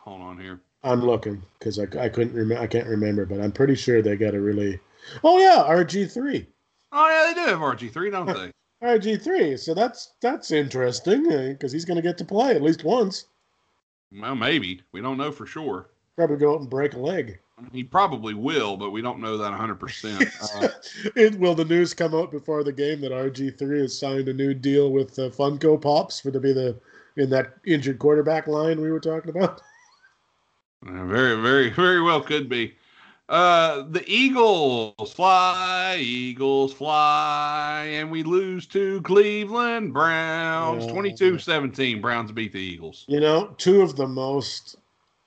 Hold 0.02 0.22
on 0.22 0.38
here. 0.38 0.60
I'm 0.84 1.00
looking 1.00 1.42
because 1.58 1.78
I, 1.78 1.84
I 1.98 2.08
couldn't 2.10 2.34
remember. 2.34 2.62
I 2.62 2.66
can't 2.66 2.86
remember, 2.86 3.24
but 3.24 3.40
I'm 3.40 3.52
pretty 3.52 3.74
sure 3.74 4.02
they 4.02 4.16
got 4.16 4.34
a 4.34 4.40
really. 4.40 4.78
Oh 5.24 5.38
yeah, 5.38 5.64
RG 5.66 6.12
three. 6.12 6.46
Oh 6.92 7.08
yeah, 7.08 7.32
they 7.32 7.40
do 7.42 7.48
have 7.48 7.58
RG 7.60 7.90
three, 7.90 8.10
don't 8.10 8.26
they? 8.26 8.52
RG 8.86 9.22
three. 9.22 9.56
So 9.56 9.72
that's 9.72 10.12
that's 10.20 10.50
interesting 10.50 11.24
because 11.28 11.72
he's 11.72 11.86
going 11.86 11.96
to 11.96 12.02
get 12.02 12.18
to 12.18 12.24
play 12.24 12.54
at 12.54 12.62
least 12.62 12.84
once. 12.84 13.26
well, 14.12 14.36
maybe 14.36 14.82
we 14.92 15.00
don't 15.00 15.16
know 15.16 15.32
for 15.32 15.46
sure. 15.46 15.88
Probably 16.16 16.36
go 16.36 16.54
out 16.54 16.60
and 16.60 16.70
break 16.70 16.92
a 16.94 16.98
leg. 16.98 17.38
I 17.56 17.62
mean, 17.62 17.70
he 17.72 17.82
probably 17.82 18.34
will, 18.34 18.76
but 18.76 18.90
we 18.90 19.00
don't 19.00 19.20
know 19.20 19.38
that 19.38 19.50
100. 19.50 19.76
percent 19.76 20.22
uh, 20.56 20.68
it, 21.16 21.38
will 21.38 21.54
the 21.54 21.64
news 21.64 21.94
come 21.94 22.14
out 22.14 22.30
before 22.30 22.62
the 22.62 22.72
game 22.72 23.00
that 23.00 23.12
RG 23.12 23.58
three 23.58 23.80
has 23.80 23.98
signed 23.98 24.28
a 24.28 24.34
new 24.34 24.52
deal 24.52 24.90
with 24.92 25.18
uh, 25.18 25.30
Funko 25.30 25.80
Pops 25.80 26.20
for 26.20 26.30
to 26.30 26.40
be 26.40 26.52
the 26.52 26.78
in 27.16 27.30
that 27.30 27.54
injured 27.64 27.98
quarterback 27.98 28.48
line 28.48 28.80
we 28.80 28.90
were 28.90 29.00
talking 29.00 29.30
about? 29.30 29.62
Uh, 30.86 31.04
Very, 31.06 31.40
very, 31.40 31.70
very 31.70 32.02
well 32.02 32.20
could 32.20 32.48
be. 32.48 32.74
Uh, 33.28 33.84
the 33.88 34.04
Eagles 34.06 35.14
fly, 35.14 35.96
Eagles 35.98 36.74
fly, 36.74 37.88
and 37.92 38.10
we 38.10 38.22
lose 38.22 38.66
to 38.66 39.00
Cleveland 39.00 39.94
Browns. 39.94 40.84
Yeah. 40.84 40.92
22 40.92 41.38
17. 41.38 42.02
Browns 42.02 42.32
beat 42.32 42.52
the 42.52 42.60
Eagles. 42.60 43.06
You 43.08 43.20
know, 43.20 43.54
two 43.56 43.80
of 43.80 43.96
the 43.96 44.06
most 44.06 44.76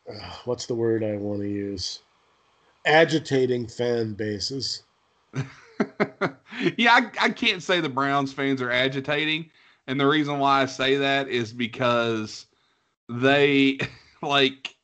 uh, 0.10 0.34
what's 0.46 0.66
the 0.66 0.76
word 0.76 1.04
I 1.04 1.18
want 1.18 1.42
to 1.42 1.50
use? 1.50 2.00
Agitating 2.86 3.68
fan 3.68 4.14
bases. 4.14 4.84
yeah, 5.34 6.94
I, 6.94 7.12
I 7.22 7.30
can't 7.30 7.62
say 7.62 7.82
the 7.82 7.90
Browns 7.90 8.32
fans 8.32 8.62
are 8.62 8.72
agitating. 8.72 9.50
And 9.88 10.00
the 10.00 10.08
reason 10.08 10.40
why 10.40 10.62
I 10.62 10.66
say 10.66 10.96
that 10.98 11.28
is 11.28 11.54
because 11.54 12.46
they, 13.10 13.80
like, 14.22 14.76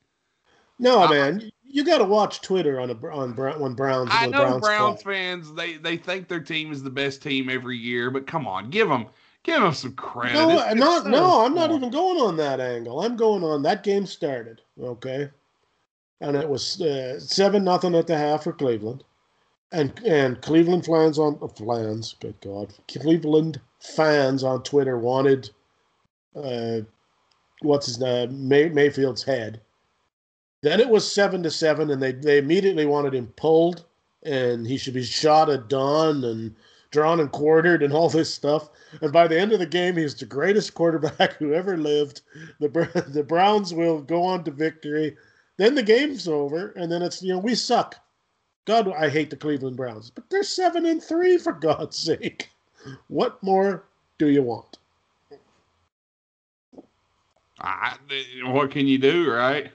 No, 0.80 1.04
Uh, 1.04 1.10
man, 1.10 1.52
you 1.66 1.84
got 1.84 2.00
to 2.00 2.04
watch 2.04 2.42
Twitter 2.42 2.80
on 2.80 2.90
a 2.90 3.08
on 3.08 3.34
Brown 3.34 3.60
when 3.60 3.74
Browns. 3.74 4.10
I 4.12 4.28
know 4.28 4.40
Browns 4.40 4.62
Browns 4.62 5.02
fans, 5.04 5.54
they, 5.54 5.78
they 5.78 5.98
think 5.98 6.28
their 6.28 6.40
team 6.40 6.72
is 6.72 6.84
the 6.84 6.90
best 6.90 7.22
team 7.22 7.50
every 7.50 7.78
year, 7.78 8.10
but 8.12 8.28
come 8.28 8.48
on, 8.48 8.70
give 8.70 8.90
them, 8.90 9.08
give 9.44 9.62
them 9.62 9.74
some 9.74 9.94
credit. 9.94 10.34
No, 10.34 10.50
It's- 10.52 10.74
it's 10.74 10.82
so 11.04 11.10
no. 11.10 11.46
I'm 11.46 11.54
not 11.54 11.72
even 11.72 11.90
going 11.90 12.20
on 12.22 12.38
that 12.38 12.60
angle. 12.60 13.02
I'm 13.02 13.16
going 13.16 13.44
on 13.44 13.62
that 13.64 13.84
game 13.84 14.06
started. 14.06 14.62
Okay, 14.82 15.30
and 16.22 16.36
it 16.36 16.48
was 16.50 16.82
uh, 16.82 17.20
seven 17.20 17.64
nothing 17.64 17.96
at 17.96 18.08
the 18.08 18.18
half 18.18 18.44
for 18.44 18.54
Cleveland, 18.54 19.04
and 19.72 19.98
and 20.06 20.42
Cleveland 20.42 20.86
fans 20.86 21.18
on 21.18 21.38
uh, 21.42 21.48
fans. 21.48 22.16
Good 22.20 22.40
God, 22.42 22.74
Cleveland 22.88 23.60
fans 23.80 24.44
on 24.44 24.64
Twitter 24.64 24.98
wanted, 24.98 25.50
uh, 26.36 26.82
what's 27.62 27.86
his 27.88 28.00
name, 28.00 28.48
May, 28.48 28.70
Mayfield's 28.70 29.24
head. 29.24 29.62
Then 30.64 30.80
it 30.80 30.88
was 30.88 31.10
seven 31.10 31.44
to 31.44 31.52
seven, 31.52 31.92
and 31.92 32.02
they 32.02 32.14
they 32.14 32.38
immediately 32.38 32.86
wanted 32.86 33.14
him 33.14 33.28
pulled, 33.36 33.84
and 34.24 34.66
he 34.66 34.78
should 34.78 34.94
be 34.94 35.04
shot 35.04 35.50
at 35.50 35.68
dawn 35.68 36.24
and 36.24 36.56
drawn 36.90 37.20
and 37.20 37.30
quartered 37.34 37.84
and 37.84 37.92
all 37.92 38.08
this 38.08 38.34
stuff. 38.34 38.70
And 39.02 39.12
by 39.12 39.28
the 39.28 39.38
end 39.38 39.52
of 39.52 39.60
the 39.60 39.66
game, 39.66 39.98
he's 39.98 40.16
the 40.16 40.26
greatest 40.26 40.74
quarterback 40.74 41.34
who 41.38 41.54
ever 41.54 41.76
lived. 41.76 42.22
The 42.62 42.70
the 43.10 43.24
Browns 43.24 43.74
will 43.74 44.02
go 44.02 44.24
on 44.24 44.46
to 44.46 44.52
victory. 44.52 45.18
Then 45.58 45.76
the 45.76 45.84
game's 45.84 46.30
over, 46.30 46.70
and 46.78 46.90
then 46.90 47.02
it's 47.02 47.22
you 47.22 47.34
know 47.34 47.40
we 47.40 47.56
suck. 47.56 47.98
God, 48.64 48.88
I 48.88 49.10
hate 49.10 49.30
the 49.30 49.36
Cleveland 49.36 49.76
Browns, 49.76 50.12
but 50.12 50.30
they're 50.30 50.44
seven 50.44 50.86
and 50.86 51.04
three 51.04 51.38
for 51.38 51.52
God's 51.52 51.98
sake. 51.98 52.50
What 53.10 53.44
more 53.44 53.84
do 54.18 54.30
you 54.30 54.44
want? 54.44 54.78
I, 57.60 57.98
what 58.46 58.72
can 58.72 58.88
you 58.88 58.98
do, 58.98 59.30
right? 59.30 59.70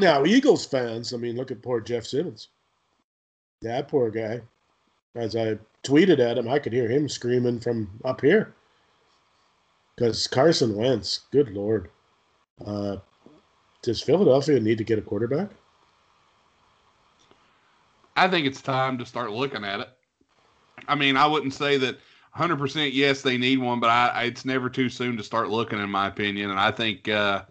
Now, 0.00 0.24
Eagles 0.24 0.64
fans, 0.64 1.12
I 1.12 1.16
mean, 1.16 1.36
look 1.36 1.50
at 1.50 1.62
poor 1.62 1.80
Jeff 1.80 2.04
Simmons. 2.06 2.48
That 3.62 3.88
poor 3.88 4.10
guy. 4.10 4.40
As 5.16 5.34
I 5.34 5.58
tweeted 5.82 6.20
at 6.20 6.38
him, 6.38 6.48
I 6.48 6.60
could 6.60 6.72
hear 6.72 6.88
him 6.88 7.08
screaming 7.08 7.58
from 7.58 7.90
up 8.04 8.20
here. 8.20 8.54
Because 9.96 10.28
Carson 10.28 10.76
Wentz, 10.76 11.22
good 11.32 11.50
Lord. 11.50 11.90
Uh, 12.64 12.98
does 13.82 14.00
Philadelphia 14.00 14.60
need 14.60 14.78
to 14.78 14.84
get 14.84 14.98
a 14.98 15.02
quarterback? 15.02 15.50
I 18.16 18.28
think 18.28 18.46
it's 18.46 18.62
time 18.62 18.98
to 18.98 19.06
start 19.06 19.32
looking 19.32 19.64
at 19.64 19.80
it. 19.80 19.88
I 20.86 20.94
mean, 20.94 21.16
I 21.16 21.26
wouldn't 21.26 21.54
say 21.54 21.76
that 21.78 21.98
100% 22.36 22.90
yes, 22.92 23.22
they 23.22 23.36
need 23.36 23.58
one, 23.58 23.80
but 23.80 23.90
I, 23.90 24.08
I 24.08 24.22
it's 24.24 24.44
never 24.44 24.70
too 24.70 24.88
soon 24.88 25.16
to 25.16 25.24
start 25.24 25.48
looking, 25.48 25.80
in 25.80 25.90
my 25.90 26.06
opinion. 26.06 26.50
And 26.50 26.60
I 26.60 26.70
think 26.70 27.08
uh, 27.08 27.42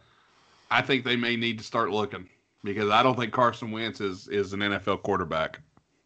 I 0.71 0.81
think 0.81 1.03
they 1.03 1.17
may 1.17 1.35
need 1.35 1.57
to 1.57 1.63
start 1.65 1.89
looking 1.91 2.29
because 2.63 2.89
I 2.89 3.03
don't 3.03 3.17
think 3.17 3.33
Carson 3.33 3.71
Wentz 3.71 4.01
is 4.01 4.27
is 4.27 4.53
an 4.53 4.59
NFL 4.61 5.03
quarterback. 5.03 5.59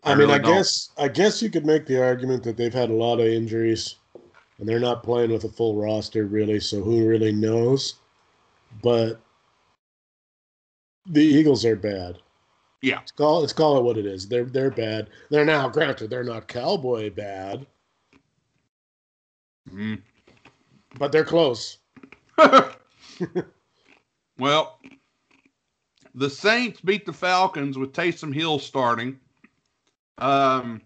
I, 0.04 0.12
I 0.12 0.16
mean, 0.16 0.28
really 0.28 0.36
I 0.36 0.40
don't. 0.40 0.56
guess 0.56 0.90
I 0.98 1.08
guess 1.08 1.42
you 1.42 1.50
could 1.50 1.66
make 1.66 1.86
the 1.86 2.04
argument 2.04 2.44
that 2.44 2.58
they've 2.58 2.74
had 2.74 2.90
a 2.90 2.94
lot 2.94 3.20
of 3.20 3.28
injuries, 3.28 3.96
and 4.58 4.68
they're 4.68 4.80
not 4.80 5.04
playing 5.04 5.32
with 5.32 5.44
a 5.44 5.50
full 5.50 5.76
roster 5.76 6.26
really. 6.26 6.60
So 6.60 6.82
who 6.82 7.08
really 7.08 7.32
knows? 7.32 7.96
But 8.82 9.22
the 11.08 11.24
Eagles 11.24 11.66
are 11.66 11.76
bad. 11.76 12.18
Yeah. 12.82 12.98
Let's 12.98 13.12
call 13.12 13.42
let's 13.42 13.54
call 13.54 13.78
it 13.78 13.84
what 13.84 13.98
it 13.98 14.06
is. 14.06 14.28
They're 14.28 14.46
they're 14.46 14.72
bad. 14.72 15.10
They're 15.30 15.46
now 15.46 15.70
granted 15.70 16.10
they're 16.10 16.24
not 16.24 16.48
cowboy 16.48 17.12
bad, 17.12 17.68
Mm. 19.72 20.02
but 20.98 21.12
they're 21.12 21.24
close. 21.24 21.78
well, 24.40 24.80
the 26.16 26.30
Saints 26.30 26.82
beat 26.82 27.06
the 27.06 27.14
Falcons 27.14 27.78
with 27.78 27.94
Taysom 27.94 28.34
Hill 28.34 28.60
starting. 28.60 29.20
Um, 30.18 30.82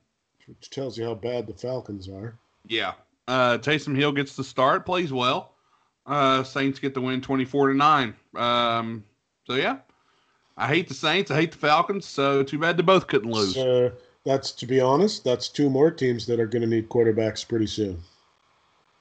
Which 0.47 0.69
tells 0.69 0.97
you 0.97 1.05
how 1.05 1.15
bad 1.15 1.47
the 1.47 1.53
Falcons 1.53 2.07
are. 2.07 2.37
yeah, 2.67 2.93
uh, 3.27 3.57
Taysom 3.57 3.95
Hill 3.95 4.11
gets 4.11 4.35
the 4.35 4.43
start, 4.43 4.85
plays 4.85 5.11
well. 5.11 5.53
Uh, 6.05 6.43
Saints 6.43 6.79
get 6.79 6.93
the 6.93 7.01
win 7.01 7.21
24 7.21 7.69
to 7.69 7.73
9. 7.75 8.15
Um, 8.35 9.03
so, 9.45 9.55
yeah. 9.55 9.77
I 10.57 10.67
hate 10.67 10.87
the 10.87 10.93
Saints. 10.93 11.31
I 11.31 11.35
hate 11.35 11.51
the 11.51 11.57
Falcons. 11.57 12.05
So, 12.05 12.43
too 12.43 12.59
bad 12.59 12.77
they 12.77 12.83
both 12.83 13.07
couldn't 13.07 13.31
lose. 13.31 13.57
Uh, 13.57 13.89
that's, 14.23 14.51
to 14.51 14.67
be 14.67 14.79
honest, 14.79 15.23
that's 15.23 15.49
two 15.49 15.69
more 15.69 15.91
teams 15.91 16.25
that 16.27 16.39
are 16.39 16.45
going 16.45 16.61
to 16.61 16.67
need 16.67 16.89
quarterbacks 16.89 17.47
pretty 17.47 17.67
soon. 17.67 17.99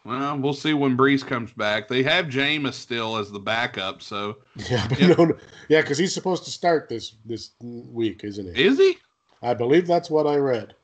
Well, 0.04 0.38
we'll 0.38 0.52
see 0.52 0.74
when 0.74 0.96
Brees 0.98 1.26
comes 1.26 1.50
back. 1.52 1.88
They 1.88 2.02
have 2.02 2.26
Jameis 2.26 2.74
still 2.74 3.16
as 3.16 3.30
the 3.30 3.38
backup, 3.38 4.02
so 4.02 4.36
Yeah, 4.68 4.86
but 4.88 4.98
Yep. 5.00 5.18
no, 5.18 5.24
no, 5.24 5.36
yeah, 5.68 5.80
because 5.80 5.96
he's 5.98 6.12
supposed 6.12 6.44
to 6.44 6.50
start 6.50 6.88
this 6.88 7.14
this 7.24 7.50
week, 7.60 8.22
isn't 8.24 8.54
he? 8.54 8.62
is 8.64 8.78
he? 8.78 8.98
I 9.42 9.54
believe 9.54 9.86
that's 9.86 10.10
what 10.10 10.26
I 10.26 10.36
read. 10.36 10.74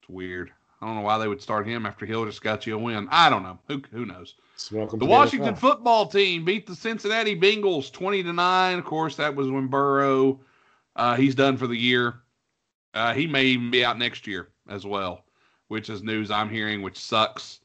It's 0.00 0.08
weird. 0.08 0.50
I 0.80 0.86
don't 0.86 0.96
know 0.96 1.02
why 1.02 1.18
they 1.18 1.28
would 1.28 1.40
start 1.42 1.66
him 1.66 1.86
after 1.86 2.04
Hill 2.06 2.26
just 2.26 2.42
got 2.42 2.66
you 2.66 2.74
a 2.74 2.78
win. 2.78 3.08
I 3.10 3.28
don't 3.30 3.42
know. 3.42 3.58
Who 3.68 3.82
who 3.90 4.04
knows? 4.06 4.34
Welcome 4.70 4.98
The 4.98 5.04
Washington 5.06 5.54
NFL. 5.54 5.58
football 5.58 6.06
team 6.06 6.44
beat 6.44 6.66
the 6.66 6.74
Cincinnati 6.76 7.38
Bengals 7.38 7.90
20 7.92 8.22
to 8.22 8.32
9. 8.32 8.78
Of 8.78 8.84
course, 8.84 9.16
that 9.16 9.34
was 9.34 9.50
when 9.50 9.66
Burrow 9.66 10.40
uh, 10.96 11.16
he's 11.16 11.34
done 11.34 11.56
for 11.56 11.66
the 11.66 11.76
year. 11.76 12.20
Uh, 12.94 13.12
he 13.12 13.26
may 13.26 13.44
even 13.46 13.70
be 13.70 13.84
out 13.84 13.98
next 13.98 14.26
year 14.26 14.48
as 14.68 14.86
well, 14.86 15.24
which 15.68 15.90
is 15.90 16.02
news 16.02 16.30
I'm 16.30 16.48
hearing, 16.48 16.82
which 16.82 16.96
sucks. 16.98 17.60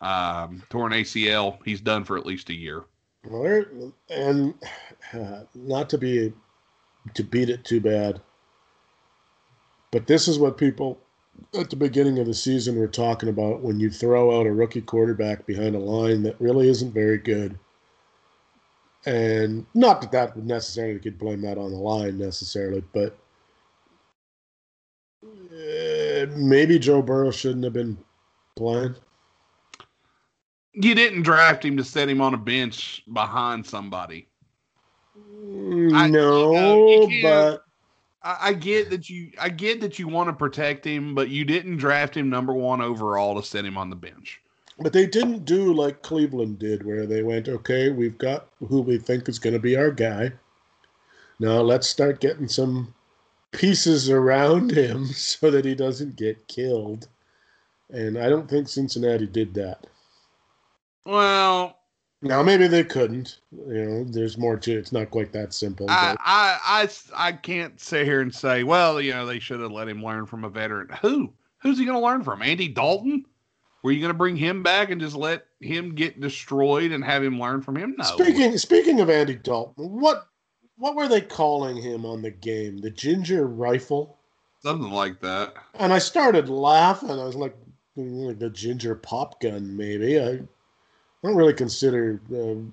Um, 0.00 0.62
torn 0.68 0.92
ACL, 0.92 1.58
he's 1.64 1.80
done 1.80 2.04
for 2.04 2.18
at 2.18 2.26
least 2.26 2.50
a 2.50 2.54
year. 2.54 2.84
Well, 3.24 3.92
and 4.10 4.54
uh, 5.12 5.42
not 5.54 5.90
to 5.90 5.98
be 5.98 6.32
to 7.14 7.22
beat 7.22 7.48
it 7.48 7.64
too 7.64 7.80
bad, 7.80 8.20
but 9.90 10.06
this 10.06 10.28
is 10.28 10.38
what 10.38 10.58
people 10.58 11.00
at 11.58 11.70
the 11.70 11.76
beginning 11.76 12.18
of 12.18 12.26
the 12.26 12.34
season 12.34 12.78
were 12.78 12.86
talking 12.86 13.28
about 13.28 13.62
when 13.62 13.80
you 13.80 13.90
throw 13.90 14.38
out 14.38 14.46
a 14.46 14.52
rookie 14.52 14.80
quarterback 14.80 15.46
behind 15.46 15.74
a 15.74 15.78
line 15.78 16.22
that 16.22 16.40
really 16.40 16.68
isn't 16.68 16.92
very 16.92 17.18
good. 17.18 17.58
And 19.04 19.66
not 19.74 20.00
that 20.00 20.12
that 20.12 20.34
would 20.34 20.46
necessarily 20.46 20.98
could 20.98 21.18
blame 21.18 21.42
that 21.42 21.58
on 21.58 21.70
the 21.70 21.78
line 21.78 22.18
necessarily, 22.18 22.82
but 22.92 23.16
uh, 25.24 26.26
maybe 26.36 26.78
Joe 26.78 27.02
Burrow 27.02 27.30
shouldn't 27.30 27.64
have 27.64 27.72
been 27.72 27.98
playing. 28.56 28.96
You 30.78 30.94
didn't 30.94 31.22
draft 31.22 31.64
him 31.64 31.76
to 31.78 31.84
set 31.84 32.08
him 32.08 32.20
on 32.20 32.34
a 32.34 32.38
bench 32.38 33.02
behind 33.12 33.64
somebody. 33.66 34.28
I- 35.16 36.08
no, 36.08 36.52
you 36.52 36.58
know, 36.58 37.08
you 37.08 37.22
but 37.22 37.64
I, 38.22 38.48
I 38.48 38.52
get 38.52 38.90
that 38.90 39.08
you 39.08 39.30
I 39.40 39.48
get 39.48 39.80
that 39.80 39.98
you 39.98 40.06
want 40.08 40.28
to 40.28 40.34
protect 40.34 40.84
him, 40.84 41.14
but 41.14 41.30
you 41.30 41.44
didn't 41.44 41.78
draft 41.78 42.16
him 42.16 42.28
number 42.28 42.52
one 42.52 42.82
overall 42.82 43.40
to 43.40 43.46
set 43.46 43.64
him 43.64 43.78
on 43.78 43.88
the 43.88 43.96
bench. 43.96 44.40
But 44.78 44.92
they 44.92 45.06
didn't 45.06 45.46
do 45.46 45.72
like 45.72 46.02
Cleveland 46.02 46.58
did, 46.58 46.84
where 46.84 47.06
they 47.06 47.22
went, 47.22 47.48
okay, 47.48 47.88
we've 47.90 48.18
got 48.18 48.48
who 48.58 48.82
we 48.82 48.98
think 48.98 49.26
is 49.28 49.38
going 49.38 49.54
to 49.54 49.60
be 49.60 49.76
our 49.76 49.90
guy. 49.90 50.32
Now 51.38 51.60
let's 51.62 51.88
start 51.88 52.20
getting 52.20 52.48
some 52.48 52.94
pieces 53.52 54.10
around 54.10 54.70
him 54.70 55.06
so 55.14 55.50
that 55.50 55.64
he 55.64 55.74
doesn't 55.74 56.16
get 56.16 56.48
killed. 56.48 57.08
And 57.90 58.18
I 58.18 58.28
don't 58.28 58.50
think 58.50 58.68
Cincinnati 58.68 59.26
did 59.26 59.54
that. 59.54 59.86
Well, 61.06 61.78
Now 62.20 62.42
maybe 62.42 62.66
they 62.66 62.84
couldn't. 62.84 63.38
You 63.52 63.84
know, 63.84 64.04
there's 64.04 64.36
more 64.36 64.56
to 64.56 64.72
it. 64.72 64.78
It's 64.78 64.92
not 64.92 65.10
quite 65.10 65.32
that 65.32 65.54
simple. 65.54 65.86
I, 65.88 66.16
I 66.20 66.58
I 66.82 66.88
I 67.28 67.32
can't 67.32 67.80
sit 67.80 68.04
here 68.04 68.20
and 68.20 68.34
say, 68.34 68.64
well, 68.64 69.00
you 69.00 69.12
know, 69.12 69.24
they 69.24 69.38
should 69.38 69.60
have 69.60 69.72
let 69.72 69.88
him 69.88 70.04
learn 70.04 70.26
from 70.26 70.44
a 70.44 70.48
veteran. 70.48 70.88
Who? 71.02 71.32
Who's 71.58 71.78
he 71.78 71.84
going 71.84 71.98
to 71.98 72.04
learn 72.04 72.22
from? 72.22 72.42
Andy 72.42 72.68
Dalton? 72.68 73.24
Were 73.82 73.92
you 73.92 74.00
going 74.00 74.12
to 74.12 74.18
bring 74.18 74.36
him 74.36 74.62
back 74.64 74.90
and 74.90 75.00
just 75.00 75.14
let 75.14 75.46
him 75.60 75.94
get 75.94 76.20
destroyed 76.20 76.90
and 76.90 77.04
have 77.04 77.22
him 77.22 77.38
learn 77.38 77.62
from 77.62 77.76
him? 77.76 77.94
No. 77.96 78.04
speaking 78.04 78.58
speaking 78.58 79.00
of 79.00 79.08
Andy 79.08 79.36
Dalton, 79.36 79.74
what 79.76 80.26
what 80.76 80.96
were 80.96 81.08
they 81.08 81.20
calling 81.20 81.76
him 81.76 82.04
on 82.04 82.20
the 82.22 82.30
game? 82.32 82.78
The 82.78 82.90
ginger 82.90 83.46
rifle? 83.46 84.18
Something 84.60 84.90
like 84.90 85.20
that. 85.20 85.54
And 85.74 85.92
I 85.92 85.98
started 85.98 86.48
laughing. 86.48 87.10
I 87.10 87.24
was 87.24 87.36
like, 87.36 87.56
"Mm, 87.96 88.26
like 88.26 88.38
the 88.40 88.50
ginger 88.50 88.96
pop 88.96 89.40
gun, 89.40 89.76
maybe. 89.76 90.20
I, 90.20 90.40
I 91.26 91.28
don't 91.28 91.38
really 91.38 91.54
consider 91.54 92.20
um 92.30 92.72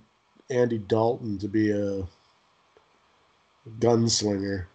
Andy 0.52 0.78
Dalton 0.78 1.40
to 1.40 1.48
be 1.48 1.72
a 1.72 2.04
gunslinger. 3.80 4.66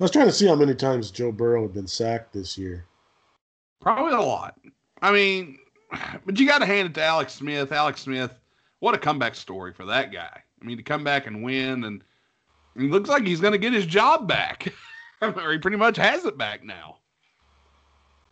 I 0.00 0.04
was 0.04 0.10
trying 0.10 0.28
to 0.28 0.32
see 0.32 0.46
how 0.46 0.54
many 0.54 0.74
times 0.74 1.10
Joe 1.10 1.30
Burrow 1.30 1.60
had 1.60 1.74
been 1.74 1.86
sacked 1.86 2.32
this 2.32 2.56
year. 2.56 2.86
Probably 3.82 4.14
a 4.14 4.20
lot. 4.20 4.58
I 5.02 5.12
mean, 5.12 5.58
but 6.24 6.38
you 6.38 6.46
got 6.46 6.60
to 6.60 6.66
hand 6.66 6.88
it 6.88 6.94
to 6.94 7.02
Alex 7.02 7.34
Smith. 7.34 7.70
Alex 7.70 8.00
Smith, 8.00 8.32
what 8.78 8.94
a 8.94 8.98
comeback 8.98 9.34
story 9.34 9.74
for 9.74 9.84
that 9.84 10.10
guy. 10.10 10.42
I 10.62 10.64
mean, 10.64 10.78
to 10.78 10.82
come 10.82 11.04
back 11.04 11.26
and 11.26 11.44
win, 11.44 11.84
and 11.84 12.02
it 12.76 12.90
looks 12.90 13.10
like 13.10 13.26
he's 13.26 13.42
going 13.42 13.52
to 13.52 13.58
get 13.58 13.74
his 13.74 13.84
job 13.84 14.26
back, 14.26 14.72
or 15.20 15.52
he 15.52 15.58
pretty 15.58 15.76
much 15.76 15.98
has 15.98 16.24
it 16.24 16.38
back 16.38 16.64
now. 16.64 16.96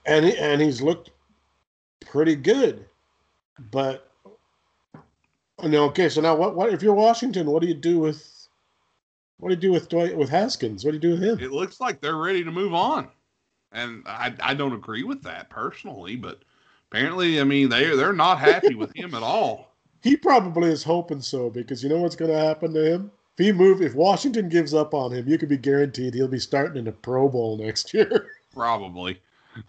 And 0.07 0.25
he, 0.25 0.35
and 0.39 0.63
he's 0.63 0.81
looked 0.81 1.11
pretty 2.01 2.35
good. 2.35 2.87
But 3.71 4.11
no, 5.63 5.85
okay, 5.85 6.09
so 6.09 6.21
now 6.21 6.35
what 6.35 6.57
what 6.57 6.73
if 6.73 6.83
you're 6.83 6.95
Washington, 6.95 7.51
what 7.51 7.63
do 7.63 7.69
you 7.69 7.75
do 7.75 7.99
with 7.99 8.49
what 9.39 9.49
do 9.49 9.55
you 9.55 9.61
do 9.61 9.73
with 9.73 9.89
Dwight 9.89 10.17
with 10.17 10.31
Haskins? 10.31 10.85
What 10.85 10.93
do 10.93 10.97
you 10.97 11.01
do 11.01 11.11
with 11.13 11.23
him? 11.23 11.39
It 11.39 11.53
looks 11.53 11.81
like 11.81 12.01
they're 12.01 12.17
ready 12.17 12.43
to 12.45 12.51
move 12.51 12.75
on, 12.75 13.09
and 13.73 14.03
I 14.07 14.35
I 14.41 14.55
don't 14.55 14.73
agree 14.73 15.05
with 15.05 15.23
that 15.23 15.51
personally, 15.51 16.17
but 16.17 16.43
apparently, 16.91 17.41
I 17.41 17.45
mean, 17.45 17.69
they 17.69 17.95
they're 17.95 18.13
not 18.13 18.39
happy 18.39 18.75
with 18.75 18.95
him 18.97 19.15
at 19.15 19.23
all. 19.23 19.71
He 20.05 20.19
probably 20.19 20.71
is 20.71 20.83
hoping 20.83 21.23
so 21.23 21.49
because 21.49 21.83
you 21.83 21.89
know 21.89 21.97
what's 21.97 22.15
going 22.15 22.31
to 22.31 22.37
happen 22.37 22.75
to 22.75 22.93
him? 22.93 23.11
If 23.39 23.47
he 23.47 23.53
move, 23.53 23.81
if 23.81 23.95
Washington 23.95 24.51
gives 24.51 24.75
up 24.75 24.93
on 24.93 25.11
him, 25.11 25.27
you 25.27 25.39
can 25.39 25.49
be 25.49 25.57
guaranteed 25.57 26.13
he'll 26.13 26.29
be 26.29 26.39
starting 26.39 26.77
in 26.77 26.89
a 26.89 26.93
Pro 26.93 27.27
Bowl 27.27 27.57
next 27.57 27.95
year. 27.95 28.27
Probably. 28.55 29.19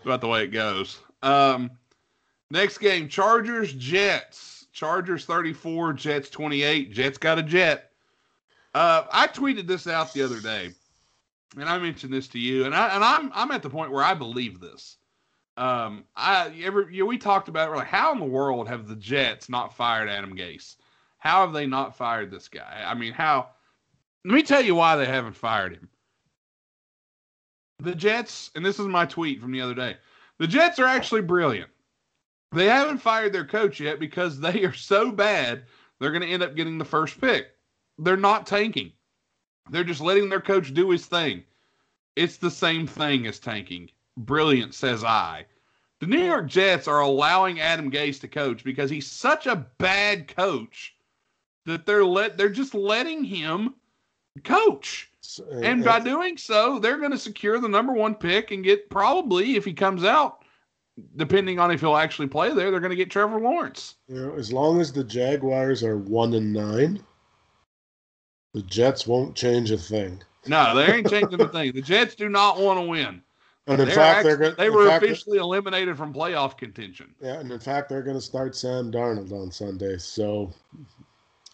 About 0.03 0.19
the 0.19 0.27
way 0.27 0.43
it 0.43 0.51
goes. 0.51 0.99
Um, 1.23 1.71
next 2.51 2.79
game 2.79 3.07
Chargers, 3.07 3.71
Jets. 3.73 4.54
Chargers 4.75 5.23
34, 5.23 5.93
Jets 5.93 6.29
28. 6.29 6.91
Jets 6.91 7.17
got 7.17 7.39
a 7.39 7.43
jet. 7.43 7.91
Uh, 8.73 9.05
I 9.09 9.27
tweeted 9.27 9.67
this 9.67 9.87
out 9.87 10.13
the 10.13 10.21
other 10.21 10.41
day, 10.41 10.73
and 11.55 11.69
I 11.69 11.77
mentioned 11.77 12.11
this 12.11 12.27
to 12.29 12.39
you, 12.39 12.65
and 12.65 12.75
I 12.75 12.93
and 12.93 13.01
I'm 13.01 13.31
I'm 13.33 13.51
at 13.51 13.63
the 13.63 13.69
point 13.69 13.93
where 13.93 14.03
I 14.03 14.13
believe 14.13 14.59
this. 14.59 14.97
Um, 15.55 16.03
I 16.17 16.53
ever 16.61 16.91
you 16.91 16.99
know, 16.99 17.05
we 17.05 17.17
talked 17.17 17.47
about 17.47 17.71
it, 17.71 17.75
like, 17.77 17.87
how 17.87 18.11
in 18.11 18.19
the 18.19 18.25
world 18.25 18.67
have 18.67 18.89
the 18.89 18.97
Jets 18.97 19.47
not 19.47 19.73
fired 19.73 20.09
Adam 20.09 20.35
Gase? 20.35 20.75
How 21.19 21.45
have 21.45 21.53
they 21.53 21.65
not 21.65 21.95
fired 21.95 22.29
this 22.29 22.49
guy? 22.49 22.83
I 22.85 22.95
mean, 22.95 23.13
how? 23.13 23.51
Let 24.25 24.33
me 24.33 24.43
tell 24.43 24.61
you 24.61 24.75
why 24.75 24.97
they 24.97 25.05
haven't 25.05 25.37
fired 25.37 25.71
him. 25.71 25.87
The 27.79 27.95
Jets, 27.95 28.51
and 28.55 28.65
this 28.65 28.77
is 28.77 28.87
my 28.87 29.05
tweet 29.05 29.39
from 29.39 29.53
the 29.53 29.61
other 29.61 29.73
day. 29.73 29.95
The 30.37 30.47
Jets 30.47 30.79
are 30.79 30.85
actually 30.85 31.21
brilliant. 31.21 31.69
They 32.51 32.65
haven't 32.65 32.99
fired 32.99 33.33
their 33.33 33.45
coach 33.45 33.79
yet 33.79 33.99
because 33.99 34.39
they 34.39 34.63
are 34.63 34.73
so 34.73 35.11
bad, 35.11 35.63
they're 35.99 36.11
going 36.11 36.21
to 36.21 36.27
end 36.29 36.43
up 36.43 36.55
getting 36.55 36.77
the 36.77 36.85
first 36.85 37.19
pick. 37.19 37.47
They're 37.97 38.17
not 38.17 38.45
tanking. 38.45 38.91
They're 39.71 39.83
just 39.83 40.01
letting 40.01 40.29
their 40.29 40.41
coach 40.41 40.73
do 40.73 40.89
his 40.89 41.05
thing. 41.05 41.43
It's 42.15 42.37
the 42.37 42.51
same 42.51 42.87
thing 42.87 43.27
as 43.27 43.39
tanking. 43.39 43.89
Brilliant, 44.17 44.73
says 44.73 45.03
I. 45.03 45.45
The 45.99 46.07
New 46.07 46.23
York 46.23 46.47
Jets 46.47 46.87
are 46.87 47.01
allowing 47.01 47.59
Adam 47.59 47.89
Gase 47.89 48.19
to 48.21 48.27
coach 48.27 48.63
because 48.63 48.89
he's 48.89 49.09
such 49.09 49.47
a 49.47 49.65
bad 49.77 50.27
coach 50.27 50.95
that 51.65 51.85
they're 51.85 52.05
let 52.05 52.37
they're 52.37 52.49
just 52.49 52.73
letting 52.75 53.23
him 53.23 53.73
coach. 54.43 55.09
So- 55.21 55.45
And 55.63 55.81
uh, 55.81 55.85
by 55.85 55.99
doing 56.01 56.37
so, 56.37 56.79
they're 56.79 56.99
going 56.99 57.11
to 57.11 57.17
secure 57.17 57.59
the 57.59 57.67
number 57.69 57.93
one 57.93 58.13
pick 58.15 58.51
and 58.51 58.63
get 58.63 58.89
probably, 58.89 59.55
if 59.55 59.65
he 59.65 59.73
comes 59.73 60.03
out, 60.03 60.44
depending 61.15 61.59
on 61.59 61.71
if 61.71 61.81
he'll 61.81 61.97
actually 61.97 62.27
play 62.27 62.53
there, 62.53 62.71
they're 62.71 62.79
going 62.79 62.89
to 62.91 62.95
get 62.95 63.09
Trevor 63.11 63.39
Lawrence. 63.39 63.95
you 64.07 64.15
know, 64.15 64.35
as 64.35 64.51
long 64.53 64.79
as 64.79 64.91
the 64.93 65.03
Jaguars 65.03 65.83
are 65.83 65.97
one 65.97 66.33
and 66.33 66.53
nine, 66.53 67.03
the 68.53 68.61
Jets 68.63 69.05
won't 69.05 69.35
change 69.35 69.71
a 69.71 69.77
thing. 69.77 70.21
No, 70.47 70.75
they 70.75 70.93
ain't 70.93 71.09
changing 71.09 71.41
a 71.41 71.47
thing. 71.49 71.73
The 71.73 71.81
Jets 71.81 72.15
do 72.15 72.29
not 72.29 72.59
want 72.59 72.79
to 72.79 72.85
win. 72.85 73.21
And 73.67 73.81
in 73.81 73.87
They're 73.87 73.95
fact, 73.95 74.19
actually- 74.19 74.35
they're 74.35 74.51
they 74.51 74.69
were 74.69 74.89
officially 74.89 75.39
eliminated 75.39 75.97
from 75.97 76.13
playoff 76.13 76.55
contention. 76.55 77.15
Yeah, 77.19 77.39
and 77.39 77.51
in 77.51 77.59
fact, 77.59 77.89
they're 77.89 78.03
going 78.03 78.15
to 78.17 78.21
start 78.21 78.55
Sam 78.55 78.91
Darnold 78.91 79.31
on 79.31 79.51
Sunday. 79.51 79.97
So, 79.97 80.53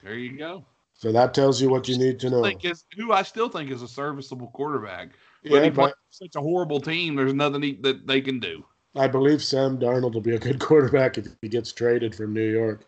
There 0.03 0.15
you 0.15 0.37
go. 0.37 0.65
so 0.93 1.11
that 1.13 1.33
tells 1.33 1.61
you 1.61 1.69
what 1.69 1.87
you 1.87 1.97
need 1.97 2.19
to 2.19 2.29
know. 2.29 2.43
Think 2.43 2.65
is 2.65 2.83
who 2.97 3.13
I 3.13 3.21
still 3.23 3.47
think 3.47 3.71
is 3.71 3.81
a 3.81 3.87
serviceable 3.87 4.47
quarterback. 4.49 5.11
But 5.43 5.51
Yeah, 5.51 5.63
he 5.63 5.69
but 5.69 5.95
such 6.09 6.35
a 6.35 6.41
horrible 6.41 6.81
team. 6.81 7.15
There's 7.15 7.33
nothing 7.33 7.61
he, 7.63 7.79
that 7.81 8.05
they 8.05 8.19
can 8.19 8.39
do. 8.41 8.65
I 8.95 9.07
believe 9.07 9.41
Sam 9.43 9.77
Darnold 9.77 10.13
will 10.13 10.21
be 10.21 10.35
a 10.35 10.39
good 10.39 10.59
quarterback 10.67 11.17
if 11.17 11.27
he 11.41 11.47
gets 11.49 11.71
traded 11.71 12.13
from 12.13 12.33
New 12.33 12.49
York. 12.49 12.85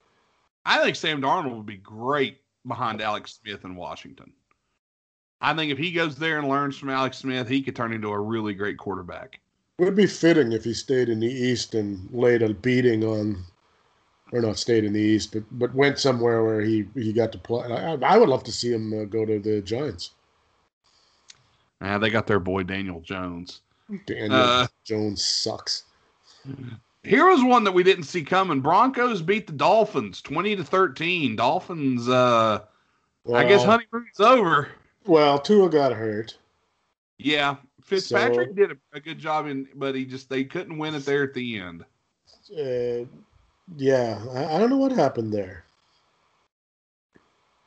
I 0.65 0.81
think 0.81 0.95
Sam 0.95 1.21
Darnold 1.21 1.55
would 1.57 1.65
be 1.65 1.77
great 1.77 2.41
behind 2.67 3.01
Alex 3.01 3.39
Smith 3.41 3.63
in 3.65 3.75
Washington. 3.75 4.31
I 5.41 5.53
think 5.53 5.71
if 5.71 5.77
he 5.77 5.91
goes 5.91 6.15
there 6.15 6.39
and 6.39 6.47
learns 6.47 6.77
from 6.77 6.89
Alex 6.89 7.17
Smith, 7.17 7.49
he 7.49 7.61
could 7.61 7.75
turn 7.75 7.91
into 7.93 8.09
a 8.09 8.19
really 8.19 8.53
great 8.53 8.77
quarterback. 8.77 9.39
Would 9.79 9.95
be 9.95 10.05
fitting 10.07 10.51
if 10.53 10.63
he 10.63 10.73
stayed 10.73 11.09
in 11.09 11.19
the 11.19 11.27
East 11.27 11.75
and 11.75 12.07
laid 12.13 12.41
a 12.41 12.53
beating 12.53 13.03
on 13.03 13.43
or 14.31 14.39
not 14.41 14.57
stayed 14.57 14.83
in 14.83 14.93
the 14.93 15.01
East, 15.01 15.33
but 15.33 15.43
but 15.51 15.73
went 15.75 15.99
somewhere 15.99 16.43
where 16.43 16.61
he 16.61 16.85
he 16.93 17.11
got 17.11 17.31
to 17.33 17.37
play. 17.37 17.67
I, 17.71 17.93
I 17.95 18.17
would 18.17 18.29
love 18.29 18.43
to 18.45 18.51
see 18.51 18.71
him 18.71 18.93
uh, 18.93 19.03
go 19.05 19.25
to 19.25 19.39
the 19.39 19.61
Giants. 19.61 20.11
Ah, 21.81 21.97
they 21.97 22.09
got 22.09 22.27
their 22.27 22.39
boy 22.39 22.63
Daniel 22.63 23.01
Jones. 23.01 23.61
Daniel 24.05 24.31
Uh, 24.39 24.67
Jones 24.85 25.25
sucks. 25.25 25.83
Here 27.03 27.25
was 27.29 27.43
one 27.43 27.63
that 27.65 27.71
we 27.73 27.83
didn't 27.83 28.05
see 28.05 28.23
coming. 28.23 28.61
Broncos 28.61 29.21
beat 29.21 29.45
the 29.47 29.53
Dolphins 29.53 30.21
20 30.21 30.55
to 30.57 30.63
13. 30.63 31.35
Dolphins, 31.35 32.07
uh, 32.07 32.61
I 33.33 33.43
guess 33.45 33.61
Well- 33.61 33.71
honeymoon's 33.71 34.19
over. 34.19 34.69
Well, 35.05 35.37
Tua 35.39 35.69
got 35.69 35.91
hurt. 35.91 36.37
Yeah. 37.17 37.57
Fitzpatrick 37.83 38.49
So- 38.49 38.53
did 38.55 38.71
a, 38.71 38.77
a 38.93 38.99
good 39.01 39.19
job 39.19 39.47
in, 39.47 39.67
but 39.75 39.95
he 39.95 40.05
just, 40.05 40.29
they 40.29 40.45
couldn't 40.45 40.77
win 40.77 40.95
it 40.95 41.05
there 41.05 41.23
at 41.23 41.33
the 41.33 41.59
end. 41.59 41.83
Uh, 42.51 43.05
yeah, 43.75 44.23
I, 44.33 44.55
I 44.55 44.59
don't 44.59 44.69
know 44.69 44.77
what 44.77 44.91
happened 44.93 45.33
there. 45.33 45.65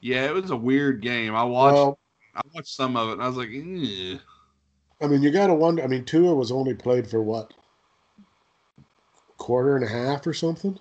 Yeah, 0.00 0.26
it 0.26 0.34
was 0.34 0.50
a 0.50 0.56
weird 0.56 1.00
game. 1.02 1.34
I 1.34 1.42
watched, 1.42 1.74
Well, 1.74 1.98
I 2.34 2.40
watched 2.54 2.74
some 2.74 2.96
of 2.96 3.08
it 3.08 3.12
and 3.14 3.22
I 3.22 3.28
was 3.28 3.36
like, 3.36 3.48
"Eh." 3.50 4.18
I 5.00 5.06
mean, 5.06 5.22
you 5.22 5.30
got 5.30 5.48
to 5.48 5.54
wonder. 5.54 5.82
I 5.82 5.86
mean, 5.86 6.04
Tua 6.04 6.34
was 6.34 6.52
only 6.52 6.74
played 6.74 7.06
for 7.08 7.22
what 7.22 7.52
quarter 9.46 9.76
and 9.76 9.84
a 9.84 9.88
half 9.88 10.26
or 10.26 10.34
something. 10.34 10.78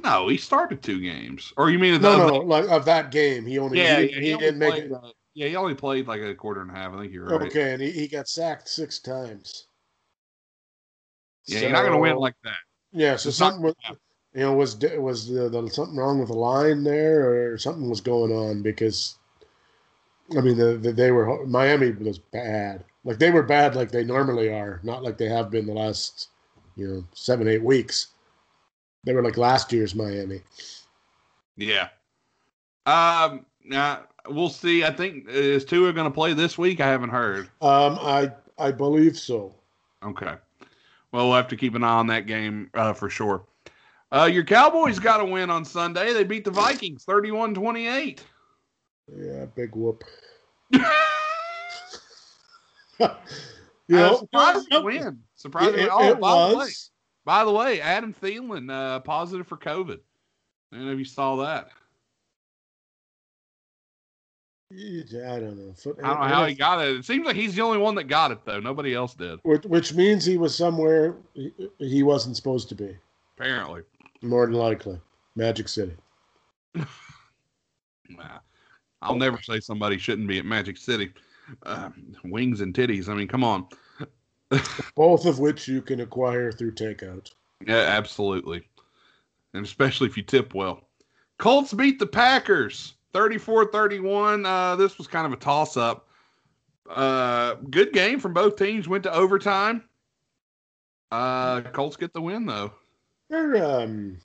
no, 0.00 0.28
he 0.28 0.36
started 0.36 0.82
two 0.82 1.00
games. 1.00 1.52
Or 1.56 1.70
you 1.70 1.78
mean 1.78 2.00
No, 2.02 2.18
no, 2.18 2.36
like 2.38 2.68
of 2.68 2.84
that 2.84 3.10
game, 3.10 3.46
he 3.46 3.58
only 3.58 3.78
Yeah, 3.78 3.84
he, 3.84 3.88
yeah, 3.88 4.00
didn't- 4.08 4.22
he, 4.22 4.26
he 4.28 4.34
only 4.34 4.46
didn't 4.46 4.58
make 4.58 4.74
played, 4.74 4.84
it. 4.84 4.92
uh, 4.92 5.10
yeah, 5.34 5.48
he 5.48 5.56
only 5.56 5.74
played 5.74 6.06
like 6.06 6.20
a 6.20 6.34
quarter 6.34 6.60
and 6.60 6.70
a 6.70 6.74
half. 6.74 6.92
I 6.92 6.98
think 7.00 7.12
you're 7.12 7.24
right. 7.24 7.46
Okay, 7.46 7.72
and 7.72 7.80
he, 7.82 7.90
he 7.90 8.08
got 8.08 8.28
sacked 8.28 8.68
six 8.68 8.98
times. 8.98 9.66
Yeah, 11.46 11.60
you're 11.60 11.72
not 11.72 11.82
going 11.82 11.92
to 11.92 11.98
win 11.98 12.16
like 12.16 12.34
that. 12.44 12.56
Yeah, 12.92 13.16
so 13.16 13.30
It's 13.30 13.38
something 13.38 13.62
was, 13.62 13.74
you 14.34 14.40
know, 14.40 14.52
was 14.54 14.76
was 14.76 15.28
the, 15.28 15.48
the, 15.48 15.68
something 15.70 15.96
wrong 15.96 16.18
with 16.18 16.28
the 16.28 16.34
line 16.34 16.84
there, 16.84 17.52
or 17.52 17.58
something 17.58 17.88
was 17.88 18.00
going 18.00 18.32
on 18.32 18.62
because, 18.62 19.16
I 20.36 20.40
mean, 20.40 20.58
the, 20.58 20.76
the, 20.76 20.92
they 20.92 21.10
were 21.10 21.46
Miami 21.46 21.92
was 21.92 22.18
bad. 22.18 22.84
Like 23.04 23.18
they 23.18 23.30
were 23.30 23.42
bad, 23.42 23.74
like 23.74 23.90
they 23.92 24.04
normally 24.04 24.48
are, 24.52 24.80
not 24.82 25.02
like 25.02 25.16
they 25.18 25.28
have 25.28 25.50
been 25.50 25.66
the 25.66 25.72
last, 25.72 26.28
you 26.76 26.88
know, 26.88 27.04
seven 27.14 27.48
eight 27.48 27.62
weeks. 27.62 28.08
They 29.04 29.12
were 29.12 29.22
like 29.22 29.36
last 29.36 29.72
year's 29.72 29.94
Miami. 29.94 30.40
Yeah. 31.56 31.88
Um. 32.86 33.44
Now 33.64 34.04
we'll 34.28 34.48
see. 34.48 34.84
I 34.84 34.90
think 34.90 35.28
is 35.28 35.64
Tua 35.64 35.92
going 35.92 36.06
to 36.06 36.10
play 36.10 36.32
this 36.34 36.58
week? 36.58 36.80
I 36.80 36.86
haven't 36.88 37.10
heard. 37.10 37.46
Um, 37.60 37.98
I 38.00 38.32
I 38.58 38.70
believe 38.72 39.16
so. 39.18 39.54
Okay. 40.04 40.34
Well, 41.12 41.28
we'll 41.28 41.36
have 41.36 41.48
to 41.48 41.56
keep 41.56 41.74
an 41.74 41.84
eye 41.84 41.88
on 41.94 42.06
that 42.08 42.26
game 42.26 42.70
uh, 42.74 42.92
for 42.92 43.10
sure. 43.10 43.44
Uh, 44.10 44.28
your 44.32 44.44
Cowboys 44.44 44.98
got 44.98 45.20
a 45.20 45.24
win 45.24 45.50
on 45.50 45.64
Sunday. 45.64 46.12
They 46.12 46.24
beat 46.24 46.44
the 46.44 46.50
Vikings 46.50 47.04
31 47.04 47.54
28. 47.54 48.24
Yeah, 49.16 49.44
big 49.54 49.74
whoop. 49.74 50.04
you 50.72 50.86
Uh, 53.98 54.20
know, 54.30 54.82
win. 54.82 55.18
Surprising. 55.42 55.80
It, 55.80 55.88
oh, 55.90 56.12
it 56.12 56.20
by 56.20 56.50
the 56.50 56.56
way, 56.56 56.64
was. 56.64 56.90
by 57.24 57.44
the 57.44 57.50
way, 57.50 57.80
Adam 57.80 58.14
Thielen 58.14 58.70
uh, 58.70 59.00
positive 59.00 59.48
for 59.48 59.56
COVID. 59.56 59.98
I 60.72 60.76
don't 60.76 60.86
know 60.86 60.92
if 60.92 61.00
you 61.00 61.04
saw 61.04 61.34
that. 61.36 61.70
I 64.70 65.40
don't 65.40 65.58
know. 65.58 65.72
Foot- 65.74 65.98
I 66.00 66.06
don't 66.06 66.20
know 66.20 66.26
how 66.28 66.46
he 66.46 66.54
got 66.54 66.80
it. 66.80 66.96
It 66.96 67.04
seems 67.04 67.26
like 67.26 67.34
he's 67.34 67.56
the 67.56 67.62
only 67.62 67.78
one 67.78 67.96
that 67.96 68.04
got 68.04 68.30
it 68.30 68.44
though. 68.44 68.60
Nobody 68.60 68.94
else 68.94 69.14
did. 69.14 69.40
Which, 69.42 69.64
which 69.64 69.94
means 69.94 70.24
he 70.24 70.38
was 70.38 70.54
somewhere 70.54 71.16
he, 71.34 71.52
he 71.78 72.04
wasn't 72.04 72.36
supposed 72.36 72.68
to 72.68 72.76
be. 72.76 72.96
Apparently. 73.36 73.82
More 74.22 74.46
than 74.46 74.54
likely, 74.54 75.00
Magic 75.34 75.68
City. 75.68 75.96
Nah, 78.08 78.40
I'll 79.00 79.16
never 79.16 79.40
say 79.40 79.58
somebody 79.58 79.96
shouldn't 79.96 80.28
be 80.28 80.38
at 80.38 80.44
Magic 80.44 80.76
City. 80.76 81.14
Uh, 81.62 81.88
wings 82.24 82.60
and 82.60 82.74
titties. 82.74 83.08
I 83.08 83.14
mean, 83.14 83.26
come 83.26 83.42
on. 83.42 83.66
Both 84.94 85.26
of 85.26 85.38
which 85.38 85.68
you 85.68 85.82
can 85.82 86.00
acquire 86.00 86.52
through 86.52 86.72
takeout. 86.72 87.30
Yeah, 87.66 87.76
absolutely. 87.76 88.62
And 89.54 89.64
especially 89.64 90.08
if 90.08 90.16
you 90.16 90.22
tip 90.22 90.54
well. 90.54 90.88
Colts 91.38 91.72
beat 91.72 91.98
the 91.98 92.06
Packers 92.06 92.94
34 93.12 93.66
31. 93.66 94.46
Uh, 94.46 94.76
this 94.76 94.98
was 94.98 95.06
kind 95.06 95.26
of 95.26 95.32
a 95.32 95.36
toss 95.36 95.76
up. 95.76 96.08
Uh, 96.88 97.54
good 97.70 97.92
game 97.92 98.18
from 98.20 98.32
both 98.32 98.56
teams. 98.56 98.88
Went 98.88 99.04
to 99.04 99.12
overtime. 99.12 99.84
Uh, 101.10 101.60
Colts 101.60 101.96
get 101.96 102.12
the 102.12 102.22
win, 102.22 102.46
though. 102.46 102.72
There, 103.28 103.64
um, 103.64 104.18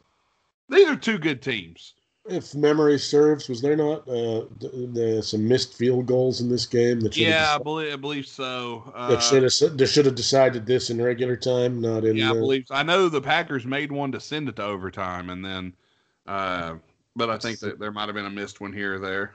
These 0.70 0.88
are 0.88 0.96
two 0.96 1.18
good 1.18 1.42
teams. 1.42 1.94
If 2.30 2.56
memory 2.56 3.00
serves, 3.00 3.48
was 3.50 3.62
there 3.62 3.76
not 3.76 4.08
uh, 4.08 4.46
the, 4.60 5.22
some 5.24 5.48
missed 5.48 5.76
field 5.76 6.06
goals 6.06 6.42
in 6.42 6.50
this 6.50 6.66
game 6.66 7.00
that 7.02 7.16
Yeah, 7.18 7.56
I 7.56 7.64
believe, 7.64 7.94
I 7.94 7.96
believe 7.96 8.28
so. 8.28 8.84
that 8.96 9.18
Uh, 9.18 9.20
should 9.20 9.44
have 9.44 9.78
they 9.78 9.86
should 9.86 10.06
have 10.06 10.16
decided 10.16 10.66
this 10.66 10.90
in 10.90 11.02
regular 11.02 11.36
time, 11.36 11.82
not 11.82 12.06
in. 12.06 12.18
Yeah, 12.18 12.30
I 12.30 12.32
uh, 12.32 12.34
believe. 12.36 12.66
I 12.70 12.84
know 12.84 13.10
the 13.10 13.22
Packers 13.22 13.66
made 13.66 13.92
one 13.92 14.12
to 14.12 14.20
send 14.20 14.50
it 14.50 14.58
to 14.58 14.64
overtime, 14.64 15.30
and 15.30 15.44
then, 15.44 15.74
uh, 16.26 16.76
but 17.16 17.30
I 17.30 17.38
think 17.38 17.60
that 17.60 17.80
there 17.80 17.92
might 17.92 18.08
have 18.08 18.16
been 18.16 18.26
a 18.26 18.30
missed 18.30 18.62
one 18.62 18.74
here 18.74 18.96
or 18.96 19.00
there. 19.00 19.34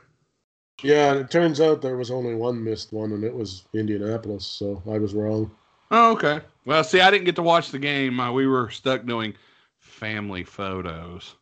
Yeah, 0.82 1.14
it 1.14 1.30
turns 1.30 1.60
out 1.60 1.80
there 1.80 1.96
was 1.96 2.10
only 2.10 2.34
one 2.34 2.62
missed 2.62 2.92
one, 2.92 3.12
and 3.12 3.24
it 3.24 3.34
was 3.34 3.64
Indianapolis. 3.72 4.46
So 4.46 4.82
I 4.90 4.98
was 4.98 5.14
wrong. 5.14 5.50
Oh, 5.90 6.12
okay. 6.12 6.40
Well, 6.64 6.82
see, 6.84 7.00
I 7.00 7.10
didn't 7.10 7.26
get 7.26 7.36
to 7.36 7.42
watch 7.42 7.70
the 7.70 7.78
game. 7.78 8.18
Uh, 8.18 8.32
we 8.32 8.46
were 8.46 8.70
stuck 8.70 9.04
doing 9.04 9.34
family 9.78 10.44
photos. 10.44 11.34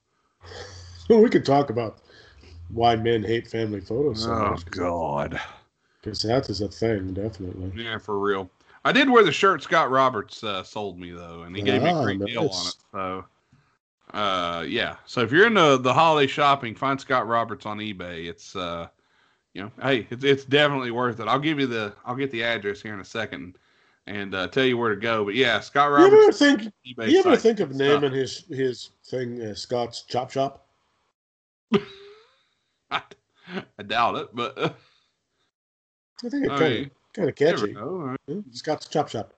we 1.19 1.29
could 1.31 1.45
talk 1.45 1.71
about 1.71 1.99
why 2.73 2.95
men 2.97 3.23
hate 3.23 3.49
family 3.49 3.81
photos 3.81 4.25
so 4.25 4.33
Oh. 4.33 4.57
God. 4.71 5.41
Because 6.03 6.23
that 6.23 6.49
is 6.49 6.61
a 6.63 6.69
thing, 6.69 7.13
definitely. 7.13 7.73
Yeah, 7.85 7.99
for 7.99 8.19
real. 8.19 8.51
I 8.85 8.93
did 8.93 9.11
wear 9.11 9.23
the 9.23 9.33
shirt 9.33 9.63
Scott 9.63 9.91
Roberts 9.91 10.43
uh, 10.43 10.63
sold 10.63 10.99
me 10.99 11.11
though, 11.11 11.43
and 11.43 11.55
he 11.55 11.61
gave 11.63 11.83
me 11.83 11.91
a 11.91 11.95
Ah, 11.95 12.03
great 12.03 12.25
deal 12.25 12.49
on 12.49 12.67
it. 12.67 12.75
So, 12.93 13.25
uh, 14.15 14.65
yeah. 14.67 14.97
So 15.05 15.21
if 15.21 15.31
you're 15.31 15.47
into 15.47 15.77
the 15.77 15.93
holiday 15.93 16.27
shopping, 16.27 16.75
find 16.75 16.99
Scott 16.99 17.27
Roberts 17.27 17.67
on 17.67 17.79
eBay. 17.79 18.27
It's 18.27 18.57
uh, 18.57 18.89
you 19.53 19.63
know, 19.63 19.71
hey, 19.83 20.07
it's, 20.11 20.25
it's 20.25 20.45
definitely 20.47 20.91
worth 20.93 21.21
it. 21.21 21.29
I'll 21.29 21.39
give 21.39 21.61
you 21.61 21.67
the, 21.67 21.93
I'll 22.07 22.17
get 22.17 22.31
the 22.31 22.43
address 22.45 22.81
here 22.81 22.95
in 22.95 23.01
a 23.01 23.05
second, 23.05 23.59
and 24.07 24.35
uh, 24.35 24.49
tell 24.49 24.65
you 24.65 24.79
where 24.79 24.95
to 24.95 25.01
go. 25.01 25.27
But 25.27 25.35
yeah, 25.35 25.61
Scott 25.61 25.91
Roberts. 25.91 26.13
You 26.13 26.23
ever 26.23 26.33
think? 26.33 26.73
You 26.85 27.19
ever 27.19 27.37
think 27.37 27.61
of 27.61 27.75
Stuff. 27.75 27.79
naming 27.79 28.13
his 28.13 28.45
his 28.49 28.91
thing 29.05 29.43
uh, 29.43 29.55
Scott's 29.55 30.03
Chop 30.03 30.31
Shop? 30.31 30.67
I, 32.91 33.03
I 33.79 33.83
doubt 33.83 34.17
it, 34.17 34.29
but 34.35 34.59
uh, 34.59 34.71
I 36.25 36.29
think 36.29 36.45
it 36.47 36.51
I 36.51 36.59
kind 36.59 36.75
of 36.87 36.91
kind 37.15 37.29
of 37.29 37.35
catchy. 37.35 37.73
know. 37.73 38.17
Yeah, 38.27 38.37
Scott's 38.53 38.89
Chop 38.89 39.09
Shop. 39.09 39.33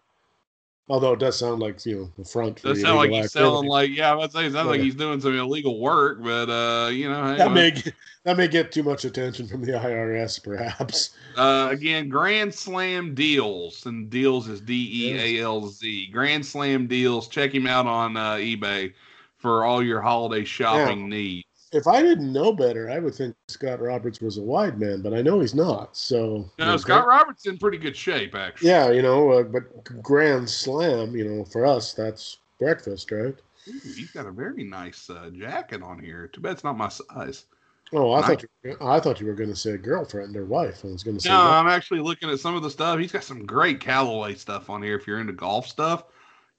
Although 0.89 1.13
it 1.13 1.21
does 1.21 1.39
sound 1.39 1.61
like 1.61 1.85
you 1.87 1.97
know 1.97 2.13
the 2.19 2.25
front. 2.25 2.61
Does 2.61 2.81
sound 2.83 2.97
like 2.99 3.11
he's 3.11 3.33
selling 3.33 3.69
like 3.69 3.91
yeah, 3.97 4.17
I'd 4.17 4.33
say 4.33 4.47
it 4.47 4.53
sounds 4.53 4.67
like 4.69 4.79
Yeah. 4.79 4.85
he's 4.85 4.95
doing 4.97 5.21
some 5.21 5.35
illegal 5.39 5.79
work, 5.81 6.23
but 6.23 6.51
uh, 6.51 6.89
you 6.89 7.09
know, 7.09 7.37
that 7.37 7.53
may 7.53 7.71
get- 7.71 7.95
that 8.25 8.37
may 8.37 8.47
get 8.47 8.71
too 8.71 8.83
much 8.85 9.05
attention 9.05 9.49
from 9.49 9.63
the 9.65 9.73
IRS, 9.73 10.43
perhaps. 10.43 11.11
uh, 11.37 11.69
again, 11.73 12.09
Grand 12.09 12.55
Slam 12.55 13.15
deals 13.15 13.87
and 13.87 14.11
deals 14.11 14.49
is 14.49 14.61
D 14.61 14.89
E 14.93 15.39
A 15.41 15.45
L 15.45 15.67
Z. 15.69 16.09
Grand 16.13 16.45
Slam 16.45 16.87
deals. 16.87 17.27
Check 17.29 17.53
him 17.55 17.67
out 17.67 17.87
on 17.87 18.17
uh, 18.17 18.35
eBay 18.35 18.93
for 19.39 19.65
all 19.65 19.83
your 19.83 20.01
holiday 20.01 20.45
shopping 20.45 21.09
needs. 21.09 21.47
If 21.73 21.87
I 21.87 22.03
didn't 22.03 22.33
know 22.33 22.53
better, 22.53 22.91
I 22.91 22.99
would 22.99 23.15
think 23.15 23.35
Scott 23.49 23.81
Roberts 23.81 24.21
was 24.21 24.37
a 24.37 24.43
wide 24.43 24.79
man, 24.79 25.01
but 25.01 25.15
I 25.15 25.23
know 25.23 25.41
he's 25.41 25.55
not. 25.55 25.97
So 25.97 26.17
you 26.27 26.51
No, 26.59 26.67
know, 26.67 26.77
Scott 26.77 27.07
Roberts 27.07 27.47
in 27.47 27.59
pretty 27.59 27.79
good 27.79 27.97
shape 27.97 28.35
actually. 28.35 28.69
Yeah, 28.71 28.91
you 28.91 29.03
know, 29.03 29.31
uh, 29.31 29.43
but 29.43 30.03
Grand 30.03 30.49
Slam, 30.49 31.17
you 31.17 31.25
know, 31.25 31.45
for 31.45 31.65
us 31.65 31.95
that's 31.95 32.39
breakfast, 32.59 33.11
right? 33.11 33.35
Ooh, 33.69 33.81
he's 33.85 34.11
got 34.11 34.27
a 34.27 34.33
very 34.33 34.65
nice 34.65 35.09
uh, 35.09 35.31
jacket 35.33 35.83
on 35.83 35.99
here. 35.99 36.29
Too 36.29 36.41
bad 36.41 36.53
it's 36.53 36.65
not 36.65 36.77
my 36.77 36.89
size. 36.89 37.47
Oh, 37.95 38.13
I 38.13 38.21
Nice. 38.21 38.29
thought 38.29 38.45
you, 38.65 38.77
I 38.81 39.01
thought 39.01 39.21
you 39.21 39.27
were 39.27 39.35
going 39.35 39.51
to 39.51 39.57
say 39.57 39.77
girlfriend 39.77 40.37
or 40.37 40.45
wife. 40.45 40.85
I 40.85 40.89
was 40.89 41.03
going 41.03 41.17
to 41.17 41.23
say 41.23 41.35
No, 41.35 41.45
that. 41.45 41.53
I'm 41.53 41.69
actually 41.69 42.01
looking 42.01 42.31
at 42.31 42.41
some 42.41 42.55
of 42.57 42.63
the 42.63 42.71
stuff. 42.71 42.99
He's 42.99 43.13
got 43.13 43.25
some 43.25 43.45
great 43.45 43.81
Callaway 43.81 44.35
stuff 44.35 44.71
on 44.71 44.83
here. 44.83 44.97
If 44.97 45.07
you're 45.07 45.21
into 45.21 45.33
golf 45.35 45.67
stuff, 45.67 46.05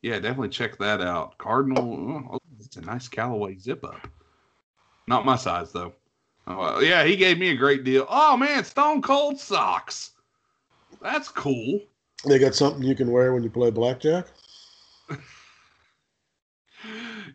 yeah, 0.01 0.19
definitely 0.19 0.49
check 0.49 0.77
that 0.77 1.01
out. 1.01 1.37
Cardinal, 1.37 2.23
oh, 2.31 2.37
it's 2.59 2.77
a 2.77 2.81
nice 2.81 3.07
Callaway 3.07 3.57
zip 3.57 3.83
up. 3.83 4.07
Not 5.07 5.25
my 5.25 5.35
size 5.35 5.71
though. 5.71 5.93
Oh, 6.45 6.81
yeah, 6.81 7.05
he 7.05 7.15
gave 7.15 7.37
me 7.39 7.49
a 7.51 7.55
great 7.55 7.83
deal. 7.83 8.05
Oh 8.09 8.35
man, 8.35 8.63
Stone 8.65 9.01
Cold 9.01 9.39
socks. 9.39 10.11
That's 11.01 11.29
cool. 11.29 11.79
They 12.25 12.39
got 12.39 12.55
something 12.55 12.83
you 12.83 12.95
can 12.95 13.11
wear 13.11 13.33
when 13.33 13.43
you 13.43 13.49
play 13.49 13.71
blackjack. 13.71 14.27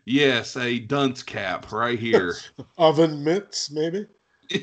Yes, 0.05 0.55
a 0.57 0.79
dunce 0.79 1.23
cap 1.23 1.71
right 1.71 1.97
here. 1.97 2.35
Oven 2.77 3.23
mitts, 3.23 3.71
maybe. 3.71 4.05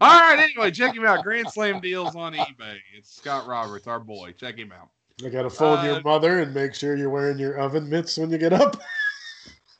All 0.00 0.20
right, 0.20 0.38
anyway, 0.38 0.70
check 0.70 0.94
him 0.94 1.06
out. 1.06 1.24
Grand 1.24 1.50
Slam 1.50 1.80
deals 1.80 2.14
on 2.14 2.34
eBay. 2.34 2.76
It's 2.96 3.14
Scott 3.16 3.46
Roberts, 3.46 3.86
our 3.86 4.00
boy. 4.00 4.32
Check 4.38 4.58
him 4.58 4.72
out. 4.72 4.90
I 5.24 5.30
got 5.30 5.42
to 5.42 5.50
phone 5.50 5.78
Uh, 5.78 5.84
your 5.84 6.02
mother 6.02 6.40
and 6.40 6.54
make 6.54 6.74
sure 6.74 6.96
you're 6.96 7.10
wearing 7.10 7.38
your 7.38 7.58
oven 7.58 7.88
mitts 7.88 8.18
when 8.18 8.30
you 8.30 8.38
get 8.38 8.52
up. 8.52 8.80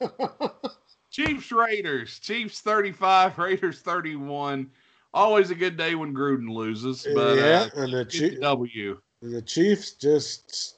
Chiefs 1.11 1.53
Raiders. 1.53 2.19
Chiefs 2.19 2.61
35, 2.61 3.39
Raiders 3.39 3.81
31. 3.81 4.71
Always 5.13 5.51
a 5.51 5.55
good 5.55 5.77
day 5.77 5.95
when 5.97 6.15
Gruden 6.15 6.49
loses, 6.49 7.07
but 7.15 7.37
yeah, 7.37 7.69
uh, 7.77 7.83
and 7.83 7.93
the, 7.93 8.05
get 8.05 8.11
Chief, 8.11 8.35
the 8.35 8.41
W. 8.41 9.01
the 9.23 9.43
Chiefs 9.43 9.93
just 9.93 10.77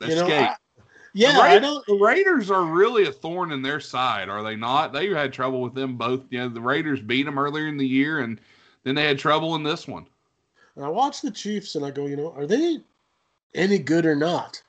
you 0.00 0.14
know, 0.16 0.26
I- 0.26 0.56
yeah, 1.12 1.32
the, 1.32 1.40
I 1.40 1.46
Raiders, 1.54 1.62
don't. 1.62 1.86
the 1.86 1.94
Raiders 1.94 2.50
are 2.50 2.64
really 2.64 3.06
a 3.06 3.12
thorn 3.12 3.50
in 3.52 3.62
their 3.62 3.80
side, 3.80 4.28
are 4.28 4.42
they 4.42 4.56
not? 4.56 4.92
They 4.92 5.08
had 5.08 5.32
trouble 5.32 5.60
with 5.60 5.74
them 5.74 5.96
both. 5.96 6.24
You 6.30 6.40
know, 6.40 6.48
the 6.48 6.60
Raiders 6.60 7.00
beat 7.00 7.24
them 7.24 7.38
earlier 7.38 7.66
in 7.66 7.76
the 7.76 7.86
year, 7.86 8.20
and 8.20 8.40
then 8.84 8.94
they 8.94 9.04
had 9.04 9.18
trouble 9.18 9.56
in 9.56 9.62
this 9.62 9.88
one. 9.88 10.06
And 10.76 10.84
I 10.84 10.88
watch 10.88 11.20
the 11.20 11.30
Chiefs 11.30 11.74
and 11.74 11.84
I 11.84 11.90
go, 11.90 12.06
you 12.06 12.16
know, 12.16 12.32
are 12.36 12.46
they 12.46 12.78
any 13.54 13.78
good 13.78 14.06
or 14.06 14.14
not? 14.14 14.62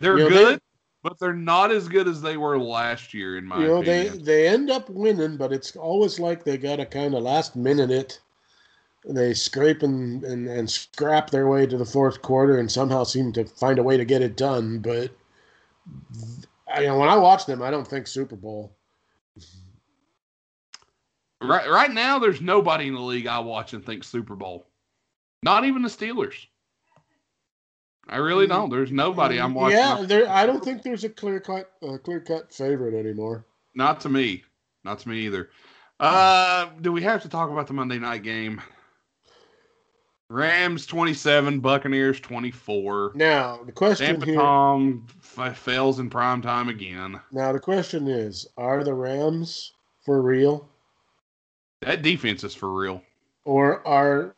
They're 0.00 0.18
You 0.18 0.24
know, 0.24 0.28
good, 0.28 0.60
but 1.04 1.18
they're 1.18 1.34
not 1.34 1.70
as 1.70 1.86
good 1.86 2.08
as 2.08 2.22
they 2.22 2.38
were 2.38 2.58
last 2.58 3.12
year, 3.12 3.36
in 3.36 3.44
my 3.44 3.60
you 3.60 3.66
know, 3.68 3.82
they 3.82 4.06
opinion. 4.06 4.24
they 4.24 4.48
end 4.48 4.70
up 4.70 4.88
winning, 4.88 5.36
but 5.36 5.52
it's 5.52 5.76
always 5.76 6.18
like 6.18 6.42
they 6.42 6.56
got 6.56 6.76
to 6.76 6.86
kind 6.86 7.14
of 7.14 7.22
last 7.22 7.54
minute 7.54 7.90
it. 7.90 8.20
They 9.06 9.34
scrape 9.34 9.82
and, 9.82 10.24
and 10.24 10.48
and 10.48 10.68
scrap 10.68 11.28
their 11.28 11.46
way 11.46 11.66
to 11.66 11.76
the 11.76 11.84
fourth 11.84 12.22
quarter 12.22 12.58
and 12.58 12.72
somehow 12.72 13.04
seem 13.04 13.34
to 13.34 13.44
find 13.44 13.78
a 13.78 13.82
way 13.82 13.98
to 13.98 14.04
get 14.06 14.22
it 14.22 14.34
done. 14.34 14.78
But 14.78 15.10
I, 16.74 16.80
you 16.80 16.86
know, 16.86 16.98
when 16.98 17.10
I 17.10 17.16
watch 17.16 17.44
them, 17.44 17.60
I 17.60 17.70
don't 17.70 17.86
think 17.86 18.06
Super 18.06 18.36
Bowl. 18.36 18.72
Right, 21.42 21.68
right 21.68 21.90
now, 21.90 22.18
there's 22.18 22.40
nobody 22.40 22.86
in 22.86 22.94
the 22.94 23.00
league 23.00 23.26
I 23.26 23.40
watch 23.40 23.74
and 23.74 23.84
think 23.84 24.04
Super 24.04 24.34
Bowl. 24.34 24.64
Not 25.42 25.66
even 25.66 25.82
the 25.82 25.90
Steelers. 25.90 26.46
I 28.08 28.16
really 28.18 28.46
don't. 28.46 28.70
There's 28.70 28.92
nobody 28.92 29.40
I'm 29.40 29.54
watching. 29.54 29.78
Yeah, 29.78 30.02
there. 30.02 30.28
I 30.28 30.46
don't 30.46 30.62
think 30.62 30.82
there's 30.82 31.04
a 31.04 31.08
clear 31.08 31.40
cut 31.40 31.70
uh, 31.82 31.96
clear 31.98 32.20
cut 32.20 32.52
favorite 32.52 32.94
anymore. 32.94 33.46
Not 33.74 34.00
to 34.02 34.08
me. 34.08 34.44
Not 34.84 34.98
to 35.00 35.08
me 35.08 35.20
either. 35.26 35.48
Uh, 35.98 36.68
do 36.80 36.92
we 36.92 37.02
have 37.02 37.22
to 37.22 37.28
talk 37.28 37.50
about 37.50 37.66
the 37.66 37.72
Monday 37.72 37.98
night 37.98 38.22
game? 38.22 38.60
Rams 40.30 40.86
27, 40.86 41.60
Buccaneers 41.60 42.18
24. 42.20 43.12
Now 43.14 43.60
the 43.64 43.72
question 43.72 44.06
Tampa 44.06 44.26
here. 44.26 44.34
Tom 44.36 45.06
f- 45.38 45.56
fails 45.56 45.98
in 45.98 46.10
prime 46.10 46.42
time 46.42 46.68
again. 46.68 47.20
Now 47.30 47.52
the 47.52 47.60
question 47.60 48.08
is: 48.08 48.46
Are 48.56 48.82
the 48.82 48.94
Rams 48.94 49.72
for 50.04 50.20
real, 50.22 50.68
That 51.82 52.02
defense 52.02 52.42
is 52.44 52.54
for 52.54 52.70
real. 52.72 53.02
or 53.44 53.86
are 53.86 54.34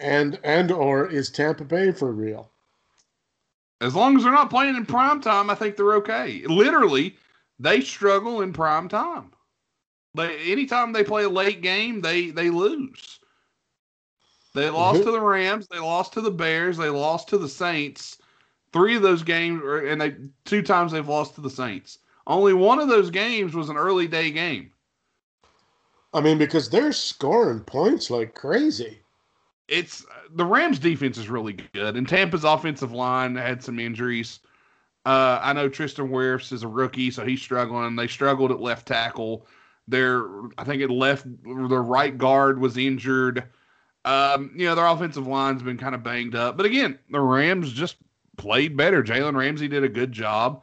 and 0.00 0.38
and 0.42 0.72
or 0.72 1.06
is 1.10 1.30
Tampa 1.30 1.64
Bay 1.64 1.92
for 1.92 2.10
real? 2.12 2.50
As 3.80 3.94
long 3.94 4.16
as 4.16 4.22
they're 4.22 4.32
not 4.32 4.50
playing 4.50 4.76
in 4.76 4.86
prime 4.86 5.20
time, 5.20 5.50
I 5.50 5.54
think 5.54 5.76
they're 5.76 5.94
okay. 5.94 6.42
Literally, 6.46 7.16
they 7.58 7.80
struggle 7.80 8.40
in 8.40 8.52
prime 8.52 8.88
time. 8.88 9.32
They 10.14 10.50
anytime 10.50 10.92
they 10.92 11.04
play 11.04 11.24
a 11.24 11.28
late 11.28 11.60
game, 11.60 12.00
they 12.00 12.30
they 12.30 12.50
lose. 12.50 13.20
They 14.54 14.70
lost 14.70 15.02
to 15.02 15.10
the 15.10 15.20
Rams, 15.20 15.68
they 15.68 15.78
lost 15.78 16.14
to 16.14 16.22
the 16.22 16.30
Bears, 16.30 16.78
they 16.78 16.88
lost 16.88 17.28
to 17.28 17.38
the 17.38 17.48
Saints. 17.48 18.16
Three 18.72 18.96
of 18.96 19.02
those 19.02 19.22
games, 19.22 19.62
and 19.62 20.00
they 20.00 20.16
two 20.46 20.62
times 20.62 20.92
they've 20.92 21.06
lost 21.06 21.34
to 21.34 21.42
the 21.42 21.50
Saints. 21.50 21.98
Only 22.26 22.54
one 22.54 22.78
of 22.78 22.88
those 22.88 23.10
games 23.10 23.54
was 23.54 23.68
an 23.68 23.76
early 23.76 24.08
day 24.08 24.30
game. 24.30 24.72
I 26.14 26.22
mean, 26.22 26.38
because 26.38 26.70
they're 26.70 26.92
scoring 26.92 27.60
points 27.60 28.10
like 28.10 28.34
crazy. 28.34 29.00
It's 29.68 30.04
the 30.32 30.44
Rams 30.44 30.78
defense 30.78 31.18
is 31.18 31.28
really 31.28 31.54
good, 31.72 31.96
and 31.96 32.08
Tampa's 32.08 32.44
offensive 32.44 32.92
line 32.92 33.34
had 33.34 33.62
some 33.62 33.78
injuries. 33.78 34.40
Uh, 35.04 35.38
I 35.42 35.52
know 35.52 35.68
Tristan 35.68 36.08
Wirfs 36.08 36.52
is 36.52 36.62
a 36.62 36.68
rookie, 36.68 37.10
so 37.10 37.24
he's 37.24 37.42
struggling. 37.42 37.96
They 37.96 38.08
struggled 38.08 38.50
at 38.50 38.60
left 38.60 38.86
tackle. 38.86 39.46
Their, 39.88 40.26
I 40.58 40.64
think 40.64 40.82
it 40.82 40.90
left 40.90 41.26
their 41.44 41.82
right 41.82 42.16
guard 42.16 42.60
was 42.60 42.76
injured. 42.76 43.44
Um, 44.04 44.52
you 44.56 44.66
know, 44.66 44.74
their 44.74 44.86
offensive 44.86 45.26
line's 45.26 45.62
been 45.62 45.78
kind 45.78 45.94
of 45.94 46.02
banged 46.02 46.34
up, 46.34 46.56
but 46.56 46.66
again, 46.66 46.98
the 47.10 47.20
Rams 47.20 47.72
just 47.72 47.96
played 48.36 48.76
better. 48.76 49.02
Jalen 49.02 49.36
Ramsey 49.36 49.68
did 49.68 49.82
a 49.82 49.88
good 49.88 50.12
job, 50.12 50.62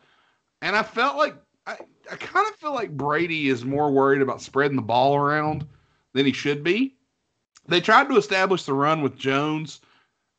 and 0.62 0.76
I 0.76 0.84
felt 0.84 1.18
like 1.18 1.36
I, 1.68 1.78
I 2.10 2.16
kind 2.16 2.48
of 2.48 2.56
feel 2.56 2.74
like 2.74 2.96
Brady 2.96 3.50
is 3.50 3.66
more 3.66 3.92
worried 3.92 4.22
about 4.22 4.42
spreading 4.42 4.78
the 4.78 4.82
ball 4.82 5.16
around 5.16 5.68
than 6.14 6.26
he 6.26 6.32
should 6.32 6.64
be 6.64 6.96
they 7.68 7.82
tried 7.82 8.10
to 8.10 8.18
establish 8.18 8.64
the 8.64 8.74
run 8.74 9.02
with 9.02 9.18
Jones, 9.18 9.82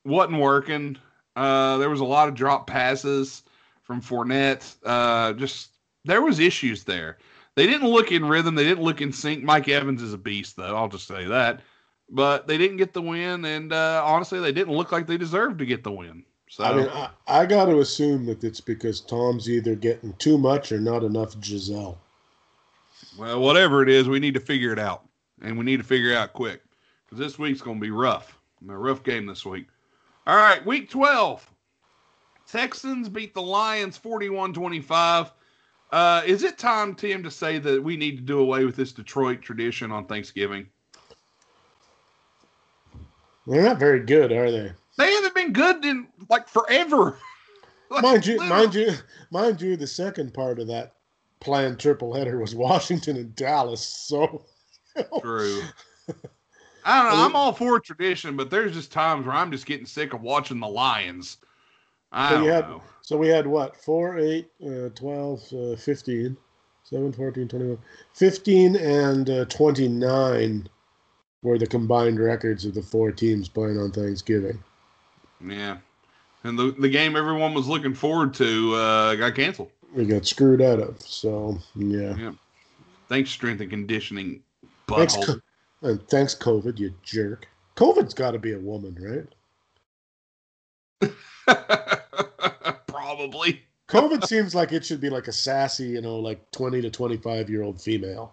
wasn't 0.04 0.40
working. 0.40 0.98
Uh, 1.36 1.78
there 1.78 1.90
was 1.90 2.00
a 2.00 2.04
lot 2.04 2.28
of 2.28 2.34
drop 2.34 2.66
passes 2.66 3.42
from 3.82 4.00
Fournette. 4.00 4.76
Uh, 4.84 5.32
just 5.32 5.70
there 6.04 6.22
was 6.22 6.38
issues 6.38 6.84
there. 6.84 7.18
They 7.56 7.66
didn't 7.66 7.88
look 7.88 8.12
in 8.12 8.24
rhythm. 8.24 8.54
They 8.54 8.64
didn't 8.64 8.84
look 8.84 9.00
in 9.00 9.12
sync. 9.12 9.42
Mike 9.42 9.68
Evans 9.68 10.02
is 10.02 10.12
a 10.12 10.18
beast, 10.18 10.56
though. 10.56 10.76
I'll 10.76 10.88
just 10.88 11.06
say 11.06 11.24
that. 11.26 11.60
But 12.10 12.46
they 12.46 12.58
didn't 12.58 12.76
get 12.76 12.92
the 12.92 13.00
win, 13.00 13.44
and 13.44 13.72
uh, 13.72 14.02
honestly, 14.04 14.38
they 14.38 14.52
didn't 14.52 14.74
look 14.74 14.92
like 14.92 15.06
they 15.06 15.16
deserved 15.16 15.58
to 15.60 15.66
get 15.66 15.82
the 15.82 15.92
win. 15.92 16.24
So 16.50 16.62
I 16.62 16.76
mean, 16.76 16.88
I, 16.88 17.08
I 17.26 17.46
got 17.46 17.64
to 17.66 17.80
assume 17.80 18.26
that 18.26 18.44
it's 18.44 18.60
because 18.60 19.00
Tom's 19.00 19.48
either 19.48 19.74
getting 19.74 20.12
too 20.14 20.36
much 20.36 20.70
or 20.70 20.78
not 20.78 21.02
enough 21.02 21.38
Gisele. 21.40 21.98
Well, 23.18 23.40
whatever 23.40 23.82
it 23.82 23.88
is, 23.88 24.08
we 24.08 24.20
need 24.20 24.34
to 24.34 24.40
figure 24.40 24.72
it 24.72 24.78
out, 24.78 25.04
and 25.40 25.56
we 25.56 25.64
need 25.64 25.78
to 25.78 25.84
figure 25.84 26.10
it 26.10 26.16
out 26.16 26.34
quick 26.34 26.60
this 27.16 27.38
week's 27.38 27.60
going 27.60 27.78
to 27.78 27.84
be 27.84 27.90
rough. 27.90 28.38
A 28.68 28.76
rough 28.76 29.02
game 29.02 29.26
this 29.26 29.44
week. 29.44 29.66
All 30.26 30.36
right, 30.36 30.64
week 30.64 30.88
12. 30.88 31.48
Texans 32.50 33.08
beat 33.08 33.34
the 33.34 33.42
Lions 33.42 33.96
41 33.96 34.52
25. 34.54 35.32
Uh, 35.90 36.22
is 36.26 36.42
it 36.42 36.58
time, 36.58 36.94
Tim, 36.94 37.22
to 37.22 37.30
say 37.30 37.58
that 37.58 37.82
we 37.82 37.96
need 37.96 38.16
to 38.16 38.22
do 38.22 38.40
away 38.40 38.64
with 38.64 38.74
this 38.76 38.92
Detroit 38.92 39.42
tradition 39.42 39.92
on 39.92 40.06
Thanksgiving? 40.06 40.66
They're 43.46 43.62
not 43.62 43.78
very 43.78 44.00
good, 44.00 44.32
are 44.32 44.50
they? 44.50 44.72
They 44.96 45.12
haven't 45.12 45.34
been 45.34 45.52
good 45.52 45.84
in 45.84 46.08
like 46.28 46.48
forever. 46.48 47.18
Like, 47.90 48.02
Mind 48.02 48.26
you, 48.26 48.38
literally. 48.38 48.48
mind 48.64 48.74
you, 48.74 48.92
mind 49.30 49.60
you, 49.60 49.76
the 49.76 49.86
second 49.86 50.32
part 50.32 50.58
of 50.58 50.66
that 50.68 50.94
planned 51.38 51.78
triple 51.78 52.14
header 52.14 52.40
was 52.40 52.54
Washington 52.54 53.16
and 53.18 53.36
Dallas. 53.36 53.86
So 53.86 54.46
True. 55.20 55.62
I 56.84 57.02
don't 57.02 57.12
know. 57.18 57.24
I'm 57.24 57.36
all 57.36 57.52
for 57.52 57.80
tradition, 57.80 58.36
but 58.36 58.50
there's 58.50 58.74
just 58.74 58.92
times 58.92 59.26
where 59.26 59.34
I'm 59.34 59.50
just 59.50 59.66
getting 59.66 59.86
sick 59.86 60.12
of 60.12 60.20
watching 60.22 60.60
the 60.60 60.68
Lions. 60.68 61.38
I 62.12 62.30
So 62.30 62.36
don't 62.38 62.48
had- 62.48 62.68
know. 62.68 62.82
So 63.02 63.16
we 63.18 63.28
had 63.28 63.46
what? 63.46 63.76
4, 63.76 64.18
8, 64.18 64.46
uh, 64.66 64.88
12, 64.94 65.42
uh, 65.52 65.76
15, 65.76 66.36
7, 66.84 67.12
14, 67.12 67.48
21. 67.48 67.78
15 68.14 68.76
and 68.76 69.28
uh, 69.30 69.44
29 69.46 70.68
were 71.42 71.58
the 71.58 71.66
combined 71.66 72.18
records 72.18 72.64
of 72.64 72.74
the 72.74 72.82
four 72.82 73.12
teams 73.12 73.48
playing 73.48 73.78
on 73.78 73.90
Thanksgiving. 73.90 74.62
Yeah. 75.46 75.76
And 76.44 76.58
the, 76.58 76.74
the 76.78 76.88
game 76.88 77.16
everyone 77.16 77.52
was 77.54 77.66
looking 77.66 77.94
forward 77.94 78.32
to 78.34 78.74
uh, 78.74 79.14
got 79.16 79.34
canceled. 79.34 79.70
We 79.94 80.04
got 80.06 80.26
screwed 80.26 80.62
out 80.62 80.80
of. 80.80 81.00
So, 81.02 81.58
yeah. 81.74 82.32
Thanks, 83.08 83.30
strength 83.30 83.60
and 83.60 83.70
conditioning. 83.70 84.42
Butthole. 84.88 85.26
co- 85.26 85.40
and 85.84 86.08
thanks, 86.08 86.34
COVID, 86.34 86.78
you 86.78 86.94
jerk. 87.02 87.46
COVID's 87.76 88.14
got 88.14 88.30
to 88.30 88.38
be 88.38 88.52
a 88.52 88.58
woman, 88.58 89.26
right? 91.00 91.10
Probably. 92.86 93.62
COVID 93.88 94.24
seems 94.26 94.54
like 94.54 94.72
it 94.72 94.84
should 94.84 95.00
be 95.00 95.10
like 95.10 95.28
a 95.28 95.32
sassy, 95.32 95.88
you 95.88 96.00
know, 96.00 96.16
like 96.16 96.50
20 96.52 96.80
to 96.82 96.90
25 96.90 97.50
year 97.50 97.62
old 97.62 97.80
female. 97.80 98.32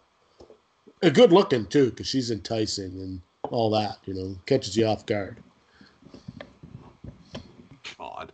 A 1.01 1.11
good 1.11 1.33
looking, 1.33 1.65
too, 1.65 1.89
because 1.89 2.07
she's 2.07 2.31
enticing 2.31 2.93
and 3.01 3.21
all 3.49 3.69
that, 3.71 3.97
you 4.05 4.13
know, 4.13 4.37
catches 4.45 4.77
you 4.77 4.85
off 4.85 5.05
guard. 5.05 5.37
God. 7.97 8.31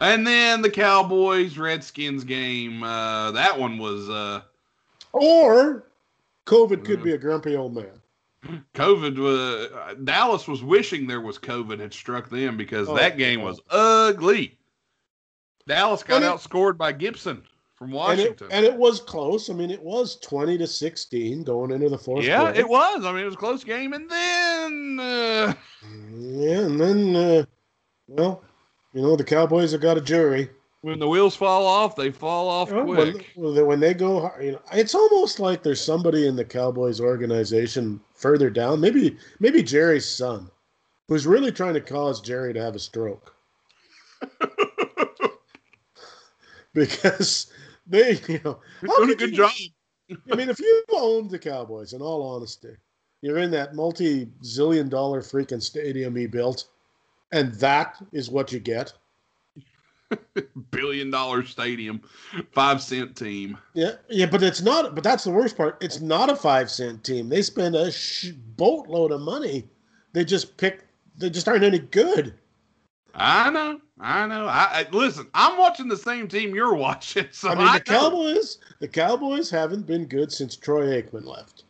And 0.00 0.26
then 0.26 0.60
the 0.60 0.68
Cowboys 0.68 1.56
Redskins 1.56 2.24
game. 2.24 2.82
Uh, 2.82 3.30
that 3.30 3.58
one 3.58 3.78
was 3.78 4.10
uh, 4.10 4.42
Or 5.12 5.84
COVID 6.44 6.84
could 6.84 7.02
be 7.02 7.12
a 7.12 7.18
grumpy 7.18 7.56
old 7.56 7.74
man. 7.74 8.01
COVID. 8.74 9.18
Uh, 9.18 9.94
Dallas 10.04 10.48
was 10.48 10.62
wishing 10.62 11.06
there 11.06 11.20
was 11.20 11.38
COVID 11.38 11.78
had 11.78 11.92
struck 11.94 12.28
them 12.28 12.56
because 12.56 12.88
Oh, 12.88 12.96
that 12.96 13.16
game 13.18 13.42
was 13.42 13.60
ugly. 13.70 14.58
Dallas 15.66 16.02
got 16.02 16.16
And 16.16 16.24
it- 16.24 16.28
outscored 16.28 16.76
by 16.76 16.92
Gibson 16.92 17.42
from 17.76 17.88
And 17.88 17.94
Washington. 17.94 18.48
it, 18.48 18.52
and 18.52 18.66
it 18.66 18.74
was 18.74 19.00
close. 19.00 19.48
I 19.48 19.52
mean, 19.52 19.70
it 19.70 19.82
was 19.82 20.16
20 20.16 20.58
to 20.58 20.66
16 20.66 21.44
going 21.44 21.70
into 21.70 21.88
the 21.88 21.98
fourth 21.98 22.24
yeah, 22.24 22.40
quarter. 22.40 22.58
it 22.60 22.68
was. 22.68 23.04
I 23.04 23.12
mean, 23.12 23.22
it 23.22 23.26
was 23.26 23.34
a 23.34 23.38
close 23.38 23.62
game. 23.64 23.92
And 23.92 24.10
then 24.10 24.98
uh, 25.00 25.54
Yeah, 26.12 26.58
and 26.60 26.80
then, 26.80 27.16
uh, 27.16 27.44
well, 28.08 28.42
you 28.92 29.02
know, 29.02 29.14
the 29.16 29.24
Cowboys 29.24 29.72
have 29.72 29.80
got 29.80 29.96
a 29.96 30.00
jury. 30.00 30.50
When 30.82 30.98
the 30.98 31.08
wheels 31.08 31.34
fall 31.34 31.64
off, 31.66 31.96
they 31.96 32.10
fall 32.10 32.48
off 32.48 32.70
When, 32.70 32.86
quick. 32.86 33.32
when 33.34 33.66
when 33.66 33.80
they 33.80 33.94
go, 33.94 34.30
you 34.40 34.52
know, 34.52 34.60
it's 34.72 34.94
almost 34.94 35.40
like 35.40 35.62
there's 35.62 35.80
somebody 35.80 36.26
in 36.26 36.36
the 36.36 36.44
Cowboys 36.44 37.00
organization 37.00 38.00
further 38.14 38.50
down, 38.50 38.80
maybe 38.80 39.16
maybe 39.40 39.62
Jerry's 39.62 40.06
son, 40.08 40.50
who's 41.08 41.26
really 41.26 41.52
trying 41.52 41.74
to 41.74 41.80
cause 41.80 42.20
Jerry 42.20 42.52
to 42.52 42.60
have 42.60 42.74
a 42.74 42.80
stroke. 42.80 43.34
because 46.74 47.52
they, 47.86 48.20
you 48.28 48.40
know, 48.44 48.58
You're 48.82 48.96
doing 48.98 49.10
a 49.10 49.14
good 49.14 49.30
you- 49.30 49.36
job. 49.36 49.52
I 50.30 50.34
mean, 50.34 50.50
if 50.50 50.58
you 50.60 50.84
owned 50.92 51.30
the 51.30 51.38
Cowboys, 51.38 51.94
in 51.94 52.02
all 52.02 52.22
honesty, 52.34 52.76
you're 53.22 53.38
in 53.38 53.50
that 53.52 53.74
multi 53.74 54.26
zillion 54.42 54.90
dollar 54.90 55.22
freaking 55.22 55.62
stadium 55.62 56.14
he 56.16 56.26
built, 56.26 56.66
and 57.30 57.54
that 57.54 57.96
is 58.12 58.28
what 58.28 58.52
you 58.52 58.58
get. 58.58 58.92
Billion 60.70 61.10
dollar 61.10 61.44
stadium, 61.44 62.00
five 62.52 62.82
cent 62.82 63.16
team. 63.16 63.58
Yeah, 63.74 63.92
yeah, 64.08 64.26
but 64.26 64.42
it's 64.42 64.62
not. 64.62 64.94
But 64.94 65.04
that's 65.04 65.24
the 65.24 65.30
worst 65.30 65.56
part. 65.56 65.78
It's 65.82 66.00
not 66.00 66.30
a 66.30 66.36
five 66.36 66.70
cent 66.70 67.04
team. 67.04 67.28
They 67.28 67.42
spend 67.42 67.74
a 67.74 67.90
sh- 67.92 68.32
boatload 68.56 69.12
of 69.12 69.20
money. 69.20 69.68
They 70.12 70.24
just 70.24 70.56
pick. 70.56 70.84
They 71.16 71.30
just 71.30 71.48
aren't 71.48 71.64
any 71.64 71.78
good. 71.78 72.34
I 73.14 73.50
know, 73.50 73.80
I 74.00 74.26
know. 74.26 74.46
I, 74.46 74.68
I 74.72 74.86
listen. 74.90 75.26
I'm 75.34 75.58
watching 75.58 75.88
the 75.88 75.96
same 75.96 76.28
team 76.28 76.54
you're 76.54 76.74
watching, 76.88 77.26
so 77.30 77.48
I 77.48 77.52
I, 77.52 77.54
mean, 77.56 77.66
the 77.66 77.92
know. 77.92 78.00
Cowboys. 78.00 78.58
The 78.80 78.88
Cowboys 78.88 79.50
haven't 79.50 79.86
been 79.86 80.06
good 80.06 80.32
since 80.32 80.56
Troy 80.56 81.02
Aikman 81.02 81.26
left. 81.26 81.64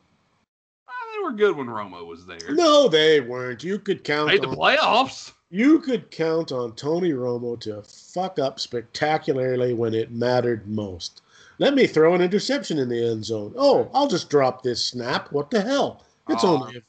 Ah, 0.88 0.92
they 1.12 1.22
were 1.24 1.32
good 1.32 1.56
when 1.56 1.66
Romo 1.66 2.06
was 2.06 2.26
there. 2.26 2.38
No, 2.50 2.88
they 2.88 3.20
weren't. 3.20 3.64
You 3.64 3.78
could 3.78 4.04
count. 4.04 4.28
Made 4.28 4.42
the 4.42 4.48
on, 4.48 4.56
playoffs. 4.56 5.32
You 5.52 5.78
could 5.80 6.10
count 6.10 6.50
on 6.50 6.74
Tony 6.74 7.10
Romo 7.12 7.60
to 7.60 7.82
fuck 7.82 8.38
up 8.38 8.58
spectacularly 8.58 9.74
when 9.74 9.92
it 9.92 10.10
mattered 10.10 10.66
most. 10.66 11.20
Let 11.58 11.74
me 11.74 11.86
throw 11.86 12.14
an 12.14 12.22
interception 12.22 12.78
in 12.78 12.88
the 12.88 13.10
end 13.12 13.26
zone. 13.26 13.52
Oh, 13.56 13.90
I'll 13.92 14.08
just 14.08 14.30
drop 14.30 14.62
this 14.62 14.82
snap. 14.82 15.30
What 15.30 15.50
the 15.50 15.60
hell? 15.60 16.04
It's 16.30 16.42
Oh. 16.42 16.54
only. 16.64 16.82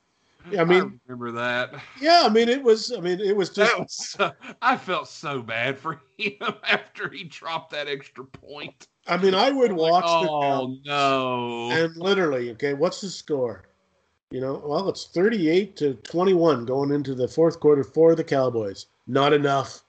I 0.57 0.63
mean, 0.63 0.99
remember 1.07 1.31
that. 1.33 1.73
yeah. 2.01 2.23
I 2.25 2.29
mean, 2.29 2.47
it 2.49 2.63
was. 2.63 2.91
I 2.91 2.99
mean, 3.01 3.19
it 3.19 3.35
was 3.35 3.49
just. 3.49 3.77
Was 3.77 3.93
so, 3.95 4.31
I 4.61 4.75
felt 4.77 5.07
so 5.09 5.41
bad 5.41 5.77
for 5.77 6.01
him 6.17 6.35
after 6.63 7.09
he 7.09 7.25
dropped 7.25 7.71
that 7.71 7.87
extra 7.87 8.25
point. 8.25 8.87
I 9.07 9.17
mean, 9.17 9.35
I 9.35 9.51
would 9.51 9.71
Like, 9.71 9.91
watch 9.91 10.03
the 10.03 10.29
oh 10.29 10.77
no! 10.85 11.71
and 11.71 11.95
literally, 11.97 12.51
okay, 12.51 12.73
what's 12.73 13.01
the 13.01 13.09
score? 13.09 13.63
You 14.33 14.41
know, 14.41 14.63
well, 14.65 14.89
it's 14.89 15.05
38 15.05 15.75
to 15.75 15.93
21 15.93 16.65
going 16.65 16.89
into 16.89 17.13
the 17.13 17.27
fourth 17.27 17.59
quarter 17.59 17.83
for 17.83 18.15
the 18.15 18.23
Cowboys. 18.23 18.87
Not 19.05 19.31
enough. 19.31 19.83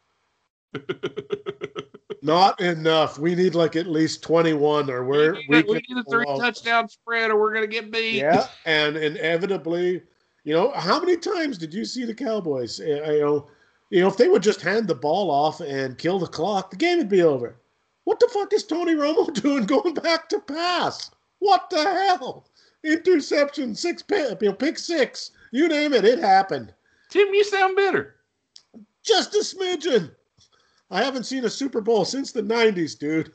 Not 2.23 2.61
enough. 2.61 3.19
We 3.19 3.35
need 3.35 3.55
like 3.55 3.75
at 3.75 3.87
least 3.87 4.23
21 4.23 4.91
or 4.91 5.03
we're 5.03 5.33
we, 5.33 5.39
need, 5.49 5.65
a- 5.65 5.73
we 5.73 5.83
need 5.89 5.97
a 5.97 6.05
three 6.11 6.27
blow. 6.27 6.39
touchdown 6.39 6.91
spread, 6.91 7.31
or 7.31 7.41
we're 7.41 7.55
gonna 7.55 7.67
get 7.67 7.91
beat. 7.91 8.17
Yeah, 8.17 8.47
and 8.67 8.99
inevitably, 8.99 10.03
you 10.45 10.53
know, 10.53 10.73
how 10.73 11.01
many 11.01 11.17
times 11.17 11.57
did 11.57 11.73
you 11.73 11.87
see 11.87 12.05
the 12.05 12.15
Cowboys? 12.15 12.81
Uh, 12.81 12.85
You 12.85 13.21
know, 13.21 13.49
you 13.89 14.01
know, 14.03 14.09
if 14.09 14.19
they 14.19 14.29
would 14.29 14.43
just 14.43 14.61
hand 14.61 14.89
the 14.89 14.95
ball 14.95 15.31
off 15.31 15.61
and 15.61 15.97
kill 15.97 16.19
the 16.19 16.27
clock, 16.27 16.71
the 16.71 16.77
game 16.77 16.99
would 16.99 17.09
be 17.09 17.23
over. 17.23 17.57
What 18.05 18.21
the 18.21 18.29
fuck 18.31 18.53
is 18.53 18.65
Tony 18.65 18.95
Romo 18.95 19.33
doing 19.43 19.65
going 19.65 19.95
back 19.95 20.29
to 20.29 20.39
pass? 20.41 21.11
What 21.39 21.71
the 21.71 21.83
hell? 21.83 22.47
Interception, 22.85 23.75
six 23.75 24.03
pick, 24.03 24.39
pick 24.59 24.79
six. 24.79 25.31
You 25.53 25.69
name 25.69 25.93
it, 25.93 26.05
it 26.05 26.19
happened. 26.19 26.73
Tim, 27.11 27.29
you 27.33 27.43
sound 27.45 27.77
bitter. 27.77 28.17
Just 29.03 29.35
a 29.35 29.39
smidgen. 29.39 30.11
I 30.91 31.03
haven't 31.03 31.25
seen 31.25 31.45
a 31.45 31.51
Super 31.51 31.81
Bowl 31.81 32.05
since 32.05 32.31
the 32.33 32.43
'90s, 32.43 32.99
dude. 32.99 33.33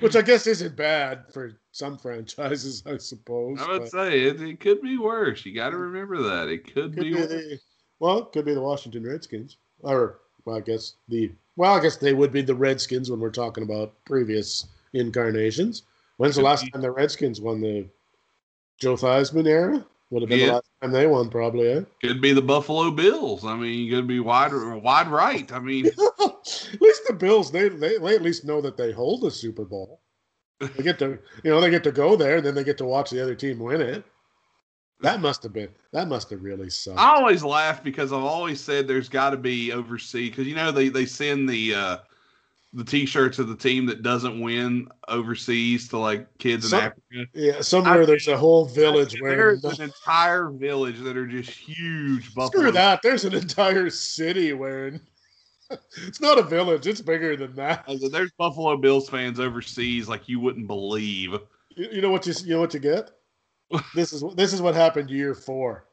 Which 0.00 0.14
I 0.14 0.22
guess 0.22 0.46
isn't 0.46 0.76
bad 0.76 1.24
for 1.32 1.52
some 1.72 1.98
franchises, 1.98 2.82
I 2.86 2.98
suppose. 2.98 3.60
I 3.60 3.68
would 3.68 3.80
but- 3.82 3.90
say 3.90 4.22
it, 4.22 4.40
it 4.40 4.60
could 4.60 4.80
be 4.80 4.96
worse. 4.96 5.44
You 5.44 5.54
got 5.54 5.70
to 5.70 5.76
remember 5.76 6.22
that 6.22 6.48
it 6.48 6.64
could, 6.72 6.94
Could 6.94 6.96
be. 6.96 7.10
be 7.10 7.14
worse. 7.14 7.28
the, 7.28 7.58
well, 7.98 8.18
it 8.20 8.32
could 8.32 8.44
be 8.44 8.54
the 8.54 8.60
Washington 8.60 9.04
Redskins, 9.04 9.56
or 9.80 10.20
well, 10.44 10.56
I 10.56 10.60
guess 10.60 10.94
the 11.08 11.32
well, 11.56 11.74
I 11.74 11.80
guess 11.82 11.96
they 11.96 12.12
would 12.14 12.30
be 12.32 12.42
the 12.42 12.54
Redskins 12.54 13.10
when 13.10 13.18
we're 13.18 13.30
talking 13.30 13.64
about 13.64 13.92
previous 14.04 14.66
incarnations. 14.92 15.82
When's 16.18 16.36
the 16.36 16.42
last 16.42 16.70
time 16.72 16.82
the 16.82 16.90
Redskins 16.90 17.40
won 17.40 17.60
the 17.60 17.88
Joe 18.78 18.96
Theismann 18.96 19.46
era? 19.46 19.86
Would 20.10 20.22
have 20.22 20.28
been 20.28 20.40
Yeah. 20.40 20.46
the 20.46 20.52
last 20.54 20.70
time 20.82 20.92
they 20.92 21.06
won, 21.06 21.30
probably. 21.30 21.68
Eh? 21.68 21.82
Could 22.02 22.20
be 22.20 22.32
the 22.32 22.42
Buffalo 22.42 22.90
Bills. 22.90 23.44
I 23.44 23.56
mean, 23.56 23.90
could 23.90 24.06
be 24.06 24.20
wide 24.20 24.52
wide 24.52 25.08
right. 25.08 25.50
I 25.52 25.58
mean, 25.60 25.86
at 25.86 26.80
least 26.80 27.02
the 27.06 27.16
Bills, 27.18 27.50
they, 27.50 27.68
they 27.68 27.98
they 27.98 28.14
at 28.16 28.22
least 28.22 28.44
know 28.44 28.60
that 28.60 28.76
they 28.76 28.92
hold 28.92 29.24
a 29.24 29.30
Super 29.30 29.64
Bowl. 29.64 30.00
They 30.60 30.82
get 30.82 30.98
to 30.98 31.18
you 31.44 31.50
know 31.50 31.60
they 31.60 31.70
get 31.70 31.84
to 31.84 31.92
go 31.92 32.16
there, 32.16 32.38
and 32.38 32.46
then 32.46 32.54
they 32.54 32.64
get 32.64 32.78
to 32.78 32.84
watch 32.84 33.10
the 33.10 33.22
other 33.22 33.34
team 33.34 33.58
win 33.60 33.80
it. 33.80 34.04
That 35.00 35.20
must 35.20 35.44
have 35.44 35.52
been 35.52 35.68
that 35.92 36.08
must 36.08 36.30
have 36.30 36.42
really 36.42 36.70
sucked. 36.70 36.98
I 36.98 37.14
always 37.14 37.44
laugh 37.44 37.84
because 37.84 38.12
I've 38.12 38.24
always 38.24 38.60
said 38.60 38.88
there's 38.88 39.08
got 39.08 39.30
to 39.30 39.36
be 39.36 39.72
overseas 39.72 40.30
because 40.30 40.46
you 40.48 40.56
know 40.56 40.72
they 40.72 40.88
they 40.88 41.06
send 41.06 41.48
the 41.48 41.74
uh 41.74 41.96
the 42.74 42.84
t-shirts 42.84 43.38
of 43.38 43.48
the 43.48 43.56
team 43.56 43.86
that 43.86 44.02
doesn't 44.02 44.40
win 44.40 44.88
overseas 45.08 45.88
to 45.88 45.98
like 45.98 46.26
kids 46.38 46.66
in 46.66 46.70
Some- 46.70 46.80
Africa. 46.80 47.26
Yeah, 47.32 47.60
somewhere 47.60 48.04
there's 48.04 48.28
a 48.28 48.36
whole 48.36 48.66
village 48.66 49.18
where 49.20 49.56
there's 49.56 49.78
an 49.78 49.86
entire 49.86 50.50
village 50.50 51.00
that 51.00 51.16
are 51.16 51.26
just 51.26 51.50
huge 51.50 52.34
buffalo. 52.34 52.62
Screw 52.62 52.72
that. 52.72 53.00
There's 53.02 53.24
an 53.24 53.34
entire 53.34 53.88
city 53.90 54.52
wearing. 54.52 55.00
it's 56.06 56.20
not 56.20 56.38
a 56.38 56.42
village. 56.42 56.86
It's 56.86 57.00
bigger 57.00 57.36
than 57.36 57.54
that. 57.56 57.84
Uh, 57.86 57.96
there's 58.10 58.32
Buffalo 58.32 58.76
Bills 58.76 59.08
fans 59.08 59.40
overseas 59.40 60.08
like 60.08 60.28
you 60.28 60.40
wouldn't 60.40 60.66
believe. 60.66 61.32
You, 61.76 61.88
you 61.92 62.00
know 62.00 62.10
what 62.10 62.26
you 62.26 62.34
you 62.44 62.54
know 62.54 62.60
what 62.60 62.74
you 62.74 62.80
get. 62.80 63.10
this 63.94 64.12
is 64.12 64.24
this 64.34 64.52
is 64.52 64.62
what 64.62 64.74
happened 64.74 65.10
year 65.10 65.34
four. 65.34 65.84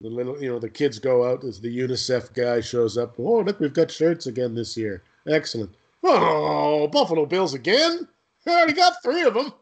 The 0.00 0.08
little 0.08 0.40
you 0.40 0.48
know 0.48 0.58
the 0.58 0.68
kids 0.68 0.98
go 0.98 1.28
out 1.28 1.42
as 1.42 1.60
the 1.60 1.78
UNICEF 1.78 2.32
guy 2.32 2.60
shows 2.60 2.96
up. 2.96 3.14
Oh 3.18 3.40
look, 3.40 3.58
we've 3.58 3.72
got 3.72 3.90
shirts 3.90 4.26
again 4.26 4.54
this 4.54 4.76
year. 4.76 5.02
Excellent. 5.26 5.74
Oh, 6.02 6.88
Buffalo 6.88 7.26
Bills 7.26 7.54
again. 7.54 8.08
I 8.46 8.50
already 8.50 8.72
got 8.72 9.02
three 9.02 9.22
of 9.22 9.34
them. 9.34 9.52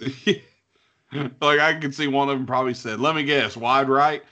like 1.40 1.60
I 1.60 1.74
could 1.80 1.94
see 1.94 2.08
one 2.08 2.28
of 2.28 2.36
them 2.36 2.46
probably 2.46 2.74
said, 2.74 2.98
"Let 3.00 3.14
me 3.14 3.22
guess, 3.24 3.56
wide 3.56 3.88
right." 3.88 4.22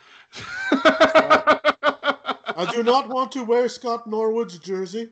I 0.73 2.69
do 2.73 2.83
not 2.83 3.09
want 3.09 3.33
to 3.33 3.45
wear 3.45 3.69
Scott 3.69 4.07
Norwood's 4.07 4.59
jersey. 4.59 5.11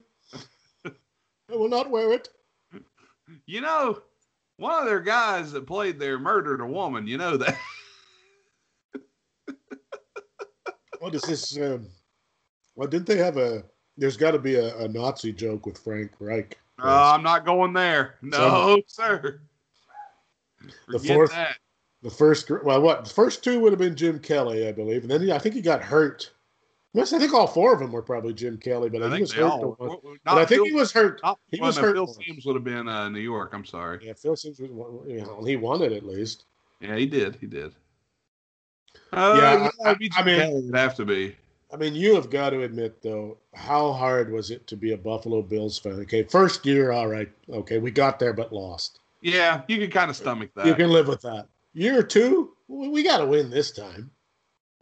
I 0.85 1.57
will 1.57 1.69
not 1.69 1.91
wear 1.91 2.13
it. 2.13 2.29
you 3.47 3.61
know, 3.61 4.03
one 4.57 4.81
of 4.81 4.87
their 4.87 5.01
guys 5.01 5.53
that 5.53 5.67
played 5.67 5.99
there 5.99 6.19
murdered 6.19 6.61
a 6.61 6.67
woman. 6.67 7.07
You 7.07 7.19
know 7.19 7.37
that. 7.37 7.57
What 11.01 11.15
is 11.15 11.23
this? 11.23 11.57
Um, 11.59 11.87
well, 12.75 12.89
didn't 12.89 13.07
they 13.07 13.19
have 13.19 13.37
a? 13.37 13.65
There's 13.99 14.17
got 14.17 14.31
to 14.31 14.39
be 14.39 14.55
a, 14.55 14.77
a 14.79 14.89
Nazi 14.89 15.33
joke 15.33 15.67
with 15.67 15.77
Frank 15.79 16.13
Reich. 16.21 16.57
Uh, 16.83 17.13
I'm 17.15 17.23
not 17.25 17.45
going 17.45 17.73
there. 17.73 18.15
No, 18.23 18.81
sir. 18.87 19.41
The 20.89 20.99
Forget 20.99 21.15
fourth- 21.17 21.31
that. 21.33 21.57
The 22.03 22.11
first, 22.11 22.49
well, 22.63 22.81
what? 22.81 23.07
The 23.07 23.11
first 23.11 23.43
two 23.43 23.59
would 23.59 23.73
have 23.73 23.81
been 23.81 23.97
Jim 23.97 24.21
Kelly, 24.21 24.69
I 24.69 24.73
believe, 24.73 25.03
and 25.03 25.11
then 25.11 25.21
he, 25.21 25.33
I 25.33 25.39
think 25.41 25.57
he 25.57 25.61
got 25.61 25.83
hurt. 25.83 26.31
Yes, 26.95 27.13
I 27.13 27.19
think 27.19 27.35
all 27.35 27.49
four 27.49 27.73
of 27.75 27.81
them 27.81 27.91
were 27.91 28.03
probably 28.03 28.33
Jim 28.33 28.57
Kelly, 28.57 28.89
but 28.89 29.03
I 29.03 29.07
he 29.07 29.11
think 29.11 29.21
was 29.23 29.33
hurt. 29.33 29.43
all. 29.45 29.59
the 29.61 29.67
one- 29.67 29.77
well, 30.05 30.15
But 30.25 30.39
I 30.39 30.45
think 30.45 30.61
Phil- 30.61 30.65
he 30.67 30.73
was 30.73 30.93
hurt. 30.93 31.21
he 31.51 31.61
was 31.61 31.77
hurt 31.77 31.95
Phil. 31.97 32.07
Simms 32.07 32.47
would 32.47 32.55
have 32.55 32.63
been 32.63 32.89
uh, 32.89 33.09
New 33.09 33.19
York. 33.19 33.51
I'm 33.53 33.65
sorry. 33.65 33.99
Yeah, 34.07 34.13
Phil 34.13 34.37
Simms 34.37 34.61
was, 34.61 34.71
one- 34.71 35.11
you 35.11 35.23
know, 35.23 35.43
he 35.45 35.57
won 35.57 35.83
it 35.83 35.91
at 35.93 36.05
least. 36.07 36.45
Yeah, 36.81 36.95
he 36.95 37.07
did. 37.07 37.35
He 37.41 37.49
did. 37.49 37.75
Uh, 39.13 39.39
Yeah, 39.41 39.69
I- 39.85 39.97
I 40.17 40.23
mean- 40.25 40.41
it'd 40.41 40.75
have 40.77 40.95
to 40.95 41.05
be. 41.05 41.35
I 41.73 41.77
mean, 41.77 41.95
you 41.95 42.15
have 42.15 42.31
got 42.31 42.51
to 42.51 42.63
admit, 42.63 43.03
though, 43.03 43.37
how 43.55 43.93
hard 43.93 44.33
was 44.33 44.51
it 44.51 44.67
to 44.69 44.77
be 44.77 44.93
a 44.93 44.97
Buffalo 44.97 45.43
Bills 45.43 45.79
fan? 45.79 46.01
Okay, 46.01 46.23
first 46.23 46.65
year, 46.65 46.93
all 46.93 47.09
right. 47.09 47.31
Okay, 47.51 47.79
we 47.79 47.91
got 47.91 48.19
there 48.19 48.33
but 48.33 48.53
lost. 48.53 49.01
Yeah, 49.21 49.63
you 49.69 49.79
can 49.79 49.91
kind 49.91 50.11
of 50.11 50.17
stomach 50.17 50.51
that. 50.55 50.67
You 50.67 50.75
can 50.75 50.91
live 50.91 51.09
with 51.09 51.21
that. 51.23 51.47
Year 51.75 52.03
two, 52.03 52.53
we, 52.69 53.03
got 53.03 53.19
to 53.19 53.27
win 53.27 53.51
this 53.51 53.71
time. 53.71 54.11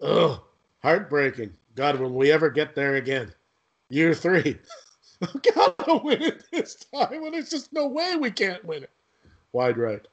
Ugh, 0.00 0.40
heartbreaking. 0.82 1.52
God, 1.74 1.98
will 1.98 2.12
we 2.12 2.30
ever 2.30 2.50
get 2.50 2.74
there 2.74 2.94
again? 2.94 3.32
Year 3.90 4.14
three, 4.14 4.56
we 5.20 5.40
got 5.54 5.78
to 5.86 5.96
win 5.96 6.22
it 6.22 6.44
this 6.52 6.76
time, 6.94 7.24
and 7.24 7.34
there's 7.34 7.50
just 7.50 7.72
no 7.72 7.88
way 7.88 8.14
we 8.16 8.30
can't 8.30 8.64
win 8.64 8.84
it. 8.84 8.90
Wide 9.52 9.76
right. 9.78 10.06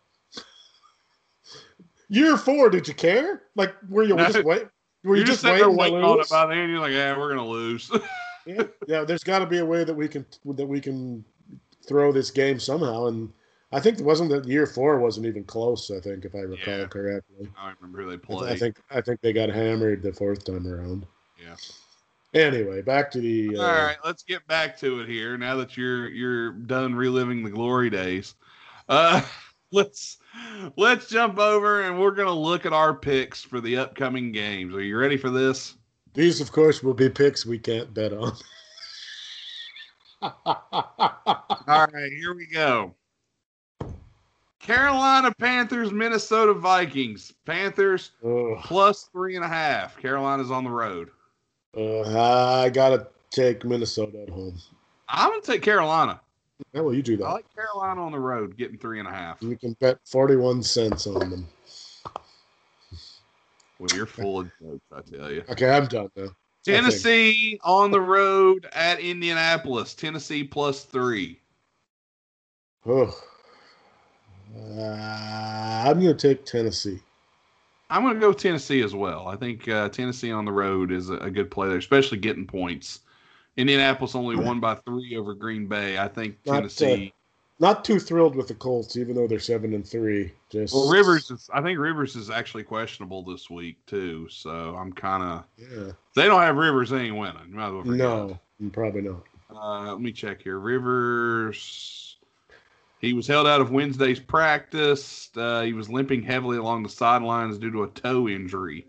Year 2.10 2.38
four, 2.38 2.70
did 2.70 2.88
you 2.88 2.94
care? 2.94 3.44
Like, 3.56 3.76
were 3.90 4.04
you 4.04 4.16
No. 4.16 4.26
just 4.28 4.44
wait? 4.44 4.68
Were 5.04 5.16
you 5.16 5.20
You're 5.20 5.28
just 5.28 5.44
just 5.44 5.58
there 5.58 5.70
waiting 5.70 6.02
on 6.02 6.20
it 6.20 6.30
by 6.30 6.46
the 6.46 6.56
end. 6.56 6.72
You're 6.72 6.80
like, 6.80 6.94
yeah, 6.94 7.18
we're 7.18 7.30
gonna 7.30 7.48
lose. 7.48 7.92
yeah, 8.46 8.64
yeah. 8.88 9.04
There's 9.04 9.24
got 9.24 9.40
to 9.40 9.46
be 9.46 9.60
a 9.60 9.66
way 9.66 9.84
that 9.84 9.94
we 9.94 10.08
can 10.08 10.26
that 10.46 10.66
we 10.66 10.80
can 10.80 11.26
throw 11.86 12.12
this 12.12 12.32
game 12.32 12.60
somehow, 12.60 13.08
and 13.08 13.32
I 13.74 13.80
think 13.80 14.00
it 14.00 14.06
wasn't 14.06 14.30
that 14.30 14.46
year 14.46 14.66
four 14.66 15.00
wasn't 15.00 15.26
even 15.26 15.44
close. 15.44 15.92
I 15.92 16.00
think, 16.00 16.24
if 16.24 16.36
I 16.36 16.40
recall 16.40 16.78
Yeah. 16.80 16.86
correctly. 16.86 17.50
I 17.58 17.74
remember 17.80 18.04
who 18.04 18.12
they 18.12 18.18
played. 18.18 18.52
I 18.52 18.56
think 18.56 18.80
I 18.90 19.02
think 19.02 19.20
they 19.22 19.34
got 19.34 19.50
hammered 19.50 20.04
the 20.04 20.14
fourth 20.14 20.46
time 20.46 20.68
around. 20.68 21.06
Yeah. 21.42 21.56
Anyway, 22.34 22.82
back 22.82 23.12
to 23.12 23.20
the. 23.20 23.58
Uh, 23.58 23.62
All 23.62 23.86
right, 23.86 23.98
let's 24.06 24.24
get 24.24 24.46
back 24.48 24.78
to 24.80 25.02
it 25.02 25.10
here. 25.10 25.38
Now 25.38 25.58
that 25.58 25.76
you're 25.76 26.10
you're 26.10 26.52
done 26.52 26.96
reliving 26.96 27.44
the 27.44 27.50
glory 27.50 27.90
days, 27.90 28.36
uh, 28.88 29.22
let's 29.72 30.18
let's 30.78 31.08
jump 31.10 31.38
over 31.38 31.84
and 31.84 32.00
we're 32.00 32.12
gonna 32.12 32.32
look 32.32 32.66
at 32.66 32.74
our 32.74 32.94
picks 32.94 33.44
for 33.44 33.62
the 33.62 33.78
upcoming 33.78 34.32
games. 34.32 34.74
Are 34.74 34.82
you 34.82 34.98
ready 34.98 35.18
for 35.18 35.30
this? 35.30 35.76
These, 36.14 36.42
of 36.42 36.52
course, 36.52 36.84
will 36.84 36.94
be 36.94 37.10
picks 37.10 37.46
we 37.46 37.58
can't 37.58 37.94
bet 37.94 38.14
on. 38.14 38.34
All 40.46 41.88
right, 41.92 42.12
here 42.12 42.34
we 42.34 42.46
go. 42.46 42.94
Carolina 44.60 45.34
Panthers, 45.34 45.92
Minnesota 45.92 46.54
Vikings. 46.54 47.34
Panthers 47.46 48.12
Ugh. 48.24 48.58
plus 48.64 49.10
three 49.12 49.36
and 49.36 49.44
a 49.44 49.48
half. 49.48 49.98
Carolina's 49.98 50.52
on 50.52 50.64
the 50.64 50.70
road. 50.70 51.10
Uh, 51.76 52.62
I 52.62 52.70
gotta 52.70 53.08
take 53.30 53.66
Minnesota 53.66 54.22
at 54.22 54.30
home. 54.30 54.58
I'm 55.10 55.32
gonna 55.32 55.42
take 55.42 55.62
Carolina. 55.62 56.22
How 56.74 56.84
will 56.84 56.94
you 56.94 57.04
do 57.04 57.18
that? 57.18 57.26
I 57.26 57.32
like 57.34 57.56
Carolina 57.56 58.04
on 58.06 58.12
the 58.12 58.20
road, 58.20 58.58
getting 58.58 58.78
three 58.78 59.00
and 59.00 59.08
a 59.08 59.12
half. 59.12 59.38
You 59.42 59.58
can 59.58 59.74
bet 59.80 60.00
forty-one 60.06 60.64
cents 60.64 61.08
on 61.08 61.30
them. 61.30 61.48
Well, 63.80 63.90
you're 63.96 64.06
full 64.06 64.42
of 64.42 64.52
jokes, 64.62 64.86
I 64.92 65.02
tell 65.02 65.32
you. 65.32 65.44
Okay, 65.50 65.70
I'm 65.70 65.88
done 65.88 66.10
now. 66.16 66.30
Tennessee 66.66 67.60
on 67.64 67.92
the 67.92 68.02
road 68.02 68.68
at 68.72 69.00
Indianapolis. 69.00 69.94
Tennessee 69.94 70.44
plus 70.44 70.84
three. 70.84 71.40
Oh. 72.86 73.14
Uh, 74.56 75.84
I'm 75.86 76.00
gonna 76.00 76.14
take 76.14 76.46
Tennessee. 76.46 77.00
I'm 77.90 78.02
going 78.02 78.16
to 78.16 78.20
go 78.20 78.34
Tennessee 78.34 78.82
as 78.82 78.96
well. 78.96 79.28
I 79.28 79.36
think 79.36 79.68
uh, 79.68 79.88
Tennessee 79.90 80.32
on 80.32 80.46
the 80.46 80.52
road 80.52 80.92
is 80.92 81.12
a, 81.12 81.18
a 81.18 81.30
good 81.30 81.52
play 81.52 81.68
there, 81.68 81.78
especially 81.78 82.18
getting 82.18 82.48
points. 82.48 83.02
Indianapolis 83.58 84.16
only 84.16 84.36
won 84.36 84.60
by 84.60 84.76
three 84.76 85.16
over 85.16 85.34
Green 85.34 85.68
Bay. 85.68 85.98
I 85.98 86.08
think 86.08 86.38
Not, 86.46 86.54
uh, 86.54 86.58
Tennessee. 86.58 87.14
Not 87.60 87.86
too 87.86 88.00
thrilled 88.00 88.36
with 88.36 88.48
the 88.48 88.56
Colts, 88.56 88.98
even 88.98 89.16
though 89.16 89.28
they're 89.28 89.40
seven 89.40 89.74
and 89.74 89.88
three. 89.88 90.32
Just 90.50 90.74
well, 90.74 90.90
Rivers 90.90 91.30
is. 91.30 91.50
I 91.54 91.62
think 91.62 91.80
Rivers 91.80 92.16
is 92.16 92.30
actually 92.30 92.64
questionable 92.64 93.24
this 93.24 93.50
week 93.50 93.78
too. 93.86 94.28
So 94.30 94.76
I'm 94.76 94.92
kind 94.92 95.24
of. 95.24 95.44
Yeah. 95.58 95.92
They 96.16 96.26
don't 96.26 96.42
have 96.42 96.58
Rivers. 96.58 96.90
They 96.90 97.02
ain't 97.02 97.16
winning. 97.16 97.50
You 97.50 97.56
might 97.56 97.68
as 97.68 97.74
well 97.74 97.84
forget 97.84 98.00
it. 98.00 98.38
No, 98.60 98.70
probably 98.72 99.02
not. 99.02 99.24
Uh, 99.56 99.92
let 99.92 100.02
me 100.02 100.12
check 100.12 100.42
here. 100.42 100.58
Rivers. 100.58 102.18
He 103.00 103.14
was 103.14 103.28
held 103.28 103.48
out 103.48 103.62
of 103.62 103.70
Wednesday's 103.70 104.20
practice. 104.20 105.30
Uh, 105.36 105.62
he 105.62 105.74
was 105.74 105.90
limping 105.90 106.24
heavily 106.24 106.58
along 106.58 106.84
the 106.84 106.90
sidelines 106.90 107.58
due 107.58 107.72
to 107.72 107.84
a 107.84 107.90
toe 107.90 108.30
injury. 108.30 108.88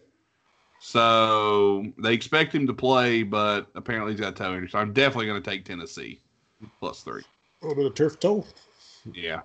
So 0.87 1.87
they 1.97 2.13
expect 2.13 2.55
him 2.55 2.67
to 2.67 2.75
play, 2.75 3.23
but 3.23 3.69
apparently 3.75 4.13
he's 4.13 4.21
got 4.21 4.35
a 4.35 4.37
toe 4.37 4.53
injury. 4.53 4.69
So 4.69 4.79
I'm 4.79 4.93
definitely 4.93 5.25
going 5.25 5.43
to 5.43 5.51
take 5.51 5.65
Tennessee 5.65 6.21
plus 6.79 7.01
three. 7.01 7.23
A 7.63 7.67
little 7.67 7.83
bit 7.83 7.91
of 7.91 7.95
turf 7.95 8.21
toe. 8.21 8.45
Yeah. 9.15 9.41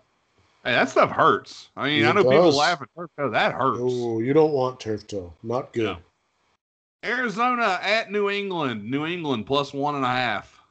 Hey, 0.65 0.73
that 0.73 0.89
stuff 0.89 1.09
hurts. 1.09 1.69
I 1.77 1.87
mean, 1.87 2.03
I 2.03 2.09
It 2.09 2.15
know 2.15 2.23
people 2.25 2.51
laugh 2.51 2.81
at 2.81 2.89
turf 2.93 3.09
toe. 3.17 3.29
That 3.29 3.53
hurts. 3.53 3.79
Oh, 3.81 4.19
you 4.19 4.33
don't 4.33 4.51
want 4.51 4.81
turf 4.81 5.07
toe. 5.07 5.33
Not 5.41 5.71
good. 5.71 5.85
No. 5.85 5.97
Arizona 7.05 7.79
at 7.81 8.11
New 8.11 8.29
England. 8.29 8.83
New 8.83 9.05
England 9.05 9.45
plus 9.45 9.73
one 9.73 9.95
and 9.95 10.03
a 10.03 10.09
half. 10.09 10.61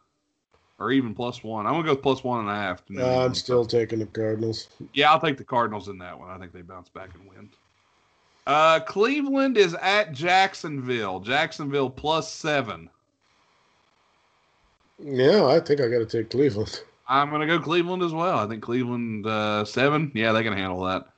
Or 0.79 0.93
even 0.93 1.15
plus 1.15 1.43
one. 1.43 1.67
I'm 1.67 1.73
going 1.73 1.87
to 1.87 1.95
go 1.95 1.97
plus 1.97 2.23
one 2.23 2.41
and 2.41 2.51
a 2.51 2.55
half. 2.55 2.85
to 2.85 2.93
New 2.93 3.03
Uh, 3.03 3.25
I'm 3.25 3.35
still 3.35 3.65
taking 3.65 4.01
the 4.01 4.07
Cardinals. 4.07 4.69
Yeah, 4.93 5.11
I'll 5.13 5.21
take 5.21 5.39
the 5.39 5.45
Cardinals 5.45 5.89
in 5.89 5.97
that 5.99 6.19
one. 6.19 6.29
I 6.29 6.37
think 6.37 6.53
they 6.53 6.61
bounce 6.61 6.91
back 6.91 7.09
and 7.15 7.27
win. 7.27 7.49
Uh, 8.49 8.81
Cleveland 8.81 9.59
is 9.59 9.75
at 9.75 10.13
Jacksonville. 10.13 11.21
Jacksonville 11.21 11.91
plus 11.91 12.33
seven. 12.33 12.89
Yeah, 14.99 15.45
I 15.45 15.61
think 15.61 15.83
I 15.83 15.89
got 15.89 15.99
to 15.99 16.07
take 16.07 16.31
Cleveland. 16.31 16.81
I'm 17.07 17.29
going 17.29 17.43
to 17.43 17.47
go 17.47 17.63
Cleveland 17.63 18.03
as 18.03 18.13
well. 18.13 18.39
I 18.39 18.47
think 18.49 18.63
Cleveland 18.63 19.27
uh, 19.27 19.67
seven. 19.67 20.11
Yeah, 20.15 20.33
they 20.33 20.43
can 20.43 20.55
handle 20.55 20.83
that. 20.85 21.09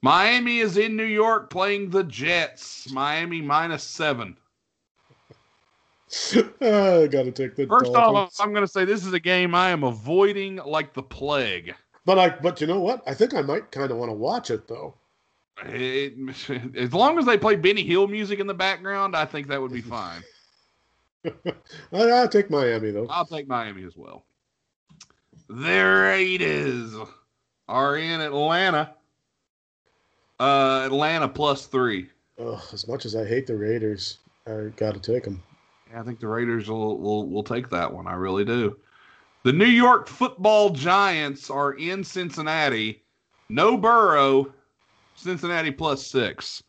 Miami 0.00 0.60
is 0.60 0.78
in 0.78 0.96
New 0.96 1.04
York 1.04 1.50
playing 1.50 1.90
the 1.90 2.04
Jets. 2.04 2.90
Miami 2.90 3.42
minus 3.42 3.84
seven. 3.84 4.38
I 6.34 7.06
got 7.06 7.24
to 7.24 7.32
take 7.32 7.54
the 7.54 7.66
First 7.66 7.92
Dolphins. 7.92 8.40
off, 8.40 8.40
I'm 8.40 8.54
going 8.54 8.64
to 8.64 8.72
say 8.72 8.86
this 8.86 9.04
is 9.04 9.12
a 9.12 9.20
game 9.20 9.54
I 9.54 9.68
am 9.70 9.84
avoiding 9.84 10.56
like 10.56 10.94
the 10.94 11.02
plague. 11.02 11.74
but 12.06 12.18
I, 12.18 12.30
but 12.30 12.62
you 12.62 12.66
know 12.66 12.80
what? 12.80 13.02
I 13.06 13.12
think 13.12 13.34
I 13.34 13.42
might 13.42 13.70
kind 13.70 13.90
of 13.90 13.98
want 13.98 14.08
to 14.08 14.14
watch 14.14 14.50
it 14.50 14.66
though. 14.68 14.94
It, 15.64 16.14
as 16.76 16.92
long 16.92 17.18
as 17.18 17.26
they 17.26 17.38
play 17.38 17.56
Benny 17.56 17.84
Hill 17.84 18.08
music 18.08 18.40
in 18.40 18.46
the 18.46 18.54
background, 18.54 19.14
I 19.16 19.24
think 19.24 19.48
that 19.48 19.60
would 19.60 19.72
be 19.72 19.80
fine. 19.82 20.22
I'll 21.92 22.28
take 22.28 22.50
Miami 22.50 22.90
though. 22.90 23.06
I'll 23.08 23.26
take 23.26 23.46
Miami 23.46 23.84
as 23.84 23.96
well. 23.96 24.24
The 25.48 25.82
Raiders 25.82 26.94
are 27.68 27.96
in 27.96 28.20
Atlanta. 28.20 28.94
Uh, 30.40 30.82
Atlanta 30.86 31.28
plus 31.28 31.66
three. 31.66 32.08
Ugh, 32.38 32.60
as 32.72 32.88
much 32.88 33.04
as 33.04 33.14
I 33.14 33.24
hate 33.24 33.46
the 33.46 33.56
Raiders, 33.56 34.18
I 34.46 34.72
got 34.76 34.94
to 34.94 35.00
take 35.00 35.22
them. 35.22 35.42
Yeah, 35.90 36.00
I 36.00 36.02
think 36.02 36.18
the 36.18 36.26
Raiders 36.26 36.68
will, 36.68 36.98
will 36.98 37.28
will 37.28 37.44
take 37.44 37.68
that 37.70 37.92
one. 37.92 38.08
I 38.08 38.14
really 38.14 38.44
do. 38.44 38.76
The 39.44 39.52
New 39.52 39.66
York 39.66 40.08
Football 40.08 40.70
Giants 40.70 41.50
are 41.50 41.72
in 41.72 42.02
Cincinnati. 42.02 43.02
No 43.48 43.76
Burrow. 43.76 44.52
Cincinnati 45.22 45.70
plus 45.70 46.06
six. 46.06 46.62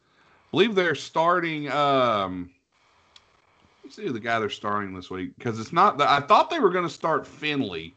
believe 0.52 0.76
they're 0.76 0.96
starting. 0.96 1.70
Um, 1.72 2.50
let's 3.84 3.96
see 3.96 4.04
who 4.04 4.12
the 4.14 4.20
guy 4.20 4.40
they're 4.40 4.50
starting 4.50 4.94
this 4.94 5.10
week 5.10 5.32
because 5.38 5.60
it's 5.60 5.74
not. 5.74 5.98
The, 5.98 6.10
I 6.10 6.20
thought 6.22 6.50
they 6.50 6.60
were 6.60 6.70
going 6.70 6.88
to 6.88 6.94
start 6.94 7.26
Finley, 7.28 7.96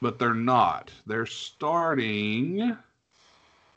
but 0.00 0.18
they're 0.18 0.34
not. 0.34 0.90
They're 1.06 1.26
starting. 1.26 2.76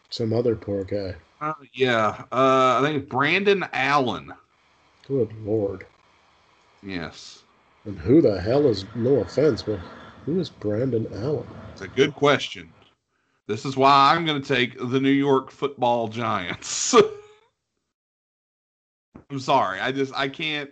Some 0.10 0.34
other 0.34 0.56
poor 0.56 0.84
guy. 0.84 1.16
Uh, 1.42 1.54
yeah, 1.74 2.24
uh, 2.32 2.80
I 2.80 2.82
think 2.82 3.04
it's 3.04 3.10
Brandon 3.12 3.66
Allen. 3.74 4.34
Good 5.08 5.32
lord. 5.44 5.86
Yes, 6.84 7.44
And 7.86 7.98
who 7.98 8.22
the 8.22 8.40
hell 8.40 8.68
is? 8.68 8.86
No 8.96 9.16
offense, 9.18 9.62
but 9.64 9.80
who 10.26 10.40
is 10.40 10.50
Brandon 10.50 11.08
Allen? 11.16 11.48
it's 11.72 11.82
a 11.82 11.88
good 11.88 12.14
question. 12.14 12.72
This 13.48 13.66
is 13.66 13.78
why 13.78 14.14
I'm 14.14 14.26
going 14.26 14.42
to 14.42 14.48
take 14.48 14.78
the 14.78 15.00
New 15.00 15.10
York 15.10 15.52
Football 15.52 16.08
Giants. 16.08 16.96
I'm 19.30 19.40
sorry, 19.40 19.80
I 19.80 19.92
just 19.92 20.14
I 20.16 20.30
can't. 20.30 20.72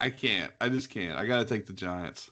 I 0.00 0.10
can't. 0.10 0.52
I 0.60 0.68
just 0.68 0.90
can't. 0.90 1.16
I 1.16 1.26
got 1.26 1.38
to 1.38 1.44
take 1.44 1.66
the 1.66 1.72
Giants. 1.72 2.30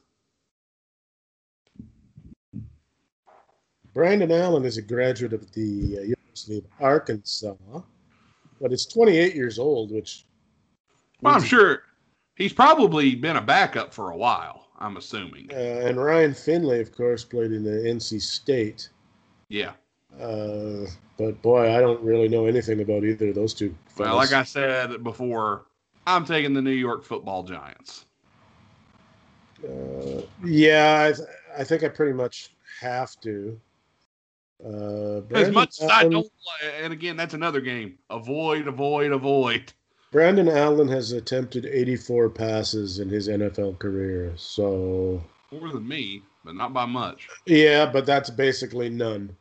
Brandon 3.95 4.31
Allen 4.31 4.65
is 4.65 4.77
a 4.77 4.83
graduate 4.83 5.33
of 5.33 5.51
the 5.53 5.99
uh, 5.99 6.03
University 6.03 6.59
of 6.59 6.65
Arkansas, 6.81 7.55
but 8.61 8.71
he's 8.71 8.87
28 8.87 9.35
years 9.35 9.59
old, 9.59 9.93
which 9.93 10.25
Well, 11.23 11.35
I'm 11.35 11.43
sure 11.43 11.83
he's 12.37 12.53
probably 12.53 13.15
been 13.15 13.37
a 13.37 13.43
backup 13.43 13.93
for 13.93 14.11
a 14.11 14.17
while. 14.17 14.69
I'm 14.81 14.97
assuming. 14.97 15.48
Uh, 15.52 15.57
and 15.57 16.02
Ryan 16.02 16.35
Finley, 16.35 16.81
of 16.81 16.94
course, 16.94 17.24
played 17.24 17.52
in 17.52 17.62
the 17.62 17.70
NC 17.70 18.20
State. 18.23 18.89
Yeah. 19.48 19.73
Uh, 20.19 20.86
but 21.19 21.40
boy, 21.43 21.74
I 21.77 21.81
don't 21.81 22.02
really 22.02 22.28
know 22.28 22.47
anything 22.47 22.81
about 22.81 23.05
either 23.05 23.28
of 23.28 23.35
those 23.35 23.55
two. 23.55 23.74
Well, 23.98 24.16
like 24.16 24.32
I 24.32 24.43
said 24.43 25.05
before, 25.05 25.66
I'm 26.07 26.24
taking 26.24 26.55
the 26.55 26.62
New 26.62 26.70
York 26.70 27.05
Football 27.05 27.43
Giants. 27.44 28.07
Uh, 29.62 30.23
yeah, 30.44 31.09
I, 31.09 31.12
th- 31.12 31.28
I 31.59 31.65
think 31.65 31.85
I 31.85 31.89
pretty 31.89 32.15
much 32.15 32.55
have 32.81 33.20
to. 33.20 33.61
Uh, 34.65 35.20
As 35.35 35.51
much 35.51 35.81
as 35.81 35.90
I 35.90 36.09
don't, 36.09 36.27
and 36.82 36.93
again, 36.93 37.16
that's 37.16 37.35
another 37.35 37.61
game. 37.61 37.98
Avoid, 38.11 38.66
avoid, 38.66 39.12
avoid. 39.12 39.73
Brandon 40.12 40.49
Allen 40.49 40.89
has 40.89 41.12
attempted 41.12 41.66
84 41.66 42.31
passes 42.31 42.99
in 42.99 43.09
his 43.09 43.28
NFL 43.28 43.78
career. 43.78 44.32
So, 44.37 45.23
More 45.53 45.69
than 45.73 45.87
me, 45.87 46.23
but 46.45 46.57
not 46.57 46.73
by 46.73 46.85
much. 46.87 47.28
yeah, 47.47 47.87
but 47.87 48.07
that's 48.07 48.31
basically 48.31 48.89
none. 48.91 49.37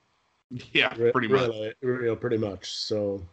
Yeah, 0.73 0.91
Re- 0.97 1.11
pretty 1.11 1.27
much. 1.27 1.47
Really, 1.49 1.73
real, 1.83 2.15
pretty 2.15 2.37
much. 2.37 2.71
So, 2.71 3.23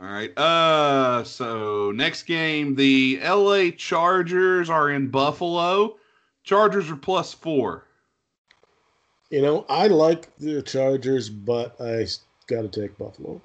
All 0.00 0.06
right. 0.06 0.30
Uh, 0.38 1.24
so 1.24 1.90
next 1.90 2.22
game, 2.24 2.76
the 2.76 3.18
L.A. 3.20 3.72
Chargers 3.72 4.70
are 4.70 4.90
in 4.90 5.08
Buffalo. 5.08 5.96
Chargers 6.44 6.88
are 6.92 6.96
plus 6.96 7.34
four. 7.34 7.86
you 9.30 9.42
know, 9.42 9.66
I 9.68 9.88
like 9.88 10.28
the 10.38 10.62
Chargers, 10.62 11.28
but 11.28 11.74
I 11.80 12.06
got 12.46 12.62
to 12.62 12.68
take 12.68 12.96
Buffalo. 12.96 13.40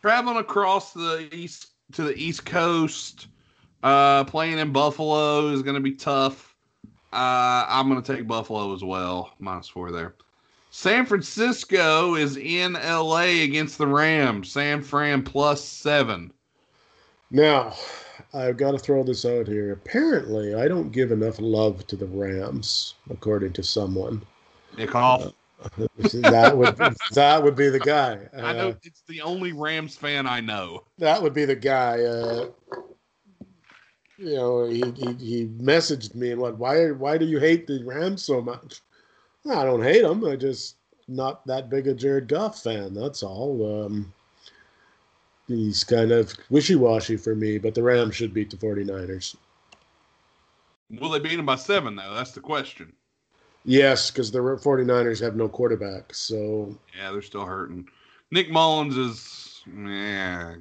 Traveling 0.00 0.38
across 0.38 0.94
the 0.94 1.28
east 1.30 1.72
to 1.92 2.02
the 2.02 2.16
East 2.16 2.44
Coast, 2.44 3.28
uh, 3.82 4.24
playing 4.24 4.58
in 4.58 4.72
Buffalo 4.72 5.48
is 5.48 5.62
going 5.62 5.74
to 5.74 5.80
be 5.80 5.92
tough. 5.92 6.54
Uh, 7.12 7.64
I'm 7.68 7.88
going 7.88 8.02
to 8.02 8.14
take 8.16 8.26
Buffalo 8.26 8.74
as 8.74 8.82
well, 8.82 9.32
minus 9.38 9.68
four 9.68 9.90
there. 9.90 10.14
San 10.70 11.06
Francisco 11.06 12.16
is 12.16 12.36
in 12.36 12.74
LA 12.74 13.42
against 13.42 13.78
the 13.78 13.86
Rams. 13.86 14.52
San 14.52 14.82
Fran 14.82 15.22
plus 15.22 15.64
seven. 15.64 16.32
Now, 17.30 17.74
I've 18.34 18.56
got 18.56 18.72
to 18.72 18.78
throw 18.78 19.02
this 19.02 19.24
out 19.24 19.46
here. 19.46 19.72
Apparently, 19.72 20.54
I 20.54 20.68
don't 20.68 20.92
give 20.92 21.12
enough 21.12 21.36
love 21.38 21.86
to 21.86 21.96
the 21.96 22.06
Rams, 22.06 22.94
according 23.08 23.54
to 23.54 23.62
someone. 23.62 24.22
Nick 24.76 24.90
Hoff. 24.90 25.32
that 25.98 26.52
would 26.56 26.76
that 27.12 27.42
would 27.42 27.56
be 27.56 27.68
the 27.70 27.80
guy. 27.80 28.28
I 28.36 28.52
know 28.52 28.68
Uh, 28.68 28.74
it's 28.82 29.02
the 29.08 29.22
only 29.22 29.52
Rams 29.52 29.96
fan 29.96 30.26
I 30.26 30.40
know. 30.40 30.84
that 30.98 31.22
would 31.22 31.32
be 31.34 31.44
the 31.44 31.56
guy. 31.56 32.02
Uh, 32.02 32.50
you 34.18 34.34
know, 34.34 34.64
he, 34.66 34.82
he 34.96 35.12
he 35.14 35.46
messaged 35.58 36.14
me 36.14 36.32
and 36.32 36.40
went, 36.40 36.58
Why 36.58 36.90
why 36.90 37.18
do 37.18 37.24
you 37.24 37.38
hate 37.38 37.66
the 37.66 37.82
Rams 37.84 38.22
so 38.22 38.40
much? 38.40 38.80
I 39.50 39.64
don't 39.64 39.82
hate 39.82 40.02
them. 40.02 40.24
I 40.24 40.36
just 40.36 40.76
not 41.08 41.46
that 41.46 41.70
big 41.70 41.86
a 41.86 41.94
Jared 41.94 42.28
Goff 42.28 42.62
fan. 42.62 42.92
That's 42.94 43.22
all. 43.22 43.84
Um, 43.84 44.12
he's 45.46 45.84
kind 45.84 46.10
of 46.12 46.34
wishy-washy 46.50 47.16
for 47.16 47.34
me, 47.36 47.58
but 47.58 47.74
the 47.74 47.82
Rams 47.82 48.16
should 48.16 48.34
beat 48.34 48.50
the 48.50 48.56
49ers. 48.56 49.36
Will 50.90 51.10
they 51.10 51.18
beat 51.20 51.36
them 51.36 51.46
by 51.46 51.54
seven, 51.56 51.94
though? 51.96 52.14
That's 52.14 52.32
the 52.32 52.40
question. 52.40 52.92
Yes, 53.66 54.10
because 54.10 54.30
the 54.30 54.38
49ers 54.38 55.20
have 55.20 55.34
no 55.34 55.48
quarterback. 55.48 56.14
So 56.14 56.76
Yeah, 56.96 57.10
they're 57.10 57.20
still 57.20 57.44
hurting. 57.44 57.88
Nick 58.30 58.50
Mullens 58.50 58.96
is. 58.96 59.62
Yeah. 59.66 60.54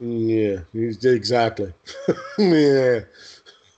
yeah, 0.00 0.60
he's 0.72 1.04
exactly. 1.04 1.72
yeah. 2.38 3.00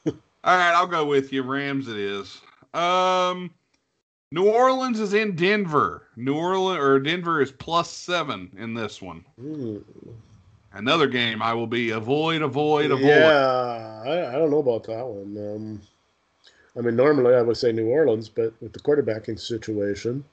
All 0.06 0.56
right, 0.56 0.74
I'll 0.74 0.86
go 0.86 1.04
with 1.04 1.32
you. 1.32 1.42
Rams 1.42 1.88
it 1.88 1.96
is. 1.96 2.40
Um, 2.72 3.50
New 4.30 4.48
Orleans 4.48 5.00
is 5.00 5.12
in 5.12 5.34
Denver. 5.34 6.06
New 6.16 6.34
Orleans 6.34 6.80
or 6.80 7.00
Denver 7.00 7.42
is 7.42 7.50
plus 7.50 7.90
seven 7.90 8.50
in 8.56 8.74
this 8.74 9.02
one. 9.02 9.24
Hmm. 9.40 9.78
Another 10.72 11.06
game 11.06 11.42
I 11.42 11.52
will 11.52 11.66
be 11.66 11.90
avoid, 11.90 12.42
avoid, 12.42 12.92
avoid. 12.92 13.04
Yeah, 13.04 14.02
I, 14.06 14.28
I 14.28 14.32
don't 14.32 14.50
know 14.50 14.58
about 14.58 14.84
that 14.84 15.04
one. 15.06 15.36
Um, 15.36 15.80
I 16.76 16.80
mean, 16.80 16.96
normally 16.96 17.34
I 17.34 17.42
would 17.42 17.56
say 17.56 17.70
New 17.72 17.88
Orleans, 17.88 18.28
but 18.28 18.52
with 18.62 18.72
the 18.72 18.80
quarterbacking 18.80 19.38
situation, 19.38 20.24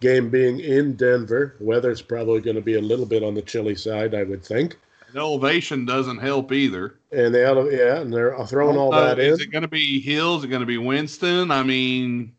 game 0.00 0.30
being 0.30 0.60
in 0.60 0.94
Denver, 0.94 1.56
weather's 1.58 2.00
probably 2.02 2.40
going 2.40 2.56
to 2.56 2.62
be 2.62 2.74
a 2.76 2.80
little 2.80 3.06
bit 3.06 3.24
on 3.24 3.34
the 3.34 3.42
chilly 3.42 3.74
side, 3.74 4.14
I 4.14 4.22
would 4.22 4.44
think. 4.44 4.76
The 5.12 5.18
elevation 5.20 5.84
doesn't 5.84 6.18
help 6.18 6.52
either. 6.52 6.96
And 7.12 7.34
they, 7.34 7.44
ele- 7.44 7.70
yeah, 7.72 8.00
and 8.00 8.12
they're 8.12 8.36
throwing 8.46 8.76
all 8.76 8.92
Uh, 8.94 9.14
that 9.14 9.18
is 9.18 9.40
in. 9.40 9.48
it 9.48 9.52
going 9.52 9.62
to 9.62 9.68
be 9.68 10.00
Hill? 10.00 10.36
Is 10.38 10.44
it 10.44 10.48
going 10.48 10.60
to 10.60 10.66
be 10.66 10.78
Winston? 10.78 11.50
I 11.50 11.62
mean, 11.62 12.32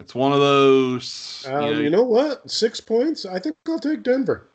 it's 0.00 0.14
one 0.14 0.32
of 0.32 0.40
those. 0.40 1.44
Um, 1.48 1.64
you 1.66 1.74
know, 1.74 1.80
you 1.80 1.90
know 1.90 2.02
what? 2.04 2.48
Six 2.50 2.80
points. 2.80 3.24
I 3.26 3.38
think 3.38 3.56
I'll 3.68 3.78
take 3.78 4.02
Denver. 4.02 4.48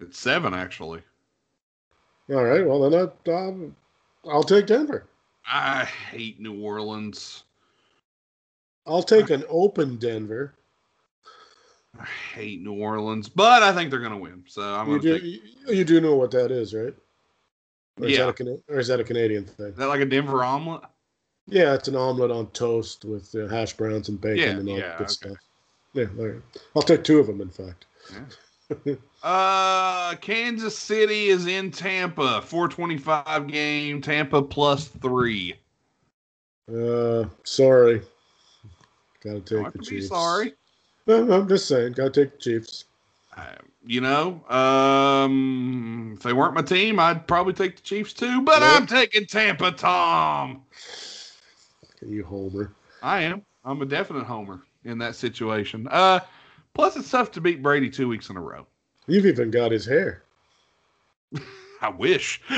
it's 0.00 0.18
seven 0.18 0.54
actually. 0.54 1.02
All 2.30 2.44
right. 2.44 2.66
Well, 2.66 2.88
then 2.88 3.10
I, 3.26 3.30
um, 3.32 3.76
I'll 4.30 4.42
take 4.44 4.66
Denver. 4.66 5.06
I 5.46 5.84
hate 5.84 6.40
New 6.40 6.60
Orleans. 6.62 7.44
I'll 8.86 9.02
take 9.02 9.30
an 9.30 9.44
open 9.48 9.96
Denver. 9.96 10.54
I 11.98 12.04
hate 12.34 12.60
New 12.60 12.74
Orleans, 12.74 13.28
but 13.28 13.62
I 13.62 13.72
think 13.72 13.90
they're 13.90 14.00
going 14.00 14.12
to 14.12 14.18
win. 14.18 14.44
So 14.46 14.62
I'm 14.62 14.86
You 14.86 14.98
going 14.98 15.02
do, 15.02 15.14
to 15.14 15.20
take. 15.20 15.42
you, 15.68 15.74
you 15.76 15.84
do 15.84 16.00
know 16.00 16.16
what 16.16 16.30
that 16.32 16.50
is, 16.50 16.74
right? 16.74 16.94
Or 18.00 18.06
is, 18.06 18.12
Yeah. 18.12 18.26
that 18.32 18.40
a, 18.40 18.58
or 18.68 18.78
is 18.80 18.88
that 18.88 19.00
a 19.00 19.04
Canadian 19.04 19.44
thing? 19.44 19.66
Is 19.66 19.76
that 19.76 19.86
like 19.86 20.00
a 20.00 20.06
Denver 20.06 20.42
omelet? 20.42 20.82
Yeah, 21.46 21.74
it's 21.74 21.88
an 21.88 21.96
omelet 21.96 22.30
on 22.30 22.48
toast 22.48 23.04
with 23.04 23.34
uh, 23.34 23.46
hash 23.48 23.74
browns 23.74 24.08
and 24.08 24.20
bacon 24.20 24.38
Yeah, 24.38 24.58
and 24.60 24.68
all 24.68 24.78
yeah, 24.78 24.88
that 24.88 24.98
good 24.98 25.04
okay. 25.04 25.12
stuff. 25.12 25.36
Yeah. 25.92 26.06
I'll 26.74 26.82
take 26.82 27.04
two 27.04 27.20
of 27.20 27.26
them, 27.26 27.40
in 27.40 27.50
fact. 27.50 27.86
Uh, 29.22 30.14
Kansas 30.16 30.76
City 30.76 31.28
is 31.28 31.46
in 31.46 31.70
Tampa. 31.70 32.42
425 32.42 33.46
game. 33.46 34.02
Tampa 34.02 34.42
plus 34.42 34.88
three. 34.88 35.54
Uh, 36.68 37.24
sorry. 37.42 38.02
Gotta 39.22 39.40
take 39.40 39.72
the 39.72 39.78
Chiefs. 39.78 40.08
sorry. 40.08 40.52
No, 41.06 41.32
I'm 41.32 41.48
just 41.48 41.68
saying, 41.68 41.92
gotta 41.92 42.10
take 42.10 42.32
the 42.32 42.38
Chiefs. 42.38 42.84
Uh, 43.36 43.54
you 43.86 44.00
know, 44.00 44.46
um, 44.48 46.12
if 46.16 46.22
they 46.22 46.32
weren't 46.32 46.54
my 46.54 46.62
team, 46.62 46.98
I'd 46.98 47.26
probably 47.26 47.52
take 47.52 47.76
the 47.76 47.82
Chiefs 47.82 48.12
too. 48.12 48.42
But. 48.42 48.62
I'm 48.62 48.86
taking 48.86 49.26
Tampa, 49.26 49.72
Tom. 49.72 50.62
You 52.06 52.24
homer. 52.24 52.72
I 53.02 53.22
am. 53.22 53.42
I'm 53.64 53.80
a 53.82 53.86
definite 53.86 54.24
homer 54.24 54.62
in 54.84 54.98
that 54.98 55.16
situation. 55.16 55.88
Uh, 55.90 56.20
plus 56.74 56.96
it's 56.96 57.10
tough 57.10 57.30
to 57.32 57.40
beat 57.40 57.62
Brady 57.62 57.88
two 57.88 58.08
weeks 58.08 58.28
in 58.28 58.36
a 58.36 58.40
row. 58.40 58.66
You've 59.06 59.26
even 59.26 59.50
got 59.50 59.72
his 59.72 59.86
hair. 59.86 60.24
I 61.80 61.88
wish. 61.90 62.40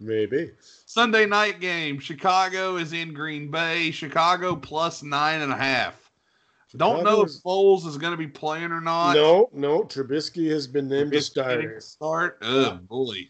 Maybe. 0.00 0.50
Sunday 0.84 1.26
night 1.26 1.60
game. 1.60 1.98
Chicago 1.98 2.76
is 2.76 2.92
in 2.92 3.14
Green 3.14 3.50
Bay. 3.50 3.90
Chicago 3.90 4.54
plus 4.56 5.02
nine 5.02 5.40
and 5.40 5.52
a 5.52 5.56
half. 5.56 6.10
Don't 6.76 7.04
know 7.04 7.22
if 7.22 7.30
Foles 7.44 7.86
is 7.86 7.98
going 7.98 8.12
to 8.12 8.16
be 8.16 8.26
playing 8.26 8.72
or 8.72 8.80
not. 8.80 9.14
No, 9.14 9.50
no. 9.52 9.84
Trubisky 9.84 10.50
has 10.50 10.66
been 10.66 10.88
named 10.88 11.12
a 11.14 11.18
It's 11.18 11.26
starter. 11.26 11.80
Start. 11.80 12.38
Oh 12.42 12.78
boy. 12.88 13.28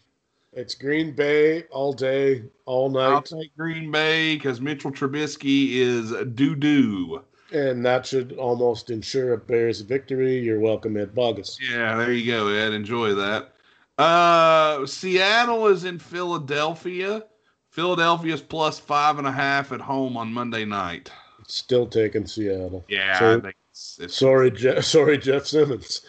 It's 0.53 0.75
Green 0.75 1.13
Bay 1.13 1.63
all 1.71 1.93
day, 1.93 2.43
all 2.65 2.89
night. 2.89 3.09
I'll 3.09 3.21
take 3.21 3.55
Green 3.57 3.91
Bay 3.91 4.35
because 4.35 4.61
Mitchell 4.61 4.91
Trubisky 4.91 5.71
is 5.71 6.13
doo 6.35 6.55
doo. 6.55 7.23
And 7.53 7.85
that 7.85 8.05
should 8.05 8.33
almost 8.33 8.89
ensure 8.89 9.33
a 9.33 9.37
Bears 9.37 9.81
victory. 9.81 10.39
You're 10.39 10.59
welcome, 10.59 10.97
Ed 10.97 11.13
Bogus. 11.15 11.57
Yeah, 11.61 11.95
there 11.97 12.11
you 12.11 12.31
go, 12.31 12.47
Ed. 12.47 12.73
Enjoy 12.73 13.13
that. 13.15 13.53
Uh, 13.97 14.85
Seattle 14.85 15.67
is 15.67 15.83
in 15.85 15.99
Philadelphia. 15.99 17.23
Philadelphia's 17.69 18.41
plus 18.41 18.79
five 18.79 19.17
and 19.17 19.27
a 19.27 19.31
half 19.31 19.71
at 19.71 19.81
home 19.81 20.17
on 20.17 20.33
Monday 20.33 20.65
night. 20.65 21.11
Still 21.47 21.87
taking 21.87 22.25
Seattle. 22.25 22.85
Yeah, 22.87 23.19
So- 23.19 23.41
it's, 23.71 23.99
it's 24.01 24.15
Sorry, 24.15 24.51
Jeff. 24.51 24.83
Sorry, 24.83 25.17
Jeff 25.17 25.45
Simmons. 25.45 26.01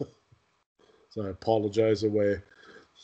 so 1.10 1.26
I 1.26 1.28
apologize 1.30 2.02
away. 2.04 2.36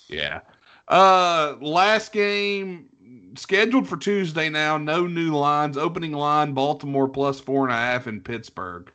yeah. 0.09 0.41
Uh, 0.89 1.57
last 1.61 2.13
game 2.13 2.89
scheduled 3.37 3.89
for 3.89 3.97
Tuesday 3.97 4.49
now. 4.49 4.77
No 4.79 5.07
new 5.07 5.35
lines. 5.37 5.77
Opening 5.77 6.13
line: 6.13 6.53
Baltimore 6.53 7.09
plus 7.09 7.41
four 7.41 7.65
and 7.65 7.73
a 7.73 7.77
half 7.77 8.07
in 8.07 8.21
Pittsburgh. 8.21 8.91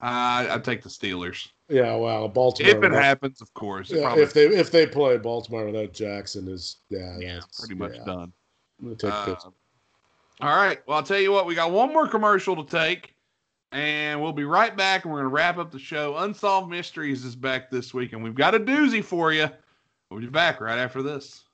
I 0.00 0.48
I 0.54 0.58
take 0.58 0.82
the 0.82 0.88
Steelers 0.88 1.48
Yeah, 1.68 1.94
wow, 1.94 2.26
Baltimore. 2.28 2.70
if 2.70 2.76
it 2.76 2.80
without- 2.80 3.02
happens, 3.02 3.40
of 3.40 3.52
course. 3.54 3.90
Yeah, 3.90 4.02
probably- 4.02 4.22
if 4.24 4.32
they 4.34 4.46
if 4.46 4.70
they 4.72 4.86
play 4.86 5.16
Baltimore 5.16 5.66
without 5.66 5.92
Jackson 5.92 6.48
is 6.48 6.78
yeah, 6.88 7.16
yeah, 7.18 7.34
that's- 7.34 7.60
pretty 7.60 7.74
much 7.76 7.94
yeah. 7.96 8.04
done. 8.04 8.32
I'm 8.80 8.84
gonna 8.86 8.96
take 8.96 9.12
Uh, 9.12 9.24
Pittsburgh. 9.26 9.52
all 10.40 10.56
right. 10.56 10.80
Well, 10.88 10.96
I'll 10.96 11.04
tell 11.04 11.20
you 11.20 11.30
what, 11.30 11.46
we 11.46 11.54
got 11.54 11.70
one 11.70 11.92
more 11.92 12.08
commercial 12.08 12.56
to 12.64 12.68
take, 12.68 13.14
and 13.70 14.20
we'll 14.20 14.32
be 14.32 14.42
right 14.44 14.76
back, 14.76 15.04
and 15.04 15.12
we're 15.12 15.20
going 15.20 15.30
to 15.30 15.34
wrap 15.34 15.56
up 15.58 15.70
the 15.70 15.78
show. 15.78 16.16
Unsolved 16.16 16.68
Mysteries 16.68 17.24
is 17.24 17.36
back 17.36 17.70
this 17.70 17.94
week, 17.94 18.12
and 18.12 18.24
we've 18.24 18.34
got 18.34 18.56
a 18.56 18.58
doozy 18.60 19.04
for 19.04 19.32
you. 19.32 19.48
We'll 20.10 20.18
be 20.20 20.26
back 20.26 20.60
right 20.60 20.78
after 20.78 21.00
this. 21.00 21.44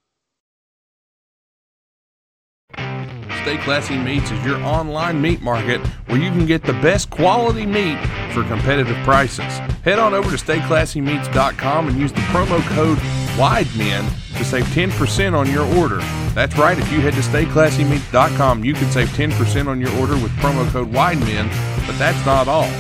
Stay 3.43 3.57
Classy 3.59 3.97
Meats 3.97 4.31
is 4.31 4.45
your 4.45 4.57
online 4.63 5.21
meat 5.21 5.41
market 5.41 5.81
where 6.07 6.19
you 6.19 6.31
can 6.31 6.47
get 6.47 6.63
the 6.63 6.73
best 6.75 7.11
quality 7.11 7.67
meat 7.67 7.99
for 8.33 8.43
competitive 8.45 8.97
prices. 9.05 9.59
Head 9.85 9.99
on 9.99 10.15
over 10.15 10.37
to 10.37 10.37
stayclassymeats.com 10.37 11.89
and 11.89 11.99
use 11.99 12.13
the 12.13 12.21
promo 12.21 12.61
code 12.75 12.99
WIDEMEN 13.39 14.05
to 14.37 14.45
save 14.45 14.65
10% 14.67 15.35
on 15.37 15.51
your 15.51 15.65
order. 15.77 15.99
That's 16.35 16.57
right, 16.59 16.79
if 16.79 16.91
you 16.93 17.01
head 17.01 17.15
to 17.15 17.21
stayclassymeats.com, 17.21 18.65
you 18.65 18.75
can 18.75 18.91
save 18.91 19.09
10% 19.09 19.67
on 19.67 19.81
your 19.81 19.97
order 19.99 20.15
with 20.15 20.33
promo 20.33 20.69
code 20.71 20.93
WIDEMEN, 20.93 21.49
but 21.87 21.99
that's 21.99 22.25
not 22.27 22.49
all. 22.49 22.71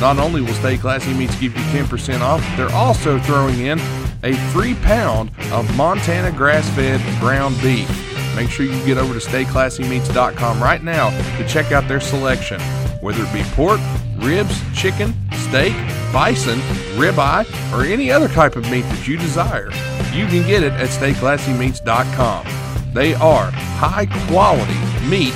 Not 0.00 0.18
only 0.18 0.40
will 0.40 0.54
Stay 0.54 0.76
Classy 0.76 1.14
Meats 1.14 1.38
give 1.38 1.56
you 1.56 1.62
10% 1.64 2.20
off, 2.20 2.44
they're 2.56 2.70
also 2.72 3.18
throwing 3.20 3.60
in 3.60 3.78
a 4.22 4.34
free 4.52 4.74
pound 4.74 5.30
of 5.52 5.76
Montana 5.76 6.32
grass 6.32 6.68
fed 6.74 7.00
ground 7.20 7.56
beef. 7.62 8.03
Make 8.34 8.50
sure 8.50 8.66
you 8.66 8.84
get 8.84 8.98
over 8.98 9.18
to 9.18 9.20
stayclassymeats.com 9.20 10.62
right 10.62 10.82
now 10.82 11.10
to 11.38 11.46
check 11.46 11.72
out 11.72 11.86
their 11.86 12.00
selection. 12.00 12.60
Whether 13.00 13.22
it 13.24 13.32
be 13.32 13.42
pork, 13.52 13.80
ribs, 14.16 14.60
chicken, 14.74 15.14
steak, 15.32 15.72
bison, 16.12 16.58
ribeye, 16.96 17.44
or 17.72 17.84
any 17.84 18.10
other 18.10 18.28
type 18.28 18.56
of 18.56 18.68
meat 18.70 18.82
that 18.82 19.06
you 19.06 19.16
desire, 19.16 19.70
you 20.12 20.26
can 20.26 20.46
get 20.46 20.62
it 20.62 20.72
at 20.72 20.88
stayclassymeats.com. 20.88 22.46
They 22.92 23.14
are 23.14 23.50
high 23.50 24.06
quality 24.28 24.78
meat 25.08 25.34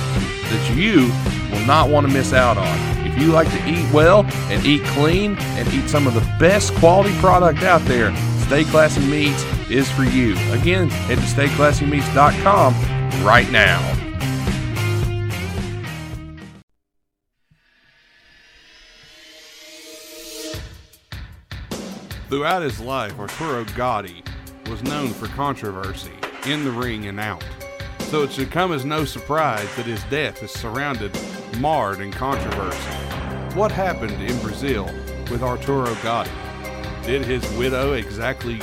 that 0.49 0.73
you 0.75 1.11
will 1.51 1.65
not 1.65 1.89
want 1.89 2.07
to 2.07 2.13
miss 2.13 2.33
out 2.33 2.57
on. 2.57 3.05
If 3.05 3.19
you 3.19 3.31
like 3.31 3.49
to 3.51 3.69
eat 3.69 3.91
well 3.93 4.25
and 4.49 4.65
eat 4.65 4.83
clean 4.87 5.37
and 5.37 5.67
eat 5.73 5.89
some 5.89 6.07
of 6.07 6.13
the 6.13 6.21
best 6.39 6.73
quality 6.75 7.13
product 7.19 7.63
out 7.63 7.81
there, 7.81 8.15
Stay 8.41 8.63
Classy 8.63 9.05
Meats 9.05 9.43
is 9.71 9.89
for 9.91 10.03
you. 10.03 10.33
Again, 10.51 10.89
head 10.89 11.17
to 11.17 11.23
stayclassymeats.com 11.23 12.73
right 13.25 13.51
now. 13.51 13.99
Throughout 22.29 22.61
his 22.61 22.79
life, 22.79 23.19
Arturo 23.19 23.65
Gatti 23.75 24.23
was 24.69 24.83
known 24.83 25.09
for 25.09 25.27
controversy 25.29 26.13
in 26.45 26.63
the 26.63 26.71
ring 26.71 27.07
and 27.07 27.19
out. 27.19 27.43
So 28.01 28.21
it 28.23 28.31
should 28.31 28.51
come 28.51 28.71
as 28.71 28.85
no 28.85 29.03
surprise 29.03 29.67
that 29.75 29.87
his 29.87 30.03
death 30.05 30.43
is 30.43 30.51
surrounded, 30.51 31.11
marred 31.57 31.99
in 31.99 32.11
controversy. 32.11 32.91
What 33.55 33.71
happened 33.71 34.21
in 34.21 34.39
Brazil 34.41 34.85
with 35.31 35.41
Arturo 35.41 35.93
Gatti? 36.03 36.29
Did 37.03 37.25
his 37.25 37.41
widow 37.57 37.93
exactly 37.93 38.59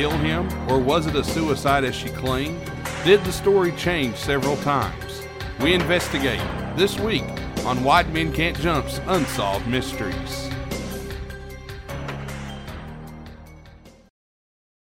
kill 0.00 0.10
him, 0.12 0.48
or 0.66 0.78
was 0.78 1.06
it 1.06 1.14
a 1.14 1.22
suicide 1.22 1.84
as 1.84 1.94
she 1.94 2.08
claimed? 2.08 2.58
Did 3.04 3.22
the 3.22 3.30
story 3.30 3.70
change 3.72 4.16
several 4.16 4.56
times? 4.62 5.26
We 5.60 5.74
investigate 5.74 6.40
this 6.74 6.98
week 6.98 7.24
on 7.66 7.84
Wide 7.84 8.10
Men 8.10 8.32
Can't 8.32 8.58
Jump's 8.58 8.98
Unsolved 9.08 9.66
Mysteries. 9.68 10.48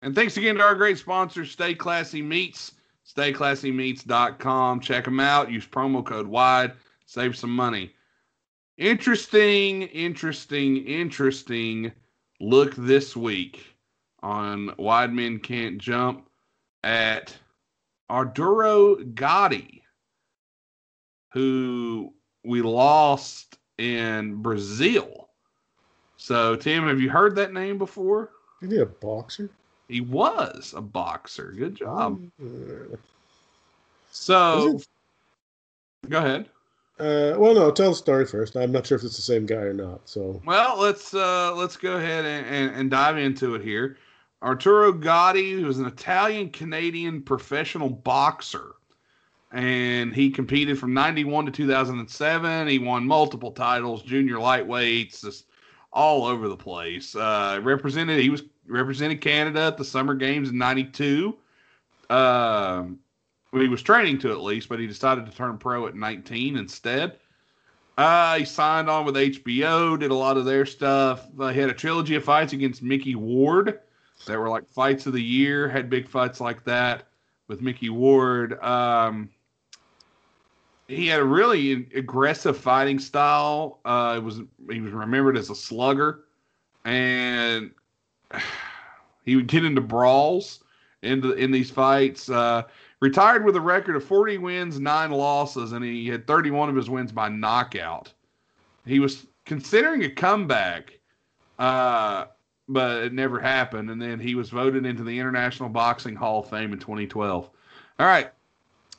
And 0.02 0.14
thanks 0.14 0.36
again 0.36 0.56
to 0.56 0.62
our 0.62 0.74
great 0.74 0.98
sponsor, 0.98 1.46
Stay 1.46 1.74
Classy 1.74 2.20
Meats. 2.20 2.72
StayClassyMeats.com. 3.16 4.80
Check 4.80 5.06
them 5.06 5.18
out. 5.18 5.50
Use 5.50 5.66
promo 5.66 6.04
code 6.04 6.26
WIDE. 6.26 6.72
Save 7.06 7.36
some 7.36 7.56
money. 7.56 7.94
Interesting, 8.76 9.80
interesting, 9.84 10.84
interesting 10.84 11.90
look 12.38 12.74
this 12.76 13.16
week 13.16 13.69
on 14.22 14.74
Wide 14.78 15.12
Men 15.12 15.38
Can't 15.38 15.78
Jump 15.78 16.28
at 16.84 17.36
Arturo 18.08 18.96
Gatti, 18.96 19.82
who 21.32 22.12
we 22.44 22.62
lost 22.62 23.58
in 23.78 24.36
Brazil. 24.36 25.28
So, 26.16 26.56
Tim, 26.56 26.86
have 26.86 27.00
you 27.00 27.08
heard 27.10 27.34
that 27.36 27.52
name 27.52 27.78
before? 27.78 28.30
Is 28.60 28.70
he 28.70 28.78
a 28.78 28.86
boxer? 28.86 29.48
He 29.88 30.00
was 30.00 30.74
a 30.76 30.80
boxer. 30.80 31.54
Good 31.56 31.74
job. 31.74 32.20
Uh, 32.40 32.96
So, 34.12 34.80
go 36.08 36.18
ahead. 36.18 36.48
Uh, 36.98 37.34
well, 37.38 37.54
no, 37.54 37.70
tell 37.70 37.90
the 37.90 37.96
story 37.96 38.26
first. 38.26 38.56
I'm 38.56 38.70
not 38.70 38.86
sure 38.86 38.98
if 38.98 39.04
it's 39.04 39.16
the 39.16 39.22
same 39.22 39.46
guy 39.46 39.56
or 39.62 39.72
not. 39.72 40.00
So, 40.04 40.42
Well, 40.44 40.78
let's 40.78 41.14
uh, 41.14 41.54
let's 41.54 41.76
go 41.76 41.96
ahead 41.96 42.26
and, 42.26 42.46
and, 42.46 42.74
and 42.76 42.90
dive 42.90 43.16
into 43.16 43.54
it 43.54 43.62
here. 43.62 43.96
Arturo 44.42 44.92
Gatti 44.92 45.52
who 45.52 45.66
was 45.66 45.78
an 45.78 45.86
Italian 45.86 46.50
Canadian 46.50 47.22
professional 47.22 47.90
boxer, 47.90 48.72
and 49.52 50.14
he 50.14 50.30
competed 50.30 50.78
from 50.78 50.94
'91 50.94 51.46
to 51.46 51.52
2007. 51.52 52.68
He 52.68 52.78
won 52.78 53.06
multiple 53.06 53.52
titles, 53.52 54.02
junior 54.02 54.36
lightweights, 54.36 55.20
just 55.22 55.46
all 55.92 56.24
over 56.24 56.48
the 56.48 56.56
place. 56.56 57.14
Uh, 57.14 57.60
represented 57.62 58.20
he 58.20 58.30
was 58.30 58.42
represented 58.66 59.20
Canada 59.20 59.62
at 59.62 59.76
the 59.76 59.84
Summer 59.84 60.14
Games 60.14 60.48
in 60.50 60.58
'92. 60.58 61.36
Um, 62.08 62.98
he 63.52 63.68
was 63.68 63.82
training 63.82 64.18
to 64.20 64.30
at 64.30 64.40
least, 64.40 64.68
but 64.68 64.78
he 64.78 64.86
decided 64.86 65.26
to 65.26 65.32
turn 65.32 65.58
pro 65.58 65.86
at 65.86 65.96
19 65.96 66.56
instead. 66.56 67.16
Uh, 67.98 68.38
he 68.38 68.44
signed 68.44 68.88
on 68.88 69.04
with 69.04 69.16
HBO, 69.16 69.98
did 69.98 70.10
a 70.10 70.14
lot 70.14 70.36
of 70.36 70.44
their 70.44 70.64
stuff. 70.64 71.26
Uh, 71.38 71.48
he 71.48 71.60
had 71.60 71.68
a 71.68 71.74
trilogy 71.74 72.14
of 72.14 72.24
fights 72.24 72.52
against 72.52 72.82
Micky 72.82 73.16
Ward 73.16 73.80
that 74.26 74.38
were 74.38 74.48
like 74.48 74.68
fights 74.68 75.06
of 75.06 75.12
the 75.12 75.22
year. 75.22 75.68
Had 75.68 75.90
big 75.90 76.08
fights 76.08 76.40
like 76.40 76.64
that 76.64 77.04
with 77.48 77.60
Micky 77.62 77.90
Ward. 77.90 78.62
Um, 78.62 79.30
he 80.88 81.06
had 81.06 81.20
a 81.20 81.24
really 81.24 81.88
aggressive 81.94 82.56
fighting 82.56 82.98
style. 82.98 83.80
Uh, 83.84 84.14
it 84.18 84.22
was 84.22 84.40
he 84.70 84.80
was 84.80 84.92
remembered 84.92 85.36
as 85.36 85.50
a 85.50 85.54
slugger, 85.54 86.24
and 86.84 87.70
he 89.24 89.36
would 89.36 89.46
get 89.46 89.64
into 89.64 89.80
brawls 89.80 90.64
in 91.02 91.24
in 91.38 91.50
these 91.50 91.70
fights. 91.70 92.28
Uh, 92.28 92.62
retired 93.00 93.44
with 93.44 93.56
a 93.56 93.60
record 93.60 93.96
of 93.96 94.04
40 94.04 94.38
wins, 94.38 94.78
nine 94.78 95.10
losses, 95.10 95.72
and 95.72 95.84
he 95.84 96.08
had 96.08 96.26
31 96.26 96.68
of 96.68 96.76
his 96.76 96.90
wins 96.90 97.12
by 97.12 97.28
knockout. 97.28 98.12
He 98.84 99.00
was 99.00 99.26
considering 99.44 100.04
a 100.04 100.10
comeback, 100.10 100.98
uh, 101.58 102.26
but 102.70 103.02
it 103.02 103.12
never 103.12 103.40
happened. 103.40 103.90
And 103.90 104.00
then 104.00 104.20
he 104.20 104.36
was 104.36 104.50
voted 104.50 104.86
into 104.86 105.02
the 105.02 105.18
International 105.18 105.68
Boxing 105.68 106.14
Hall 106.14 106.40
of 106.40 106.48
Fame 106.48 106.72
in 106.72 106.78
2012. 106.78 107.50
All 107.98 108.06
right, 108.06 108.30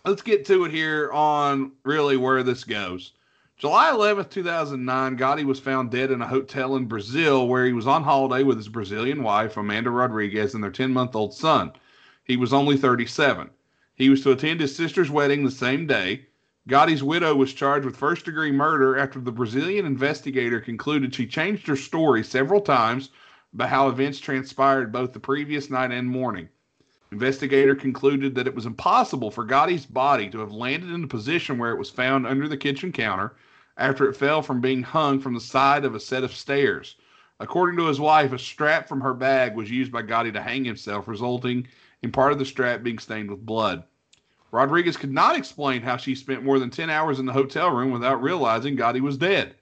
let's 0.05 0.21
get 0.21 0.45
to 0.47 0.65
it 0.65 0.71
here 0.71 1.09
on 1.11 1.71
really 1.83 2.17
where 2.17 2.43
this 2.43 2.65
goes. 2.65 3.13
July 3.57 3.91
11th, 3.91 4.29
2009, 4.29 5.15
Gatti 5.15 5.45
was 5.45 5.59
found 5.59 5.89
dead 5.89 6.11
in 6.11 6.21
a 6.21 6.27
hotel 6.27 6.75
in 6.75 6.85
Brazil 6.85 7.47
where 7.47 7.65
he 7.65 7.71
was 7.71 7.87
on 7.87 8.03
holiday 8.03 8.43
with 8.43 8.57
his 8.57 8.67
Brazilian 8.67 9.23
wife, 9.23 9.55
Amanda 9.55 9.89
Rodrigues, 9.89 10.53
and 10.53 10.63
their 10.63 10.71
10 10.71 10.91
month 10.91 11.15
old 11.15 11.33
son. 11.33 11.71
He 12.25 12.35
was 12.35 12.51
only 12.51 12.75
37. 12.75 13.49
He 13.95 14.09
was 14.09 14.21
to 14.23 14.31
attend 14.31 14.59
his 14.59 14.75
sister's 14.75 15.09
wedding 15.09 15.45
the 15.45 15.51
same 15.51 15.87
day. 15.87 16.25
Gatti's 16.67 17.03
widow 17.03 17.35
was 17.35 17.53
charged 17.53 17.85
with 17.85 17.95
first 17.95 18.25
degree 18.25 18.51
murder 18.51 18.97
after 18.97 19.19
the 19.19 19.31
Brazilian 19.31 19.85
investigator 19.85 20.59
concluded 20.59 21.15
she 21.15 21.25
changed 21.25 21.67
her 21.67 21.77
story 21.77 22.23
several 22.23 22.61
times 22.61 23.11
about 23.53 23.69
how 23.69 23.89
events 23.89 24.19
transpired 24.19 24.91
both 24.91 25.13
the 25.13 25.19
previous 25.19 25.69
night 25.69 25.91
and 25.91 26.07
morning. 26.07 26.47
Investigator 27.11 27.75
concluded 27.75 28.33
that 28.35 28.47
it 28.47 28.55
was 28.55 28.65
impossible 28.65 29.29
for 29.29 29.43
Gatti's 29.43 29.85
body 29.85 30.29
to 30.29 30.39
have 30.39 30.53
landed 30.53 30.91
in 30.91 31.01
the 31.01 31.07
position 31.07 31.57
where 31.57 31.71
it 31.71 31.77
was 31.77 31.89
found 31.89 32.25
under 32.25 32.47
the 32.47 32.55
kitchen 32.55 32.91
counter 32.91 33.35
after 33.77 34.07
it 34.09 34.15
fell 34.15 34.41
from 34.41 34.61
being 34.61 34.83
hung 34.83 35.19
from 35.19 35.33
the 35.33 35.39
side 35.41 35.83
of 35.83 35.95
a 35.95 35.99
set 35.99 36.23
of 36.23 36.33
stairs. 36.33 36.95
According 37.41 37.77
to 37.77 37.87
his 37.87 37.99
wife, 37.99 38.31
a 38.31 38.39
strap 38.39 38.87
from 38.87 39.01
her 39.01 39.13
bag 39.13 39.55
was 39.55 39.69
used 39.69 39.91
by 39.91 40.03
Gatti 40.03 40.31
to 40.31 40.41
hang 40.41 40.63
himself, 40.63 41.07
resulting 41.07 41.67
in 42.01 42.11
part 42.11 42.31
of 42.31 42.39
the 42.39 42.45
strap 42.45 42.83
being 42.83 42.99
stained 42.99 43.29
with 43.29 43.45
blood. 43.45 43.83
Rodrigues 44.51 44.95
could 44.95 45.11
not 45.11 45.37
explain 45.37 45.81
how 45.81 45.97
she 45.97 46.13
spent 46.13 46.43
more 46.43 46.59
than 46.59 46.69
10 46.69 46.89
hours 46.89 47.19
in 47.19 47.25
the 47.25 47.33
hotel 47.33 47.71
room 47.71 47.91
without 47.91 48.21
realizing 48.21 48.75
Gatti 48.75 49.01
was 49.01 49.17
dead. 49.17 49.55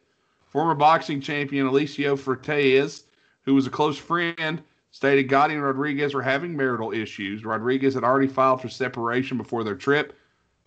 Former 0.48 0.76
boxing 0.76 1.22
champion 1.22 1.68
Alicio 1.68 2.18
Fertez, 2.18 3.04
who 3.46 3.56
was 3.56 3.68
a 3.68 3.72
close 3.72 3.98
friend, 3.98 4.62
stated 4.92 5.24
Gatti 5.24 5.54
and 5.54 5.64
Rodrigues 5.64 6.14
were 6.14 6.22
having 6.22 6.56
marital 6.56 6.92
issues. 6.92 7.46
Rodrigues 7.46 7.94
had 7.94 8.04
already 8.04 8.28
filed 8.28 8.62
for 8.62 8.70
separation 8.70 9.38
before 9.38 9.64
their 9.64 9.76
trip 9.76 10.18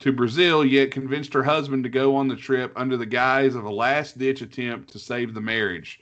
to 0.00 0.12
Brazil, 0.12 0.64
yet 0.64 0.90
convinced 0.90 1.32
her 1.34 1.42
husband 1.42 1.84
to 1.84 1.90
go 1.90 2.16
on 2.16 2.28
the 2.28 2.36
trip 2.36 2.72
under 2.76 2.96
the 2.96 3.06
guise 3.06 3.54
of 3.54 3.64
a 3.64 3.70
last 3.70 4.18
ditch 4.18 4.42
attempt 4.42 4.90
to 4.90 4.98
save 4.98 5.34
the 5.34 5.40
marriage. 5.40 6.00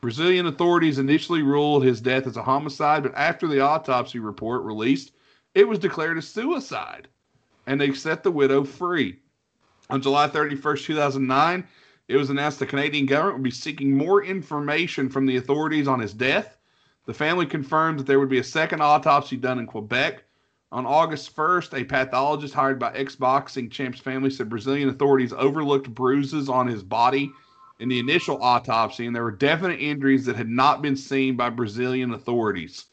Brazilian 0.00 0.46
authorities 0.46 0.98
initially 0.98 1.42
ruled 1.42 1.84
his 1.84 2.00
death 2.00 2.26
as 2.26 2.36
a 2.36 2.42
homicide, 2.42 3.04
but 3.04 3.14
after 3.14 3.46
the 3.46 3.60
autopsy 3.60 4.18
report 4.18 4.62
released, 4.62 5.12
it 5.54 5.66
was 5.66 5.78
declared 5.78 6.18
a 6.18 6.22
suicide, 6.22 7.08
and 7.66 7.80
they 7.80 7.92
set 7.92 8.22
the 8.22 8.30
widow 8.30 8.64
free. 8.64 9.18
On 9.90 10.00
July 10.00 10.26
31st, 10.28 10.84
2009, 10.84 11.64
it 12.08 12.16
was 12.16 12.30
announced 12.30 12.58
the 12.58 12.66
Canadian 12.66 13.06
government 13.06 13.38
would 13.38 13.44
be 13.44 13.50
seeking 13.50 13.96
more 13.96 14.24
information 14.24 15.08
from 15.08 15.26
the 15.26 15.36
authorities 15.36 15.88
on 15.88 16.00
his 16.00 16.12
death. 16.12 16.58
The 17.06 17.14
family 17.14 17.46
confirmed 17.46 17.98
that 17.98 18.06
there 18.06 18.20
would 18.20 18.28
be 18.28 18.38
a 18.38 18.44
second 18.44 18.80
autopsy 18.80 19.36
done 19.36 19.58
in 19.58 19.66
Quebec. 19.66 20.24
On 20.70 20.86
August 20.86 21.34
1st, 21.36 21.80
a 21.80 21.84
pathologist 21.84 22.54
hired 22.54 22.78
by 22.78 22.92
ex 22.94 23.14
boxing 23.14 23.68
champ's 23.68 24.00
family 24.00 24.30
said 24.30 24.48
Brazilian 24.48 24.88
authorities 24.88 25.32
overlooked 25.32 25.94
bruises 25.94 26.48
on 26.48 26.66
his 26.66 26.82
body 26.82 27.30
in 27.78 27.88
the 27.88 27.98
initial 27.98 28.42
autopsy, 28.42 29.06
and 29.06 29.14
there 29.14 29.24
were 29.24 29.30
definite 29.32 29.80
injuries 29.80 30.24
that 30.24 30.36
had 30.36 30.48
not 30.48 30.82
been 30.82 30.96
seen 30.96 31.36
by 31.36 31.50
Brazilian 31.50 32.12
authorities. 32.12 32.86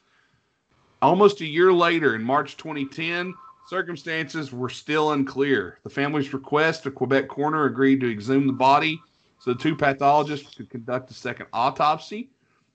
Almost 1.02 1.42
a 1.42 1.46
year 1.46 1.72
later, 1.72 2.16
in 2.16 2.24
March 2.24 2.58
2010, 2.58 3.34
circumstances 3.70 4.52
were 4.52 4.70
still 4.70 5.12
unclear. 5.12 5.78
The 5.84 5.92
family's 5.92 6.34
request, 6.34 6.88
a 6.88 6.92
Quebec 6.92 7.28
coroner 7.28 7.66
agreed 7.66 8.02
to 8.02 8.12
exhume 8.12 8.48
the 8.48 8.54
body 8.54 9.00
so 9.40 9.54
the 9.54 9.60
two 9.60 9.76
pathologists 9.76 10.56
could 10.56 10.70
conduct 10.70 11.12
a 11.12 11.14
second 11.14 11.46
autopsy. 11.54 12.32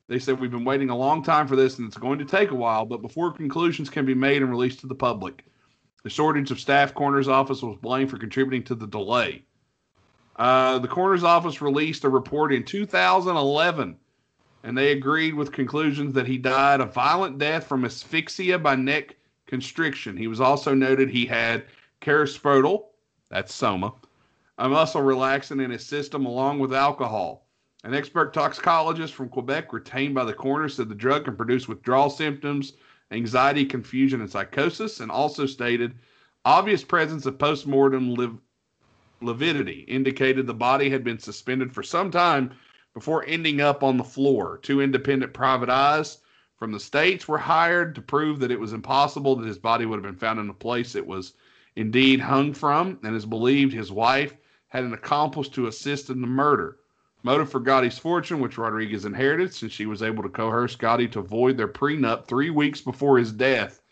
They 0.07 0.21
said, 0.21 0.39
We've 0.39 0.51
been 0.51 0.65
waiting 0.65 0.91
a 0.91 0.97
long 0.97 1.25
time 1.25 1.49
for 1.49 1.57
this 1.57 1.79
and 1.79 1.89
it's 1.89 1.97
going 1.97 2.21
to 2.21 2.25
take 2.25 2.53
a 2.53 2.55
while, 2.55 2.87
but 2.87 3.03
before 3.03 3.33
conclusions 3.33 3.91
can 3.91 4.07
be 4.07 4.15
made 4.15 4.41
and 4.41 4.51
released 4.51 4.81
to 4.81 4.87
the 4.87 4.95
public, 4.95 5.45
the 6.05 6.11
shortage 6.11 6.53
of 6.53 6.61
staff 6.61 6.95
coroner's 6.95 7.29
office 7.29 7.61
was 7.61 7.77
blamed 7.81 8.11
for 8.11 8.19
contributing 8.19 8.63
to 8.65 8.77
the 8.77 8.87
delay. 8.87 9.45
Uh, 10.37 10.79
the 10.79 10.89
coroner's 10.89 11.25
office 11.25 11.61
released 11.61 12.05
a 12.05 12.09
report 12.09 12.53
in 12.53 12.65
2011, 12.65 13.97
and 14.63 14.79
they 14.79 14.93
agreed 14.93 15.35
with 15.35 15.53
conclusions 15.53 16.15
that 16.15 16.27
he 16.27 16.39
died 16.39 16.81
a 16.81 16.87
violent 16.87 17.39
death 17.39 17.67
from 17.67 17.85
asphyxia 17.85 18.59
by 18.59 18.77
neck 18.77 19.17
constriction. 19.55 20.17
He 20.17 20.27
was 20.27 20.41
also 20.41 20.75
noted 20.75 21.09
he 21.09 21.27
had 21.27 21.67
carisoprodol, 22.01 22.87
that's 23.31 23.55
soma, 23.55 23.95
a 24.59 24.69
muscle 24.69 25.01
relaxant 25.01 25.63
in 25.63 25.71
his 25.71 25.87
system 25.87 26.27
along 26.27 26.59
with 26.59 26.75
alcohol. 26.75 27.47
An 27.85 27.95
expert 27.95 28.35
toxicologist 28.35 29.15
from 29.15 29.29
Quebec 29.29 29.73
retained 29.73 30.13
by 30.13 30.25
the 30.25 30.33
coroner 30.33 30.69
said 30.69 30.89
the 30.89 30.95
drug 30.97 31.27
can 31.27 31.37
produce 31.37 31.69
withdrawal 31.69 32.11
symptoms, 32.11 32.73
anxiety, 33.13 33.65
confusion, 33.65 34.21
and 34.21 34.29
psychosis, 34.29 34.99
and 34.99 35.09
also 35.09 35.47
stated 35.47 35.95
obvious 36.45 36.83
presence 36.83 37.25
of 37.25 37.39
postmortem 37.39 38.13
liv- 38.13 38.41
lividity 39.21 39.85
indicated 39.87 40.49
the 40.49 40.53
body 40.55 40.91
had 40.91 41.05
been 41.05 41.21
suspended 41.21 41.73
for 41.73 41.85
some 41.85 42.11
time 42.11 42.51
before 42.93 43.25
ending 43.29 43.61
up 43.61 43.85
on 43.85 43.99
the 43.99 44.03
floor. 44.03 44.59
Two 44.65 44.81
independent 44.81 45.33
private 45.33 45.69
eyes 45.69 46.19
from 46.65 46.73
the 46.73 46.81
states 46.81 47.29
were 47.29 47.37
hired 47.37 47.95
to 47.95 48.01
prove 48.01 48.41
that 48.41 48.51
it 48.51 48.59
was 48.59 48.73
impossible 48.73 49.37
that 49.37 49.47
his 49.47 49.59
body 49.59 49.85
would 49.85 49.97
have 49.97 50.03
been 50.03 50.15
found 50.15 50.41
in 50.41 50.49
a 50.49 50.55
place 50.55 50.95
it 50.95 51.07
was 51.07 51.35
indeed 51.77 52.19
hung 52.19 52.55
from, 52.55 52.99
and 53.03 53.15
is 53.15 53.27
believed 53.27 53.71
his 53.71 53.93
wife 53.93 54.35
had 54.69 54.83
an 54.83 54.95
accomplice 54.95 55.51
to 55.51 55.67
assist 55.67 56.09
in 56.09 56.23
the 56.23 56.27
murder. 56.27 56.79
Motive 57.23 57.51
for 57.51 57.61
Gatti's 57.61 57.99
fortune, 57.99 58.41
which 58.41 58.57
Rodrigues 58.57 59.05
inherited, 59.05 59.53
since 59.53 59.73
she 59.73 59.85
was 59.85 60.03
able 60.03 60.23
to 60.23 60.29
coerce 60.31 60.75
Gatti 60.75 61.07
to 61.09 61.21
void 61.21 61.59
their 61.59 61.69
prenup 61.69 62.25
three 62.25 62.49
weeks 62.49 62.81
before 62.81 63.19
his 63.19 63.31
death. 63.31 63.83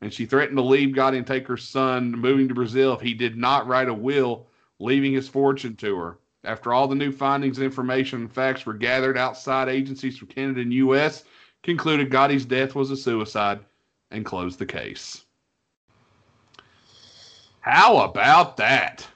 And 0.00 0.10
she 0.10 0.24
threatened 0.24 0.56
to 0.56 0.64
leave 0.64 0.94
Gatti 0.94 1.18
and 1.18 1.26
take 1.26 1.46
her 1.48 1.58
son 1.58 2.12
moving 2.12 2.48
to 2.48 2.54
Brazil 2.54 2.94
if 2.94 3.02
he 3.02 3.12
did 3.12 3.36
not 3.36 3.66
write 3.68 3.90
a 3.90 3.94
will 3.94 4.46
leaving 4.78 5.12
his 5.12 5.28
fortune 5.28 5.76
to 5.76 5.98
her. 5.98 6.18
After 6.44 6.72
all 6.72 6.88
the 6.88 6.94
new 6.94 7.12
findings, 7.12 7.58
information, 7.58 8.22
and 8.22 8.32
facts 8.32 8.64
were 8.64 8.72
gathered, 8.72 9.18
outside 9.18 9.68
agencies 9.68 10.16
from 10.16 10.28
Canada 10.28 10.62
and 10.62 10.72
U.S. 10.72 11.22
concluded 11.66 12.10
Gatti's 12.10 12.46
death 12.46 12.74
was 12.74 12.90
a 12.90 12.96
suicide 12.96 13.58
and 14.12 14.24
closed 14.24 14.58
the 14.58 14.64
case. 14.64 15.24
How 17.60 17.98
about 17.98 18.56
that? 18.56 19.06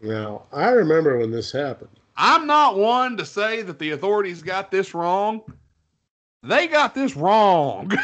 Now, 0.00 0.42
I 0.52 0.68
remember 0.68 1.18
when 1.18 1.30
this 1.30 1.50
happened. 1.50 1.88
I'm 2.16 2.46
not 2.46 2.76
one 2.76 3.16
to 3.16 3.24
say 3.24 3.62
that 3.62 3.78
the 3.78 3.92
authorities 3.92 4.42
got 4.42 4.70
this 4.70 4.94
wrong. 4.94 5.40
They 6.42 6.68
got 6.68 6.94
this 6.94 7.16
wrong. 7.16 7.90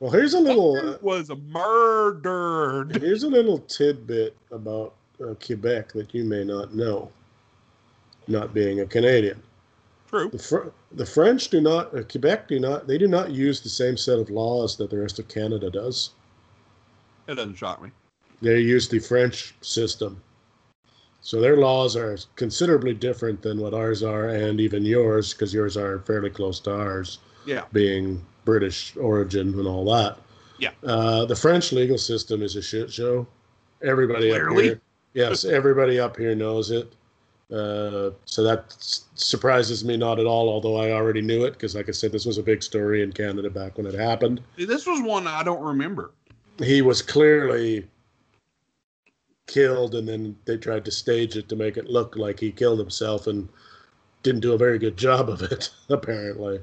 Well, 0.00 0.12
here's 0.12 0.34
a 0.34 0.38
little 0.38 0.76
uh, 0.76 0.96
was 1.02 1.28
murdered. 1.48 3.02
here's 3.02 3.24
a 3.24 3.28
little 3.28 3.58
tidbit 3.58 4.36
about 4.52 4.94
uh, 5.20 5.34
Quebec 5.44 5.90
that 5.94 6.14
you 6.14 6.22
may 6.22 6.44
not 6.44 6.72
know. 6.72 7.10
Not 8.28 8.54
being 8.54 8.78
a 8.78 8.86
Canadian, 8.86 9.42
True. 10.08 10.30
the 10.30 10.38
Fr- 10.38 10.68
the 10.92 11.04
French 11.06 11.48
do 11.48 11.60
not 11.60 11.94
uh, 11.94 12.02
Quebec 12.02 12.48
do 12.48 12.58
not 12.58 12.86
they 12.86 12.96
do 12.98 13.06
not 13.06 13.30
use 13.30 13.60
the 13.60 13.68
same 13.68 13.96
set 13.96 14.18
of 14.18 14.30
laws 14.30 14.76
that 14.76 14.90
the 14.90 14.98
rest 14.98 15.18
of 15.18 15.28
Canada 15.28 15.70
does. 15.70 16.10
It 17.26 17.34
doesn't 17.34 17.56
shock 17.56 17.82
me. 17.82 17.90
They 18.40 18.60
use 18.60 18.88
the 18.88 19.00
French 19.00 19.54
system. 19.60 20.22
So 21.20 21.40
their 21.40 21.56
laws 21.56 21.94
are 21.96 22.16
considerably 22.36 22.94
different 22.94 23.42
than 23.42 23.60
what 23.60 23.74
ours 23.74 24.02
are, 24.02 24.28
and 24.28 24.60
even 24.60 24.84
yours, 24.84 25.34
because 25.34 25.52
yours 25.52 25.76
are 25.76 25.98
fairly 26.00 26.30
close 26.30 26.58
to 26.60 26.72
ours. 26.72 27.18
Yeah. 27.44 27.64
being 27.72 28.24
British 28.44 28.94
origin 28.96 29.58
and 29.58 29.66
all 29.66 29.84
that. 29.86 30.18
Yeah. 30.58 30.70
Uh, 30.84 31.24
the 31.24 31.36
French 31.36 31.72
legal 31.72 31.96
system 31.96 32.42
is 32.42 32.56
a 32.56 32.62
shit 32.62 32.92
show. 32.92 33.26
Everybody 33.82 34.30
up 34.32 34.50
here, 34.52 34.80
yes, 35.14 35.44
everybody 35.44 35.98
up 35.98 36.16
here 36.16 36.34
knows 36.34 36.70
it. 36.70 36.92
Uh, 37.50 38.10
so 38.26 38.42
that 38.42 38.74
surprises 39.14 39.82
me 39.82 39.96
not 39.96 40.18
at 40.18 40.26
all. 40.26 40.48
Although 40.48 40.76
I 40.76 40.92
already 40.92 41.22
knew 41.22 41.44
it 41.44 41.52
because, 41.52 41.74
like 41.74 41.88
I 41.88 41.92
said, 41.92 42.12
this 42.12 42.26
was 42.26 42.36
a 42.36 42.42
big 42.42 42.62
story 42.62 43.02
in 43.02 43.12
Canada 43.12 43.48
back 43.48 43.78
when 43.78 43.86
it 43.86 43.94
happened. 43.94 44.42
This 44.56 44.86
was 44.86 45.00
one 45.00 45.26
I 45.26 45.42
don't 45.42 45.62
remember. 45.62 46.10
He 46.58 46.82
was 46.82 47.00
clearly 47.00 47.86
killed, 49.46 49.94
and 49.94 50.06
then 50.06 50.36
they 50.44 50.58
tried 50.58 50.84
to 50.84 50.90
stage 50.90 51.36
it 51.36 51.48
to 51.48 51.56
make 51.56 51.76
it 51.76 51.88
look 51.88 52.16
like 52.16 52.38
he 52.38 52.52
killed 52.52 52.78
himself, 52.78 53.26
and 53.26 53.48
didn't 54.22 54.40
do 54.40 54.52
a 54.52 54.58
very 54.58 54.78
good 54.78 54.96
job 54.96 55.30
of 55.30 55.40
it. 55.42 55.70
Apparently. 55.88 56.60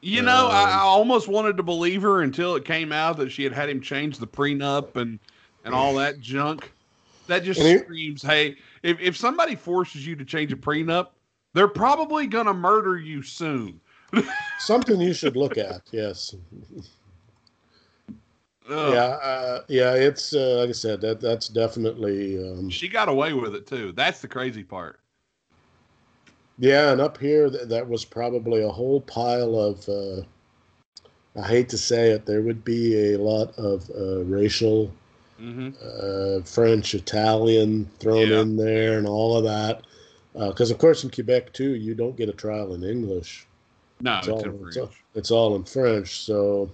You 0.00 0.22
know, 0.22 0.46
I, 0.46 0.62
Um, 0.62 0.68
I 0.68 0.82
almost 0.82 1.26
wanted 1.26 1.56
to 1.56 1.64
believe 1.64 2.02
her 2.02 2.22
until 2.22 2.54
it 2.54 2.64
came 2.64 2.92
out 2.92 3.16
that 3.16 3.32
she 3.32 3.42
had 3.42 3.52
had 3.52 3.68
him 3.68 3.80
change 3.80 4.18
the 4.18 4.26
prenup 4.28 4.94
and 4.94 5.18
and 5.64 5.74
all 5.74 5.94
that 5.96 6.20
junk. 6.20 6.70
That 7.26 7.42
just 7.42 7.60
screams, 7.60 8.22
hey, 8.22 8.56
if, 8.82 9.00
if 9.00 9.16
somebody 9.16 9.54
forces 9.56 10.06
you 10.06 10.16
to 10.16 10.24
change 10.24 10.52
a 10.52 10.56
prenup, 10.56 11.08
they're 11.54 11.68
probably 11.68 12.26
gonna 12.26 12.54
murder 12.54 12.98
you 12.98 13.22
soon. 13.22 13.80
Something 14.58 15.00
you 15.00 15.12
should 15.14 15.36
look 15.36 15.58
at. 15.58 15.82
Yes. 15.92 16.34
Ugh. 18.70 18.92
Yeah, 18.92 19.04
uh, 19.04 19.62
yeah, 19.68 19.94
it's 19.94 20.34
uh, 20.34 20.58
like 20.60 20.68
I 20.68 20.72
said, 20.72 21.00
that 21.00 21.20
that's 21.20 21.48
definitely 21.48 22.38
um, 22.38 22.68
She 22.70 22.88
got 22.88 23.08
away 23.08 23.32
with 23.32 23.54
it 23.54 23.66
too. 23.66 23.92
That's 23.92 24.20
the 24.20 24.28
crazy 24.28 24.62
part. 24.62 25.00
yeah, 26.58 26.92
and 26.92 27.00
up 27.00 27.18
here 27.18 27.48
th- 27.48 27.68
that 27.68 27.88
was 27.88 28.04
probably 28.04 28.62
a 28.62 28.68
whole 28.68 29.00
pile 29.00 29.56
of. 29.58 29.88
Uh, 29.88 30.22
I 31.36 31.46
hate 31.46 31.68
to 31.68 31.78
say 31.78 32.10
it, 32.10 32.26
there 32.26 32.42
would 32.42 32.64
be 32.64 33.14
a 33.14 33.16
lot 33.18 33.56
of 33.58 33.88
uh, 33.90 34.24
racial 34.24 34.92
hmm 35.38 35.70
uh, 35.82 36.40
French, 36.42 36.94
Italian 36.94 37.88
thrown 38.00 38.28
Yeah. 38.28 38.40
in 38.40 38.56
there, 38.56 38.98
and 38.98 39.06
all 39.06 39.36
of 39.36 39.44
that. 39.44 39.82
Because 40.34 40.70
of 40.70 40.78
course 40.78 41.02
in 41.04 41.10
Quebec 41.10 41.52
too, 41.52 41.74
you 41.74 41.94
don't 41.94 42.16
get 42.16 42.28
a 42.28 42.32
trial 42.32 42.74
in 42.74 42.84
English. 42.84 43.46
No, 44.00 44.18
It's 44.18 44.28
it's, 44.28 44.32
all, 44.32 44.40
in 44.44 44.66
it's, 44.68 44.76
all, 44.76 44.86
French. 44.86 45.02
it's 45.14 45.30
all 45.30 45.56
in 45.56 45.64
French. 45.64 46.20
So, 46.24 46.70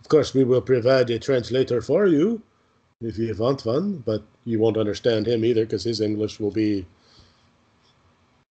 of 0.00 0.08
course, 0.08 0.34
we 0.34 0.42
will 0.44 0.60
provide 0.60 1.10
a 1.10 1.18
translator 1.18 1.80
for 1.80 2.06
you 2.06 2.42
if 3.00 3.16
you 3.16 3.34
want 3.34 3.64
one, 3.64 3.98
but 4.04 4.22
you 4.44 4.58
won't 4.58 4.76
understand 4.76 5.26
him 5.26 5.44
either 5.44 5.64
because 5.64 5.84
his 5.84 6.00
English 6.00 6.40
will 6.40 6.50
be 6.50 6.84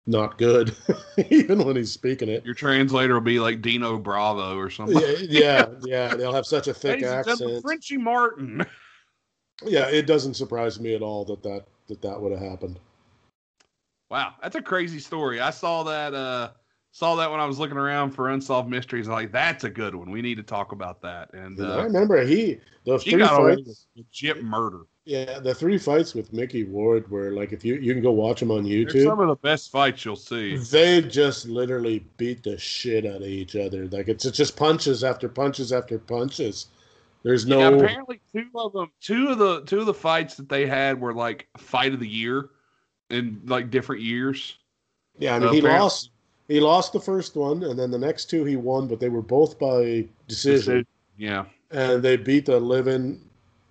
not 0.06 0.38
good, 0.38 0.74
even 1.30 1.64
when 1.64 1.76
he's 1.76 1.92
speaking 1.92 2.28
it. 2.28 2.44
Your 2.44 2.54
translator 2.54 3.14
will 3.14 3.20
be 3.22 3.40
like 3.40 3.62
Dino 3.62 3.98
Bravo 3.98 4.56
or 4.56 4.70
something. 4.70 4.98
Yeah, 4.98 5.16
yeah, 5.20 5.66
yeah, 5.82 6.14
they'll 6.14 6.34
have 6.34 6.46
such 6.46 6.68
a 6.68 6.74
thick 6.74 7.02
Ladies 7.02 7.08
accent. 7.08 7.62
Frenchie 7.62 7.96
Martin. 7.96 8.64
Yeah, 9.64 9.88
it 9.88 10.06
doesn't 10.06 10.34
surprise 10.34 10.78
me 10.80 10.94
at 10.94 11.02
all 11.02 11.24
that 11.26 11.42
that 11.42 11.64
that, 11.88 12.02
that 12.02 12.20
would 12.20 12.32
have 12.32 12.40
happened. 12.40 12.78
Wow, 14.10 14.34
that's 14.42 14.56
a 14.56 14.62
crazy 14.62 14.98
story. 15.00 15.40
I 15.40 15.50
saw 15.50 15.82
that 15.84 16.14
uh 16.14 16.50
saw 16.92 17.16
that 17.16 17.30
when 17.30 17.40
I 17.40 17.46
was 17.46 17.58
looking 17.58 17.76
around 17.76 18.12
for 18.12 18.30
unsolved 18.30 18.70
mysteries. 18.70 19.06
I'm 19.06 19.12
like, 19.14 19.32
that's 19.32 19.64
a 19.64 19.70
good 19.70 19.94
one. 19.94 20.10
We 20.10 20.22
need 20.22 20.36
to 20.36 20.42
talk 20.42 20.72
about 20.72 21.02
that. 21.02 21.32
And 21.34 21.58
And 21.58 21.72
I 21.72 21.80
uh, 21.80 21.82
remember 21.84 22.24
he 22.24 22.58
the 22.84 22.98
he 22.98 23.10
three 23.12 23.20
got 23.20 23.36
fights. 23.36 23.86
legit 23.96 24.42
murder. 24.42 24.82
Yeah, 25.04 25.38
the 25.38 25.54
three 25.54 25.78
fights 25.78 26.14
with 26.14 26.32
Micky 26.32 26.64
Ward 26.64 27.08
were 27.10 27.32
like 27.32 27.52
if 27.52 27.64
you 27.64 27.74
you 27.76 27.92
can 27.92 28.02
go 28.02 28.12
watch 28.12 28.40
them 28.40 28.50
on 28.50 28.64
They're 28.64 28.84
YouTube. 28.84 29.04
some 29.04 29.20
of 29.20 29.28
the 29.28 29.36
best 29.36 29.70
fights 29.70 30.04
you'll 30.04 30.16
see. 30.16 30.56
They 30.56 31.02
just 31.02 31.46
literally 31.46 32.04
beat 32.16 32.42
the 32.42 32.58
shit 32.58 33.06
out 33.06 33.16
of 33.16 33.22
each 33.22 33.56
other. 33.56 33.86
Like 33.88 34.08
it's, 34.08 34.24
it's 34.24 34.36
just 34.36 34.56
punches 34.56 35.04
after 35.04 35.28
punches 35.28 35.72
after 35.72 35.98
punches. 35.98 36.66
There's 37.22 37.44
Yeah, 37.44 37.70
no 37.70 37.78
apparently 37.80 38.20
two 38.32 38.46
of 38.54 38.72
them, 38.72 38.90
two 39.00 39.28
of 39.28 39.38
the 39.38 39.62
two 39.62 39.80
of 39.80 39.86
the 39.86 39.94
fights 39.94 40.36
that 40.36 40.48
they 40.48 40.66
had 40.66 41.00
were 41.00 41.12
like 41.12 41.48
fight 41.56 41.92
of 41.92 42.00
the 42.00 42.08
year 42.08 42.50
in 43.10 43.40
like 43.46 43.70
different 43.70 44.02
years. 44.02 44.58
yeah. 45.18 45.34
I 45.36 45.38
mean, 45.38 45.48
uh, 45.48 45.52
he 45.52 45.58
apparently- 45.58 45.80
lost. 45.82 46.10
He 46.48 46.60
lost 46.60 46.92
the 46.92 47.00
first 47.00 47.34
one, 47.34 47.64
and 47.64 47.76
then 47.76 47.90
the 47.90 47.98
next 47.98 48.30
two 48.30 48.44
he 48.44 48.54
won, 48.54 48.86
but 48.86 49.00
they 49.00 49.08
were 49.08 49.20
both 49.20 49.58
by 49.58 50.06
decision, 50.28 50.86
Yeah, 51.16 51.46
and 51.72 52.00
they 52.00 52.16
beat 52.16 52.46
the 52.46 52.60
living. 52.60 53.20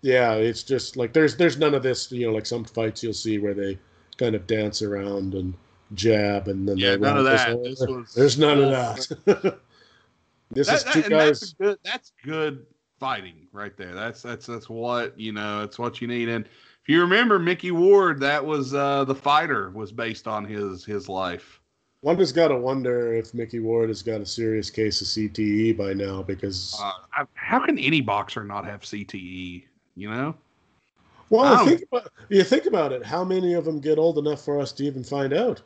Yeah, 0.01 0.34
it's 0.34 0.61
just 0.61 0.97
like 0.97 1.13
there's 1.13 1.38
there's 1.38 1.57
none 1.57 1.73
of 1.73 1.84
this. 1.84 2.11
You 2.11 2.27
know, 2.27 2.34
like 2.34 2.45
some 2.45 2.65
fights 2.65 3.01
you'll 3.01 3.13
see 3.13 3.38
where 3.39 3.53
they 3.53 3.80
kind 4.17 4.35
of 4.35 4.45
dance 4.45 4.81
around 4.81 5.35
and 5.35 5.53
jab, 5.93 6.49
and 6.49 6.67
then 6.67 6.76
yeah, 6.77 6.97
none 6.97 7.17
of 7.17 7.23
that. 7.23 7.63
this 7.63 7.80
This 7.80 7.88
was 7.88 8.13
There's 8.13 8.38
none 8.38 8.61
of 8.61 8.69
that. 8.72 8.97
this 10.51 10.67
That- 10.67 10.76
is 10.76 10.84
that- 10.84 10.93
two 10.93 11.03
and 11.03 11.11
that's 11.13 11.39
guys. 11.39 11.51
a 11.53 11.63
good. 11.63 11.77
That's 11.85 12.11
good 12.26 12.65
fighting 12.99 13.47
right 13.51 13.76
there. 13.77 13.93
That's 13.93 14.22
that's 14.22 14.45
that's 14.45 14.69
what 14.69 15.17
you 15.19 15.31
know. 15.31 15.63
It's 15.63 15.80
what 15.80 16.01
you 16.01 16.07
need. 16.07 16.30
And 16.30 16.45
if 16.45 16.89
you 16.89 17.01
remember 17.01 17.39
Micky 17.39 17.72
Ward, 17.72 18.19
that 18.22 18.45
was 18.45 18.73
uh 18.73 19.03
the 19.05 19.15
fighter 19.15 19.69
was 19.72 19.91
based 19.91 20.27
on 20.27 20.45
his 20.45 20.85
his 20.85 21.09
life. 21.09 21.61
One 22.01 22.17
has 22.17 22.31
got 22.31 22.49
to 22.49 22.57
wonder 22.57 23.13
if 23.13 23.34
Micky 23.34 23.59
Ward 23.59 23.89
has 23.89 24.03
got 24.03 24.22
a 24.22 24.26
serious 24.26 24.69
case 24.69 25.01
of 25.01 25.07
CTE 25.07 25.76
by 25.76 25.93
now 25.93 26.22
because, 26.22 26.76
Uh, 26.80 26.91
I, 27.13 27.26
how 27.34 27.65
can 27.65 27.77
any 27.80 28.01
boxer 28.01 28.43
not 28.43 28.65
have 28.65 28.81
CTE? 28.85 29.67
You 29.95 30.09
know, 30.09 30.35
well, 31.30 31.45
I 31.45 31.57
think 31.65 31.84
about, 31.91 32.11
you 32.30 32.43
think 32.43 32.65
about 32.65 32.91
it. 32.91 33.03
How 33.05 33.23
many 33.23 33.53
of 33.53 33.65
them 33.65 33.80
get 33.80 33.97
old 33.97 34.17
enough 34.17 34.43
for 34.43 34.59
us 34.59 34.72
to 34.73 34.84
even 34.84 35.03
find 35.03 35.34
out? 35.34 35.61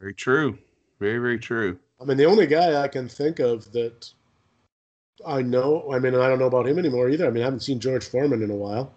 very 0.00 0.14
true, 0.14 0.58
very 1.00 1.18
very 1.18 1.38
true. 1.38 1.78
I 2.00 2.04
mean, 2.04 2.16
the 2.16 2.24
only 2.26 2.46
guy 2.46 2.82
I 2.82 2.88
can 2.88 3.08
think 3.08 3.38
of 3.38 3.70
that 3.72 4.12
I 5.24 5.42
know, 5.42 5.90
I 5.92 5.98
mean, 5.98 6.14
I 6.14 6.28
don't 6.28 6.38
know 6.38 6.46
about 6.46 6.66
him 6.66 6.78
anymore 6.78 7.08
either. 7.08 7.26
I 7.26 7.30
mean, 7.30 7.42
I 7.42 7.46
haven't 7.46 7.60
seen 7.60 7.80
George 7.80 8.06
Foreman 8.06 8.42
in 8.42 8.50
a 8.50 8.54
while. 8.54 8.92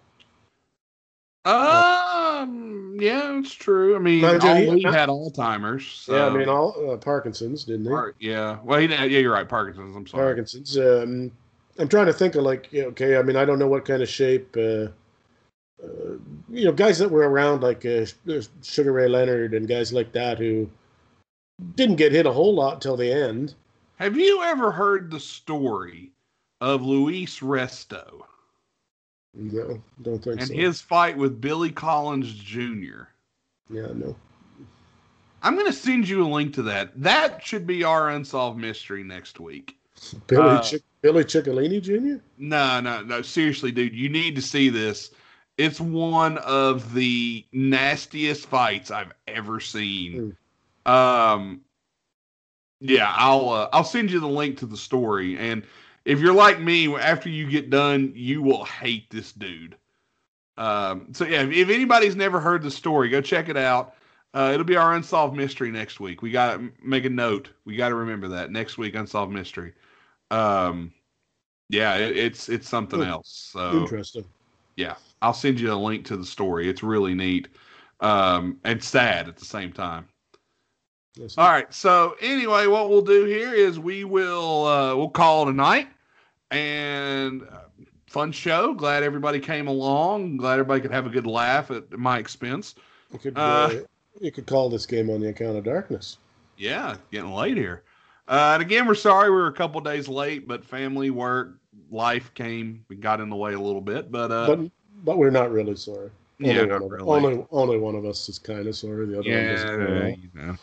Um, 1.46 2.98
yeah, 3.00 3.40
it's 3.40 3.54
true. 3.54 3.96
I 3.96 4.00
mean, 4.00 4.22
Mind 4.22 4.44
you, 4.44 4.76
he- 4.76 4.84
had 4.84 5.10
Alzheimer's. 5.10 5.88
So, 5.88 6.16
yeah, 6.16 6.26
I 6.28 6.30
mean, 6.38 6.50
all 6.50 6.92
uh, 6.92 6.98
Parkinson's, 6.98 7.64
didn't 7.64 7.86
he? 7.86 7.90
Par- 7.90 8.16
yeah. 8.20 8.58
Well, 8.64 8.80
he 8.80 8.88
yeah, 8.88 9.04
you're 9.06 9.34
right. 9.34 9.48
Parkinson's. 9.48 9.96
I'm 9.96 10.06
sorry. 10.06 10.26
Parkinson's. 10.26 10.78
Um, 10.78 11.32
I'm 11.78 11.88
trying 11.88 12.08
to 12.08 12.14
think 12.14 12.36
of 12.36 12.44
like, 12.44 12.70
okay, 12.74 13.18
I 13.18 13.22
mean, 13.22 13.38
I 13.38 13.46
don't 13.46 13.58
know 13.58 13.68
what 13.68 13.86
kind 13.86 14.04
of 14.04 14.10
shape, 14.10 14.54
uh, 14.58 14.88
uh, 15.82 16.18
you 16.50 16.66
know, 16.66 16.74
guys 16.74 17.00
that 17.00 17.10
were 17.10 17.30
around 17.30 17.64
like 17.64 17.86
uh, 17.86 18.06
Sugar 18.62 18.92
Ray 18.92 19.08
Leonard 19.08 19.54
and 19.54 19.66
guys 19.66 19.94
like 19.94 20.12
that 20.12 20.38
who 20.38 20.70
didn't 21.76 21.96
get 21.96 22.12
hit 22.12 22.26
a 22.26 22.32
whole 22.32 22.54
lot 22.54 22.82
till 22.82 22.98
the 22.98 23.12
end. 23.12 23.56
Have 24.00 24.18
you 24.18 24.42
ever 24.44 24.72
heard 24.72 25.12
the 25.12 25.20
story 25.20 26.14
of 26.62 26.82
Luis 26.82 27.40
Resto 27.40 28.22
No, 29.34 29.82
don't 30.02 30.24
think 30.24 30.40
and 30.40 30.48
so. 30.48 30.54
And 30.54 30.62
his 30.62 30.80
fight 30.82 31.18
with 31.18 31.42
Billy 31.42 31.72
Collins 31.72 32.34
Jr.? 32.34 33.04
yeah, 33.70 33.88
no. 33.94 34.16
I'm 35.42 35.56
going 35.56 35.68
to 35.68 35.74
send 35.74 36.08
you 36.08 36.26
a 36.26 36.28
link 36.28 36.54
to 36.56 36.64
that. 36.64 36.92
That 37.02 37.46
should 37.46 37.66
be 37.66 37.84
our 37.84 38.10
unsolved 38.10 38.60
mystery 38.60 39.04
next 39.04 39.40
week. 39.40 39.78
Billy 40.28 40.50
Uh, 40.50 40.64
Billy 41.02 41.24
Ciccolini 41.24 41.82
Jr. 41.82 42.22
No, 42.38 42.80
no, 42.80 43.02
no. 43.02 43.22
Seriously, 43.22 43.72
dude, 43.72 43.94
you 43.94 44.10
need 44.10 44.36
to 44.36 44.42
see 44.42 44.70
this. 44.70 45.12
It's 45.58 45.80
one 45.80 46.38
of 46.40 46.94
the 46.94 47.46
nastiest 47.52 48.48
fights 48.48 48.92
I've 48.92 49.12
ever 49.28 49.60
seen. 49.60 50.36
Um, 50.86 51.62
yeah, 52.82 53.14
I'll 53.16 53.50
uh, 53.50 53.70
I'll 53.74 53.84
send 53.84 54.12
you 54.12 54.20
the 54.20 54.28
link 54.28 54.58
to 54.60 54.66
the 54.66 54.78
story, 54.78 55.38
and 55.38 55.64
if 56.06 56.20
you're 56.20 56.34
like 56.34 56.60
me, 56.60 56.94
after 56.96 57.30
you 57.30 57.50
get 57.50 57.70
done, 57.70 58.12
you 58.16 58.42
will 58.42 58.64
hate 58.64 59.10
this 59.10 59.32
dude. 59.32 59.76
Um, 60.58 61.08
so 61.14 61.26
yeah, 61.26 61.42
if, 61.42 61.52
if 61.52 61.70
anybody's 61.70 62.16
never 62.16 62.40
heard 62.40 62.64
the 62.64 62.72
story, 62.72 63.10
go 63.10 63.22
check 63.22 63.50
it 63.50 63.58
out. 63.58 63.96
Uh, 64.34 64.52
it'll 64.54 64.66
be 64.66 64.76
our 64.76 64.94
unsolved 64.94 65.36
mystery 65.36 65.72
next 65.72 66.00
week. 66.00 66.22
We 66.22 66.32
got 66.32 66.58
to 66.58 66.72
make 66.84 67.06
a 67.06 67.10
note. 67.10 67.50
We 67.66 67.76
got 67.76 67.90
to 67.90 67.96
remember 67.96 68.28
that 68.30 68.52
next 68.52 68.78
week, 68.78 68.96
unsolved 68.96 69.34
mystery. 69.34 69.74
Um, 70.30 70.94
yeah, 71.70 71.96
it, 71.96 72.16
it's 72.16 72.50
it's 72.50 72.70
something 72.70 73.02
else. 73.02 73.50
So 73.54 73.72
Interesting. 73.82 74.26
yeah, 74.76 74.96
I'll 75.22 75.34
send 75.34 75.60
you 75.60 75.74
a 75.74 75.76
link 75.76 76.06
to 76.06 76.18
the 76.18 76.26
story. 76.26 76.70
It's 76.70 76.84
really 76.84 77.14
neat 77.14 77.48
um, 78.02 78.58
and 78.64 78.84
sad 78.84 79.28
at 79.28 79.38
the 79.38 79.46
same 79.46 79.72
time. 79.72 80.08
Yes, 81.20 81.38
All 81.38 81.50
right. 81.50 81.72
So 81.74 82.16
anyway, 82.22 82.68
what 82.68 82.90
we'll 82.90 83.02
do 83.02 83.26
here 83.26 83.54
is 83.54 83.78
we 83.78 84.06
will 84.06 84.66
uh, 84.66 84.96
we'll 84.96 85.10
call 85.10 85.46
tonight 85.46 85.90
and 86.50 87.44
uh, 87.44 87.64
fun 88.08 88.32
show. 88.32 88.74
Glad 88.74 89.04
everybody 89.04 89.42
came 89.42 89.68
along. 89.68 90.38
Glad 90.38 90.54
everybody 90.54 90.80
could 90.80 90.92
have 90.92 91.06
a 91.06 91.10
good 91.10 91.28
laugh 91.28 91.72
at 91.72 91.92
my 91.92 92.20
expense. 92.20 92.76
You 93.12 93.20
could, 93.20 93.38
Uh, 93.38 93.42
uh, 93.42 93.80
you 94.22 94.32
could 94.32 94.48
call 94.48 94.70
this 94.70 94.86
game 94.86 95.10
on 95.10 95.20
the 95.20 95.28
account 95.28 95.58
of 95.58 95.66
darkness. 95.66 96.20
Yeah, 96.58 96.96
getting 97.12 97.34
late 97.34 97.58
here. 97.58 97.84
Uh, 98.30 98.52
and 98.54 98.62
again, 98.62 98.88
we're 98.88 98.96
sorry 98.96 99.30
we 99.30 99.36
were 99.36 99.48
a 99.48 99.54
couple 99.54 99.82
days 99.82 100.08
late, 100.08 100.48
but 100.48 100.64
family, 100.64 101.10
work, 101.10 101.58
life 101.92 102.34
came, 102.34 102.86
we 102.88 102.96
got 102.96 103.20
in 103.20 103.30
the 103.30 103.36
way 103.36 103.54
a 103.56 103.60
little 103.60 103.82
bit. 103.82 104.10
But 104.10 104.32
uh, 104.32 104.48
but 104.48 104.72
but 105.04 105.18
we're 105.18 105.32
not 105.32 105.52
really 105.52 105.76
sorry. 105.76 106.12
yeah, 106.38 106.60
only, 106.60 106.66
not 106.68 106.82
one 106.82 106.84
of, 106.84 106.92
really. 106.92 107.34
only 107.34 107.48
only 107.52 107.78
one 107.78 107.96
of 107.96 108.06
us 108.06 108.30
is 108.30 108.40
kind 108.40 108.68
of 108.68 108.76
sorry. 108.78 109.06
The 109.08 109.20
other 109.20 109.30
one 109.30 109.38
yeah, 109.38 109.56
care 109.64 109.82
at 109.82 110.04
all. 110.04 110.10
you 110.10 110.30
know. 110.34 110.56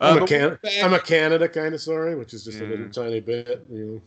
I'm, 0.00 0.18
Uh, 0.18 0.24
a 0.24 0.26
can- 0.26 0.58
we'll 0.62 0.84
I'm 0.84 0.94
a 0.94 0.98
Canada 1.00 1.48
kind 1.48 1.74
of 1.74 1.80
sorry, 1.80 2.14
which 2.14 2.34
is 2.34 2.44
just 2.44 2.60
a 2.60 2.64
little 2.64 2.88
tiny 2.88 3.20
bit. 3.20 3.64
You 3.70 3.84
know. 3.86 4.00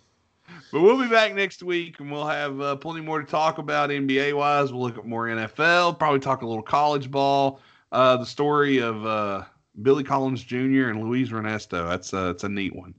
But 0.72 0.82
we'll 0.82 1.02
be 1.02 1.10
back 1.10 1.34
next 1.36 1.62
week 1.64 2.00
and 2.00 2.12
we'll 2.12 2.28
have 2.28 2.60
uh, 2.62 2.76
plenty 2.78 3.02
more 3.02 3.20
to 3.20 3.26
talk 3.26 3.58
about 3.58 3.90
NBA 3.90 4.34
wise. 4.34 4.72
We'll 4.72 4.82
look 4.82 4.98
at 4.98 5.06
more 5.06 5.28
NFL, 5.28 6.00
probably 6.00 6.20
talk 6.20 6.42
a 6.42 6.48
little 6.48 6.64
college 6.64 7.12
ball. 7.12 7.60
Uh, 7.92 8.18
the 8.18 8.26
story 8.26 8.80
of 8.80 9.06
uh, 9.06 9.44
Billy 9.82 10.04
Collins 10.04 10.44
Jr. 10.44 10.90
and 10.90 11.04
Luis 11.04 11.30
Resto. 11.30 11.88
That's, 11.90 12.14
uh, 12.14 12.28
that's 12.28 12.44
a 12.44 12.50
neat 12.50 12.76
one. 12.76 12.94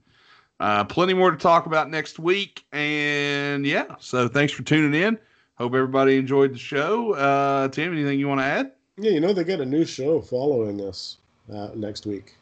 Uh, 0.59 0.83
plenty 0.83 1.13
more 1.13 1.31
to 1.31 1.37
talk 1.37 1.65
about 1.65 1.89
next 1.89 2.19
week. 2.19 2.65
And 2.71 3.65
yeah, 3.65 3.95
so 3.99 4.27
thanks 4.27 4.53
for 4.53 4.63
tuning 4.63 4.99
in. 4.99 5.17
Hope 5.57 5.73
everybody 5.73 6.17
enjoyed 6.17 6.53
the 6.53 6.59
show. 6.59 7.13
Uh, 7.13 7.67
Tim, 7.69 7.93
anything 7.93 8.19
you 8.19 8.27
want 8.27 8.41
to 8.41 8.45
add? 8.45 8.71
Yeah, 8.97 9.11
you 9.11 9.19
know 9.19 9.33
they 9.33 9.43
got 9.43 9.61
a 9.61 9.65
new 9.65 9.85
show 9.85 10.21
following 10.21 10.81
us 10.81 11.17
uh, 11.53 11.69
next 11.75 12.05
week. 12.05 12.35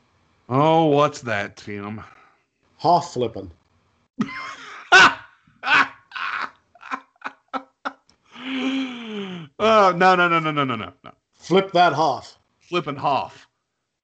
Oh, 0.50 0.86
what's 0.86 1.22
that, 1.22 1.58
Tim? 1.58 2.04
Half 2.78 3.14
flipping. 3.14 3.52
Oh, 9.60 9.92
no, 9.96 10.16
no, 10.16 10.28
no, 10.28 10.40
no, 10.40 10.52
no, 10.52 10.64
no, 10.64 10.76
no. 10.76 10.94
Flip 11.34 11.72
that 11.72 11.94
half. 11.94 12.38
Flipping 12.60 12.96
Hoff. 12.96 13.48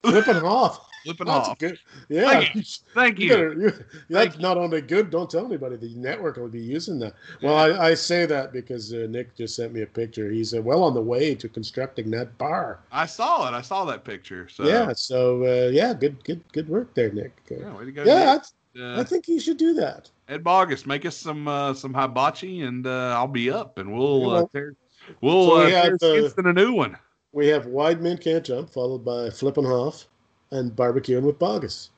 Flipping 0.03 0.37
Hoff. 0.37 0.79
Flipping 1.03 1.27
That's 1.27 1.47
Hoff. 1.49 1.57
good. 1.59 1.77
Yeah. 2.09 2.29
Thank 2.31 2.55
you. 2.55 2.61
Thank 2.93 3.19
You 3.19 3.27
you. 3.37 3.61
you- 3.61 3.85
that's 4.09 4.37
not 4.39 4.57
only 4.57 4.81
good. 4.81 5.09
Don't 5.09 5.29
tell 5.29 5.45
anybody. 5.45 5.75
The 5.75 5.93
network 5.95 6.37
will 6.37 6.47
be 6.47 6.61
using 6.61 6.99
that. 6.99 7.13
Well, 7.41 7.55
I, 7.55 7.89
I 7.89 7.93
say 7.93 8.25
that 8.25 8.53
because 8.53 8.93
uh, 8.93 9.07
Nick 9.09 9.35
just 9.35 9.55
sent 9.55 9.73
me 9.73 9.81
a 9.81 9.85
picture. 9.87 10.29
He's 10.31 10.53
uh, 10.53 10.61
well 10.61 10.83
on 10.83 10.93
the 10.93 11.01
way 11.01 11.35
to 11.35 11.49
constructing 11.49 12.09
that 12.11 12.37
bar. 12.37 12.79
I 12.91 13.05
saw 13.05 13.47
it. 13.47 13.53
I 13.53 13.61
saw 13.61 13.85
that 13.85 14.03
picture. 14.05 14.47
So 14.49 14.63
yeah. 14.65 14.93
So 14.93 15.43
uh, 15.43 15.69
yeah, 15.71 15.93
good, 15.93 16.23
good, 16.23 16.41
good 16.53 16.69
work 16.69 16.93
there, 16.93 17.11
Nick. 17.11 17.33
Uh, 17.51 17.55
yeah, 17.59 17.77
way 17.77 17.85
to 17.85 17.91
go. 17.91 18.03
yeah. 18.03 18.37
I, 18.39 18.79
Uh, 18.79 18.99
I 18.99 19.03
think 19.03 19.27
you 19.27 19.39
should 19.39 19.57
do 19.57 19.75
that. 19.75 20.09
Ed 20.27 20.43
Bogus, 20.43 20.87
make 20.87 21.05
us 21.05 21.15
some 21.15 21.47
uh, 21.47 21.75
some 21.75 21.93
hibachi, 21.93 22.61
and 22.63 22.87
uh, 22.87 23.13
I'll 23.15 23.27
be 23.27 23.51
up, 23.51 23.77
and 23.77 23.93
we'll 23.93 24.31
uh, 24.31 24.47
tear, 24.51 24.73
we'll 25.21 25.47
so 25.49 25.61
uh, 25.61 25.65
we 25.65 25.71
tear 25.99 26.29
the- 26.29 26.49
a 26.49 26.53
new 26.53 26.73
one. 26.73 26.97
We 27.33 27.47
have 27.49 27.65
wide 27.67 28.01
men 28.01 28.17
can't 28.17 28.43
jump, 28.43 28.71
followed 28.71 29.05
by 29.05 29.29
flipping 29.29 29.65
Hoff 29.65 30.07
and 30.53 30.71
barbecuing 30.75 31.23
with 31.23 31.39
Bogus. 31.39 31.89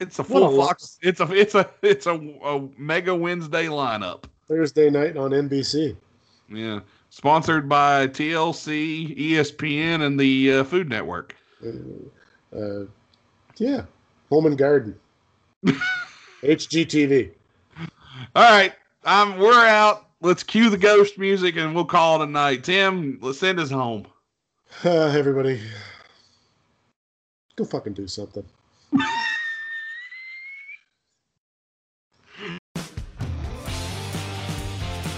It's 0.00 0.18
a 0.18 0.22
a 0.22 0.24
full 0.24 0.50
lot. 0.50 0.68
Fox. 0.68 0.98
It's 1.02 1.20
a 1.20 1.32
it's 1.32 1.54
a 1.54 1.70
it's 1.82 2.06
a, 2.06 2.14
a 2.14 2.68
mega 2.76 3.14
Wednesday 3.14 3.66
lineup. 3.66 4.24
Thursday 4.48 4.90
night 4.90 5.16
on 5.16 5.30
NBC. 5.30 5.96
Yeah, 6.50 6.80
sponsored 7.10 7.68
by 7.68 8.08
TLC, 8.08 9.16
ESPN, 9.16 10.02
and 10.02 10.20
the 10.20 10.52
uh, 10.52 10.64
Food 10.64 10.90
Network. 10.90 11.34
Uh, 11.64 12.58
uh, 12.58 12.84
yeah, 13.56 13.84
Home 14.28 14.46
and 14.46 14.58
Garden. 14.58 14.98
HGTV. 16.42 17.30
All 18.36 18.42
right, 18.42 18.74
um, 19.04 19.38
we're 19.38 19.66
out. 19.66 20.08
Let's 20.20 20.42
cue 20.42 20.70
the 20.70 20.78
ghost 20.78 21.18
music, 21.18 21.56
and 21.56 21.74
we'll 21.74 21.84
call 21.84 22.20
it 22.20 22.28
a 22.28 22.30
night. 22.30 22.64
Tim, 22.64 23.18
let's 23.22 23.38
send 23.38 23.58
us 23.60 23.70
home. 23.70 24.06
Uh, 24.84 25.06
everybody, 25.16 25.60
go 27.56 27.64
fucking 27.64 27.94
do 27.94 28.06
something. 28.06 28.44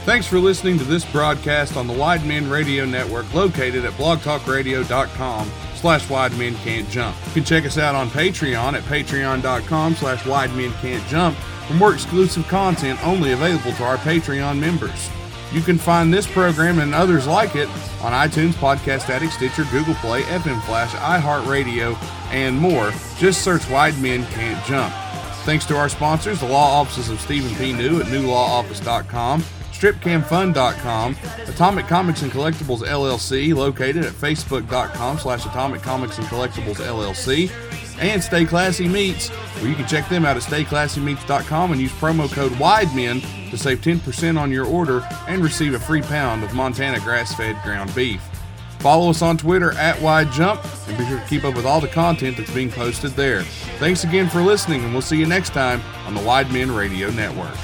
Thanks 0.05 0.29
for 0.29 0.39
listening 0.39 0.79
to 0.79 0.85
this 0.85 1.05
broadcast 1.05 1.77
on 1.77 1.89
the 1.89 1.93
Wide 1.93 2.25
Men 2.25 2.49
Radio 2.49 2.85
Network 2.85 3.33
located 3.35 3.85
at 3.85 3.93
blogtalkradio.com 3.95 5.51
slash 5.75 6.09
wide 6.09 6.37
men 6.39 6.55
can't 6.57 6.89
jump. 6.89 7.17
You 7.27 7.33
can 7.33 7.45
check 7.45 7.65
us 7.65 7.77
out 7.77 7.95
on 7.95 8.09
Patreon 8.11 8.75
at 8.75 8.83
patreon.com 8.85 9.95
slash 9.97 10.25
wide 10.25 10.55
men 10.55 10.73
can't 10.75 11.05
jump 11.09 11.37
for 11.67 11.75
more 11.75 11.93
exclusive 11.93 12.47
content 12.47 13.05
only 13.05 13.33
available 13.33 13.73
to 13.73 13.85
our 13.85 13.97
Patreon 13.99 14.59
members. 14.59 15.11
You 15.57 15.63
can 15.63 15.79
find 15.79 16.13
this 16.13 16.27
program 16.31 16.81
and 16.81 16.95
others 16.95 17.27
like 17.27 17.57
it 17.57 17.67
on 18.03 18.13
iTunes, 18.13 18.53
Podcast 18.53 19.09
Addict, 19.09 19.33
Stitcher, 19.33 19.65
Google 19.73 19.95
Play, 19.95 20.21
FM 20.25 20.61
Flash, 20.65 20.91
iHeartRadio, 20.91 21.97
and 22.31 22.59
more. 22.59 22.93
Just 23.17 23.41
search 23.41 23.67
Wide 23.71 23.99
Men 23.99 24.27
Can't 24.27 24.63
Jump. 24.67 24.93
Thanks 25.47 25.65
to 25.65 25.77
our 25.79 25.89
sponsors, 25.89 26.41
the 26.41 26.47
law 26.47 26.79
offices 26.79 27.09
of 27.09 27.19
Stephen 27.23 27.55
P. 27.57 27.73
New 27.73 28.01
at 28.03 28.07
newlawoffice.com, 28.09 29.41
stripcamfun.com, 29.73 31.17
Atomic 31.47 31.87
Comics 31.87 32.21
and 32.21 32.31
Collectibles 32.31 32.83
LLC, 32.83 33.55
located 33.55 34.05
at 34.05 34.13
facebook.com 34.13 35.19
slash 35.19 35.47
Atomic 35.47 35.81
Comics 35.81 36.19
and 36.19 36.27
Collectibles 36.27 36.85
LLC, 36.85 37.51
and 38.01 38.23
Stay 38.23 38.45
Classy 38.45 38.89
Meats, 38.89 39.29
where 39.29 39.69
you 39.69 39.75
can 39.75 39.87
check 39.87 40.09
them 40.09 40.25
out 40.25 40.37
at 40.37 40.43
stayclassymeats.com 40.43 41.73
and 41.73 41.81
use 41.81 41.93
promo 41.93 42.33
code 42.33 42.53
WIDEMEN 42.53 43.51
to 43.51 43.59
save 43.59 43.81
10% 43.81 44.39
on 44.39 44.51
your 44.51 44.67
order 44.67 45.07
and 45.29 45.43
receive 45.43 45.75
a 45.75 45.81
free 45.81 46.03
pound 46.03 46.45
of 46.45 46.55
Montana 46.55 47.01
grass-fed 47.01 47.57
ground 47.63 47.95
beef. 47.95 48.23
Follow 48.79 49.11
us 49.11 49.23
on 49.23 49.37
Twitter 49.37 49.73
at 49.73 50.01
Wide 50.01 50.31
Jump 50.33 50.63
and 50.89 50.99
be 50.99 51.07
sure 51.07 51.19
to 51.19 51.27
keep 51.27 51.45
up 51.45 51.55
with 51.55 51.67
all 51.67 51.81
the 51.81 51.89
content 51.89 52.37
that's 52.37 52.53
being 52.53 52.71
posted 52.71 53.13
there. 53.13 53.43
Thanks 53.79 54.05
again 54.05 54.29
for 54.29 54.43
listening, 54.43 54.85
and 54.85 54.93
we'll 54.93 55.03
see 55.03 55.19
you 55.19 55.27
next 55.27 55.51
time 55.51 55.83
on 56.07 56.15
the 56.15 56.23
Wide 56.23 56.53
Men 56.53 56.71
Radio 56.73 57.11
Network. 57.11 57.57